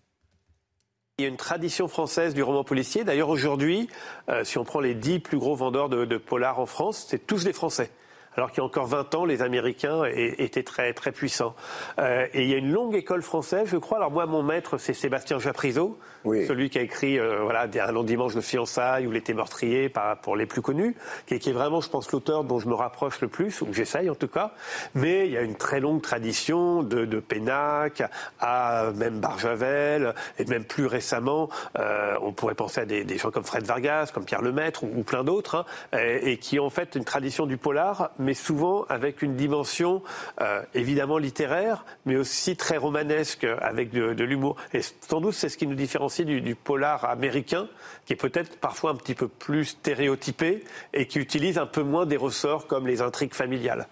Il 1.20 1.24
y 1.24 1.26
a 1.26 1.30
une 1.30 1.38
tradition 1.38 1.88
française 1.88 2.34
du 2.34 2.44
roman 2.44 2.64
policier. 2.64 3.04
D'ailleurs, 3.04 3.30
aujourd'hui, 3.30 3.88
euh, 4.30 4.44
si 4.44 4.58
on 4.58 4.66
prend 4.66 4.82
les 4.82 4.96
dix 4.96 5.20
plus 5.20 5.38
gros 5.38 5.56
vendeurs 5.56 5.88
de, 5.88 6.06
de 6.06 6.18
polar 6.18 6.60
en 6.60 6.66
France, 6.66 7.06
c'est 7.08 7.26
tous 7.26 7.44
des 7.44 7.54
Français 7.54 7.92
alors 8.36 8.52
qu'il 8.52 8.60
y 8.60 8.62
a 8.62 8.66
encore 8.66 8.88
20 8.88 9.16
ans, 9.16 9.26
les 9.26 9.42
Américains 9.42 10.04
étaient 10.06 10.64
très, 10.64 10.94
très 10.94 11.12
puissants. 11.12 11.56
Euh, 12.00 12.28
et 12.34 12.44
il 12.44 12.50
y 12.50 12.54
a 12.54 12.58
une 12.58 12.72
longue 12.72 12.96
école 12.96 13.22
française, 13.22 13.68
je 13.70 13.78
crois. 13.78 13.98
Alors 13.98 14.12
moi, 14.12 14.26
mon 14.26 14.44
maître, 14.44 14.78
c'est 14.78 14.94
Sébastien 14.94 15.40
Japrisot, 15.40 15.98
celui 16.24 16.70
qui 16.70 16.80
a 16.80 16.82
écrit 16.82 17.20
euh, 17.20 17.42
voilà, 17.42 17.68
Un 17.88 17.92
long 17.92 18.04
dimanche 18.04 18.36
de 18.36 18.42
fiançailles 18.42 19.08
ou 19.08 19.12
L'été 19.12 19.34
meurtrier, 19.34 19.92
pour 20.22 20.36
les 20.36 20.46
plus 20.46 20.62
connus, 20.62 20.96
qui 21.28 21.36
est, 21.36 21.52
vraiment, 21.52 21.82
je 21.82 21.90
pense, 21.90 22.12
l'auteur 22.12 22.44
dont 22.44 22.60
je 22.60 22.68
me 22.68 22.74
rapproche 22.74 23.22
le 23.22 23.28
plus, 23.28 23.62
ou 23.62 23.68
j'essaye 23.72 24.10
en 24.10 24.16
tout 24.16 24.28
cas. 24.28 24.52
Mais 24.96 25.28
il 25.28 25.34
y 25.34 25.38
a 25.38 25.42
une 25.42 25.56
très 25.56 25.80
longue 25.80 26.02
tradition 26.02 26.84
de, 26.84 27.06
de 27.06 27.20
Pénac 27.20 28.04
à 28.40 28.92
même 28.96 29.20
Barjavel, 29.20 30.14
et 30.40 30.46
même 30.46 30.66
plus 30.66 30.86
récemment, 30.86 31.50
euh, 31.80 32.16
on 32.22 32.32
pourrait 32.32 32.56
penser 32.56 32.82
à 32.82 32.86
des, 32.86 33.18
gens 33.18 33.32
comme 33.32 33.44
Fred 33.44 33.66
Vargas, 33.66 34.12
comme 34.14 34.26
Pierre 34.26 34.42
Lemaître, 34.42 34.84
ou, 34.84 35.04
plein 35.04 35.24
d'autres, 35.24 35.66
hein, 35.94 36.00
et, 36.00 36.32
et, 36.32 36.38
qui 36.38 36.60
ont 36.60 36.66
en 36.66 36.70
fait 36.70 36.96
une 36.96 37.06
tradition 37.06 37.46
du 37.46 37.58
polar, 37.58 38.12
mais 38.20 38.34
souvent 38.34 38.86
avec 38.90 39.22
une 39.22 39.36
dimension 39.36 40.02
euh, 40.42 40.62
évidemment 40.74 41.18
littéraire, 41.18 41.86
mais 42.06 42.16
aussi 42.16 42.56
très 42.56 42.78
romanesque, 42.78 43.46
avec 43.62 43.92
de, 43.92 44.24
l'humour. 44.24 44.56
Et 44.74 44.82
sans 44.82 45.22
doute, 45.22 45.34
c'est 45.34 45.50
ce 45.50 45.58
qui 45.58 45.68
nous 45.68 45.76
différencie 45.76 46.13
du, 46.22 46.42
du 46.42 46.56
polar 46.56 47.06
américain, 47.06 47.68
qui 48.06 48.14
est 48.14 48.18
peut-être 48.18 48.58
parfois 48.60 48.92
un 48.92 48.96
petit 48.96 49.16
peu 49.16 49.28
plus 49.28 49.66
stéréotypé 49.66 50.64
et 50.94 51.08
qui 51.08 51.20
utilise 51.20 51.58
un 51.58 51.66
peu 51.66 51.82
moins 51.82 52.06
des 52.06 52.18
ressorts 52.18 52.68
comme 52.68 52.88
les 52.88 53.02
intrigues 53.02 53.34
familiales. 53.34 53.88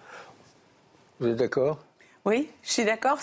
Vous 1.20 1.28
êtes 1.28 1.38
d'accord? 1.38 1.80
Oui, 2.24 2.50
je 2.62 2.72
suis 2.72 2.86
d'accord. 2.86 3.18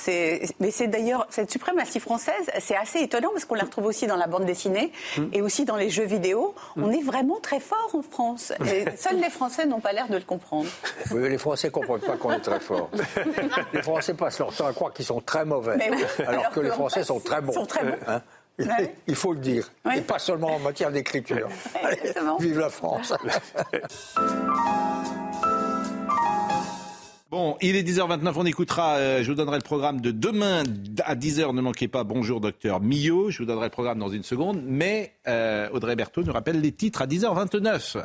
Mais 0.58 0.70
c'est 0.70 0.88
d'ailleurs 0.88 1.26
cette 1.30 1.50
suprématie 1.50 2.00
française, 2.00 2.50
c'est 2.60 2.76
assez 2.76 2.98
étonnant 3.00 3.30
parce 3.32 3.44
qu'on 3.44 3.54
la 3.54 3.62
retrouve 3.62 3.86
aussi 3.86 4.08
dans 4.08 4.16
la 4.16 4.26
bande 4.26 4.44
dessinée 4.44 4.92
hmm. 5.16 5.26
et 5.32 5.40
aussi 5.40 5.64
dans 5.64 5.76
les 5.76 5.88
jeux 5.88 6.04
vidéo. 6.04 6.54
Hmm. 6.74 6.84
On 6.84 6.90
est 6.90 7.02
vraiment 7.02 7.38
très 7.40 7.60
fort 7.60 7.90
en 7.92 8.02
France. 8.02 8.52
Et 8.66 8.84
seuls 8.96 9.20
les 9.20 9.30
Français 9.30 9.66
n'ont 9.66 9.80
pas 9.80 9.92
l'air 9.92 10.08
de 10.08 10.16
le 10.16 10.24
comprendre. 10.24 10.68
Oui, 11.12 11.28
les 11.28 11.38
Français 11.38 11.68
ne 11.68 11.72
comprennent 11.72 12.00
pas 12.00 12.16
qu'on 12.16 12.32
est 12.32 12.40
très 12.40 12.58
fort. 12.58 12.90
les 13.72 13.82
Français 13.82 14.14
passent 14.14 14.40
leur 14.40 14.52
temps 14.52 14.66
à 14.66 14.72
croire 14.72 14.92
qu'ils 14.92 15.04
sont 15.04 15.20
très 15.20 15.44
mauvais, 15.44 15.78
alors, 16.26 16.50
que 16.50 16.60
les 16.60 16.70
Français 16.70 17.04
sont 17.04 17.20
très 17.20 17.40
bons. 17.40 17.52
Sont 17.52 17.66
très 17.66 17.84
bons. 17.84 17.96
Hein? 18.08 18.20
Il 19.06 19.14
faut 19.14 19.32
le 19.32 19.40
dire. 19.40 19.70
Et 19.94 20.00
pas 20.00 20.18
seulement 20.18 20.54
en 20.54 20.58
matière 20.58 20.90
d'écriture. 20.90 21.48
Vive 22.40 22.58
la 22.58 22.70
France. 22.70 23.12
Bon, 27.30 27.58
il 27.60 27.76
est 27.76 27.82
10h29, 27.82 28.32
on 28.36 28.46
écoutera, 28.46 28.96
euh, 28.96 29.22
je 29.22 29.28
vous 29.28 29.34
donnerai 29.34 29.58
le 29.58 29.62
programme 29.62 30.00
de 30.00 30.12
demain 30.12 30.62
à 31.04 31.14
10h, 31.14 31.54
ne 31.54 31.60
manquez 31.60 31.86
pas, 31.86 32.02
bonjour 32.02 32.40
docteur 32.40 32.80
Millot, 32.80 33.30
je 33.30 33.38
vous 33.38 33.44
donnerai 33.44 33.66
le 33.66 33.70
programme 33.70 33.98
dans 33.98 34.08
une 34.08 34.22
seconde, 34.22 34.62
mais 34.64 35.12
euh, 35.26 35.68
Audrey 35.72 35.94
Berthaud 35.94 36.22
nous 36.22 36.32
rappelle 36.32 36.62
les 36.62 36.72
titres 36.72 37.02
à 37.02 37.06
10h29. 37.06 38.02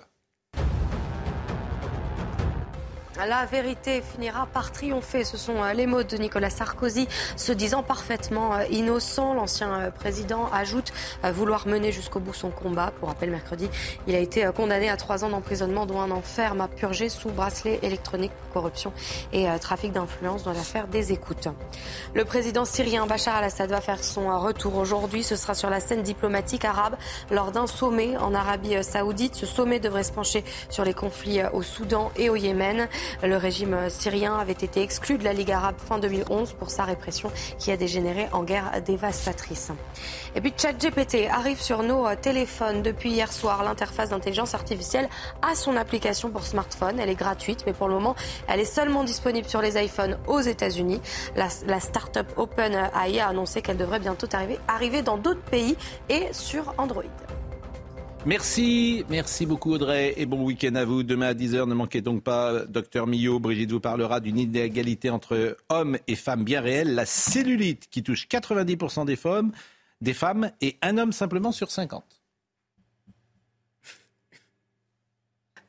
La 3.17 3.45
vérité 3.45 4.01
finira 4.01 4.47
par 4.47 4.71
triompher. 4.71 5.23
Ce 5.23 5.37
sont 5.37 5.61
euh, 5.63 5.73
les 5.73 5.85
mots 5.85 6.01
de 6.01 6.17
Nicolas 6.17 6.49
Sarkozy, 6.49 7.07
se 7.35 7.51
disant 7.51 7.83
parfaitement 7.83 8.55
euh, 8.55 8.63
innocent. 8.71 9.35
L'ancien 9.35 9.71
euh, 9.73 9.91
président 9.91 10.49
ajoute 10.51 10.91
vouloir 11.23 11.67
mener 11.67 11.91
jusqu'au 11.91 12.19
bout 12.19 12.33
son 12.33 12.49
combat. 12.49 12.91
Pour 12.99 13.09
rappel, 13.09 13.29
mercredi, 13.29 13.69
il 14.07 14.15
a 14.15 14.19
été 14.19 14.49
condamné 14.55 14.89
à 14.89 14.97
trois 14.97 15.23
ans 15.23 15.29
d'emprisonnement, 15.29 15.85
dont 15.85 16.01
un 16.01 16.11
enferme 16.11 16.61
à 16.61 16.67
purger 16.67 17.07
sous 17.07 17.29
bracelet 17.29 17.79
électronique 17.83 18.31
corruption 18.53 18.93
et 19.31 19.47
trafic 19.59 19.91
d'influence 19.91 20.43
dans 20.43 20.53
l'affaire 20.53 20.87
des 20.87 21.11
écoutes. 21.11 21.47
Le 22.13 22.23
président 22.25 22.65
syrien 22.65 23.07
Bachar 23.07 23.35
al-Assad 23.35 23.69
va 23.69 23.81
faire 23.81 24.03
son 24.03 24.39
retour 24.39 24.75
aujourd'hui. 24.75 25.23
Ce 25.23 25.35
sera 25.35 25.53
sur 25.53 25.69
la 25.69 25.79
scène 25.79 26.03
diplomatique 26.03 26.65
arabe 26.65 26.95
lors 27.31 27.51
d'un 27.51 27.67
sommet 27.67 28.15
en 28.17 28.33
Arabie 28.33 28.83
saoudite. 28.83 29.35
Ce 29.35 29.45
sommet 29.45 29.79
devrait 29.79 30.03
se 30.03 30.11
pencher 30.11 30.43
sur 30.69 30.85
les 30.85 30.93
conflits 30.93 31.41
au 31.51 31.61
Soudan 31.61 32.11
et 32.15 32.29
au 32.29 32.35
Yémen. 32.35 32.87
Le 33.23 33.37
régime 33.37 33.89
syrien 33.89 34.37
avait 34.37 34.53
été 34.53 34.81
exclu 34.81 35.17
de 35.17 35.23
la 35.23 35.33
Ligue 35.33 35.51
arabe 35.51 35.75
fin 35.77 35.97
2011 35.97 36.53
pour 36.53 36.69
sa 36.69 36.83
répression 36.83 37.31
qui 37.57 37.71
a 37.71 37.77
dégénéré 37.77 38.27
en 38.31 38.43
guerre 38.43 38.81
dévastatrice. 38.85 39.71
Et 40.35 40.41
puis 40.41 40.53
ChatGPT 40.55 41.27
arrive 41.29 41.61
sur 41.61 41.83
nos 41.83 42.07
téléphones 42.15 42.81
depuis 42.81 43.11
hier 43.11 43.31
soir. 43.31 43.63
L'interface 43.63 44.09
d'intelligence 44.09 44.53
artificielle 44.53 45.09
a 45.41 45.55
son 45.55 45.75
application 45.75 46.29
pour 46.29 46.45
smartphone. 46.45 46.99
Elle 46.99 47.09
est 47.09 47.15
gratuite, 47.15 47.63
mais 47.65 47.73
pour 47.73 47.87
le 47.87 47.95
moment, 47.95 48.15
elle 48.47 48.59
est 48.59 48.65
seulement 48.65 49.03
disponible 49.03 49.47
sur 49.47 49.61
les 49.61 49.83
iPhones 49.83 50.17
aux 50.27 50.41
États-Unis. 50.41 51.01
La, 51.35 51.47
la 51.67 51.79
start-up 51.79 52.27
OpenAI 52.37 53.19
a 53.19 53.27
annoncé 53.27 53.61
qu'elle 53.61 53.77
devrait 53.77 53.99
bientôt 53.99 54.27
arriver, 54.33 54.59
arriver 54.67 55.01
dans 55.01 55.17
d'autres 55.17 55.41
pays 55.41 55.75
et 56.09 56.27
sur 56.31 56.73
Android. 56.77 57.03
Merci, 58.25 59.03
merci 59.09 59.45
beaucoup 59.45 59.73
Audrey 59.73 60.13
et 60.15 60.25
bon 60.25 60.45
week-end 60.45 60.75
à 60.75 60.85
vous. 60.85 61.03
Demain 61.03 61.27
à 61.27 61.33
10h, 61.33 61.67
ne 61.67 61.73
manquez 61.73 61.99
donc 61.99 62.23
pas 62.23 62.65
Docteur 62.65 63.05
Millot. 63.05 63.41
Brigitte 63.41 63.71
vous 63.71 63.81
parlera 63.81 64.21
d'une 64.21 64.39
inégalité 64.39 65.09
entre 65.09 65.57
hommes 65.67 65.97
et 66.07 66.15
femmes 66.15 66.45
bien 66.45 66.61
réelle, 66.61 66.95
la 66.95 67.05
cellulite 67.05 67.89
qui 67.89 68.01
touche 68.01 68.29
90% 68.29 69.03
des 69.03 69.17
femmes, 69.17 69.51
des 69.99 70.13
femmes 70.13 70.51
et 70.61 70.77
un 70.81 70.97
homme 70.97 71.11
simplement 71.11 71.51
sur 71.51 71.69
50. 71.69 72.05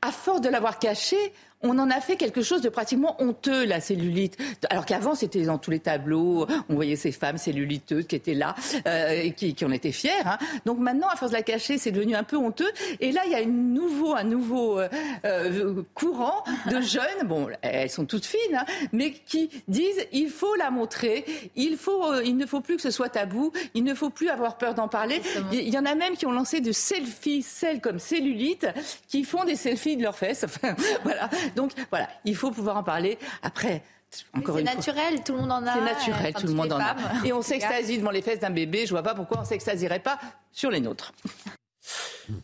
À 0.00 0.12
force 0.12 0.40
de 0.40 0.48
l'avoir 0.48 0.78
caché, 0.78 1.16
on 1.64 1.78
en 1.78 1.90
a 1.90 2.00
fait 2.00 2.16
quelque 2.16 2.42
chose 2.42 2.60
de 2.60 2.68
pratiquement 2.68 3.20
honteux, 3.20 3.64
la 3.64 3.80
cellulite. 3.80 4.36
Alors 4.70 4.84
qu'avant, 4.86 5.14
c'était 5.14 5.42
dans 5.42 5.58
tous 5.58 5.70
les 5.70 5.80
tableaux, 5.80 6.46
on 6.68 6.74
voyait 6.74 6.96
ces 6.96 7.10
femmes 7.10 7.38
celluliteuses 7.38 8.06
qui 8.06 8.14
étaient 8.14 8.34
là, 8.34 8.54
euh, 8.86 9.30
qui, 9.30 9.54
qui 9.54 9.64
en 9.64 9.72
étaient 9.72 9.92
fières. 9.92 10.26
Hein. 10.26 10.38
Donc 10.66 10.78
maintenant, 10.78 11.08
à 11.08 11.16
force 11.16 11.32
de 11.32 11.36
la 11.36 11.42
cacher, 11.42 11.78
c'est 11.78 11.90
devenu 11.90 12.14
un 12.14 12.22
peu 12.22 12.36
honteux. 12.36 12.70
Et 13.00 13.12
là, 13.12 13.22
il 13.24 13.32
y 13.32 13.34
a 13.34 13.40
une 13.40 13.72
nouveau, 13.72 14.14
un 14.14 14.24
nouveau 14.24 14.78
euh, 14.78 14.88
euh, 15.24 15.82
courant 15.94 16.44
de 16.70 16.80
jeunes, 16.82 17.26
bon, 17.26 17.48
elles 17.62 17.90
sont 17.90 18.04
toutes 18.04 18.26
fines, 18.26 18.56
hein, 18.56 18.66
mais 18.92 19.12
qui 19.12 19.48
disent 19.66 20.06
il 20.12 20.28
faut 20.28 20.54
la 20.56 20.70
montrer, 20.70 21.24
il, 21.56 21.76
faut, 21.78 22.20
il 22.20 22.36
ne 22.36 22.44
faut 22.44 22.60
plus 22.60 22.76
que 22.76 22.82
ce 22.82 22.90
soit 22.90 23.08
tabou, 23.08 23.52
il 23.72 23.84
ne 23.84 23.94
faut 23.94 24.10
plus 24.10 24.28
avoir 24.28 24.58
peur 24.58 24.74
d'en 24.74 24.88
parler. 24.88 25.22
Il 25.50 25.68
y 25.68 25.78
en 25.78 25.86
a 25.86 25.94
même 25.94 26.16
qui 26.16 26.26
ont 26.26 26.32
lancé 26.32 26.60
de 26.60 26.72
selfies, 26.72 27.42
celles 27.42 27.80
comme 27.80 27.98
cellulite, 27.98 28.66
qui 29.08 29.24
font 29.24 29.44
des 29.44 29.56
selfies 29.56 29.96
de 29.96 30.02
leurs 30.02 30.18
fesses. 30.18 30.44
voilà. 31.04 31.30
Donc 31.54 31.72
voilà, 31.90 32.08
il 32.24 32.36
faut 32.36 32.50
pouvoir 32.50 32.76
en 32.76 32.82
parler. 32.82 33.18
Après, 33.42 33.82
c'est 34.10 34.62
naturel, 34.62 35.24
tout 35.24 35.32
le 35.32 35.40
monde 35.40 35.52
en 35.52 35.66
a. 35.66 35.74
C'est 35.74 35.80
naturel, 35.80 36.34
tout 36.34 36.46
le 36.46 36.52
monde 36.52 36.72
en 36.72 36.80
a. 36.80 36.96
Et 37.24 37.32
on 37.32 37.42
s'extasie 37.42 37.98
devant 37.98 38.10
les 38.10 38.22
fesses 38.22 38.40
d'un 38.40 38.50
bébé. 38.50 38.86
Je 38.86 38.90
vois 38.90 39.02
pas 39.02 39.14
pourquoi 39.14 39.40
on 39.40 39.44
s'extasierait 39.44 40.00
pas 40.00 40.18
sur 40.52 40.70
les 40.70 40.80
nôtres. 40.80 41.12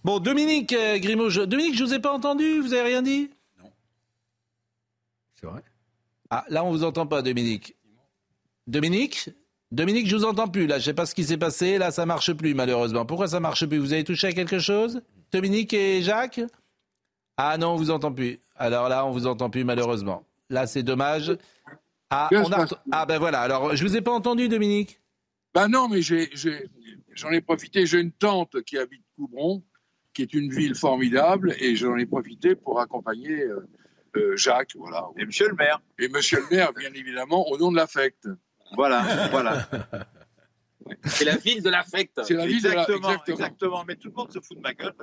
Bon, 0.05 0.19
Dominique 0.19 0.73
euh, 0.73 0.99
Grimaud, 0.99 1.31
Dominique, 1.47 1.74
je 1.74 1.85
vous 1.85 1.95
ai 1.95 2.01
pas 2.01 2.12
entendu. 2.12 2.61
Vous 2.61 2.74
avez 2.74 2.82
rien 2.82 3.03
dit? 3.03 3.31
Non. 3.59 3.73
C'est 5.41 5.47
vrai? 5.47 5.62
Ah, 6.28 6.45
là, 6.49 6.65
on 6.65 6.70
vous 6.70 6.85
entend 6.85 7.07
pas, 7.07 7.23
Dominique. 7.23 7.77
Dominique? 8.66 9.31
Dominique, 9.73 10.07
je 10.07 10.16
vous 10.16 10.24
entends 10.24 10.49
plus. 10.49 10.66
Là, 10.66 10.78
je 10.78 10.85
sais 10.85 10.95
pas 10.95 11.07
ce 11.07 11.15
qui 11.15 11.24
s'est 11.24 11.39
passé. 11.39 11.78
Là, 11.78 11.91
ça 11.93 12.05
marche 12.05 12.32
plus, 12.35 12.55
malheureusement. 12.55 13.07
Pourquoi 13.07 13.28
ça 13.28 13.41
marche 13.41 13.65
plus? 13.65 13.78
Vous 13.78 13.93
avez 13.93 14.05
touché 14.05 14.27
à 14.27 14.32
quelque 14.32 14.59
chose? 14.59 15.01
Dominique 15.32 15.73
et 15.73 16.03
Jacques? 16.03 16.41
Ah 17.37 17.57
non, 17.57 17.69
on 17.69 17.77
vous 17.77 17.91
entend 17.91 18.12
plus. 18.12 18.41
Alors 18.61 18.91
là, 18.91 19.07
on 19.07 19.11
vous 19.11 19.27
entend 19.27 19.49
plus 19.49 19.65
malheureusement. 19.65 20.27
Là, 20.51 20.66
c'est 20.66 20.82
dommage. 20.82 21.37
Ah, 22.11 22.28
ah, 22.93 23.07
ben 23.07 23.19
voilà. 23.19 23.41
Alors, 23.41 23.74
je 23.74 23.82
vous 23.82 23.97
ai 23.97 24.03
pas 24.03 24.12
entendu, 24.12 24.49
Dominique. 24.49 25.01
Ben 25.55 25.69
non, 25.69 25.89
mais 25.89 26.03
j'en 26.03 27.31
ai, 27.31 27.41
profité. 27.41 27.87
J'ai 27.87 28.01
une 28.01 28.12
tante 28.12 28.62
qui 28.62 28.77
habite 28.77 29.03
Coubron, 29.16 29.62
qui 30.12 30.23
est 30.23 30.35
une 30.35 30.53
ville 30.53 30.74
formidable, 30.74 31.55
et 31.59 31.74
j'en 31.74 31.97
ai 31.97 32.05
profité 32.05 32.55
pour 32.55 32.81
accompagner 32.81 33.45
euh, 33.45 33.66
euh, 34.16 34.37
Jacques, 34.37 34.73
voilà. 34.74 35.07
Et 35.16 35.24
Monsieur 35.24 35.49
le 35.49 35.55
maire. 35.55 35.81
Et 35.99 36.09
Monsieur 36.09 36.41
le 36.41 36.55
maire, 36.55 36.73
bien 36.74 36.93
évidemment, 36.93 37.49
au 37.49 37.57
nom 37.57 37.73
de 37.73 37.77
l'affect. 37.77 38.28
Voilà, 38.77 39.28
voilà. 39.31 39.69
C'est 41.04 41.24
la 41.24 41.36
ville 41.36 41.62
de 41.62 41.70
l'affect. 41.70 42.20
C'est 42.24 42.34
la 42.34 42.46
ville 42.46 42.56
exactement, 42.56 42.98
de 42.98 43.12
l'affect. 43.12 43.28
Exactement. 43.28 43.84
Mais 43.86 43.96
tout 43.96 44.08
le 44.08 44.14
monde 44.14 44.32
se 44.32 44.40
fout 44.40 44.56
de 44.56 44.62
ma 44.62 44.72
gueule. 44.72 44.94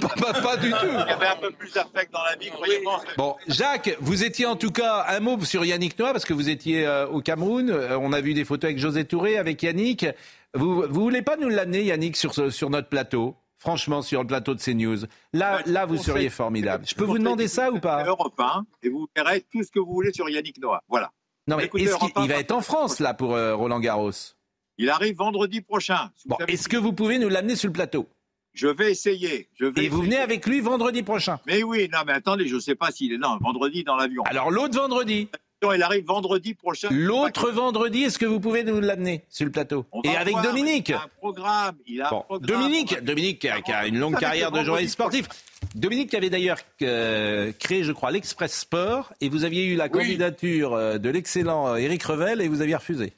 pas, 0.00 0.32
pas, 0.32 0.56
du 0.56 0.70
tout. 0.70 0.76
Il 0.82 1.08
y 1.08 1.12
avait 1.12 1.26
un 1.26 1.36
peu 1.36 1.50
plus 1.50 1.72
d'affect 1.72 2.12
dans 2.12 2.22
la 2.22 2.36
vie, 2.36 2.50
croyez-moi. 2.50 3.02
Bon, 3.16 3.36
Jacques, 3.48 3.96
vous 4.00 4.24
étiez 4.24 4.46
en 4.46 4.56
tout 4.56 4.70
cas 4.70 5.06
un 5.08 5.20
mot 5.20 5.42
sur 5.44 5.64
Yannick 5.64 5.98
Noah 5.98 6.12
parce 6.12 6.24
que 6.24 6.34
vous 6.34 6.48
étiez 6.48 6.86
euh, 6.86 7.06
au 7.06 7.20
Cameroun. 7.20 7.70
Euh, 7.70 7.98
on 7.98 8.12
a 8.12 8.20
vu 8.20 8.34
des 8.34 8.44
photos 8.44 8.68
avec 8.68 8.78
José 8.78 9.04
Touré, 9.04 9.38
avec 9.38 9.62
Yannick. 9.62 10.06
Vous, 10.54 10.82
vous 10.82 11.00
voulez 11.00 11.22
pas 11.22 11.36
nous 11.36 11.48
l'amener, 11.48 11.82
Yannick, 11.82 12.16
sur, 12.16 12.52
sur 12.52 12.70
notre 12.70 12.88
plateau? 12.88 13.36
Franchement, 13.58 14.02
sur 14.02 14.20
le 14.20 14.26
plateau 14.26 14.54
de 14.54 14.60
CNews. 14.60 15.06
Là, 15.32 15.62
là 15.66 15.86
vous 15.86 15.96
seriez 15.96 16.28
formidable. 16.28 16.84
Je 16.86 16.94
peux 16.94 17.04
vous 17.04 17.18
demander 17.18 17.48
ça 17.48 17.70
ou 17.72 17.80
pas? 17.80 18.04
Europe 18.04 18.38
1, 18.38 18.64
et 18.82 18.88
vous 18.88 19.08
verrez 19.16 19.44
tout 19.50 19.62
ce 19.62 19.70
que 19.70 19.80
vous 19.80 19.92
voulez 19.92 20.12
sur 20.12 20.28
Yannick 20.28 20.58
Noah. 20.60 20.82
Voilà. 20.88 21.10
Non, 21.48 21.56
mais 21.56 21.64
est-ce 21.64 21.96
qu'il 21.96 22.28
va 22.28 22.36
être 22.36 22.52
en 22.52 22.60
France, 22.60 23.00
là, 23.00 23.14
pour 23.14 23.34
euh, 23.34 23.54
Roland 23.54 23.80
Garros? 23.80 24.10
Il 24.78 24.90
arrive 24.90 25.16
vendredi 25.16 25.60
prochain. 25.60 26.10
Bon, 26.26 26.36
est-ce 26.48 26.68
que 26.68 26.76
vous 26.76 26.92
pouvez 26.92 27.18
nous 27.18 27.28
l'amener 27.28 27.56
sur 27.56 27.68
le 27.68 27.72
plateau? 27.72 28.08
Je 28.52 28.68
vais 28.68 28.90
essayer. 28.90 29.48
Je 29.54 29.66
vais 29.66 29.84
Et 29.84 29.88
vous 29.88 30.02
venez 30.02 30.16
avec 30.16 30.46
lui 30.46 30.60
vendredi 30.60 31.02
prochain? 31.02 31.38
Mais 31.46 31.62
oui, 31.62 31.88
non, 31.92 31.98
mais 32.06 32.12
attendez, 32.12 32.48
je 32.48 32.54
ne 32.54 32.60
sais 32.60 32.74
pas 32.74 32.90
s'il 32.90 33.12
est 33.12 33.18
là 33.18 33.36
vendredi 33.40 33.84
dans 33.84 33.96
l'avion. 33.96 34.22
Alors 34.24 34.50
l'autre 34.50 34.78
vendredi 34.78 35.28
il 35.74 35.82
arrive 35.82 36.04
vendredi 36.04 36.54
prochain. 36.54 36.88
L'autre 36.90 37.50
vendredi, 37.50 38.04
est-ce 38.04 38.18
que 38.18 38.26
vous 38.26 38.40
pouvez 38.40 38.64
nous 38.64 38.80
l'amener 38.80 39.24
sur 39.28 39.44
le 39.44 39.52
plateau? 39.52 39.86
Et 40.04 40.16
avec 40.16 40.34
Dominique. 40.42 40.90
Il 40.90 40.94
a 40.94 41.02
un 41.02 41.10
programme. 41.18 41.76
Il 41.86 42.02
a 42.02 42.06
un 42.06 42.20
programme. 42.20 42.46
Dominique, 42.46 43.02
Dominique 43.02 43.38
qui 43.40 43.48
a, 43.48 43.86
une 43.86 43.98
longue 43.98 44.18
carrière 44.18 44.50
de 44.52 44.62
journaliste 44.62 44.92
sportif. 44.92 45.28
Dominique 45.74 46.10
qui 46.10 46.16
avait 46.16 46.30
d'ailleurs 46.30 46.58
euh, 46.82 47.52
créé, 47.58 47.82
je 47.82 47.92
crois, 47.92 48.10
l'Express 48.10 48.60
Sport, 48.60 49.12
et 49.20 49.28
vous 49.28 49.44
aviez 49.44 49.64
eu 49.64 49.76
la 49.76 49.88
candidature 49.88 50.74
euh, 50.74 50.98
de 50.98 51.08
l'excellent 51.08 51.74
Eric 51.76 52.02
Revel, 52.02 52.40
et 52.40 52.48
vous 52.48 52.60
aviez 52.60 52.76
refusé 52.76 53.12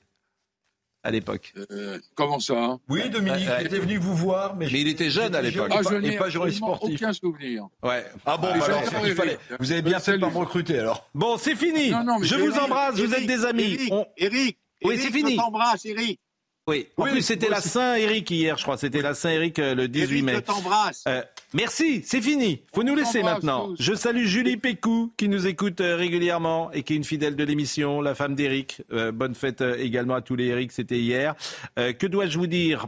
à 1.02 1.10
l'époque. 1.10 1.52
Euh, 1.70 1.98
comment 2.14 2.40
ça 2.40 2.54
hein? 2.54 2.80
Oui, 2.88 3.08
Dominique 3.08 3.46
il 3.60 3.66
était 3.66 3.78
venu 3.78 3.96
vous 3.98 4.14
voir, 4.14 4.56
mais, 4.56 4.66
il 4.70 4.88
était 4.88 5.10
jeune 5.10 5.34
à 5.34 5.42
l'époque. 5.42 5.70
Ah, 5.70 5.80
je 5.88 5.94
n'ai 5.94 6.16
pas 6.16 6.28
journaliste 6.28 6.58
sportif. 6.58 6.94
aucun 6.94 7.12
souvenir. 7.12 7.68
Ouais. 7.82 8.04
Ah 8.26 8.36
bon, 8.36 8.48
bah 8.48 8.64
alors, 8.64 8.82
il 9.04 9.14
fallait. 9.14 9.38
Vous 9.60 9.72
avez 9.72 9.82
bien 9.82 10.00
fait 10.00 10.12
de 10.12 10.18
me 10.18 10.26
recruter 10.26 10.78
alors. 10.78 11.08
Bon, 11.14 11.36
c'est 11.38 11.56
fini. 11.56 11.92
je 12.22 12.34
vous 12.36 12.58
embrasse, 12.58 12.96
vous 12.96 13.14
êtes 13.14 13.26
des 13.26 13.44
amis. 13.44 13.78
Eric, 14.16 14.58
oui, 14.84 14.98
c'est 14.98 15.10
fini. 15.10 15.32
Je 15.32 15.36
t'embrasse, 15.36 15.84
Eric. 15.84 16.20
Oui. 16.68 16.86
En 16.98 17.04
plus, 17.04 17.22
c'était 17.22 17.48
la 17.48 17.62
Saint-Éric 17.62 18.30
hier, 18.30 18.58
je 18.58 18.62
crois. 18.62 18.76
C'était 18.76 19.00
la 19.00 19.14
Saint-Éric 19.14 19.58
euh, 19.58 19.74
le 19.74 19.88
18 19.88 20.22
mai. 20.22 20.34
Je 20.34 20.40
t'embrasse. 20.40 21.02
Euh, 21.08 21.22
merci, 21.54 22.02
c'est 22.04 22.20
fini. 22.20 22.62
Faut 22.74 22.82
nous 22.82 22.94
laisser 22.94 23.22
maintenant. 23.22 23.70
Je 23.78 23.94
salue 23.94 24.24
Julie 24.24 24.56
Pécou 24.56 25.12
qui 25.16 25.28
nous 25.28 25.46
écoute 25.46 25.80
euh, 25.80 25.96
régulièrement 25.96 26.70
et 26.72 26.82
qui 26.82 26.94
est 26.94 26.96
une 26.96 27.04
fidèle 27.04 27.36
de 27.36 27.44
l'émission, 27.44 28.00
la 28.00 28.14
femme 28.14 28.34
d'Éric. 28.34 28.82
bonne 29.12 29.34
fête 29.34 29.62
également 29.62 30.14
à 30.14 30.20
tous 30.20 30.36
les 30.36 30.46
Éric, 30.46 30.72
c'était 30.72 30.98
hier. 30.98 31.34
que 31.76 32.06
dois-je 32.06 32.38
vous 32.38 32.46
dire 32.46 32.86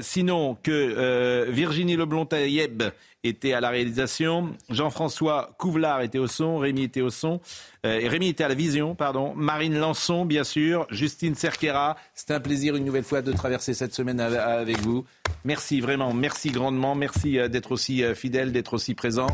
sinon 0.00 0.56
que 0.62 1.50
Virginie 1.50 1.96
Leblond-Taïeb 1.96 2.82
était 3.24 3.54
à 3.54 3.60
la 3.60 3.70
réalisation, 3.70 4.52
Jean-François 4.70 5.54
Couvelard 5.58 6.02
était 6.02 6.18
au 6.18 6.26
son, 6.26 6.58
Rémi 6.58 6.84
était 6.84 7.00
au 7.00 7.10
son, 7.10 7.40
euh, 7.84 8.00
Rémi 8.04 8.28
était 8.28 8.44
à 8.44 8.48
la 8.48 8.54
vision, 8.54 8.94
pardon, 8.94 9.34
Marine 9.34 9.76
Lançon, 9.78 10.24
bien 10.24 10.44
sûr, 10.44 10.86
Justine 10.90 11.34
Cerquera. 11.34 11.96
C'est 12.14 12.30
un 12.30 12.40
plaisir 12.40 12.76
une 12.76 12.84
nouvelle 12.84 13.04
fois 13.04 13.22
de 13.22 13.32
traverser 13.32 13.74
cette 13.74 13.94
semaine 13.94 14.20
avec 14.20 14.78
vous. 14.78 15.04
Merci 15.44 15.80
vraiment, 15.80 16.12
merci 16.12 16.50
grandement, 16.50 16.94
merci 16.94 17.38
euh, 17.38 17.48
d'être 17.48 17.72
aussi 17.72 18.04
euh, 18.04 18.14
fidèle, 18.14 18.52
d'être 18.52 18.74
aussi 18.74 18.94
présent. 18.94 19.26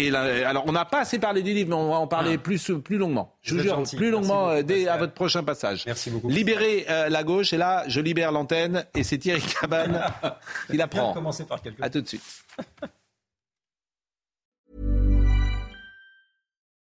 Et 0.00 0.14
alors, 0.14 0.64
on 0.66 0.72
n'a 0.72 0.84
pas 0.84 1.00
assez 1.00 1.18
parlé 1.18 1.42
du 1.42 1.52
livre, 1.52 1.70
mais 1.70 1.74
on 1.74 1.90
va 1.90 1.96
en 1.96 2.06
parler 2.06 2.34
ah. 2.34 2.38
plus, 2.38 2.70
plus 2.84 2.98
longuement. 2.98 3.36
Je 3.42 3.54
vous 3.54 3.62
jure, 3.62 3.82
plus 3.96 4.10
longuement 4.10 4.62
dès 4.62 4.86
à 4.86 4.96
votre 4.96 5.12
prochain 5.12 5.42
passage. 5.42 5.84
Merci 5.86 6.10
beaucoup. 6.10 6.28
Libérez 6.28 6.86
la 6.88 7.24
gauche, 7.24 7.52
et 7.52 7.56
là, 7.56 7.84
je 7.88 8.00
libère 8.00 8.32
l'antenne, 8.32 8.84
et 8.94 9.02
c'est 9.02 9.18
Thierry 9.18 9.42
Cabane 9.42 10.00
qui 10.70 10.80
apprend. 10.80 11.12
commencer 11.12 11.44
par 11.44 11.60
quelque 11.60 11.82
À 11.82 11.90
tout 11.90 12.00
de 12.00 12.06
suite. 12.06 12.22